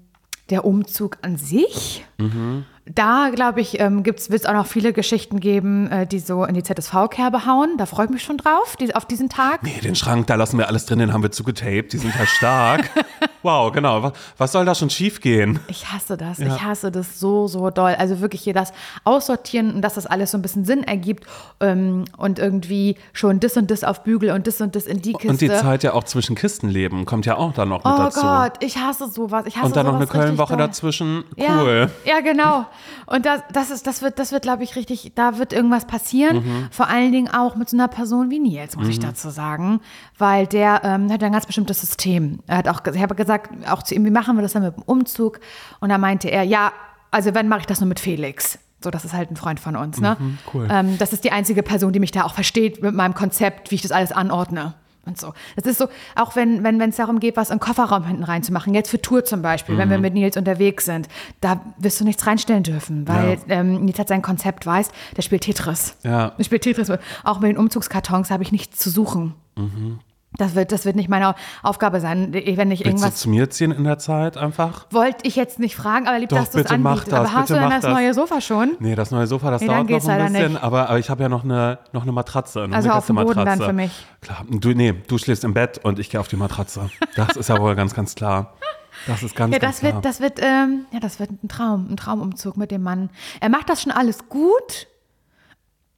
der 0.49 0.65
Umzug 0.65 1.17
an 1.21 1.37
sich. 1.37 2.03
Mhm. 2.17 2.65
Da, 2.88 3.31
glaube 3.33 3.61
ich, 3.61 3.79
ähm, 3.79 4.05
wird 4.05 4.19
es 4.19 4.45
auch 4.45 4.53
noch 4.53 4.67
viele 4.67 4.93
Geschichten 4.93 5.39
geben, 5.39 5.89
äh, 5.89 6.05
die 6.05 6.19
so 6.19 6.45
in 6.45 6.53
die 6.53 6.61
ZSV-Kerbe 6.61 7.47
hauen. 7.47 7.77
Da 7.79 7.88
freue 7.88 8.05
ich 8.05 8.11
mich 8.11 8.21
schon 8.21 8.38
drauf, 8.38 8.75
die, 8.79 8.93
auf 8.93 9.05
diesen 9.05 9.27
Tag. 9.27 9.63
Nee, 9.63 9.79
den 9.81 9.95
Schrank, 9.95 10.27
da 10.27 10.36
lassen 10.36 10.59
wir 10.59 10.67
alles 10.67 10.86
drin, 10.86 10.99
den 10.99 11.11
haben 11.11 11.23
wir 11.23 11.31
zugetaped. 11.31 11.93
Die 11.93 11.97
sind 11.97 12.15
halt 12.15 12.29
stark. 12.29 12.91
wow, 13.41 13.71
genau. 13.71 14.03
Was, 14.03 14.13
was 14.38 14.51
soll 14.51 14.65
da 14.65 14.75
schon 14.75 14.91
schief 14.91 15.19
gehen? 15.19 15.59
Ich 15.67 15.91
hasse 15.91 16.15
das. 16.15 16.38
Ja. 16.38 16.47
Ich 16.47 16.61
hasse 16.61 16.91
das 16.91 17.19
so, 17.19 17.47
so 17.47 17.71
doll. 17.71 17.95
Also 17.97 18.21
wirklich 18.21 18.43
hier 18.43 18.53
das 18.53 18.71
Aussortieren 19.03 19.73
und 19.73 19.81
dass 19.81 19.95
das 19.95 20.05
alles 20.05 20.29
so 20.29 20.38
ein 20.38 20.43
bisschen 20.43 20.63
Sinn 20.63 20.83
ergibt 20.83 21.25
ähm, 21.61 22.05
und 22.17 22.38
irgendwie 22.38 22.97
schon 23.13 23.39
das 23.39 23.57
und 23.57 23.71
das 23.71 23.83
auf 23.83 24.03
Bügel 24.03 24.29
und 24.29 24.45
das 24.45 24.61
und 24.61 24.75
das 24.75 24.86
in 24.86 25.01
die 25.01 25.13
Kiste. 25.13 25.29
Und 25.29 25.41
die 25.41 25.47
Zeit 25.47 25.81
ja 25.81 25.93
auch 25.93 26.03
zwischen 26.03 26.36
Kisten 26.36 26.69
leben 26.69 27.05
kommt 27.05 27.25
ja 27.25 27.38
auch 27.38 27.53
dann 27.53 27.69
noch 27.69 27.83
mit 27.83 27.91
oh 27.91 27.97
dazu. 27.97 28.21
Gott, 28.21 28.53
ich 28.59 28.77
hasse 28.77 29.09
sowas. 29.09 29.45
Ich 29.47 29.55
hasse 29.55 29.65
Und 29.65 29.75
dann 29.75 29.88
noch 29.88 29.95
eine 29.95 30.05
Kölnwoche 30.05 30.55
dazwischen. 30.55 31.23
Cool. 31.36 31.89
Ja, 32.05 32.17
ja 32.17 32.21
genau. 32.21 32.67
Und 33.05 33.26
das, 33.26 33.41
das, 33.51 33.71
ist, 33.71 33.88
das 33.88 34.01
wird, 34.01 34.19
das 34.19 34.32
wird 34.32 34.43
glaube 34.43 34.63
ich, 34.63 34.76
richtig, 34.76 35.11
da 35.15 35.38
wird 35.38 35.53
irgendwas 35.53 35.86
passieren. 35.86 36.38
Mhm. 36.38 36.67
Vor 36.71 36.88
allen 36.88 37.11
Dingen 37.11 37.30
auch 37.30 37.55
mit 37.55 37.69
so 37.69 37.78
einer 37.78 37.88
Person 37.88 38.30
wie 38.30 38.39
Nils, 38.39 38.76
muss 38.76 38.88
ich 38.88 38.99
dazu 38.99 39.30
sagen. 39.30 39.82
Weil 40.17 40.47
der 40.47 40.82
ähm, 40.84 41.11
hat 41.11 41.23
ein 41.23 41.32
ganz 41.32 41.45
bestimmtes 41.45 41.82
System. 41.82 42.39
Er 42.47 42.57
hat 42.57 42.67
auch, 42.67 42.82
ich 42.93 43.01
habe 43.01 43.15
gesagt, 43.15 43.51
auch 43.67 43.84
zu 43.84 43.95
ihm, 43.95 44.05
wie 44.05 44.11
machen 44.11 44.36
wir 44.36 44.41
das 44.41 44.53
dann 44.53 44.63
mit 44.63 44.76
dem 44.76 44.84
Umzug? 44.84 45.39
Und 45.80 45.89
da 45.89 45.97
meinte 45.97 46.30
er, 46.30 46.43
ja, 46.43 46.71
also 47.11 47.34
wenn, 47.34 47.47
mache 47.47 47.61
ich 47.61 47.65
das 47.65 47.80
nur 47.80 47.88
mit 47.88 47.99
Felix. 47.99 48.59
So, 48.84 48.91
das 48.91 49.05
ist 49.05 49.13
halt 49.13 49.32
ein 49.32 49.36
Freund 49.36 49.59
von 49.59 49.76
uns, 49.76 49.99
ne? 49.99 50.15
cool. 50.53 50.67
Ähm, 50.69 50.97
das 50.99 51.11
ist 51.11 51.23
die 51.23 51.32
einzige 51.32 51.63
Person, 51.63 51.91
die 51.91 51.99
mich 51.99 52.11
da 52.11 52.23
auch 52.23 52.34
versteht 52.34 52.84
mit 52.84 52.93
meinem 52.93 53.15
Konzept, 53.15 53.71
wie 53.71 53.76
ich 53.76 53.82
das 53.82 53.91
alles 53.91 54.11
anordne. 54.11 54.76
Und 55.06 55.20
so. 55.20 55.34
Das 55.56 55.66
ist 55.66 55.78
so, 55.78 55.88
auch 56.16 56.36
wenn 56.36 56.64
wenn 56.64 56.80
wenn, 56.80 56.89
es 56.89 56.95
darum 56.95 57.20
geht, 57.20 57.38
was 57.38 57.49
in 57.49 57.58
den 57.58 57.60
Kofferraum 57.60 58.06
hinten 58.06 58.24
reinzumachen, 58.24 58.74
jetzt 58.74 58.89
für 58.89 59.01
Tour 59.01 59.24
zum 59.24 59.41
Beispiel, 59.41 59.76
Mhm. 59.76 59.80
wenn 59.80 59.89
wir 59.91 59.97
mit 59.99 60.14
Nils 60.16 60.36
unterwegs 60.38 60.86
sind, 60.86 61.08
da 61.41 61.62
wirst 61.78 61.99
du 61.99 62.06
nichts 62.06 62.26
reinstellen 62.26 62.64
dürfen, 62.64 63.08
weil 63.08 63.38
ähm, 63.49 63.86
Nils 63.86 63.99
hat 63.99 64.08
sein 64.08 64.22
Konzept, 64.22 64.66
weißt, 64.66 64.91
der 65.16 65.22
spielt 65.22 65.43
Tetris. 65.43 65.95
Ja. 66.03 66.32
Der 66.32 66.43
spielt 66.43 66.64
Tetris. 66.64 66.91
Auch 67.24 67.39
mit 67.39 67.49
den 67.51 67.58
Umzugskartons 67.58 68.32
habe 68.32 68.43
ich 68.43 68.51
nichts 68.51 68.80
zu 68.80 68.89
suchen. 68.89 69.34
Das 70.38 70.55
wird, 70.55 70.71
das 70.71 70.86
wird 70.86 70.95
nicht 70.95 71.09
meine 71.09 71.36
Aufgabe 71.63 71.99
sein, 72.01 72.33
wenn 72.33 72.71
ich 72.71 72.83
Willst 72.83 73.05
du 73.05 73.11
zu 73.11 73.29
mir 73.29 73.49
ziehen 73.49 73.71
in 73.71 73.83
der 73.86 73.97
Zeit 73.99 74.38
einfach? 74.38 74.86
Wollte 74.91 75.19
ich 75.27 75.36
jetzt 75.36 75.59
nicht 75.59 75.75
fragen, 75.75 76.07
aber 76.07 76.19
lieb, 76.19 76.29
Doch, 76.29 76.38
dass 76.38 76.51
du 76.51 76.59
es 76.59 76.65
anbietest. 76.67 77.07
das, 77.11 77.19
Aber 77.19 77.33
hast 77.33 77.49
du 77.49 77.53
denn 77.53 77.69
das 77.69 77.81
das. 77.81 77.93
neue 77.93 78.13
Sofa 78.13 78.41
schon? 78.41 78.71
Nee, 78.79 78.95
das 78.95 79.11
neue 79.11 79.27
Sofa, 79.27 79.51
das 79.51 79.61
Nee, 79.61 79.67
dauert 79.67 79.89
noch 79.89 80.07
ein 80.09 80.33
bisschen, 80.33 80.57
aber, 80.57 80.89
aber 80.89 80.99
ich 80.99 81.09
habe 81.09 81.23
ja 81.23 81.29
noch 81.29 81.43
eine, 81.43 81.79
noch 81.93 82.03
eine 82.03 82.11
Matratze. 82.11 82.67
Noch 82.67 82.75
Also 82.75 82.89
eine 82.89 82.97
auf 82.97 83.05
dem 83.07 83.15
Boden 83.15 83.45
dann 83.45 83.59
für 83.61 83.73
mich. 83.73 84.05
Klar, 84.21 84.43
du, 84.49 84.69
nee, 84.73 84.93
du 85.07 85.17
schläfst 85.17 85.43
im 85.43 85.53
Bett 85.53 85.79
und 85.83 85.99
ich 85.99 86.09
gehe 86.09 86.19
auf 86.19 86.27
die 86.27 86.36
Matratze. 86.38 86.89
Das 87.15 87.36
ist 87.38 87.49
ja 87.49 87.59
wohl 87.59 87.75
ganz, 87.75 87.93
ganz 87.93 88.15
klar. 88.15 88.53
Das 89.07 89.23
ist 89.23 89.36
ganz, 89.36 89.53
Ja, 89.53 89.59
ganz 89.59 89.75
das 89.75 89.79
klar. 89.81 89.93
wird, 89.95 90.05
das 90.05 90.19
wird, 90.19 90.39
ähm, 90.41 90.86
ja, 90.91 90.99
das 90.99 91.19
wird 91.19 91.29
ein 91.31 91.47
Traum, 91.47 91.88
ein 91.91 91.97
Traumumzug 91.97 92.57
mit 92.57 92.71
dem 92.71 92.81
Mann. 92.83 93.09
Er 93.39 93.49
macht 93.49 93.69
das 93.69 93.81
schon 93.81 93.91
alles 93.91 94.29
gut, 94.29 94.88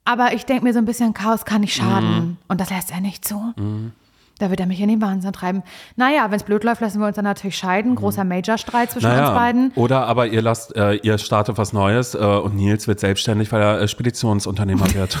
aber 0.04 0.32
ich 0.32 0.44
denke 0.46 0.64
mir 0.64 0.72
so 0.72 0.78
ein 0.78 0.84
bisschen 0.84 1.14
Chaos 1.14 1.44
kann 1.44 1.60
nicht 1.62 1.74
schaden. 1.76 2.10
Mhm. 2.14 2.36
Und 2.48 2.60
das 2.60 2.70
lässt 2.70 2.90
er 2.90 3.00
nicht 3.00 3.26
zu. 3.26 3.54
Da 4.38 4.50
wird 4.50 4.60
er 4.60 4.66
mich 4.66 4.80
in 4.80 4.88
den 4.88 5.00
Wahnsinn 5.00 5.32
treiben. 5.32 5.62
Naja, 5.96 6.26
wenn 6.30 6.36
es 6.36 6.44
blöd 6.44 6.62
läuft, 6.64 6.80
lassen 6.80 7.00
wir 7.00 7.06
uns 7.06 7.16
dann 7.16 7.24
natürlich 7.24 7.56
scheiden. 7.58 7.94
Großer 7.96 8.24
Major-Streit 8.24 8.90
zwischen 8.92 9.06
uns 9.06 9.14
Mhm. 9.16 9.20
naja, 9.22 9.34
beiden. 9.34 9.72
oder 9.74 10.06
aber 10.06 10.26
ihr 10.28 10.42
lasst, 10.42 10.76
äh, 10.76 10.94
ihr 10.94 11.18
startet 11.18 11.58
was 11.58 11.72
Neues 11.72 12.14
äh, 12.14 12.18
und 12.18 12.54
Nils 12.56 12.86
wird 12.86 13.00
selbstständig, 13.00 13.50
weil 13.52 13.60
er 13.62 13.80
äh, 13.80 13.88
Speditionsunternehmer 13.88 14.86
wird. 14.94 15.18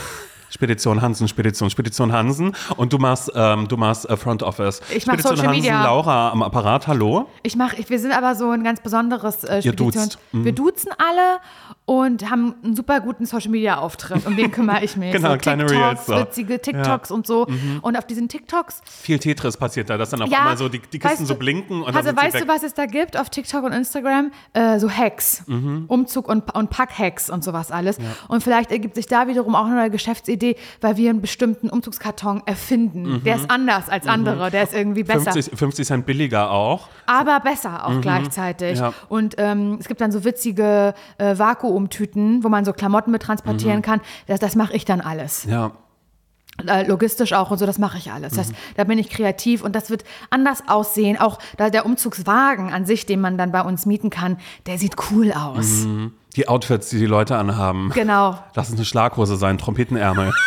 Spedition 0.50 1.02
Hansen, 1.02 1.28
Spedition, 1.28 1.68
Spedition 1.68 2.10
Hansen 2.10 2.54
und 2.78 2.90
du 2.94 2.98
machst, 2.98 3.30
ähm, 3.34 3.68
du 3.68 3.76
machst 3.76 4.08
äh, 4.08 4.16
Front 4.16 4.42
Office. 4.42 4.80
Ich 4.94 5.06
mach 5.06 5.12
Spedition 5.12 5.36
Social 5.36 5.48
Hansen, 5.48 5.60
Media. 5.62 5.84
Laura 5.84 6.30
am 6.30 6.42
Apparat, 6.42 6.86
hallo. 6.86 7.26
Ich 7.42 7.54
mach, 7.54 7.74
ich, 7.74 7.90
wir 7.90 7.98
sind 7.98 8.12
aber 8.12 8.34
so 8.34 8.50
ein 8.50 8.64
ganz 8.64 8.80
besonderes 8.80 9.44
äh, 9.44 9.56
Ihr 9.56 9.62
Spedition. 9.72 9.90
duzt. 9.92 10.18
Mhm. 10.32 10.44
Wir 10.46 10.52
duzen 10.52 10.90
alle 10.96 11.38
und 11.88 12.28
haben 12.30 12.54
einen 12.62 12.76
super 12.76 13.00
guten 13.00 13.24
Social 13.24 13.50
Media 13.50 13.78
Auftritt. 13.78 14.26
Um 14.26 14.36
den 14.36 14.50
kümmere 14.50 14.84
ich 14.84 14.94
mich. 14.96 15.10
Genau, 15.18 15.30
so 15.32 15.38
kleine 15.38 15.64
TikToks, 15.64 15.86
Reels, 15.86 16.06
so. 16.06 16.16
witzige 16.16 16.60
TikToks 16.60 17.10
und 17.10 17.26
so. 17.26 17.46
Mhm. 17.48 17.78
Und 17.80 17.96
auf 17.96 18.06
diesen 18.06 18.28
TikToks 18.28 18.82
Viel 18.84 19.18
Tetris 19.18 19.56
passiert 19.56 19.88
da, 19.88 19.96
dass 19.96 20.10
dann 20.10 20.20
auf 20.20 20.28
Ja, 20.30 20.40
einmal 20.40 20.58
so 20.58 20.68
die, 20.68 20.80
die 20.80 20.98
Kisten 20.98 21.24
so 21.24 21.34
blinken 21.36 21.80
und 21.82 21.96
Also 21.96 22.14
weißt 22.14 22.40
du, 22.40 22.46
was 22.46 22.62
es 22.62 22.74
da 22.74 22.84
gibt 22.84 23.18
auf 23.18 23.30
TikTok 23.30 23.64
und 23.64 23.72
Instagram? 23.72 24.32
Äh, 24.52 24.78
so 24.80 24.90
Hacks, 24.90 25.44
Mhm. 25.46 25.86
Umzug 25.88 26.28
und, 26.28 26.54
und 26.54 26.68
Pack-Hacks 26.68 27.30
und 27.30 27.42
sowas 27.42 27.70
alles. 27.72 27.96
Und 28.28 28.42
vielleicht 28.42 28.70
ergibt 28.70 28.94
sich 28.94 29.06
da 29.06 29.26
wiederum 29.26 29.54
auch 29.54 29.64
eine 29.64 29.88
Geschäftsidee, 29.90 30.56
weil 30.82 30.98
wir 30.98 31.08
einen 31.08 31.22
bestimmten 31.22 31.70
Umzugskarton 31.70 32.42
erfinden. 32.44 33.22
Der 33.24 33.36
ist 33.36 33.50
anders 33.50 33.88
als 33.88 34.06
andere, 34.06 34.50
der 34.50 34.64
ist 34.64 34.74
irgendwie 34.74 35.04
besser. 35.04 35.32
50, 35.32 35.58
50 35.58 35.86
Cent 35.86 36.06
billiger 36.06 36.50
auch. 36.50 36.88
Aber 37.06 37.40
besser 37.40 37.86
auch 37.86 37.98
gleichzeitig. 38.02 38.74
Mhm. 38.78 38.84
Ja. 38.84 38.92
Und 39.08 39.36
ähm, 39.38 39.78
es 39.80 39.88
gibt 39.88 40.02
dann 40.02 40.12
so 40.12 40.22
witzige 40.24 40.92
äh, 41.16 41.38
umtüten, 41.78 42.44
wo 42.44 42.50
man 42.50 42.66
so 42.66 42.74
Klamotten 42.74 43.10
mit 43.10 43.22
transportieren 43.22 43.80
kann, 43.80 44.02
das, 44.26 44.40
das 44.40 44.54
mache 44.54 44.74
ich 44.74 44.84
dann 44.84 45.00
alles. 45.00 45.44
Ja. 45.44 45.72
Äh, 46.66 46.86
logistisch 46.86 47.32
auch 47.34 47.52
und 47.52 47.58
so, 47.58 47.66
das 47.66 47.78
mache 47.78 47.98
ich 47.98 48.10
alles. 48.10 48.34
Das 48.34 48.48
heißt, 48.48 48.52
da 48.76 48.84
bin 48.84 48.98
ich 48.98 49.08
kreativ 49.10 49.62
und 49.62 49.76
das 49.76 49.90
wird 49.90 50.02
anders 50.30 50.64
aussehen. 50.66 51.16
Auch 51.18 51.38
da 51.56 51.70
der 51.70 51.86
Umzugswagen 51.86 52.72
an 52.72 52.84
sich, 52.84 53.06
den 53.06 53.20
man 53.20 53.38
dann 53.38 53.52
bei 53.52 53.62
uns 53.62 53.86
mieten 53.86 54.10
kann, 54.10 54.38
der 54.66 54.76
sieht 54.76 54.96
cool 55.10 55.32
aus. 55.32 55.86
Die 56.36 56.48
Outfits, 56.48 56.90
die 56.90 56.98
die 56.98 57.06
Leute 57.06 57.36
anhaben. 57.36 57.90
Genau. 57.94 58.38
Lass 58.54 58.68
es 58.68 58.74
eine 58.74 58.84
Schlaghose 58.84 59.36
sein, 59.36 59.56
Trompetenärmel. 59.58 60.32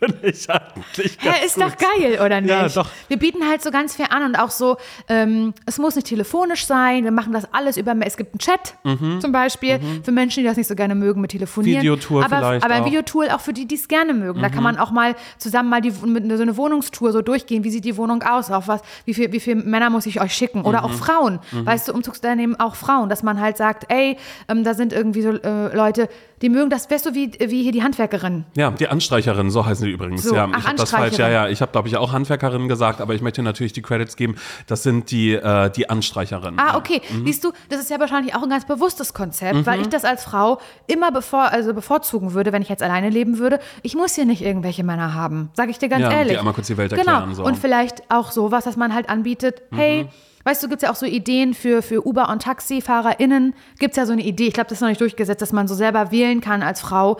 Finde 0.00 0.18
ich 0.28 0.48
eigentlich 0.50 1.18
ganz 1.18 1.38
Ja, 1.38 1.44
ist 1.44 1.54
gut. 1.56 1.64
doch 1.64 1.76
geil, 1.76 2.18
oder 2.24 2.40
nicht? 2.40 2.50
Ja, 2.50 2.68
doch. 2.68 2.88
Wir 3.08 3.18
bieten 3.18 3.46
halt 3.46 3.62
so 3.62 3.70
ganz 3.70 3.94
viel 3.96 4.06
an 4.10 4.24
und 4.24 4.34
auch 4.36 4.50
so, 4.50 4.78
ähm, 5.08 5.52
es 5.66 5.78
muss 5.78 5.94
nicht 5.94 6.06
telefonisch 6.06 6.64
sein, 6.66 7.04
wir 7.04 7.10
machen 7.12 7.32
das 7.32 7.46
alles 7.52 7.76
über, 7.76 7.94
es 8.04 8.16
gibt 8.16 8.32
einen 8.32 8.38
Chat 8.38 8.74
zum 9.20 9.30
Beispiel, 9.32 9.78
für 10.02 10.10
Menschen, 10.12 10.42
die 10.42 10.48
das 10.48 10.56
nicht 10.56 10.66
so 10.68 10.74
gerne 10.74 10.94
mögen 10.94 11.20
mit 11.20 11.30
Telefonieren. 11.32 11.78
Mhm. 11.80 11.82
Videotour 11.82 12.24
aber, 12.24 12.36
vielleicht 12.38 12.64
Aber 12.64 12.74
ein 12.74 12.80
auch. 12.80 12.86
Mhm. 12.86 12.90
Videotour 12.90 13.24
auch 13.34 13.40
für 13.40 13.52
die, 13.52 13.66
die 13.66 13.74
es 13.74 13.88
gerne 13.88 14.14
mögen. 14.14 14.40
Da 14.40 14.48
kann 14.48 14.62
man 14.62 14.78
auch 14.78 14.90
mal 14.90 15.14
zusammen 15.38 15.68
mal 15.68 15.80
die, 15.80 15.90
mit 16.06 16.24
so 16.36 16.42
eine 16.42 16.56
Wohnungstour 16.56 17.12
so 17.12 17.20
durchgehen, 17.22 17.62
wie 17.64 17.70
sieht 17.70 17.84
die 17.84 17.96
Wohnung 17.96 18.22
aus, 18.22 18.50
auf 18.50 18.68
was, 18.68 18.80
wie 19.04 19.14
viel, 19.14 19.30
wie 19.32 19.40
viele 19.40 19.62
Männer 19.62 19.90
muss 19.90 20.06
ich 20.06 20.20
euch 20.20 20.32
schicken 20.32 20.62
oder 20.62 20.80
Mhm. 20.80 20.84
auch 20.86 20.92
Frauen. 20.92 21.38
Weißt 21.52 21.88
du, 21.88 21.92
Umzugsunternehmen 21.92 22.58
auch 22.58 22.74
Frauen, 22.74 23.08
dass 23.10 23.22
man 23.22 23.38
halt 23.40 23.56
sagt, 23.58 23.84
ey, 23.92 24.16
ähm, 24.48 24.64
da 24.64 24.74
sind 24.74 24.92
irgendwie 24.92 25.22
so 25.22 25.30
äh, 25.30 25.74
Leute, 25.76 26.08
die 26.42 26.48
mögen 26.48 26.70
das, 26.70 26.90
weißt 26.90 27.06
du, 27.06 27.14
wie, 27.14 27.32
wie 27.38 27.62
hier 27.62 27.72
die 27.72 27.82
Handwerkerin. 27.82 28.44
Ja, 28.56 28.70
die 28.70 28.88
Anstreicherin, 28.88 29.50
so 29.50 29.66
heißen 29.66 29.84
die 29.84 29.92
übrigens. 29.92 30.22
So, 30.22 30.34
ja, 30.34 30.48
ach, 30.50 30.58
ich 30.58 30.66
habe 30.66 30.76
das 30.76 30.90
falsch. 30.90 31.18
Ja, 31.18 31.28
ja, 31.28 31.48
ich 31.48 31.60
habe 31.60 31.72
glaube 31.72 31.88
ich 31.88 31.96
auch 31.96 32.12
Handwerkerin 32.12 32.68
gesagt, 32.68 33.00
aber 33.00 33.14
ich 33.14 33.20
möchte 33.22 33.42
natürlich 33.42 33.72
die 33.72 33.82
Credits 33.82 34.16
geben. 34.16 34.36
Das 34.66 34.82
sind 34.82 35.10
die 35.10 35.32
äh, 35.32 35.70
die 35.70 35.90
Anstreicherinnen. 35.90 36.58
Ah, 36.58 36.76
okay. 36.76 37.02
Mhm. 37.10 37.26
Siehst 37.26 37.44
du, 37.44 37.52
das 37.68 37.80
ist 37.80 37.90
ja 37.90 38.00
wahrscheinlich 38.00 38.34
auch 38.34 38.42
ein 38.42 38.50
ganz 38.50 38.64
bewusstes 38.66 39.12
Konzept, 39.14 39.66
weil 39.66 39.80
ich 39.80 39.88
das 39.88 40.04
als 40.04 40.24
Frau 40.24 40.60
immer 40.86 41.12
bevor, 41.12 41.52
also 41.52 41.74
bevorzugen 41.74 42.32
würde, 42.34 42.52
wenn 42.52 42.62
ich 42.62 42.68
jetzt 42.68 42.82
alleine 42.82 43.10
leben 43.10 43.38
würde. 43.38 43.60
Ich 43.82 43.94
muss 43.94 44.14
hier 44.14 44.24
nicht 44.24 44.42
irgendwelche 44.42 44.84
Männer 44.84 45.14
haben, 45.14 45.50
sage 45.54 45.70
ich 45.70 45.78
dir 45.78 45.88
ganz 45.88 46.02
Ja, 46.02 46.08
die 46.08 46.14
ehrlich. 46.16 46.38
einmal 46.38 46.54
kurz 46.54 46.68
die 46.68 46.76
Welt 46.76 46.90
genau. 46.90 47.12
erklären, 47.12 47.34
so. 47.34 47.42
Mhm. 47.42 47.48
Und 47.48 47.58
vielleicht 47.58 48.10
auch 48.10 48.30
sowas, 48.30 48.64
dass 48.64 48.76
man 48.76 48.94
halt 48.94 49.08
anbietet, 49.08 49.62
hey, 49.72 50.08
weißt 50.44 50.62
du, 50.62 50.68
gibt 50.68 50.82
es 50.82 50.86
ja 50.86 50.92
auch 50.92 50.96
so 50.96 51.06
Ideen 51.06 51.54
für, 51.54 51.82
für 51.82 52.06
Uber- 52.06 52.28
und 52.30 52.42
TaxifahrerInnen, 52.42 53.54
gibt 53.78 53.92
es 53.92 53.96
ja 53.96 54.06
so 54.06 54.12
eine 54.12 54.22
Idee, 54.22 54.46
ich 54.48 54.54
glaube, 54.54 54.68
das 54.68 54.78
ist 54.78 54.82
noch 54.82 54.88
nicht 54.88 55.00
durchgesetzt, 55.00 55.42
dass 55.42 55.52
man 55.52 55.68
so 55.68 55.74
selber 55.74 56.10
wählen 56.10 56.40
kann 56.40 56.62
als 56.62 56.80
Frau, 56.80 57.18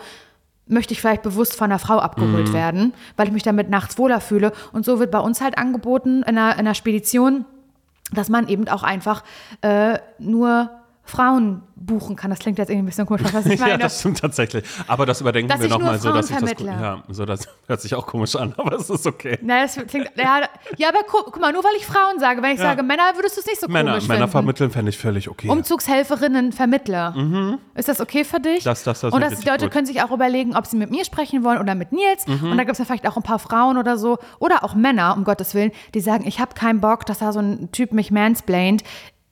möchte 0.67 0.93
ich 0.93 1.01
vielleicht 1.01 1.21
bewusst 1.23 1.55
von 1.55 1.65
einer 1.71 1.79
Frau 1.79 1.99
abgeholt 1.99 2.49
Mhm. 2.49 2.53
werden, 2.53 2.93
weil 3.17 3.27
ich 3.27 3.33
mich 3.33 3.43
damit 3.43 3.69
nachts 3.69 3.97
wohler 3.97 4.21
fühle. 4.21 4.53
Und 4.71 4.85
so 4.85 4.99
wird 4.99 5.11
bei 5.11 5.19
uns 5.19 5.41
halt 5.41 5.57
angeboten 5.57 6.19
in 6.23 6.37
einer, 6.37 6.53
in 6.53 6.59
einer 6.59 6.75
Spedition, 6.75 7.45
dass 8.13 8.29
man 8.29 8.47
eben 8.47 8.67
auch 8.69 8.83
einfach 8.83 9.23
äh, 9.61 9.99
nur 10.19 10.69
Frauen 11.03 11.63
buchen 11.75 12.15
kann. 12.15 12.29
Das 12.29 12.39
klingt 12.39 12.57
jetzt 12.59 12.69
irgendwie 12.69 12.83
ein 12.83 12.85
bisschen 12.87 13.05
komisch, 13.07 13.23
was 13.33 13.45
ich 13.45 13.59
meine. 13.59 13.71
Ja, 13.71 13.77
das 13.77 13.99
stimmt 13.99 14.19
tatsächlich. 14.19 14.63
Aber 14.87 15.05
das 15.05 15.19
überdenken 15.19 15.49
Dass 15.49 15.59
wir 15.59 15.67
nochmal 15.67 15.99
so, 15.99 16.11
dass 16.13 16.29
ich 16.29 16.37
das. 16.37 16.51
Ja, 16.61 17.03
so 17.09 17.25
das 17.25 17.47
hört 17.67 17.81
sich 17.81 17.95
auch 17.95 18.05
komisch 18.05 18.35
an, 18.35 18.53
aber 18.57 18.75
es 18.75 18.89
ist 18.89 19.05
okay. 19.07 19.37
Na, 19.41 19.63
das 19.63 19.75
klingt, 19.87 20.11
ja, 20.15 20.41
ja, 20.77 20.89
aber 20.89 20.99
gu 21.09 21.17
guck 21.25 21.39
mal, 21.41 21.51
nur 21.51 21.63
weil 21.63 21.75
ich 21.77 21.85
Frauen 21.85 22.19
sage, 22.19 22.41
wenn 22.43 22.51
ich 22.53 22.59
Ja. 22.59 22.69
sage 22.69 22.83
Männer, 22.83 23.03
würdest 23.15 23.35
du 23.37 23.41
es 23.41 23.47
nicht 23.47 23.59
so 23.59 23.67
Männer, 23.67 23.91
komisch 23.93 24.07
Männer 24.07 24.19
finden. 24.21 24.31
vermitteln 24.31 24.71
fände 24.71 24.89
ich 24.89 24.97
völlig 24.97 25.27
okay. 25.27 25.49
Umzugshelferinnen, 25.49 26.51
Vermittler. 26.51 27.15
Ist 27.75 27.87
das 27.89 27.99
okay 27.99 28.23
für 28.23 28.39
dich? 28.39 28.59
Mhm. 28.63 28.69
Das- 28.69 28.83
das- 28.83 29.01
das 29.01 29.13
Und 29.13 29.21
dass 29.21 29.39
die 29.39 29.49
Leute 29.49 29.65
gut. 29.65 29.73
können 29.73 29.85
sich 29.87 30.01
auch 30.03 30.11
überlegen, 30.11 30.55
ob 30.55 30.65
sie 30.67 30.77
mit 30.77 30.91
mir 30.91 31.03
sprechen 31.03 31.43
wollen 31.43 31.59
oder 31.59 31.75
mit 31.75 31.91
Nils. 31.91 32.27
Mhm. 32.27 32.51
Und 32.51 32.57
da 32.57 32.63
gibt 32.63 32.73
es 32.73 32.77
ja 32.77 32.85
vielleicht 32.85 33.07
auch 33.07 33.17
ein 33.17 33.23
paar 33.23 33.39
Frauen 33.39 33.77
oder 33.77 33.97
so. 33.97 34.19
Oder 34.39 34.63
auch 34.63 34.75
Männer, 34.75 35.15
um 35.17 35.23
Gottes 35.23 35.55
Willen, 35.55 35.71
die 35.93 35.99
sagen, 36.01 36.25
ich 36.27 36.39
habe 36.39 36.53
keinen 36.53 36.79
Bock, 36.79 37.05
dass 37.07 37.19
da 37.19 37.33
so 37.33 37.39
ein 37.39 37.71
Typ 37.71 37.91
mich 37.91 38.11
mansplaint. 38.11 38.83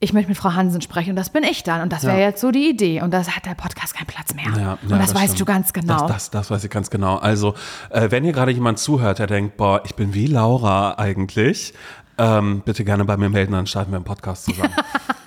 Ich 0.02 0.14
möchte 0.14 0.30
mit 0.30 0.38
Frau 0.38 0.54
Hansen 0.54 0.80
sprechen 0.80 1.10
und 1.10 1.16
das 1.16 1.28
bin 1.28 1.44
ich 1.44 1.62
dann. 1.62 1.82
Und 1.82 1.92
das 1.92 2.04
wäre 2.04 2.18
Ja. 2.18 2.28
jetzt 2.28 2.40
so 2.40 2.50
die 2.50 2.70
Idee. 2.70 3.02
Und 3.02 3.12
da 3.12 3.22
hat 3.26 3.44
der 3.44 3.54
Podcast 3.54 3.94
keinen 3.94 4.06
Platz 4.06 4.34
mehr. 4.34 4.46
Ja, 4.58 4.78
und 4.82 4.90
ja, 4.90 4.96
das, 4.98 5.14
weißt 5.14 5.24
stimmt. 5.34 5.40
du 5.40 5.44
ganz 5.44 5.72
genau. 5.74 6.06
Das, 6.08 6.08
das, 6.08 6.30
das 6.30 6.50
weiß 6.50 6.64
ich 6.64 6.70
ganz 6.70 6.88
genau. 6.88 7.16
Also, 7.18 7.54
äh, 7.90 8.10
wenn 8.10 8.24
hier 8.24 8.32
gerade 8.32 8.50
jemand 8.50 8.78
zuhört, 8.78 9.18
der 9.18 9.26
denkt, 9.26 9.58
boah, 9.58 9.82
ich 9.84 9.94
bin 9.96 10.14
wie 10.14 10.26
Laura 10.26 10.94
eigentlich, 10.98 11.74
ähm, 12.16 12.62
bitte 12.64 12.84
gerne 12.84 13.04
bei 13.04 13.18
mir 13.18 13.28
melden, 13.28 13.52
dann 13.52 13.66
starten 13.66 13.92
wir 13.92 13.96
einen 13.96 14.04
Podcast 14.06 14.46
zusammen. 14.46 14.72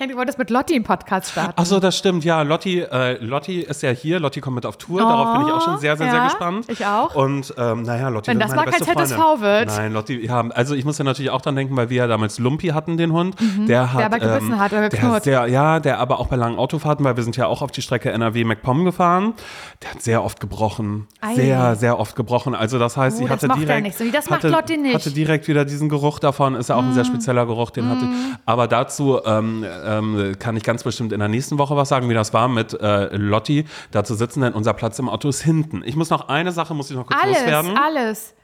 Hey, 0.00 0.06
du 0.06 0.14
wolltest 0.16 0.38
mit 0.38 0.48
Lotti 0.50 0.76
einen 0.76 0.84
Podcast 0.84 1.32
starten. 1.32 1.54
Ach 1.56 1.66
so, 1.66 1.80
das 1.80 1.98
stimmt. 1.98 2.22
Ja, 2.24 2.42
Lotti, 2.42 2.82
äh, 2.82 3.14
Lotti 3.14 3.62
ist 3.62 3.82
ja 3.82 3.90
hier. 3.90 4.20
Lotti 4.20 4.40
kommt 4.40 4.54
mit 4.54 4.64
auf 4.64 4.76
Tour. 4.76 5.00
Darauf 5.00 5.36
bin 5.36 5.44
ich 5.48 5.52
auch 5.52 5.60
schon 5.64 5.78
sehr, 5.78 5.96
sehr, 5.96 6.06
sehr 6.08 6.14
Oh, 6.14 6.22
ja, 6.22 6.24
gespannt. 6.28 6.66
ich 6.68 6.86
auch. 6.86 7.16
Und 7.16 7.52
ähm, 7.58 7.82
naja, 7.82 8.08
Lotti 8.08 8.28
Wenn 8.30 8.38
das 8.38 8.54
mal 8.54 8.64
kein 8.66 8.74
ZSV 8.80 9.16
Freundin. 9.16 9.40
wird. 9.40 9.66
Nein, 9.66 9.92
Lotti, 9.92 10.24
ja, 10.24 10.40
also 10.50 10.76
ich 10.76 10.84
muss 10.84 10.98
ja 10.98 11.04
natürlich 11.04 11.32
auch 11.32 11.40
dran 11.40 11.56
denken, 11.56 11.76
weil 11.76 11.90
wir 11.90 11.96
ja 11.96 12.06
damals 12.06 12.38
Lumpi 12.38 12.68
hatten, 12.68 12.96
den 12.96 13.12
Hund. 13.12 13.34
Der 13.66 13.92
hat, 13.92 13.98
Mhm. 13.98 14.04
aber 14.04 14.18
gebissen 14.20 14.52
ähm, 14.52 14.60
hat 14.60 14.70
oder 14.70 14.82
der 14.82 14.90
geknurrt. 14.90 15.24
sehr, 15.24 15.48
ja, 15.48 15.80
der 15.80 15.98
aber 15.98 16.20
auch 16.20 16.28
bei 16.28 16.36
langen 16.36 16.58
Autofahrten, 16.58 17.04
weil 17.04 17.16
wir 17.16 17.24
sind 17.24 17.36
ja 17.36 17.46
auch 17.48 17.60
auf 17.60 17.72
die 17.72 17.82
Strecke 17.82 18.12
NRW 18.12 18.44
MacPom 18.44 18.84
gefahren. 18.84 19.34
Der 19.82 19.90
hat 19.94 20.02
sehr 20.02 20.22
oft 20.22 20.38
gebrochen. 20.38 21.08
Ei. 21.22 21.34
Sehr, 21.34 21.74
sehr 21.74 21.98
oft 21.98 22.14
gebrochen. 22.14 22.54
Also 22.54 22.78
das 22.78 22.96
heißt, 22.96 23.16
Oh, 23.16 23.18
sie 23.18 23.24
das 23.24 23.32
hatte 23.32 23.48
macht 23.48 23.58
er 23.62 23.66
direkt, 23.66 23.82
nicht 23.82 23.98
so. 23.98 24.04
Das 24.12 24.30
macht 24.30 24.44
hatte, 24.44 24.48
Lotti 24.54 24.76
nicht. 24.76 24.94
hatte 24.94 25.10
direkt 25.10 25.48
wieder 25.48 25.64
diesen 25.64 25.88
Geruch 25.88 26.20
davon. 26.20 26.54
Ist 26.54 26.68
ja 26.68 26.76
auch 26.76 26.84
ein 26.84 26.94
sehr 26.94 27.04
spezieller 27.04 27.46
Geruch, 27.46 27.70
den 27.70 27.88
hatte. 27.90 28.06
Aber 28.46 28.68
dazu 28.68 29.18
ähm, 29.24 29.64
ähm, 29.88 30.36
kann 30.38 30.56
ich 30.56 30.62
ganz 30.62 30.84
bestimmt 30.84 31.12
in 31.12 31.18
der 31.18 31.28
nächsten 31.28 31.58
Woche 31.58 31.76
was 31.76 31.88
sagen, 31.88 32.08
wie 32.08 32.14
das 32.14 32.32
war 32.32 32.48
mit 32.48 32.74
äh, 32.74 33.16
Lotti 33.16 33.64
da 33.90 34.04
zu 34.04 34.14
sitzen, 34.14 34.42
denn 34.42 34.52
unser 34.52 34.74
Platz 34.74 34.98
im 34.98 35.08
Auto 35.08 35.28
ist 35.28 35.42
hinten. 35.42 35.82
Ich 35.84 35.96
muss 35.96 36.10
noch 36.10 36.28
eine 36.28 36.52
Sache, 36.52 36.74
muss 36.74 36.90
ich 36.90 36.96
noch 36.96 37.06
kurz 37.06 37.22
alles, 37.22 37.38
loswerden. 37.38 37.76
alles. 37.76 38.34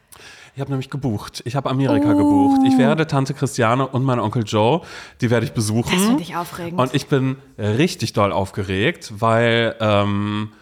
Ich 0.54 0.60
habe 0.60 0.70
nämlich 0.70 0.88
gebucht. 0.88 1.42
Ich 1.44 1.56
habe 1.56 1.68
Amerika 1.68 2.12
gebucht. 2.12 2.60
Ich 2.64 2.78
werde 2.78 3.08
Tante 3.08 3.34
Christiane 3.34 3.88
und 3.88 4.04
meinen 4.04 4.20
Onkel 4.20 4.44
Joe, 4.46 4.82
die 5.20 5.30
werde 5.30 5.44
ich 5.44 5.52
besuchen. 5.52 5.92
Das 5.92 6.04
finde 6.04 6.22
ich 6.22 6.36
aufregend. 6.36 6.80
Und 6.80 6.94
ich 6.94 7.08
bin 7.08 7.36
richtig 7.58 8.12
doll 8.12 8.30
aufgeregt, 8.30 9.12
weil 9.18 9.74
ähm, 9.80 10.52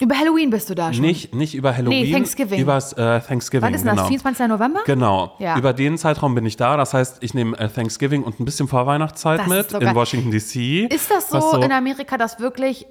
Über 0.00 0.18
Halloween 0.18 0.50
bist 0.50 0.68
du 0.68 0.74
da 0.74 0.92
schon. 0.92 1.02
nicht, 1.02 1.34
nicht 1.34 1.54
über 1.54 1.76
Halloween, 1.76 2.12
Thanksgiving. 2.12 2.60
übers 2.60 2.92
äh, 2.94 3.20
Thanksgiving. 3.20 3.62
Wann 3.62 3.74
ist 3.74 3.84
denn 3.84 3.90
genau. 3.90 4.02
das? 4.02 4.08
24. 4.08 4.48
November? 4.48 4.80
Genau. 4.86 5.34
Ja. 5.38 5.56
Über 5.56 5.72
den 5.72 5.98
Zeitraum 5.98 6.34
bin 6.34 6.44
ich 6.46 6.56
da. 6.56 6.76
Das 6.76 6.94
heißt, 6.94 7.18
ich 7.22 7.32
nehme 7.32 7.56
äh, 7.58 7.68
Thanksgiving 7.68 8.24
und 8.24 8.40
ein 8.40 8.44
bisschen 8.44 8.66
Vorweihnachtszeit 8.66 9.40
Das 9.40 9.46
mit 9.46 9.70
so 9.70 9.78
in. 9.78 9.94
Washington 9.94 10.30
D.C. 10.32 10.86
Ist 10.86 11.10
das 11.10 11.28
so, 11.28 11.38
was 11.38 11.64
in 11.64 11.70
Amerika, 11.70 12.18
dass 12.18 12.40
wirklich 12.40 12.86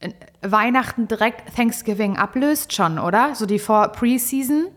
äh, 0.00 0.10
Weihnachten 0.42 1.08
direkt 1.08 1.54
Thanksgiving 1.56 2.18
ablöst 2.18 2.74
schon, 2.74 2.98
oder? 2.98 3.34
So 3.34 3.46
die 3.46 3.58
Vor 3.58 3.88
Preseason? 3.88 4.68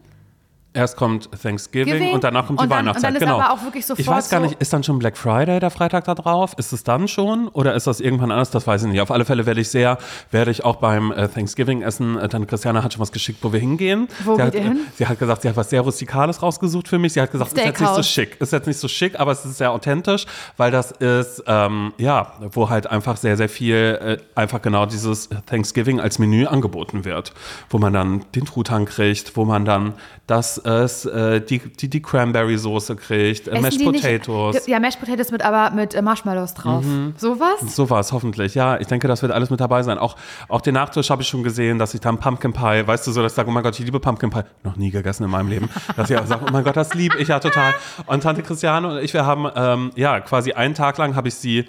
Erst 0.73 0.95
kommt 0.95 1.29
Thanksgiving 1.41 1.93
Giving 1.93 2.13
und 2.13 2.23
danach 2.23 2.47
kommt 2.47 2.59
die 2.59 2.63
und 2.63 2.69
dann- 2.69 2.79
Weihnachtszeit. 2.85 3.09
und 3.09 3.15
dann 3.15 3.29
ist 3.29 3.33
genau. 3.35 3.41
aber 3.41 3.53
auch 3.53 3.63
wirklich 3.63 3.81
ich 3.81 3.87
sofort 3.87 4.07
weiß 4.07 4.29
gar 4.29 4.39
nicht, 4.39 4.53
ist 4.61 4.71
dann 4.71 4.83
schon 4.83 4.99
Black 4.99 5.17
Friday 5.17 5.59
der 5.59 5.69
Freitag 5.69 6.05
da 6.05 6.15
drauf? 6.15 6.53
Ist 6.57 6.71
es 6.71 6.83
dann 6.85 7.09
schon 7.09 7.49
oder 7.49 7.73
ist 7.75 7.87
das 7.87 7.99
irgendwann 7.99 8.31
anders? 8.31 8.51
Das 8.51 8.65
weiß 8.67 8.83
ich 8.83 8.89
nicht. 8.89 9.01
Auf 9.01 9.11
alle 9.11 9.25
Fälle 9.25 9.45
werde 9.45 9.59
ich 9.59 9.67
sehr, 9.69 9.97
werde 10.31 10.49
ich 10.49 10.63
auch 10.63 10.77
beim 10.77 11.11
äh, 11.11 11.27
Thanksgiving 11.27 11.81
essen. 11.81 12.17
Äh, 12.17 12.29
Tante 12.29 12.47
Christiane 12.47 12.83
hat 12.83 12.93
schon 12.93 13.01
was 13.01 13.11
geschickt, 13.11 13.39
wo 13.41 13.51
wir 13.51 13.59
hingehen. 13.59 14.07
Wo 14.23 14.35
sie 14.35 14.37
geht 14.37 14.45
hat, 14.47 14.55
ihr 14.55 14.61
hin? 14.61 14.77
äh, 14.87 14.91
Sie 14.95 15.05
hat 15.07 15.19
gesagt, 15.19 15.41
sie 15.41 15.49
hat 15.49 15.57
was 15.57 15.69
sehr 15.69 15.81
Rustikales 15.81 16.41
rausgesucht 16.41 16.87
für 16.87 16.99
mich. 16.99 17.11
Sie 17.13 17.21
hat 17.21 17.31
gesagt, 17.31 17.51
ist 17.51 17.57
jetzt 17.65 17.81
nicht 17.81 17.93
so 17.95 18.03
schick. 18.03 18.39
Ist 18.39 18.53
jetzt 18.53 18.67
nicht 18.67 18.79
so 18.79 18.87
schick, 18.87 19.19
aber 19.19 19.33
es 19.33 19.43
ist 19.43 19.57
sehr 19.57 19.71
authentisch, 19.71 20.25
weil 20.55 20.71
das 20.71 20.91
ist, 20.91 21.43
ähm, 21.47 21.91
ja, 21.97 22.31
wo 22.53 22.69
halt 22.69 22.87
einfach 22.87 23.17
sehr, 23.17 23.35
sehr 23.35 23.49
viel, 23.49 23.75
äh, 23.75 24.17
einfach 24.39 24.61
genau 24.61 24.85
dieses 24.85 25.27
Thanksgiving 25.47 25.99
als 25.99 26.17
Menü 26.17 26.45
angeboten 26.45 27.03
wird. 27.03 27.33
Wo 27.69 27.77
man 27.77 27.91
dann 27.91 28.23
den 28.35 28.45
Truthahn 28.45 28.85
kriegt, 28.85 29.35
wo 29.35 29.43
man 29.43 29.65
dann 29.65 29.95
das, 30.27 30.60
ist, 30.65 31.05
äh, 31.05 31.41
die, 31.41 31.59
die, 31.59 31.89
die 31.89 32.01
Cranberry-Soße 32.01 32.95
kriegt, 32.95 33.47
äh, 33.47 33.59
Mashed 33.59 33.79
die 33.79 33.87
nicht- 33.87 34.03
Potatoes. 34.03 34.67
Ja, 34.67 34.79
Mashed 34.79 34.99
Potatoes 34.99 35.31
mit 35.31 35.43
aber 35.43 35.71
mit 35.75 35.93
äh, 35.93 36.01
Marshmallows 36.01 36.53
drauf. 36.53 36.83
Sowas? 37.17 37.75
So 37.75 37.89
war 37.89 37.99
es 37.99 38.11
hoffentlich. 38.11 38.55
Ja, 38.55 38.79
ich 38.79 38.87
denke, 38.87 39.07
das 39.07 39.21
wird 39.21 39.31
alles 39.31 39.49
mit 39.49 39.59
dabei 39.59 39.83
sein. 39.83 39.97
Auch, 39.97 40.15
auch 40.47 40.61
den 40.61 40.73
Nachtisch 40.73 41.09
habe 41.09 41.21
ich 41.21 41.27
schon 41.27 41.43
gesehen, 41.43 41.79
dass 41.79 41.93
ich 41.93 41.99
dann 42.01 42.17
Pumpkin 42.19 42.53
Pie, 42.53 42.85
weißt 42.87 43.05
du, 43.07 43.11
so, 43.11 43.21
dass 43.21 43.33
ich 43.33 43.35
sage, 43.35 43.49
oh 43.49 43.51
mein 43.51 43.63
Gott, 43.63 43.77
ich 43.79 43.85
liebe 43.85 43.99
Pumpkin 43.99 44.29
Pie. 44.29 44.41
Noch 44.63 44.75
nie 44.77 44.91
gegessen 44.91 45.23
in 45.23 45.29
meinem 45.29 45.49
Leben. 45.49 45.69
Dass 45.95 46.09
ich 46.09 46.17
auch 46.17 46.25
sage, 46.25 46.45
oh 46.47 46.51
mein 46.51 46.63
Gott, 46.63 46.77
das 46.77 46.93
liebe 46.93 47.17
ich 47.17 47.27
ja 47.29 47.39
total. 47.39 47.73
Und 48.05 48.23
Tante 48.23 48.41
Christiane 48.43 48.87
und 48.87 48.97
ich, 49.03 49.13
wir 49.13 49.25
haben, 49.25 49.47
ähm, 49.55 49.91
ja, 49.95 50.19
quasi 50.19 50.53
einen 50.53 50.73
Tag 50.73 50.97
lang 50.97 51.15
habe 51.15 51.27
ich 51.27 51.35
sie 51.35 51.65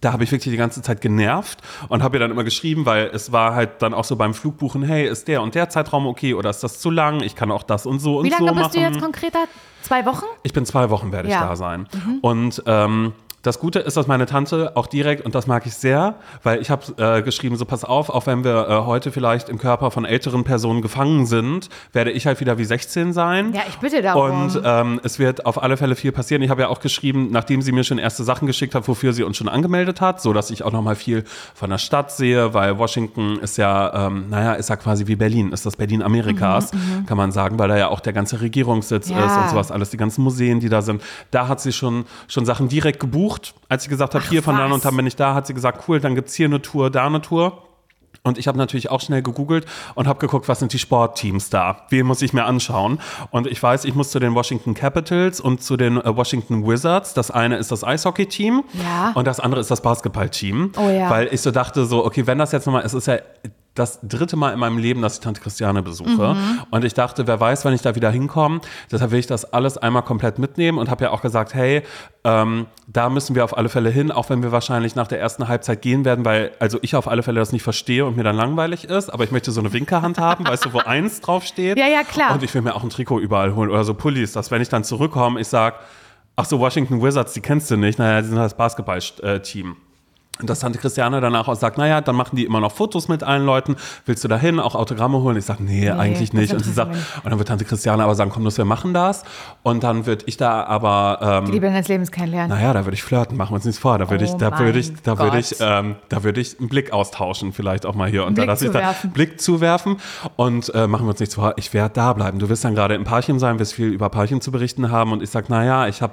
da 0.00 0.12
habe 0.12 0.24
ich 0.24 0.32
wirklich 0.32 0.50
die 0.52 0.56
ganze 0.58 0.82
Zeit 0.82 1.00
genervt 1.00 1.60
und 1.88 2.02
habe 2.02 2.16
ihr 2.16 2.20
dann 2.20 2.30
immer 2.30 2.44
geschrieben, 2.44 2.86
weil 2.86 3.06
es 3.12 3.32
war 3.32 3.54
halt 3.54 3.82
dann 3.82 3.94
auch 3.94 4.04
so 4.04 4.16
beim 4.16 4.34
Flugbuchen, 4.34 4.82
hey, 4.82 5.06
ist 5.06 5.28
der 5.28 5.42
und 5.42 5.54
der 5.54 5.68
Zeitraum 5.68 6.06
okay 6.06 6.34
oder 6.34 6.50
ist 6.50 6.62
das 6.62 6.80
zu 6.80 6.90
lang? 6.90 7.20
Ich 7.22 7.34
kann 7.36 7.50
auch 7.50 7.62
das 7.62 7.86
und 7.86 7.98
so 8.00 8.18
und 8.18 8.24
Wie 8.26 8.30
lange 8.30 8.48
so 8.48 8.54
bist 8.54 8.66
machen. 8.68 8.72
du 8.74 8.80
jetzt 8.80 9.00
konkreter? 9.00 9.44
Zwei 9.82 10.04
Wochen? 10.06 10.24
Ich 10.42 10.52
bin 10.52 10.66
zwei 10.66 10.90
Wochen 10.90 11.12
werde 11.12 11.28
ich 11.28 11.34
Ja. 11.34 11.46
da 11.46 11.56
sein. 11.56 11.86
Und 12.20 12.62
ähm, 12.66 13.12
das 13.46 13.58
Gute 13.60 13.78
ist, 13.78 13.96
dass 13.96 14.06
meine 14.06 14.26
Tante 14.26 14.72
auch 14.76 14.86
direkt, 14.86 15.24
und 15.24 15.34
das 15.34 15.46
mag 15.46 15.66
ich 15.66 15.74
sehr, 15.74 16.14
weil 16.42 16.60
ich 16.60 16.70
habe 16.70 16.82
äh, 16.98 17.22
geschrieben, 17.22 17.56
so 17.56 17.64
pass 17.64 17.84
auf, 17.84 18.10
auch 18.10 18.26
wenn 18.26 18.42
wir 18.44 18.68
äh, 18.68 18.84
heute 18.84 19.12
vielleicht 19.12 19.48
im 19.48 19.58
Körper 19.58 19.90
von 19.90 20.04
älteren 20.04 20.44
Personen 20.44 20.82
gefangen 20.82 21.26
sind, 21.26 21.68
werde 21.92 22.10
ich 22.10 22.26
halt 22.26 22.40
wieder 22.40 22.58
wie 22.58 22.64
16 22.64 23.12
sein. 23.12 23.52
Ja, 23.54 23.62
ich 23.68 23.76
bitte 23.76 24.02
darum. 24.02 24.42
Und 24.46 24.60
ähm, 24.64 25.00
es 25.04 25.18
wird 25.18 25.46
auf 25.46 25.62
alle 25.62 25.76
Fälle 25.76 25.94
viel 25.96 26.12
passieren. 26.12 26.42
Ich 26.42 26.50
habe 26.50 26.62
ja 26.62 26.68
auch 26.68 26.80
geschrieben, 26.80 27.28
nachdem 27.30 27.62
sie 27.62 27.72
mir 27.72 27.84
schon 27.84 27.98
erste 27.98 28.24
Sachen 28.24 28.46
geschickt 28.46 28.74
hat, 28.74 28.88
wofür 28.88 29.12
sie 29.12 29.22
uns 29.22 29.36
schon 29.36 29.48
angemeldet 29.48 30.00
hat, 30.00 30.20
so 30.20 30.32
dass 30.32 30.50
ich 30.50 30.62
auch 30.64 30.72
noch 30.72 30.82
mal 30.82 30.96
viel 30.96 31.24
von 31.54 31.70
der 31.70 31.78
Stadt 31.78 32.10
sehe, 32.10 32.52
weil 32.54 32.78
Washington 32.78 33.38
ist 33.38 33.58
ja, 33.58 34.06
ähm, 34.08 34.26
naja, 34.28 34.54
ist 34.54 34.68
ja 34.70 34.76
quasi 34.76 35.06
wie 35.06 35.16
Berlin, 35.16 35.52
ist 35.52 35.64
das 35.66 35.76
Berlin 35.76 36.02
Amerikas, 36.02 36.70
kann 37.06 37.16
man 37.16 37.30
sagen, 37.32 37.58
weil 37.58 37.68
da 37.68 37.76
ja 37.76 37.88
auch 37.88 38.00
der 38.00 38.12
ganze 38.12 38.40
Regierungssitz 38.40 39.08
Ja. 39.10 39.24
ist 39.24 39.36
und 39.36 39.50
sowas 39.50 39.70
alles, 39.70 39.90
die 39.90 39.96
ganzen 39.96 40.22
Museen, 40.24 40.60
die 40.60 40.68
da 40.68 40.82
sind. 40.82 41.02
Da 41.30 41.48
hat 41.48 41.60
sie 41.60 41.72
schon 41.72 42.06
schon 42.28 42.44
Sachen 42.44 42.68
direkt 42.68 42.98
gebucht 43.00 43.35
gebucht. 43.36 43.54
Als 43.68 43.84
ich 43.84 43.88
gesagt 43.90 44.14
habe, 44.14 44.24
hier 44.28 44.42
von 44.42 44.56
dann 44.56 44.70
was? 44.70 44.74
und 44.76 44.84
dann 44.84 44.96
bin 44.96 45.06
ich 45.06 45.16
da, 45.16 45.34
hat 45.34 45.46
sie 45.46 45.54
gesagt, 45.54 45.84
cool, 45.88 46.00
dann 46.00 46.14
gibt 46.14 46.28
es 46.28 46.34
hier 46.34 46.46
eine 46.46 46.62
Tour, 46.62 46.90
da 46.90 47.06
eine 47.06 47.20
Tour. 47.20 47.62
Und 48.22 48.38
ich 48.38 48.48
habe 48.48 48.58
natürlich 48.58 48.90
auch 48.90 49.00
schnell 49.00 49.22
gegoogelt 49.22 49.66
und 49.94 50.08
habe 50.08 50.18
geguckt, 50.18 50.48
was 50.48 50.58
sind 50.58 50.72
die 50.72 50.80
Sportteams 50.80 51.48
da? 51.48 51.82
Wen 51.90 52.06
muss 52.06 52.22
ich 52.22 52.32
mir 52.32 52.44
anschauen? 52.44 52.98
Und 53.30 53.46
ich 53.46 53.62
weiß, 53.62 53.84
ich 53.84 53.94
muss 53.94 54.10
zu 54.10 54.18
den 54.18 54.34
Washington 54.34 54.74
Capitals 54.74 55.40
und 55.40 55.62
zu 55.62 55.76
den 55.76 55.98
äh, 55.98 56.16
Washington 56.16 56.66
Wizards. 56.66 57.14
Das 57.14 57.30
eine 57.30 57.56
ist 57.56 57.70
das 57.70 57.84
Eishockey-Team 57.84 58.64
Ja. 58.82 59.12
und 59.14 59.28
das 59.28 59.38
andere 59.38 59.60
ist 59.60 59.70
das 59.70 59.80
Basketball-Team. 59.80 60.72
Oh 60.76 60.88
ja. 60.88 61.08
Weil 61.08 61.28
ich 61.32 61.40
so 61.40 61.52
dachte, 61.52 61.86
so, 61.86 62.04
okay, 62.04 62.26
wenn 62.26 62.38
das 62.38 62.50
jetzt 62.50 62.66
nochmal, 62.66 62.82
es 62.84 62.94
ist 62.94 63.06
ja 63.06 63.18
das 63.76 64.00
dritte 64.02 64.36
Mal 64.36 64.52
in 64.52 64.58
meinem 64.58 64.78
Leben, 64.78 65.02
dass 65.02 65.14
ich 65.14 65.20
Tante 65.20 65.40
Christiane 65.40 65.82
besuche. 65.82 66.34
Mhm. 66.34 66.62
Und 66.70 66.84
ich 66.84 66.94
dachte, 66.94 67.26
wer 67.26 67.38
weiß, 67.38 67.64
wann 67.64 67.74
ich 67.74 67.82
da 67.82 67.94
wieder 67.94 68.10
hinkomme. 68.10 68.60
Deshalb 68.90 69.10
will 69.12 69.18
ich 69.18 69.26
das 69.26 69.52
alles 69.52 69.78
einmal 69.78 70.02
komplett 70.02 70.38
mitnehmen 70.38 70.78
und 70.78 70.90
habe 70.90 71.04
ja 71.04 71.10
auch 71.10 71.22
gesagt, 71.22 71.54
hey, 71.54 71.82
ähm, 72.24 72.66
da 72.88 73.08
müssen 73.08 73.36
wir 73.36 73.44
auf 73.44 73.56
alle 73.56 73.68
Fälle 73.68 73.90
hin, 73.90 74.10
auch 74.10 74.30
wenn 74.30 74.42
wir 74.42 74.50
wahrscheinlich 74.50 74.96
nach 74.96 75.06
der 75.06 75.20
ersten 75.20 75.46
Halbzeit 75.46 75.82
gehen 75.82 76.04
werden, 76.04 76.24
weil 76.24 76.52
also 76.58 76.78
ich 76.82 76.96
auf 76.96 77.06
alle 77.06 77.22
Fälle 77.22 77.38
das 77.38 77.52
nicht 77.52 77.62
verstehe 77.62 78.04
und 78.04 78.16
mir 78.16 78.24
dann 78.24 78.36
langweilig 78.36 78.84
ist. 78.84 79.10
Aber 79.10 79.24
ich 79.24 79.30
möchte 79.30 79.52
so 79.52 79.60
eine 79.60 79.72
Winkerhand 79.72 80.18
haben, 80.18 80.46
weißt 80.46 80.64
du, 80.64 80.72
wo 80.72 80.78
eins 80.84 81.20
draufsteht. 81.20 81.78
Ja, 81.78 81.86
ja, 81.86 82.02
klar. 82.02 82.32
Und 82.32 82.42
ich 82.42 82.52
will 82.54 82.62
mir 82.62 82.74
auch 82.74 82.82
ein 82.82 82.90
Trikot 82.90 83.20
überall 83.20 83.54
holen 83.54 83.70
oder 83.70 83.84
so 83.84 83.94
Pullis, 83.94 84.32
dass 84.32 84.50
wenn 84.50 84.62
ich 84.62 84.68
dann 84.68 84.84
zurückkomme, 84.84 85.40
ich 85.40 85.48
sage, 85.48 85.76
ach 86.34 86.44
so, 86.44 86.58
Washington 86.60 87.02
Wizards, 87.02 87.32
die 87.32 87.40
kennst 87.40 87.70
du 87.70 87.76
nicht. 87.76 87.98
Naja, 87.98 88.22
die 88.22 88.28
sind 88.28 88.36
das 88.36 88.56
Basketball-Team. 88.56 89.76
Und 90.40 90.50
dass 90.50 90.60
Tante 90.60 90.78
Christiane 90.78 91.20
danach 91.20 91.48
auch 91.48 91.54
sagt, 91.54 91.78
naja, 91.78 92.00
dann 92.00 92.14
machen 92.16 92.36
die 92.36 92.44
immer 92.44 92.60
noch 92.60 92.72
Fotos 92.72 93.08
mit 93.08 93.22
allen 93.22 93.46
Leuten. 93.46 93.76
Willst 94.04 94.22
du 94.22 94.28
da 94.28 94.36
hin, 94.38 94.60
auch 94.60 94.74
Autogramme 94.74 95.18
holen? 95.20 95.36
Ich 95.36 95.46
sage, 95.46 95.62
nee, 95.62 95.90
eigentlich 95.90 96.30
das 96.30 96.40
nicht. 96.40 96.52
Und 96.52 96.64
sie 96.64 96.72
sagt, 96.72 96.94
und 96.94 97.30
dann 97.30 97.38
wird 97.38 97.48
Tante 97.48 97.64
Christiane 97.64 98.02
aber 98.04 98.14
sagen, 98.14 98.30
komm, 98.30 98.44
los, 98.44 98.58
wir 98.58 98.64
machen 98.66 98.92
das. 98.92 99.24
Und 99.62 99.82
dann 99.82 100.04
würde 100.06 100.24
ich 100.26 100.36
da 100.36 100.64
aber, 100.64 101.18
ähm, 101.22 101.44
Die 101.46 101.52
Liebe 101.52 101.66
deines 101.66 101.88
Lebens 101.88 102.10
kennenlernen. 102.10 102.50
naja, 102.50 102.72
da 102.72 102.84
würde 102.84 102.94
ich 102.94 103.02
flirten, 103.02 103.36
machen 103.36 103.52
wir 103.52 103.56
uns 103.56 103.64
nichts 103.64 103.80
vor. 103.80 103.98
Da 103.98 104.10
würde 104.10 104.24
Oh 104.24 104.28
ich, 104.28 104.34
da 104.34 104.58
würde 104.58 104.78
ich, 104.78 104.92
da 105.02 105.18
würde 105.18 105.38
ich, 105.38 105.54
ähm, 105.60 105.96
da 106.08 106.22
würde 106.22 106.40
ich 106.40 106.58
einen 106.58 106.68
Blick 106.68 106.92
austauschen, 106.92 107.52
vielleicht 107.52 107.86
auch 107.86 107.94
mal 107.94 108.08
hier 108.08 108.24
und 108.26 108.36
da 108.36 108.42
Blick 108.42 108.48
lasse 108.48 108.66
ich 108.66 108.72
da 108.72 108.78
zuwerfen. 108.80 109.10
Blick 109.12 109.40
zuwerfen 109.40 109.96
und 110.36 110.74
äh, 110.74 110.86
machen 110.86 111.06
wir 111.06 111.10
uns 111.10 111.20
nichts 111.20 111.34
vor. 111.34 111.54
Ich 111.56 111.72
werde 111.72 111.94
da 111.94 112.12
bleiben. 112.12 112.38
Du 112.38 112.48
wirst 112.48 112.64
dann 112.64 112.74
gerade 112.74 112.94
im 112.94 113.04
Parchim 113.04 113.38
sein, 113.38 113.58
wirst 113.58 113.74
viel 113.74 113.88
über 113.88 114.10
Parchim 114.10 114.40
zu 114.40 114.50
berichten 114.52 114.90
haben 114.90 115.12
und 115.12 115.22
ich 115.22 115.30
sage, 115.30 115.46
naja, 115.48 115.86
ich 115.86 116.02
habe 116.02 116.12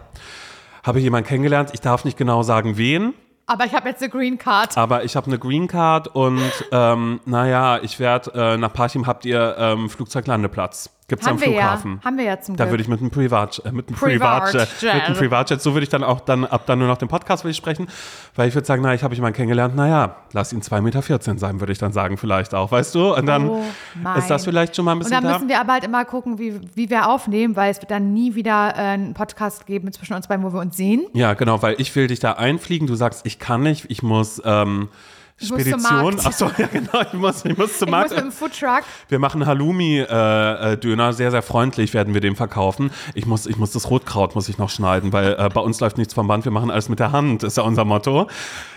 habe 0.83 0.99
jemanden 0.99 1.27
kennengelernt. 1.27 1.69
Ich 1.73 1.81
darf 1.81 2.05
nicht 2.05 2.17
genau 2.17 2.43
sagen, 2.43 2.77
wen. 2.77 3.13
Aber 3.45 3.65
ich 3.65 3.73
habe 3.73 3.89
jetzt 3.89 4.01
eine 4.01 4.09
Green 4.09 4.37
Card. 4.37 4.77
Aber 4.77 5.03
ich 5.03 5.15
habe 5.15 5.27
eine 5.27 5.37
Green 5.37 5.67
Card 5.67 6.07
und 6.07 6.51
ähm, 6.71 7.19
naja, 7.25 7.79
ich 7.81 7.99
werde 7.99 8.31
äh, 8.33 8.57
nach 8.57 8.71
Parchim 8.71 9.05
habt 9.05 9.25
ihr 9.25 9.55
ähm, 9.57 9.89
Flugzeuglandeplatz. 9.89 10.89
Gibt 11.07 11.21
es 11.21 11.27
am 11.27 11.39
wir 11.39 11.47
ja. 11.49 11.53
Flughafen? 11.53 11.99
Haben 12.03 12.17
wir 12.17 12.23
ja 12.23 12.39
zum 12.39 12.55
Da 12.55 12.63
Glück. 12.63 12.73
würde 12.73 12.83
ich 12.83 12.87
mit 12.89 13.01
einem 13.01 13.09
Privat, 13.11 13.61
äh, 13.65 13.71
mit 13.71 13.87
einem 13.87 13.97
Privatjet. 13.97 14.69
Privatjet, 14.69 14.93
mit 14.93 15.03
einem 15.03 15.15
Privatjet, 15.17 15.61
so 15.61 15.73
würde 15.73 15.83
ich 15.83 15.89
dann 15.89 16.03
auch 16.03 16.21
dann 16.21 16.45
ab 16.45 16.63
dann 16.65 16.79
nur 16.79 16.87
noch 16.87 16.97
den 16.97 17.07
Podcast 17.09 17.43
will 17.43 17.51
ich 17.51 17.57
sprechen, 17.57 17.87
weil 18.35 18.47
ich 18.47 18.55
würde 18.55 18.65
sagen, 18.65 18.81
na, 18.81 18.93
ich 18.93 19.03
habe 19.03 19.13
jemanden 19.13 19.35
kennengelernt, 19.35 19.75
naja, 19.75 20.15
lass 20.31 20.53
ihn 20.53 20.61
2,14 20.61 20.81
Meter 20.81 21.37
sein, 21.39 21.59
würde 21.59 21.73
ich 21.73 21.79
dann 21.79 21.91
sagen, 21.91 22.17
vielleicht 22.17 22.53
auch, 22.55 22.71
weißt 22.71 22.95
du? 22.95 23.13
Und 23.15 23.25
dann 23.25 23.49
Oh 23.49 23.63
ist 24.17 24.29
das 24.29 24.45
vielleicht 24.45 24.75
schon 24.75 24.85
mal 24.85 24.91
ein 24.91 24.97
Und 24.97 24.99
bisschen 24.99 25.13
dann 25.21 25.23
da. 25.23 25.33
müssen 25.33 25.49
wir 25.49 25.59
aber 25.59 25.73
halt 25.73 25.83
immer 25.83 26.05
gucken, 26.05 26.39
wie, 26.39 26.59
wie 26.75 26.89
wir 26.89 27.09
aufnehmen, 27.09 27.55
weil 27.55 27.71
es 27.71 27.81
wird 27.81 27.91
dann 27.91 28.13
nie 28.13 28.35
wieder 28.35 28.73
äh, 28.75 28.79
einen 28.79 29.13
Podcast 29.13 29.65
geben 29.65 29.91
zwischen 29.91 30.13
uns 30.13 30.27
beiden, 30.27 30.43
wo 30.45 30.53
wir 30.53 30.59
uns 30.61 30.77
sehen. 30.77 31.05
Ja, 31.13 31.33
genau, 31.33 31.61
weil 31.61 31.75
ich 31.79 31.93
will 31.95 32.07
dich 32.07 32.19
da 32.19 32.33
einfliegen. 32.33 32.87
Du 32.87 32.95
sagst, 32.95 33.25
ich 33.25 33.39
kann 33.39 33.61
nicht, 33.61 33.85
ich 33.89 34.03
muss 34.03 34.41
ähm, 34.45 34.89
Spedition. 35.47 36.19
Achso, 36.19 36.49
ja 36.57 36.67
genau, 36.67 37.01
ich 37.01 37.13
muss, 37.13 37.45
ich 37.45 37.57
muss 37.57 37.77
zum 37.77 37.87
Ich 37.87 37.91
Markt. 37.91 38.09
muss 38.11 38.15
mit 38.23 38.25
dem 38.25 38.31
Foodtruck. 38.31 38.83
Wir 39.09 39.19
machen 39.19 39.45
Halloumi-Döner, 39.45 41.13
sehr, 41.13 41.31
sehr 41.31 41.41
freundlich 41.41 41.93
werden 41.93 42.13
wir 42.13 42.21
den 42.21 42.35
verkaufen. 42.35 42.91
Ich 43.13 43.25
muss, 43.25 43.45
ich 43.45 43.57
muss 43.57 43.71
das 43.71 43.89
Rotkraut 43.89 44.35
muss 44.35 44.49
ich 44.49 44.57
noch 44.57 44.69
schneiden, 44.69 45.13
weil 45.13 45.35
äh, 45.37 45.49
bei 45.53 45.61
uns 45.61 45.79
läuft 45.79 45.97
nichts 45.97 46.13
vom 46.13 46.27
Band, 46.27 46.45
wir 46.45 46.51
machen 46.51 46.71
alles 46.71 46.89
mit 46.89 46.99
der 46.99 47.11
Hand, 47.11 47.43
ist 47.43 47.57
ja 47.57 47.63
unser 47.63 47.85
Motto. 47.85 48.27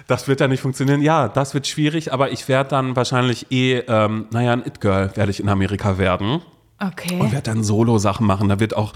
Das 0.06 0.28
wird 0.28 0.40
ja 0.40 0.48
nicht 0.48 0.60
funktionieren. 0.60 1.02
Ja, 1.02 1.28
das 1.28 1.54
wird 1.54 1.66
schwierig, 1.66 2.12
aber 2.12 2.30
ich 2.30 2.48
werde 2.48 2.70
dann 2.70 2.94
wahrscheinlich 2.96 3.50
eh, 3.50 3.78
ähm, 3.88 4.26
naja, 4.30 4.52
ein 4.52 4.64
It-Girl 4.64 5.10
werde 5.16 5.30
ich 5.30 5.40
in 5.40 5.48
Amerika 5.48 5.98
werden 5.98 6.42
Okay. 6.78 7.18
und 7.18 7.32
werde 7.32 7.50
dann 7.50 7.64
Solo-Sachen 7.64 8.26
machen. 8.26 8.48
Da 8.50 8.60
wird 8.60 8.76
auch 8.76 8.92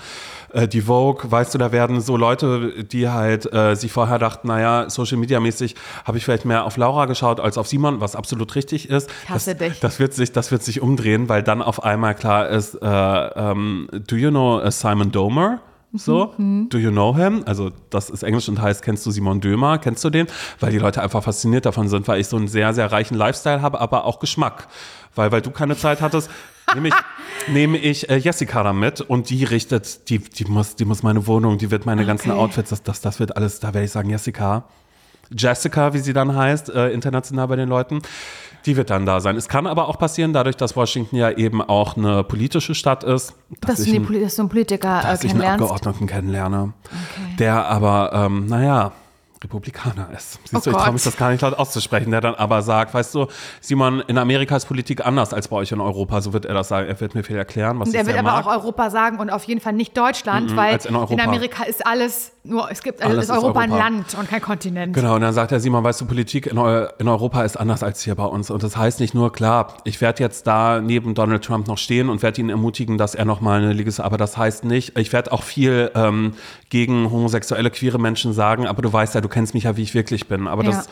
äh, 0.53 0.68
die 0.68 0.82
Vogue, 0.82 1.30
weißt 1.30 1.55
du, 1.55 1.59
da 1.59 1.72
werden 1.72 2.01
so 2.01 2.16
Leute, 2.16 2.84
die 2.84 3.09
halt 3.09 3.53
äh, 3.53 3.74
sich 3.74 3.92
vorher 3.92 4.18
dachten, 4.18 4.48
naja, 4.48 4.88
Social 4.90 5.18
Media 5.18 5.40
mäßig 5.40 5.74
habe 6.05 6.18
ich 6.18 6.24
vielleicht 6.24 6.44
mehr 6.44 6.64
auf 6.64 6.76
Laura 6.76 7.07
geschaut 7.07 7.40
als 7.40 7.59
auf 7.59 7.66
Simon, 7.66 8.01
was 8.01 8.16
absolut 8.16 8.55
richtig 8.55 8.88
ist. 8.90 9.11
Ich 9.24 9.30
hasse 9.30 9.55
das, 9.55 9.68
dich. 9.68 9.80
Das 9.80 9.98
wird 9.98 10.14
sich, 10.14 10.32
das 10.32 10.51
wird 10.51 10.62
sich 10.62 10.80
umdrehen, 10.80 11.28
weil 11.28 11.42
dann 11.42 11.62
auf 11.62 11.82
einmal 11.82 12.14
klar 12.14 12.48
ist, 12.48 12.74
äh, 12.74 12.86
ähm, 12.86 13.88
do 13.92 14.16
you 14.16 14.30
know 14.30 14.61
uh, 14.64 14.70
Simon 14.70 15.12
Domer? 15.12 15.61
So, 15.93 16.34
do 16.36 16.78
you 16.78 16.91
know 16.91 17.16
him? 17.16 17.43
Also, 17.47 17.70
das 17.91 18.11
ist 18.11 18.22
Englisch 18.22 18.49
und 18.49 18.61
heißt, 18.62 18.82
kennst 18.82 19.05
du 19.07 19.11
Simon 19.11 19.41
Dömer? 19.41 19.78
Kennst 19.78 20.05
du 20.05 20.11
den? 20.11 20.28
Weil 20.61 20.70
die 20.70 20.78
Leute 20.78 21.03
einfach 21.03 21.22
fasziniert 21.24 21.66
davon 21.66 21.88
sind, 21.88 22.07
weil 22.07 22.20
ich 22.20 22.28
so 22.28 22.36
einen 22.36 22.47
sehr, 22.47 22.72
sehr 22.74 22.93
reichen 22.93 23.16
Lifestyle 23.16 23.61
habe, 23.61 23.80
aber 23.80 24.05
auch 24.05 24.20
Geschmack. 24.20 24.68
Weil, 25.16 25.32
weil 25.32 25.43
du 25.43 25.51
keine 25.51 25.76
Zeit 25.76 26.01
hattest, 26.01 26.30
nehme 26.74 26.88
ich, 26.88 26.95
nehme 27.49 27.78
ich 27.78 28.09
äh, 28.09 28.16
Jessica 28.18 28.62
da 28.62 28.72
mit 28.72 29.01
und 29.01 29.30
die 29.30 29.43
richtet, 29.43 30.09
die, 30.09 30.20
die 30.20 30.45
muss, 30.45 30.76
die 30.76 30.84
muss 30.84 31.03
meine 31.03 31.26
Wohnung, 31.26 31.59
die 31.59 31.72
wird 31.72 31.86
meine 31.86 32.07
ganzen 32.07 32.30
Okay. 32.30 32.41
Outfits, 32.41 32.70
das, 32.70 32.82
das, 32.84 33.01
das 33.01 33.18
wird 33.18 33.36
alles, 33.36 33.59
da 33.59 33.74
werde 33.74 33.84
ich 33.84 33.91
sagen, 33.91 34.11
Jessica, 34.11 34.64
Jessica, 35.36 35.93
wie 35.93 35.99
sie 35.99 36.12
dann 36.12 36.36
heißt, 36.36 36.70
äh, 36.70 36.91
international 36.91 37.49
bei 37.49 37.57
den 37.57 37.68
Leuten, 37.68 38.03
die 38.66 38.76
wird 38.76 38.90
dann 38.90 39.06
da 39.06 39.20
sein. 39.20 39.36
Es 39.36 39.48
kann 39.48 39.66
aber 39.66 39.88
auch 39.88 39.98
passieren, 39.98 40.32
dadurch, 40.32 40.56
dass 40.56 40.76
Washington 40.76 41.16
ja 41.16 41.30
eben 41.30 41.62
auch 41.62 41.96
eine 41.96 42.24
politische 42.24 42.74
Stadt 42.74 43.04
ist, 43.04 43.34
dass, 43.61 43.76
du 43.76 43.82
ich 43.84 43.94
einen- 43.96 44.22
dass 44.22 44.36
du 44.36 44.42
einen 44.42 44.48
Politiker 44.48 45.00
äh, 45.00 45.02
dass 45.02 45.24
ich 45.24 45.32
einen. 45.32 45.42
Abgeordneten 45.42 46.06
kennenlerne, 46.06 46.72
der 47.38 47.66
aber, 47.66 48.12
ähm, 48.12 48.46
naja, 48.46 48.92
Republikaner 49.43 50.09
ist. 50.14 50.38
Siehst 50.45 50.55
Oh 50.55 50.61
du, 50.61 50.70
ich 50.70 50.76
traue 50.76 50.93
mich 50.93 51.03
das 51.03 51.16
gar 51.16 51.30
nicht 51.30 51.41
laut 51.41 51.55
auszusprechen, 51.55 52.11
der 52.11 52.20
dann 52.20 52.34
aber 52.34 52.61
sagt, 52.62 52.93
weißt 52.93 53.14
du, 53.14 53.26
Simon, 53.61 54.01
in 54.07 54.18
Amerika 54.18 54.57
ist 54.57 54.66
Politik 54.66 55.07
anders 55.07 55.32
als 55.32 55.49
bei 55.49 55.57
euch 55.57 55.72
in 55.72 55.80
Europa, 55.80 56.20
so 56.20 56.32
wird 56.32 56.45
er 56.45 56.55
das 56.55 56.68
sagen. 56.68 56.88
Er 56.88 57.01
wird 57.01 57.14
mir 57.14 57.22
viel 57.22 57.36
erklären, 57.36 57.80
was 57.80 57.88
Und 57.88 57.95
er 57.95 58.07
wird 58.07 58.18
aber 58.18 58.32
mag. 58.32 58.47
auch 58.47 58.51
Europa 58.53 58.91
sagen 58.91 59.18
und 59.18 59.30
auf 59.30 59.45
jeden 59.45 59.61
Fall 59.61 59.72
nicht 59.72 59.97
Deutschland, 59.97 60.55
weil 60.57 60.74
als 60.74 60.86
in 60.86 60.95
Europa. 60.97 61.22
Amerika 61.22 61.64
ist 61.64 61.86
alles 61.86 62.32
nur, 62.43 62.70
es 62.70 62.82
gibt, 62.82 63.03
Alles 63.03 63.24
ist 63.24 63.30
ist 63.30 63.30
Europa 63.30 63.61
ein 63.61 63.70
Europa. 63.70 63.84
Land 63.88 64.14
und 64.18 64.28
kein 64.28 64.41
Kontinent. 64.41 64.95
Genau, 64.95 65.14
und 65.14 65.20
dann 65.20 65.34
sagt 65.34 65.53
er, 65.53 65.61
Simon, 65.61 65.84
weißt 65.84 66.01
du, 66.01 66.07
Politik 66.07 66.47
in, 66.47 66.59
Eu 66.59 66.86
in 66.99 67.09
Europa 67.09 67.43
ist 67.43 67.57
anders 67.57 67.82
als 67.82 68.03
hier 68.03 68.14
bei 68.14 68.24
uns. 68.24 68.51
Und 68.51 68.62
das 68.62 68.76
heißt 68.76 69.01
nicht 69.01 69.14
nur, 69.14 69.32
klar, 69.32 69.74
ich 69.84 70.01
werde 70.01 70.22
jetzt 70.22 70.47
da 70.47 70.80
neben 70.80 71.14
Donald 71.14 71.45
Trump 71.45 71.66
noch 71.66 71.78
stehen 71.78 72.09
und 72.09 72.22
werde 72.22 72.41
ihn 72.41 72.49
ermutigen, 72.51 72.99
dass 72.99 73.14
er 73.14 73.24
nochmal 73.24 73.62
eine 73.62 73.72
Liga 73.72 73.91
aber 73.99 74.18
das 74.18 74.36
heißt 74.36 74.64
nicht, 74.64 74.97
ich 74.99 75.12
werde 75.12 75.32
auch 75.32 75.43
viel 75.43 75.91
ähm, 75.95 76.34
gegen 76.68 77.11
homosexuelle, 77.11 77.70
queere 77.70 77.99
Menschen 77.99 78.32
sagen, 78.32 78.66
aber 78.66 78.82
du 78.82 78.93
weißt 78.93 79.14
ja, 79.16 79.20
du 79.20 79.28
kennst 79.31 79.55
mich 79.55 79.64
ja, 79.64 79.76
wie 79.78 79.83
ich 79.83 79.95
wirklich 79.95 80.28
bin. 80.28 80.47
Aber 80.47 80.62
Ja. 80.64 80.70
das, 80.72 80.89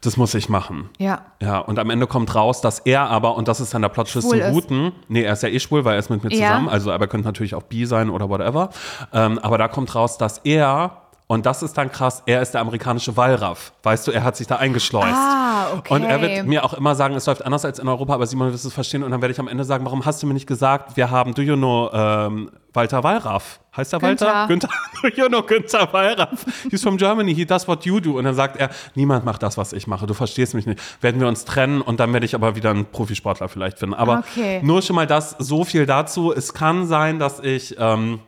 das 0.00 0.16
muss 0.16 0.32
ich 0.34 0.48
machen. 0.48 0.88
Ja. 0.98 1.20
Ja, 1.42 1.58
und 1.58 1.78
am 1.78 1.90
Ende 1.90 2.06
kommt 2.06 2.34
raus, 2.34 2.62
dass 2.62 2.78
er 2.78 3.02
aber, 3.10 3.36
und 3.36 3.48
das 3.48 3.60
ist 3.60 3.74
dann 3.74 3.82
der 3.82 3.90
Schwul 4.22 4.22
zum 4.22 4.40
ist. 4.40 4.52
Guten, 4.52 4.92
nee, 5.08 5.22
er 5.24 5.34
ist 5.34 5.42
ja 5.42 5.50
eh 5.50 5.60
schwul, 5.60 5.84
weil 5.84 5.92
er 5.94 5.98
ist 5.98 6.08
mit 6.08 6.24
mir 6.24 6.30
Ja. 6.34 6.48
zusammen, 6.48 6.68
also 6.70 6.90
aber 6.90 7.04
er 7.04 7.08
könnte 7.08 7.26
natürlich 7.28 7.54
auch 7.54 7.64
bi 7.64 7.84
sein 7.84 8.08
oder 8.08 8.30
whatever. 8.30 8.70
Ähm, 9.12 9.38
aber 9.40 9.58
da 9.58 9.68
kommt 9.68 9.94
raus, 9.94 10.16
dass 10.16 10.38
er, 10.38 10.92
und 11.30 11.46
das 11.46 11.62
ist 11.62 11.78
dann 11.78 11.92
krass, 11.92 12.24
er 12.26 12.42
ist 12.42 12.54
der 12.54 12.60
amerikanische 12.60 13.16
Wallraff. 13.16 13.72
Weißt 13.84 14.04
du, 14.04 14.10
er 14.10 14.24
hat 14.24 14.34
sich 14.34 14.48
da 14.48 14.56
eingeschleust. 14.56 15.14
Ah, 15.14 15.74
okay. 15.76 15.94
Und 15.94 16.02
er 16.02 16.20
wird 16.20 16.44
mir 16.44 16.64
auch 16.64 16.74
immer 16.74 16.96
sagen, 16.96 17.14
es 17.14 17.24
läuft 17.26 17.44
anders 17.46 17.64
als 17.64 17.78
in 17.78 17.86
Europa, 17.86 18.14
aber 18.14 18.26
Simon 18.26 18.48
wird 18.50 18.56
es 18.56 18.72
verstehen. 18.72 19.04
Und 19.04 19.12
dann 19.12 19.22
werde 19.22 19.30
ich 19.30 19.38
am 19.38 19.46
Ende 19.46 19.62
sagen, 19.62 19.84
warum 19.84 20.04
hast 20.04 20.20
du 20.20 20.26
mir 20.26 20.34
nicht 20.34 20.48
gesagt, 20.48 20.96
wir 20.96 21.12
haben, 21.12 21.32
do 21.32 21.40
you 21.42 21.54
know, 21.54 21.88
ähm, 21.92 22.50
Walter 22.72 23.04
Wallraff? 23.04 23.60
Heißt 23.76 23.92
der 23.92 24.02
Walter? 24.02 24.46
Günther. 24.48 24.68
Günther, 24.98 25.16
you 25.22 25.28
know 25.28 25.40
Günther 25.44 25.92
Wallraff? 25.92 26.44
He's 26.68 26.82
from 26.82 26.96
Germany, 26.96 27.32
he 27.32 27.46
does 27.46 27.68
what 27.68 27.84
you 27.84 28.00
do. 28.00 28.18
Und 28.18 28.24
dann 28.24 28.34
sagt 28.34 28.56
er, 28.56 28.70
niemand 28.96 29.24
macht 29.24 29.44
das, 29.44 29.56
was 29.56 29.72
ich 29.72 29.86
mache, 29.86 30.08
du 30.08 30.14
verstehst 30.14 30.54
mich 30.54 30.66
nicht. 30.66 30.80
Werden 31.00 31.20
wir 31.20 31.28
uns 31.28 31.44
trennen 31.44 31.80
und 31.80 32.00
dann 32.00 32.12
werde 32.12 32.26
ich 32.26 32.34
aber 32.34 32.56
wieder 32.56 32.70
einen 32.70 32.86
Profisportler 32.86 33.48
vielleicht 33.48 33.78
finden. 33.78 33.94
Aber 33.94 34.24
Okay. 34.32 34.58
nur 34.64 34.82
schon 34.82 34.96
mal 34.96 35.06
das, 35.06 35.36
so 35.38 35.62
viel 35.62 35.86
dazu. 35.86 36.32
Es 36.34 36.54
kann 36.54 36.86
sein, 36.88 37.20
dass 37.20 37.38
ich, 37.38 37.76
ähm, 37.78 38.18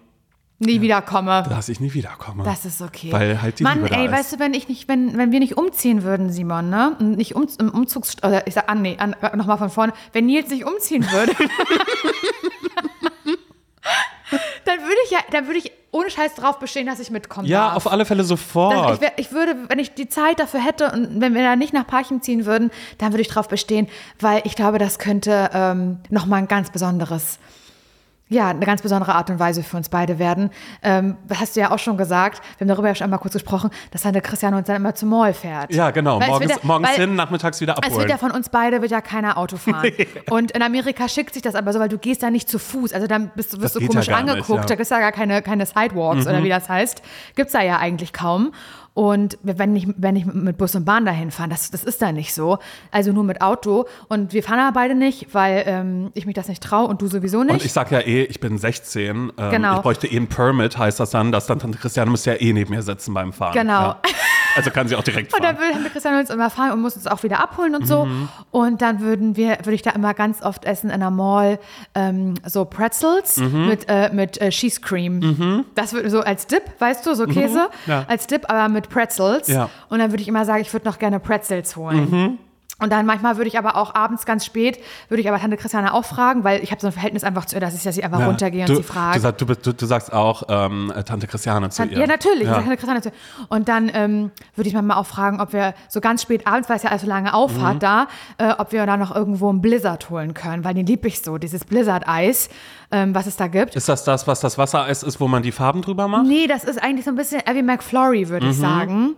Nie 0.67 0.81
wiederkomme. 0.81 1.45
dass 1.49 1.69
ich 1.69 1.81
nie 1.81 1.93
wiederkomme. 1.93 2.45
Das 2.45 2.65
ist 2.65 2.81
okay. 2.81 3.13
Weil 3.13 3.43
halt 3.43 3.59
die 3.59 3.65
Mann, 3.65 3.83
Liebe 3.83 3.95
ey, 3.95 4.07
ist. 4.07 4.13
weißt 4.13 4.33
du, 4.35 4.39
wenn 4.39 4.55
ich 4.55 4.69
nicht, 4.69 4.89
wenn, 4.89 5.19
wenn 5.19 5.33
wir 5.33 5.41
nicht 5.41 5.57
umziehen 5.57 6.03
würden, 6.03 6.31
Simon, 6.31 6.71
ne? 6.71 6.97
Und 6.99 7.17
nicht 7.17 7.35
um, 7.35 7.47
im 7.59 7.71
Umzugs, 7.71 8.17
oder 8.23 8.47
ich 8.47 8.55
sag, 8.55 8.69
ah, 8.69 8.75
nee, 8.75 8.97
an, 8.99 9.17
nochmal 9.35 9.59
von 9.59 9.71
vorne, 9.71 9.93
wenn 10.13 10.27
Nils 10.27 10.51
nicht 10.51 10.65
umziehen 10.65 11.05
würde, 11.11 11.33
dann 14.65 14.81
würde 14.81 14.97
ich 15.05 15.11
ja, 15.11 15.19
dann 15.31 15.47
würde 15.47 15.59
ich 15.59 15.73
ohne 15.91 16.11
Scheiß 16.11 16.35
drauf 16.35 16.59
bestehen, 16.59 16.87
dass 16.87 16.99
ich 17.01 17.11
mitkommen 17.11 17.47
ja, 17.47 17.67
darf. 17.67 17.77
auf 17.77 17.93
alle 17.93 18.07
Fälle 18.07 18.25
sofort. 18.25 18.95
ich, 18.95 19.01
wär, 19.01 19.13
ich 19.19 19.33
würde, 19.33 19.57
wenn 19.69 19.79
ich 19.79 19.93
die 19.93 20.09
Zeit 20.09 20.41
dafür 20.41 20.65
hätte 20.65 20.91
und 20.91 21.21
wenn 21.21 21.35
wir 21.35 21.43
da 21.43 21.55
nicht 21.55 21.75
nach 21.75 21.87
Parchim 21.87 22.23
ziehen 22.23 22.47
würden, 22.47 22.71
dann 22.99 23.13
würde 23.13 23.21
ich 23.21 23.29
drauf 23.29 23.49
bestehen, 23.49 23.89
weil 24.19 24.41
ich 24.45 24.57
glaube, 24.57 24.79
das 24.79 24.99
könnte 24.99 25.51
ähm, 25.53 25.99
nochmal 26.09 26.39
ein 26.39 26.49
ganz 26.49 26.71
besonderes, 26.71 27.39
ja, 28.33 28.49
eine 28.49 28.65
ganz 28.67 28.83
besondere 28.83 29.15
Art 29.15 29.31
und 29.31 29.39
Weise 29.39 29.63
für 29.63 29.77
uns 29.77 29.89
beide 29.89 30.19
werden. 30.19 30.51
Ähm, 30.83 31.17
hast 31.39 31.55
du 31.57 31.61
ja 31.61 31.71
auch 31.71 31.79
schon 31.79 31.97
gesagt, 31.97 32.41
wir 32.59 32.65
haben 32.65 32.69
darüber 32.69 32.89
ja 32.89 32.95
schon 32.95 33.05
einmal 33.05 33.19
kurz 33.19 33.35
gesprochen, 33.35 33.71
dass 33.91 34.03
Tante 34.03 34.21
Christiane 34.21 34.57
uns 34.57 34.67
dann 34.67 34.77
immer 34.77 34.95
zum 34.95 35.11
Mall 35.11 35.35
fährt. 35.35 35.73
ja, 35.73 35.91
genau. 35.91 36.19
Weil 36.21 36.29
Morgens, 36.29 36.51
ja- 36.51 36.57
morgens 36.63 36.89
weil- 36.89 36.97
hin, 36.97 37.15
nachmittags 37.15 37.61
wieder 37.61 37.75
es 37.75 37.83
wird 37.83 37.93
abholen. 37.93 38.09
ja 38.09 38.17
von 38.19 38.31
uns 38.31 38.49
beide 38.49 38.81
wird 38.83 38.91
ja 38.91 39.01
keiner 39.01 39.39
Auto 39.39 39.57
fahren. 39.57 39.91
Und 40.31 40.51
in 40.53 40.63
Amerika 40.63 41.09
schickt 41.09 41.35
sich 41.35 41.43
das 41.43 41.55
aber 41.55 41.73
so, 41.73 41.79
weil 41.81 41.89
du 41.89 41.99
gehst 41.99 42.23
da 42.23 42.31
nicht 42.31 42.49
zu 42.49 42.59
Fuß. 42.59 42.93
Also 42.93 43.07
dann 43.07 43.31
bist 43.37 43.53
du, 43.53 43.61
wirst 43.61 43.77
du 43.77 43.81
komisch 43.87 44.07
ja 44.07 44.15
gar 44.15 44.23
nicht, 44.23 44.31
angeguckt. 44.33 44.49
ja. 44.59 44.63
Mhm. 44.65 44.67
Da 44.69 44.75
gibt 44.75 44.81
es 44.83 44.89
ja 44.91 44.99
gar 45.01 45.13
keine, 45.13 45.43
keine 45.43 45.67
Sidewalks 45.67 46.27
oder 46.27 46.43
wie 46.43 46.49
das 46.49 46.69
heißt. 46.69 47.03
Gibt 47.37 47.49
es 47.49 47.53
da 47.53 47.61
ja 47.63 47.79
eigentlich 47.79 48.13
kaum. 48.13 48.53
Und 48.95 49.39
wenn 49.43 49.75
ich, 49.75 49.89
wenn 49.97 50.17
ich 50.17 50.27
mit 50.27 50.59
Bus 50.59 50.75
und 50.75 50.85
Bahn 50.85 51.07
dahin 51.07 51.31
fahre, 51.31 51.49
das, 51.49 51.71
das 51.71 51.83
ist 51.83 52.03
da 52.03 52.13
nicht 52.13 52.35
so. 52.35 52.59
Also 52.91 53.13
nur 53.13 53.25
mit 53.25 53.41
Auto. 53.41 53.87
Und 54.09 54.33
wir 54.35 54.43
fahren 54.43 54.59
aber 54.59 54.73
beide 54.73 54.95
nicht, 54.95 55.33
weil 55.33 55.65
ähm, 55.67 56.11
ich 56.15 56.27
mich 56.27 56.35
das 56.35 56.49
nicht 56.49 56.63
traue 56.63 56.89
und 56.89 57.01
du 57.01 57.07
sowieso 57.07 57.43
nicht. 57.43 57.55
Und 57.55 57.65
ich 57.65 57.73
sag 57.73 57.91
ja 57.91 58.01
eh, 58.01 58.25
ich 58.25 58.41
bin 58.41 58.59
16. 58.59 59.33
Ähm, 59.39 59.51
Genau. 59.51 59.77
Ich 59.77 59.83
bräuchte 59.83 60.07
eh 60.07 60.17
ein 60.17 60.29
Permit, 60.29 60.77
heißt 60.77 61.01
das 61.01 61.11
dann, 61.11 61.33
dass 61.33 61.47
dann 61.47 61.59
Tante 61.59 61.79
Christiane 61.79 62.11
müsste 62.11 62.33
ja 62.33 62.41
eh 62.41 62.53
neben 62.53 62.71
mir 62.75 62.83
sitzen 62.83 63.15
beim 63.15 63.33
Fahren. 63.33 63.55
Genau. 63.55 63.73
Ja. 63.73 64.01
Also 64.57 64.71
kann 64.71 64.89
sie 64.89 64.97
auch 64.97 65.03
direkt 65.03 65.33
Und 65.33 65.43
fahren. 65.45 65.57
dann 65.59 65.75
würde 65.79 65.91
Christian 65.91 66.19
uns 66.19 66.31
immer 66.31 66.51
fahren 66.51 66.73
und 66.73 66.81
muss 66.83 66.97
uns 66.97 67.07
auch 67.07 67.23
wieder 67.23 67.41
abholen 67.41 67.75
und 67.75 67.87
so. 67.87 68.05
Mhm. 68.07 68.29
Und 68.51 68.83
dann 68.83 69.01
würden 69.01 69.37
wir, 69.37 69.59
würde 69.59 69.75
ich 69.75 69.83
da 69.83 69.91
immer 69.91 70.15
ganz 70.15 70.43
oft 70.43 70.65
essen 70.65 70.91
in 70.91 71.01
der 71.01 71.11
Mall 71.11 71.59
ähm, 71.95 72.35
so 72.47 72.65
Pretzels 72.65 73.37
Mhm. 73.39 73.67
mit, 73.69 73.87
äh, 73.89 74.11
mit 74.13 74.41
äh, 74.41 74.51
Cheese 74.51 74.81
Cream. 74.81 75.65
Das 75.75 75.93
würde 75.93 76.11
so 76.11 76.21
als 76.21 76.47
Dip, 76.47 76.63
weißt 76.79 77.07
du, 77.07 77.15
so 77.15 77.27
Käse 77.27 77.69
Ja. 77.87 78.05
als 78.09 78.27
Dip, 78.27 78.49
aber 78.51 78.69
mit 78.69 78.89
Pretzels. 78.89 79.49
Ja. 79.49 79.65
Mhm. 79.65 79.71
Und 79.89 79.99
dann 80.01 80.11
würde 80.13 80.23
ich 80.23 80.29
immer 80.29 80.45
sagen, 80.45 80.61
ich 80.63 80.73
würde 80.73 80.87
noch 80.87 80.99
gerne 80.99 81.19
Pretzels 81.21 81.77
holen. 81.77 82.39
Und 82.83 82.91
dann 82.93 83.07
manchmal 83.07 83.37
würde 83.37 83.49
ich 83.49 83.57
aber 83.59 83.77
auch 83.77 83.95
abends 83.95 84.27
ganz 84.27 84.45
spät, 84.45 84.79
würde 85.09 85.21
ich 85.21 85.29
aber 85.29 85.39
Tante 85.39 85.57
Christiane 85.57 85.95
auch 85.95 86.05
fragen, 86.05 86.45
weil 86.45 86.63
ich 86.63 86.71
habe 86.73 86.81
so 86.81 86.89
ein 86.89 86.93
Verhältnis 86.93 87.25
einfach 87.25 87.45
zu 87.47 87.57
ihr, 87.57 87.61
dass 87.61 87.75
ich, 87.75 87.83
dass 87.83 87.97
ich 87.97 88.05
einfach 88.05 88.21
Ja. 88.21 88.27
runtergehe 88.27 88.65
du, 88.67 88.73
und 88.73 88.77
sie 88.79 88.83
frage. 88.83 89.33
Du, 89.33 89.45
du, 89.47 89.55
du, 89.55 89.73
du 89.73 89.87
sagst 89.87 90.13
auch 90.13 90.43
ähm, 90.49 90.93
Tante 91.07 91.27
Christiane 91.27 91.71
zu 91.71 91.85
ihr. 91.85 91.99
Ja, 92.01 92.07
natürlich. 92.07 92.45
Ja. 92.49 92.61
Keine 92.61 92.77
Christiane 92.77 93.01
dazu. 93.01 93.15
Und 93.49 93.69
dann 93.69 93.91
ähm, 93.95 94.31
würde 94.57 94.69
ich 94.69 94.75
mal 94.75 94.97
auch 94.97 95.07
fragen, 95.07 95.41
ob 95.41 95.53
wir 95.53 95.75
so 95.89 96.01
ganz 96.01 96.23
spät 96.23 96.47
abends, 96.47 96.69
weil 96.69 96.77
es 96.77 96.83
ja 96.83 96.91
alles 96.91 97.03
so 97.03 97.09
lange 97.09 97.33
auf 97.33 97.53
Mhm. 97.57 97.79
da, 97.79 98.07
äh, 98.39 98.53
ob 98.59 98.73
wir 98.73 98.85
da 98.87 98.97
noch 98.97 99.15
irgendwo 99.15 99.49
einen 99.49 99.61
Blizzard 99.63 100.11
holen 100.11 100.35
können, 100.35 100.65
weil 100.65 100.75
den 100.75 100.87
lieb 100.87 101.05
ich 101.07 101.23
so, 101.23 101.39
dieses 101.39 101.65
Blizzard-Eis, 101.65 102.49
ähm, 102.91 103.15
was 103.15 103.27
es 103.27 103.37
da 103.37 103.47
gibt. 103.47 103.77
Ist 103.77 103.89
das 103.89 104.05
das, 104.05 104.27
was 104.27 104.41
das 104.41 104.59
Wassereis 104.59 105.03
ist, 105.03 105.21
wo 105.21 105.29
man 105.29 105.43
die 105.43 105.53
Farben 105.53 105.83
drüber 105.83 106.09
macht? 106.09 106.27
Nee, 106.27 106.47
das 106.49 106.65
ist 106.65 106.83
eigentlich 106.83 107.05
so 107.05 107.11
ein 107.13 107.17
bisschen 107.17 107.43
Abby 107.47 107.63
McFlurry, 107.63 108.29
würde 108.29 108.47
Mhm. 108.47 108.53
ich 108.53 108.59
sagen. 108.59 109.15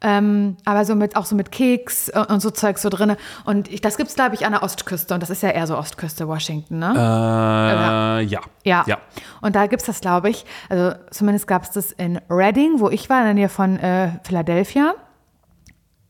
Ähm, 0.00 0.56
aber 0.64 0.84
so 0.84 0.94
mit, 0.94 1.16
auch 1.16 1.24
so 1.24 1.34
mit 1.34 1.50
Keks 1.50 2.08
äh, 2.08 2.24
und 2.28 2.40
so 2.40 2.50
Zeug 2.50 2.78
so 2.78 2.88
drin. 2.88 3.16
Und 3.44 3.68
ich, 3.68 3.80
das 3.80 3.96
gibt 3.96 4.10
es, 4.10 4.14
glaube 4.14 4.36
ich, 4.36 4.46
an 4.46 4.52
der 4.52 4.62
Ostküste. 4.62 5.12
Und 5.12 5.22
das 5.22 5.30
ist 5.30 5.42
ja 5.42 5.50
eher 5.50 5.66
so 5.66 5.76
Ostküste 5.76 6.28
Washington, 6.28 6.78
ne? 6.78 6.92
Äh, 6.94 8.22
ja. 8.24 8.40
Ja. 8.64 8.84
ja. 8.86 8.98
Und 9.40 9.56
da 9.56 9.66
gibt 9.66 9.82
es 9.82 9.86
das, 9.86 10.00
glaube 10.00 10.30
ich. 10.30 10.44
Also 10.68 10.96
zumindest 11.10 11.48
gab 11.48 11.64
es 11.64 11.70
das 11.72 11.90
in 11.92 12.20
Reading, 12.30 12.78
wo 12.78 12.90
ich 12.90 13.10
war, 13.10 13.18
in 13.18 13.24
der 13.24 13.34
Nähe 13.34 13.48
von 13.48 13.76
äh, 13.78 14.12
Philadelphia. 14.22 14.94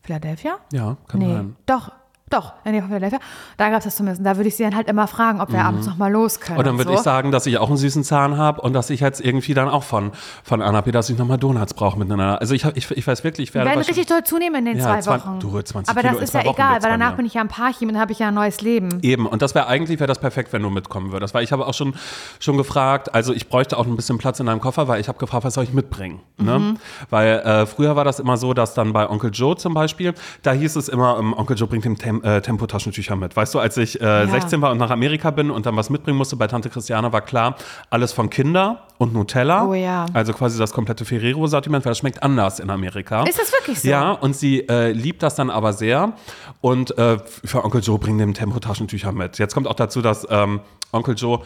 Philadelphia? 0.03 0.59
Ja, 0.73 0.97
kann 1.07 1.21
Nee, 1.21 1.33
sein. 1.35 1.57
doch, 1.67 1.93
doch, 2.31 2.53
in 2.65 2.79
von 2.81 2.89
Philadelphia. 2.89 3.19
Da 3.57 3.71
gab 3.71 3.79
es 3.79 3.85
das 3.85 3.97
zumindest. 3.97 4.25
Da 4.25 4.37
würde 4.37 4.49
ich 4.49 4.57
sie 4.57 4.63
dann 4.63 4.75
halt 4.75 4.89
immer 4.89 5.07
fragen, 5.07 5.41
ob 5.41 5.53
wir 5.53 5.65
abends 5.65 5.87
noch 5.87 5.97
mal 5.97 6.11
los 6.11 6.41
können. 6.41 6.59
Und 6.59 6.67
dann 6.67 6.79
würde 6.79 6.91
so. 6.91 6.97
ich 6.97 7.03
sagen, 7.03 7.31
dass 7.33 7.47
ich 7.47 7.59
auch 7.59 7.69
einen 7.69 7.77
süßen 7.77 8.05
Zahn 8.05 8.37
habe 8.37 8.61
und 8.61 8.73
dass 8.73 8.91
ich 8.91 9.01
jetzt 9.01 9.21
irgendwie 9.21 9.55
dann 9.55 9.69
auch 9.69 9.83
von, 9.83 10.13
von 10.45 10.63
Anna 10.63 10.83
P., 10.83 10.93
dass 10.93 11.09
ich 11.11 11.19
nochmal 11.19 11.39
Donuts 11.39 11.75
brauche 11.75 11.99
miteinander. 11.99 12.41
Also 12.41 12.55
ich, 12.55 12.65
ich, 12.65 12.91
ich 12.91 13.07
weiß 13.07 13.25
wirklich, 13.25 13.49
ich 13.49 13.55
wir 13.55 13.61
werde 13.61 13.71
werden 13.71 13.79
wahrscheinlich- 13.79 13.99
richtig 13.99 14.07
doll 14.15 14.25
zunehmen 14.25 14.67
in 14.67 14.77
den 14.77 14.79
Ja, 14.79 15.01
zwei 15.01 15.19
Wochen. 15.19 15.41
du, 15.41 15.61
20 15.61 15.89
Aber 15.91 16.01
Kilo 16.01 16.15
das 16.15 16.23
ist 16.25 16.35
ja 16.35 16.41
Wochen 16.45 16.55
egal, 16.55 16.83
weil 16.83 16.91
danach 16.91 17.17
bin 17.17 17.27
ich 17.27 17.35
ja 17.35 17.41
ein 17.41 17.49
Parchim 17.49 17.89
und 17.89 17.95
dann 17.95 18.01
habe 18.03 18.13
ich 18.13 18.19
ja 18.19 18.29
ein 18.29 18.35
neues 18.35 18.61
Leben. 18.61 18.99
Eben, 19.03 19.27
und 19.27 19.43
das 19.43 19.55
wäre 19.55 19.67
eigentlich 19.67 19.99
wäre 20.01 20.09
das 20.09 20.19
perfekt, 20.19 20.53
wenn 20.53 20.63
du 20.63 20.71
mitkommen 20.71 21.13
würdest. 21.13 21.35
Weil 21.35 21.45
ich 21.45 21.53
habe 21.53 21.67
auch 21.67 21.75
schon, 21.75 21.95
schon 22.41 22.57
gefragt, 22.57 23.15
also 23.15 23.33
ich 23.33 23.49
bräuchte 23.49 23.77
auch 23.79 23.87
ein 23.87 23.97
bisschen 23.97 24.19
Platz 24.19 24.41
in 24.41 24.47
deinem 24.47 24.61
Koffer, 24.61 24.89
weil 24.89 25.01
ich 25.01 25.09
habe 25.09 25.19
gefragt, 25.19 25.45
was 25.45 25.55
soll 25.55 25.65
ich 25.65 25.73
mitbringen? 25.73 26.21
Ne? 26.37 26.59
Mhm. 26.59 26.77
Weil 27.11 27.39
äh, 27.41 27.67
früher 27.67 27.97
war 27.97 28.05
das 28.05 28.21
immer 28.21 28.37
so, 28.37 28.55
dass 28.55 28.75
dann 28.75 28.93
bei 28.93 29.09
Onkel 29.09 29.31
Joe 29.33 29.57
zum 29.57 29.75
Beispiel, 29.75 30.15
da 30.43 30.53
hieß 30.53 30.77
es 30.77 30.89
immer, 30.89 31.19
ähm, 31.19 31.33
Onkel 31.33 31.57
Joe 31.57 31.69
bringt 31.69 31.85
ihm 31.87 31.97
Tem 31.99 32.18
äh, 32.23 32.41
Tempotaschentücher 32.41 33.17
mit. 33.17 33.37
Weißt 33.37 33.55
du, 33.55 33.59
als 33.59 33.77
ich 33.77 34.01
äh, 34.01 34.27
16 34.27 34.61
war 34.61 34.71
und 34.71 34.79
nach 34.79 34.91
Amerika 34.91 35.31
bin 35.31 35.51
und 35.51 35.67
dann 35.67 35.77
was 35.77 35.91
mitbringen 35.91 36.19
musste, 36.19 36.37
bei 36.37 36.47
Tante 36.47 36.71
Christiane 36.71 37.13
war 37.13 37.21
klar, 37.21 37.57
alles 37.91 38.13
von 38.13 38.31
Kinder 38.31 38.87
und 38.99 39.13
Nutella. 39.13 39.67
Oh 39.67 39.75
ja. 39.75 40.07
Also 40.13 40.33
quasi 40.33 40.59
das 40.59 40.73
komplette 40.73 41.05
Ferrero-Sortiment, 41.05 41.85
weil 41.85 41.91
das 41.91 41.99
schmeckt 41.99 42.23
anders 42.23 42.61
in 42.61 42.71
Amerika. 42.71 43.25
Ist 43.25 43.39
das 43.39 43.53
wirklich 43.53 43.81
so? 43.81 43.89
Ja, 43.89 44.13
und 44.13 44.37
sie 44.37 44.61
äh, 44.69 44.93
liebt 44.93 45.23
das 45.23 45.35
dann 45.35 45.51
aber 45.51 45.73
sehr. 45.73 46.13
Und 46.61 46.97
äh, 46.99 47.19
für 47.45 47.65
Onkel 47.65 47.83
Joe 47.83 47.99
bringen 47.99 48.19
dem 48.19 48.35
Tempotaschentücher 48.35 49.13
mit. 49.13 49.39
Jetzt 49.39 49.55
kommt 49.55 49.67
auch 49.67 49.75
dazu, 49.75 50.03
dass 50.03 50.27
ähm, 50.31 50.61
Onkel 50.93 51.15
Joe 51.17 51.41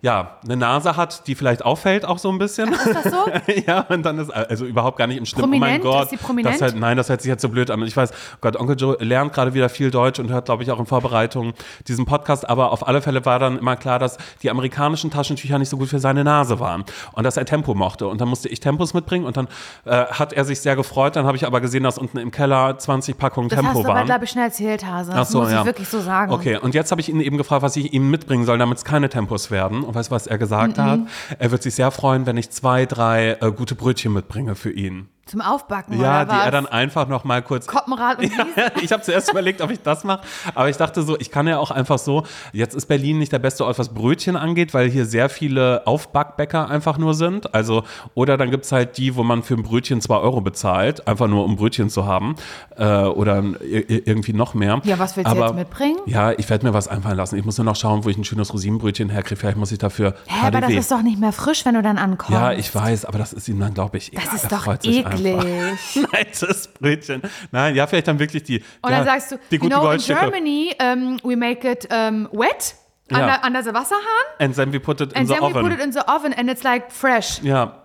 ja, 0.00 0.38
eine 0.44 0.56
Nase 0.56 0.96
hat, 0.96 1.26
die 1.26 1.34
vielleicht 1.34 1.64
auffällt 1.64 2.04
auch 2.04 2.18
so 2.18 2.30
ein 2.30 2.38
bisschen. 2.38 2.72
Ist 2.72 2.86
das 2.86 3.12
so? 3.12 3.26
ja, 3.66 3.80
und 3.88 4.04
dann 4.04 4.18
ist 4.18 4.30
also 4.30 4.64
überhaupt 4.64 4.96
gar 4.96 5.08
nicht 5.08 5.16
im 5.16 5.26
Schlimm. 5.26 5.42
Prominent? 5.42 5.84
Oh 5.84 5.88
mein 5.88 5.92
Gott. 5.92 6.04
Ist 6.04 6.10
sie 6.10 6.16
prominent? 6.18 6.54
Das 6.54 6.62
halt, 6.62 6.76
nein, 6.76 6.96
das 6.96 7.08
hört 7.08 7.20
sich 7.20 7.28
jetzt 7.28 7.42
so 7.42 7.48
blöd 7.48 7.68
an. 7.72 7.82
Ich 7.82 7.96
weiß, 7.96 8.12
oh 8.12 8.38
Gott, 8.40 8.56
Onkel 8.56 8.76
Joe 8.78 8.96
lernt 9.00 9.32
gerade 9.32 9.54
wieder 9.54 9.68
viel 9.68 9.90
Deutsch 9.90 10.20
und 10.20 10.30
hört, 10.30 10.44
glaube 10.44 10.62
ich, 10.62 10.70
auch 10.70 10.78
in 10.78 10.86
Vorbereitung 10.86 11.52
diesen 11.88 12.06
Podcast. 12.06 12.48
Aber 12.48 12.70
auf 12.70 12.86
alle 12.86 13.02
Fälle 13.02 13.24
war 13.24 13.40
dann 13.40 13.58
immer 13.58 13.74
klar, 13.74 13.98
dass 13.98 14.18
die 14.44 14.50
amerikanischen 14.50 15.10
Taschentücher 15.10 15.58
nicht 15.58 15.68
so 15.68 15.76
gut 15.76 15.88
für 15.88 15.98
seine 15.98 16.22
Nase 16.22 16.60
waren. 16.60 16.84
Und 17.12 17.24
dass 17.24 17.36
er 17.36 17.44
Tempo 17.44 17.74
mochte. 17.74 18.06
Und 18.06 18.20
dann 18.20 18.28
musste 18.28 18.48
ich 18.48 18.60
Tempos 18.60 18.94
mitbringen 18.94 19.24
und 19.24 19.36
dann 19.36 19.48
äh, 19.84 20.04
hat 20.04 20.32
er 20.32 20.44
sich 20.44 20.60
sehr 20.60 20.76
gefreut. 20.76 21.16
Dann 21.16 21.26
habe 21.26 21.36
ich 21.36 21.44
aber 21.44 21.60
gesehen, 21.60 21.82
dass 21.82 21.98
unten 21.98 22.18
im 22.18 22.30
Keller 22.30 22.78
20 22.78 23.18
Packungen 23.18 23.48
Das 23.48 23.56
Tempo 23.56 23.70
hast 23.70 23.78
du 23.78 23.84
aber, 23.84 23.94
waren. 23.94 24.06
glaube 24.06 24.26
ich, 24.26 24.30
schnell 24.30 24.44
erzählt, 24.44 24.86
Hase. 24.86 25.10
Ach 25.12 25.16
Das 25.16 25.30
so, 25.30 25.40
muss 25.40 25.50
ja. 25.50 25.60
ich 25.60 25.66
wirklich 25.66 25.88
so 25.88 25.98
sagen. 25.98 26.32
Okay, 26.32 26.56
und 26.56 26.76
jetzt 26.76 26.92
habe 26.92 27.00
ich 27.00 27.08
ihn 27.08 27.20
eben 27.20 27.36
gefragt, 27.36 27.62
was 27.62 27.74
ich 27.74 27.92
ihm 27.92 28.08
mitbringen 28.12 28.44
soll, 28.44 28.58
damit 28.58 28.78
es 28.78 28.84
keine 28.84 29.08
Tempos 29.08 29.50
werden. 29.50 29.86
Und 29.88 29.94
weißt 29.94 30.10
du, 30.10 30.14
was 30.14 30.26
er 30.26 30.36
gesagt 30.36 30.76
Mhm. 30.76 30.82
hat? 30.82 31.00
Er 31.38 31.50
wird 31.50 31.62
sich 31.62 31.74
sehr 31.74 31.90
freuen, 31.90 32.26
wenn 32.26 32.36
ich 32.36 32.50
zwei, 32.50 32.84
drei 32.84 33.38
äh, 33.40 33.50
gute 33.52 33.74
Brötchen 33.74 34.12
mitbringe 34.12 34.54
für 34.54 34.70
ihn. 34.70 35.08
Zum 35.28 35.40
Aufbacken 35.40 36.00
Ja, 36.00 36.24
die 36.24 36.30
was? 36.32 36.44
er 36.46 36.50
dann 36.50 36.66
einfach 36.66 37.06
noch 37.08 37.24
mal 37.24 37.42
kurz 37.42 37.66
Koppenrad 37.66 38.18
und 38.18 38.24
Wiesen. 38.30 38.46
ich 38.82 38.92
habe 38.92 39.02
zuerst 39.02 39.30
überlegt, 39.30 39.60
ob 39.60 39.70
ich 39.70 39.80
das 39.82 40.04
mache, 40.04 40.22
aber 40.54 40.68
ich 40.68 40.76
dachte 40.76 41.02
so, 41.02 41.18
ich 41.18 41.30
kann 41.30 41.46
ja 41.46 41.58
auch 41.58 41.70
einfach 41.70 41.98
so, 41.98 42.24
jetzt 42.52 42.74
ist 42.74 42.86
Berlin 42.86 43.18
nicht 43.18 43.30
der 43.32 43.38
beste 43.38 43.64
Ort, 43.64 43.78
was 43.78 43.90
Brötchen 43.90 44.36
angeht, 44.36 44.74
weil 44.74 44.88
hier 44.90 45.04
sehr 45.06 45.28
viele 45.28 45.86
Aufbackbäcker 45.86 46.68
einfach 46.70 46.98
nur 46.98 47.14
sind. 47.14 47.54
Also, 47.54 47.84
oder 48.14 48.36
dann 48.36 48.50
gibt 48.50 48.64
es 48.64 48.72
halt 48.72 48.96
die, 48.98 49.16
wo 49.16 49.22
man 49.22 49.42
für 49.42 49.54
ein 49.54 49.62
Brötchen 49.62 50.00
zwei 50.00 50.16
Euro 50.16 50.40
bezahlt, 50.40 51.06
einfach 51.06 51.26
nur 51.28 51.44
um 51.44 51.56
Brötchen 51.56 51.90
zu 51.90 52.06
haben. 52.06 52.34
Äh, 52.76 52.84
oder 53.04 53.42
irgendwie 53.62 54.32
noch 54.32 54.54
mehr. 54.54 54.80
Ja, 54.84 54.98
was 54.98 55.16
willst 55.16 55.30
du 55.32 55.36
jetzt 55.36 55.54
mitbringen? 55.54 55.98
Ja, 56.06 56.32
ich 56.32 56.48
werde 56.48 56.66
mir 56.66 56.72
was 56.74 56.88
einfallen 56.88 57.16
lassen. 57.16 57.36
Ich 57.36 57.44
muss 57.44 57.58
nur 57.58 57.64
noch 57.64 57.76
schauen, 57.76 58.04
wo 58.04 58.08
ich 58.08 58.16
ein 58.16 58.24
schönes 58.24 58.52
Rosinenbrötchen 58.52 59.08
herkriege. 59.10 59.38
Vielleicht 59.38 59.56
muss 59.58 59.72
ich 59.72 59.78
dafür 59.78 60.14
Hä, 60.26 60.46
aber 60.46 60.60
das 60.60 60.68
KDW. 60.68 60.78
ist 60.78 60.90
doch 60.90 61.02
nicht 61.02 61.18
mehr 61.20 61.32
frisch, 61.32 61.64
wenn 61.66 61.74
du 61.74 61.82
dann 61.82 61.98
ankommst. 61.98 62.32
ja, 62.40 62.52
ich 62.52 62.74
weiß, 62.74 63.04
aber 63.04 63.18
das 63.18 63.32
ist 63.32 63.48
ihm 63.48 63.58
dann, 63.60 63.74
glaube 63.74 63.98
ich, 63.98 64.12
egal. 64.12 64.24
Das 64.24 64.34
ist 64.34 64.44
Er 64.44 64.50
doch 64.50 64.64
freut 64.64 64.84
eklig. 65.26 66.04
Weißes 66.12 66.68
Brötchen. 66.68 67.22
Nein, 67.50 67.74
ja, 67.74 67.86
vielleicht 67.86 68.08
dann 68.08 68.18
wirklich 68.18 68.42
die. 68.42 68.62
Und 68.82 68.90
ja, 68.90 68.98
dann 68.98 69.06
sagst 69.06 69.32
du, 69.32 69.36
die 69.50 69.56
you 69.56 69.60
guten 69.62 69.74
know, 69.74 69.90
in. 69.90 69.98
Germany 70.00 70.74
um, 70.82 71.18
we 71.22 71.36
make 71.36 71.68
it 71.70 71.88
um, 71.92 72.28
wet 72.32 72.74
Ja. 73.10 73.18
under, 73.20 73.40
under 73.46 73.62
the 73.62 73.72
Wasserhahn 73.72 74.02
And 74.38 74.54
then 74.54 74.72
we 74.72 74.78
put 74.80 75.00
it 75.00 75.12
in 75.12 75.18
and 75.18 75.28
the 75.28 75.34
then 75.34 75.42
we 75.42 75.46
oven. 75.48 75.62
put 75.62 75.72
it 75.72 75.80
in 75.84 75.92
the 75.92 76.00
oven 76.06 76.32
and 76.34 76.50
it's 76.50 76.62
like 76.62 76.90
fresh. 76.92 77.40
ja. 77.42 77.82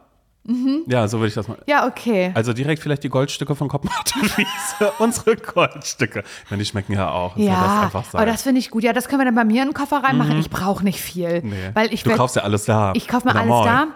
Ja, 0.88 1.08
so 1.08 1.20
würde 1.20 1.30
ich 1.30 1.36
das 1.36 1.48
mal. 1.48 1.58
Ja, 1.68 1.88
okay. 1.88 2.34
Also 2.36 2.52
direkt 2.52 2.82
vielleicht 2.84 3.02
die 3.06 3.10
Goldstücke 3.10 3.56
von 3.56 3.70
Kopenhagen. 3.70 4.30
Unsere 5.00 5.38
Goldstücke. 5.38 6.22
Meine, 6.50 6.62
die 6.62 6.66
schmecken 6.68 6.92
ja 6.92 7.10
auch. 7.12 7.36
Das 7.38 7.46
Ja, 7.46 7.90
sein. 7.94 8.04
aber 8.12 8.26
das 8.26 8.42
finde 8.44 8.60
ich 8.60 8.70
gut. 8.70 8.84
Ja, 8.84 8.92
das 8.92 9.08
können 9.08 9.22
wir 9.22 9.26
dann 9.26 9.36
bei 9.36 9.46
mir 9.46 9.62
in 9.62 9.70
den 9.70 9.74
Koffer 9.74 10.04
reinmachen. 10.04 10.38
Ich 10.40 10.50
brauche 10.50 10.84
nicht 10.84 11.00
viel. 11.00 11.40
nee. 11.46 11.56
Weil 11.74 11.94
ich 11.94 12.04
du 12.04 12.10
werd- 12.10 12.18
kaufst 12.20 12.36
ja 12.36 12.42
alles 12.42 12.66
da. 12.66 12.92
Ich 12.94 13.08
kaufe 13.08 13.26
mir 13.26 13.36
alles 13.38 13.48
da. 13.66 13.88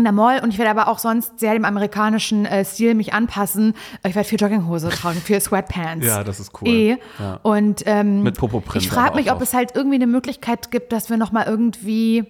In 0.00 0.04
der 0.04 0.12
Mall 0.12 0.40
und 0.42 0.50
ich 0.50 0.58
werde 0.58 0.70
aber 0.70 0.88
auch 0.88 0.98
sonst 0.98 1.38
sehr 1.38 1.52
dem 1.52 1.64
amerikanischen 1.64 2.46
äh, 2.46 2.64
Stil 2.64 2.94
mich 2.94 3.12
anpassen. 3.12 3.74
Ich 4.06 4.14
werde 4.14 4.28
viel 4.28 4.40
Jogginghose 4.40 4.88
tragen, 4.88 5.20
viel 5.20 5.40
Sweatpants. 5.40 6.06
Ja, 6.06 6.24
das 6.24 6.40
ist 6.40 6.52
cool. 6.60 6.68
Eh. 6.68 6.96
Ja. 7.18 7.38
Und 7.42 7.82
ähm, 7.86 8.22
Mit 8.22 8.38
Popoprint 8.38 8.82
ich 8.84 8.90
frage 8.90 9.16
mich, 9.16 9.30
ob 9.30 9.40
es 9.42 9.52
halt 9.54 9.72
irgendwie 9.74 9.96
eine 9.96 10.06
Möglichkeit 10.06 10.70
gibt, 10.70 10.92
dass 10.92 11.10
wir 11.10 11.16
nochmal 11.18 11.44
irgendwie, 11.46 12.24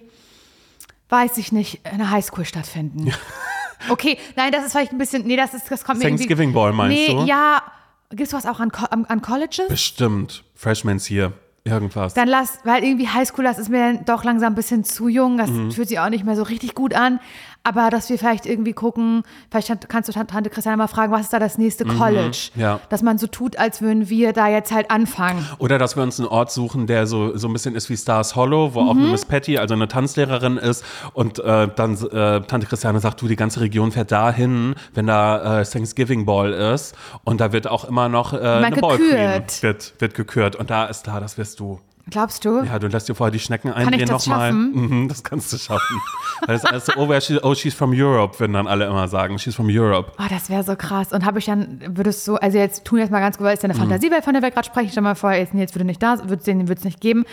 weiß 1.09 1.37
ich 1.37 1.51
nicht, 1.51 1.79
in 1.91 1.97
der 1.99 2.11
Highschool 2.11 2.45
stattfinden. 2.45 3.11
Okay, 3.89 4.19
nein, 4.35 4.51
das 4.51 4.63
ist 4.63 4.73
vielleicht 4.73 4.91
ein 4.91 4.99
bisschen, 4.99 5.25
nee, 5.25 5.35
das, 5.35 5.55
ist, 5.55 5.71
das 5.71 5.83
kommt 5.83 5.97
mir. 5.97 6.05
Thanksgiving 6.05 6.53
Ball 6.53 6.71
meinst 6.71 6.95
nee, 6.95 7.07
du? 7.15 7.23
ja, 7.23 7.63
gibt 8.11 8.27
es 8.27 8.33
was 8.33 8.45
auch 8.45 8.59
an, 8.59 8.69
an, 8.91 9.05
an 9.05 9.23
Colleges? 9.23 9.67
Bestimmt. 9.69 10.43
Freshmans 10.53 11.05
hier. 11.07 11.33
Irgendwas. 11.63 12.13
Dann 12.13 12.27
lass, 12.27 12.59
weil 12.63 12.83
irgendwie 12.83 13.07
Highschool, 13.07 13.43
das 13.43 13.57
ist 13.57 13.69
mir 13.69 13.79
dann 13.93 14.05
doch 14.05 14.23
langsam 14.23 14.53
ein 14.53 14.55
bisschen 14.55 14.83
zu 14.83 15.07
jung, 15.07 15.37
das 15.39 15.49
Mhm. 15.49 15.71
fühlt 15.71 15.89
sich 15.89 15.99
auch 15.99 16.09
nicht 16.09 16.23
mehr 16.25 16.35
so 16.35 16.43
richtig 16.43 16.75
gut 16.75 16.93
an. 16.93 17.19
Aber 17.63 17.91
dass 17.91 18.09
wir 18.09 18.17
vielleicht 18.17 18.47
irgendwie 18.47 18.73
gucken, 18.73 19.21
vielleicht 19.51 19.87
kannst 19.87 20.09
du 20.09 20.13
Tante 20.13 20.49
Christiane 20.49 20.77
mal 20.77 20.87
fragen, 20.87 21.11
was 21.11 21.21
ist 21.21 21.33
da 21.33 21.37
das 21.37 21.59
nächste 21.59 21.85
College? 21.85 22.49
Mhm. 22.55 22.61
ja. 22.61 22.79
Dass 22.89 23.03
man 23.03 23.19
so 23.19 23.27
tut, 23.27 23.59
als 23.59 23.81
würden 23.81 24.09
wir 24.09 24.33
da 24.33 24.47
jetzt 24.47 24.71
halt 24.71 24.89
anfangen. 24.89 25.45
Oder 25.59 25.77
dass 25.77 25.95
wir 25.95 26.01
uns 26.01 26.19
einen 26.19 26.27
Ort 26.27 26.51
suchen, 26.51 26.87
der 26.87 27.05
so, 27.05 27.37
so 27.37 27.47
ein 27.47 27.53
bisschen 27.53 27.75
ist 27.75 27.89
wie 27.91 27.97
Stars 27.97 28.35
Hollow, 28.35 28.73
wo 28.73 28.79
auch 28.81 28.93
Mhm. 28.95 29.01
eine 29.03 29.11
Miss 29.11 29.25
Patty, 29.25 29.59
also 29.59 29.75
eine 29.75 29.87
Tanzlehrerin 29.87 30.57
ist 30.57 30.83
und 31.13 31.37
äh, 31.37 31.67
dann 31.75 31.93
äh, 31.97 32.41
Tante 32.41 32.65
Christiane 32.65 32.99
sagt, 32.99 33.21
du, 33.21 33.27
die 33.27 33.35
ganze 33.35 33.61
Region 33.61 33.91
fährt 33.91 34.11
dahin, 34.11 34.73
wenn 34.95 35.05
da 35.05 35.61
äh, 35.61 35.63
Thanksgiving 35.63 36.25
Ball 36.25 36.53
ist 36.53 36.95
und 37.23 37.41
da 37.41 37.51
wird 37.53 37.67
auch 37.67 37.85
immer 37.85 38.09
noch 38.09 38.33
äh, 38.33 38.37
eine 38.39 38.75
gekürt. 38.75 39.61
wird, 39.61 39.93
wird 39.99 40.13
gekürt 40.15 40.55
und 40.55 40.69
da 40.71 40.85
ist 40.85 41.05
da, 41.07 41.19
das 41.19 41.37
wirst 41.37 41.59
du. 41.59 41.79
Glaubst 42.11 42.45
du? 42.45 42.61
Ja, 42.63 42.77
du 42.77 42.87
lässt 42.87 43.09
dir 43.09 43.15
vorher 43.15 43.31
die 43.31 43.39
Schnecken 43.39 43.69
ich 43.69 43.75
eindrehen 43.75 44.07
das 44.07 44.27
nochmal. 44.27 44.51
schaffen? 44.51 44.71
Mhm, 45.01 45.07
das 45.07 45.23
kannst 45.23 45.51
du 45.51 45.57
schaffen. 45.57 46.01
Weil 46.45 46.59
das 46.59 46.85
so, 46.85 46.93
oh, 46.97 47.19
she, 47.19 47.39
oh, 47.41 47.55
she's 47.55 47.73
from 47.73 47.91
Europe, 47.93 48.39
würden 48.39 48.53
dann 48.53 48.67
alle 48.67 48.85
immer 48.85 49.07
sagen. 49.07 49.39
She's 49.39 49.55
from 49.55 49.67
Europe. 49.69 50.11
Oh, 50.19 50.23
das 50.29 50.49
wäre 50.49 50.63
so 50.63 50.75
krass. 50.75 51.11
Und 51.11 51.25
habe 51.25 51.39
ich 51.39 51.45
dann, 51.45 51.79
würdest 51.87 52.27
du, 52.27 52.35
also 52.35 52.57
jetzt 52.57 52.85
tun 52.85 52.99
jetzt 52.99 53.11
mal 53.11 53.19
ganz 53.19 53.37
gut, 53.37 53.45
weil 53.47 53.55
es 53.55 53.61
ja 53.63 53.67
Mhm. 53.69 53.71
eine 53.75 53.79
Fantasiewelt, 53.79 54.23
von 54.23 54.33
der 54.33 54.43
wir 54.43 54.51
gerade 54.51 54.65
sprechen. 54.67 54.89
Stell 54.91 55.03
mal 55.03 55.15
vor, 55.15 55.31
jetzt, 55.33 55.53
jetzt 55.53 55.73
würde 55.73 55.85
nicht 55.85 56.03
da, 56.03 56.19
würde 56.19 56.35
es 56.35 56.43
den 56.43 56.67
würde 56.67 56.79
es 56.79 56.83
nicht 56.85 57.01
geben. 57.01 57.25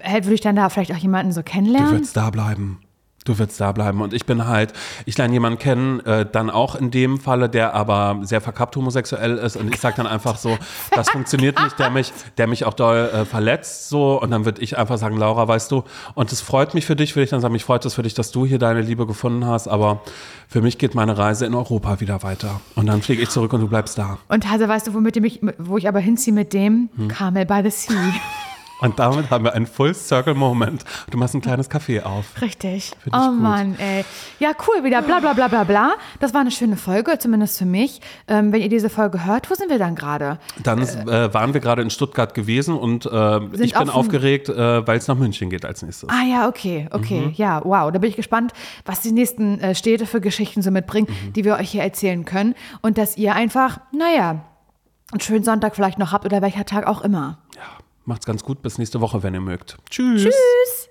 Äh, 0.00 0.22
Würde 0.24 0.34
ich 0.34 0.40
dann 0.40 0.54
da 0.56 0.68
vielleicht 0.68 0.92
auch 0.92 0.96
jemanden 0.98 1.32
so 1.32 1.40
Du 1.40 1.44
kennenlernen? 1.50 1.90
würdest 1.92 2.16
da 2.16 2.30
bleiben. 2.30 2.80
Du 3.28 3.38
willst 3.38 3.60
da 3.60 3.72
bleiben. 3.72 4.00
Und 4.00 4.14
ich 4.14 4.24
bin 4.24 4.46
halt, 4.46 4.72
ich 5.04 5.18
lerne 5.18 5.34
jemanden 5.34 5.58
kennen, 5.58 6.00
äh, 6.06 6.24
dann 6.24 6.48
auch 6.48 6.74
in 6.74 6.90
dem 6.90 7.18
Falle, 7.18 7.50
der 7.50 7.74
aber 7.74 8.20
sehr 8.22 8.40
verkappt 8.40 8.74
homosexuell 8.74 9.36
ist. 9.36 9.56
Und 9.56 9.74
ich 9.74 9.80
sage 9.80 9.96
dann 9.98 10.06
einfach 10.06 10.38
so, 10.38 10.56
das 10.92 11.10
funktioniert 11.10 11.62
nicht, 11.62 11.78
der 11.78 11.90
mich, 11.90 12.10
der 12.38 12.46
mich 12.46 12.64
auch 12.64 12.72
doll 12.72 13.10
äh, 13.12 13.24
verletzt. 13.26 13.90
So. 13.90 14.18
Und 14.18 14.30
dann 14.30 14.46
würde 14.46 14.62
ich 14.62 14.78
einfach 14.78 14.96
sagen, 14.96 15.18
Laura, 15.18 15.46
weißt 15.46 15.70
du, 15.70 15.84
und 16.14 16.32
es 16.32 16.40
freut 16.40 16.72
mich 16.72 16.86
für 16.86 16.96
dich, 16.96 17.14
würde 17.14 17.24
ich 17.24 17.30
dann 17.30 17.42
sagen, 17.42 17.52
mich 17.52 17.64
freut 17.64 17.84
es 17.84 17.94
für 17.94 18.02
dich, 18.02 18.14
dass 18.14 18.30
du 18.30 18.46
hier 18.46 18.58
deine 18.58 18.80
Liebe 18.80 19.06
gefunden 19.06 19.44
hast. 19.44 19.68
Aber 19.68 20.00
für 20.48 20.62
mich 20.62 20.78
geht 20.78 20.94
meine 20.94 21.18
Reise 21.18 21.44
in 21.44 21.54
Europa 21.54 22.00
wieder 22.00 22.22
weiter. 22.22 22.62
Und 22.76 22.86
dann 22.86 23.02
fliege 23.02 23.22
ich 23.22 23.28
zurück 23.28 23.52
und 23.52 23.60
du 23.60 23.68
bleibst 23.68 23.98
da. 23.98 24.16
Und 24.28 24.50
Hase, 24.50 24.66
weißt 24.66 24.86
du, 24.86 24.94
womit 24.94 25.18
ich, 25.18 25.40
wo 25.58 25.76
ich 25.76 25.86
aber 25.86 26.00
hinziehe 26.00 26.32
mit 26.32 26.54
dem? 26.54 26.88
Hm. 26.96 27.08
Carmel 27.08 27.44
by 27.44 27.60
the 27.62 27.70
Sea. 27.70 27.94
Und 28.80 28.98
damit 28.98 29.30
haben 29.30 29.44
wir 29.44 29.54
einen 29.54 29.66
Full 29.66 29.94
Circle 29.94 30.34
Moment. 30.34 30.84
Du 31.10 31.18
machst 31.18 31.34
ein 31.34 31.40
kleines 31.40 31.68
Café 31.70 32.02
auf. 32.04 32.40
Richtig. 32.40 32.92
Find 33.02 33.14
Oh. 33.14 33.30
Mann, 33.32 33.76
ey. 33.78 34.04
Ja, 34.38 34.52
cool, 34.66 34.84
wieder 34.84 35.02
bla 35.02 35.18
bla 35.20 35.32
bla 35.32 35.48
bla 35.48 35.64
bla. 35.64 35.92
Das 36.20 36.32
war 36.34 36.40
eine 36.42 36.50
schöne 36.50 36.76
Folge, 36.76 37.18
zumindest 37.18 37.58
für 37.58 37.64
mich. 37.64 38.00
Ähm, 38.28 38.52
wenn 38.52 38.60
ihr 38.62 38.68
diese 38.68 38.88
Folge 38.88 39.24
hört, 39.24 39.50
wo 39.50 39.54
sind 39.54 39.68
wir 39.70 39.78
dann 39.78 39.94
gerade? 39.96 40.38
Dann 40.62 40.80
äh, 40.82 41.34
waren 41.34 41.54
wir 41.54 41.60
gerade 41.60 41.82
in 41.82 41.90
Stuttgart 41.90 42.34
gewesen 42.34 42.76
und 42.76 43.06
äh, 43.06 43.38
ich 43.62 43.74
bin 43.74 43.90
aufgeregt, 43.90 44.48
äh, 44.48 44.86
weil 44.86 44.98
es 44.98 45.08
nach 45.08 45.16
München 45.16 45.50
geht 45.50 45.64
als 45.64 45.82
nächstes. 45.82 46.08
Ah 46.08 46.22
ja, 46.22 46.48
okay, 46.48 46.88
okay. 46.92 47.20
Mhm. 47.26 47.32
Ja, 47.34 47.60
wow. 47.64 47.90
Da 47.90 47.98
bin 47.98 48.08
ich 48.10 48.16
gespannt, 48.16 48.52
was 48.84 49.00
die 49.00 49.12
nächsten 49.12 49.60
äh, 49.60 49.74
Städte 49.74 50.06
für 50.06 50.20
Geschichten 50.20 50.62
so 50.62 50.70
mitbringen, 50.70 51.08
Mhm. 51.08 51.32
die 51.32 51.44
wir 51.44 51.56
euch 51.56 51.70
hier 51.70 51.82
erzählen 51.82 52.24
können. 52.24 52.54
Und 52.82 52.96
dass 52.98 53.16
ihr 53.16 53.34
einfach, 53.34 53.78
naja, 53.92 54.44
einen 55.10 55.20
schönen 55.20 55.42
Sonntag 55.42 55.74
vielleicht 55.74 55.98
noch 55.98 56.12
habt 56.12 56.24
oder 56.26 56.42
welcher 56.42 56.64
Tag 56.66 56.86
auch 56.86 57.00
immer. 57.00 57.38
Ja, 57.56 57.62
macht's 58.08 58.26
ganz 58.26 58.42
gut. 58.42 58.62
Bis 58.62 58.78
nächste 58.78 59.00
Woche, 59.00 59.22
wenn 59.22 59.34
ihr 59.34 59.40
mögt. 59.40 59.76
Tschüss. 59.88 60.22
Tschüss. 60.24 60.87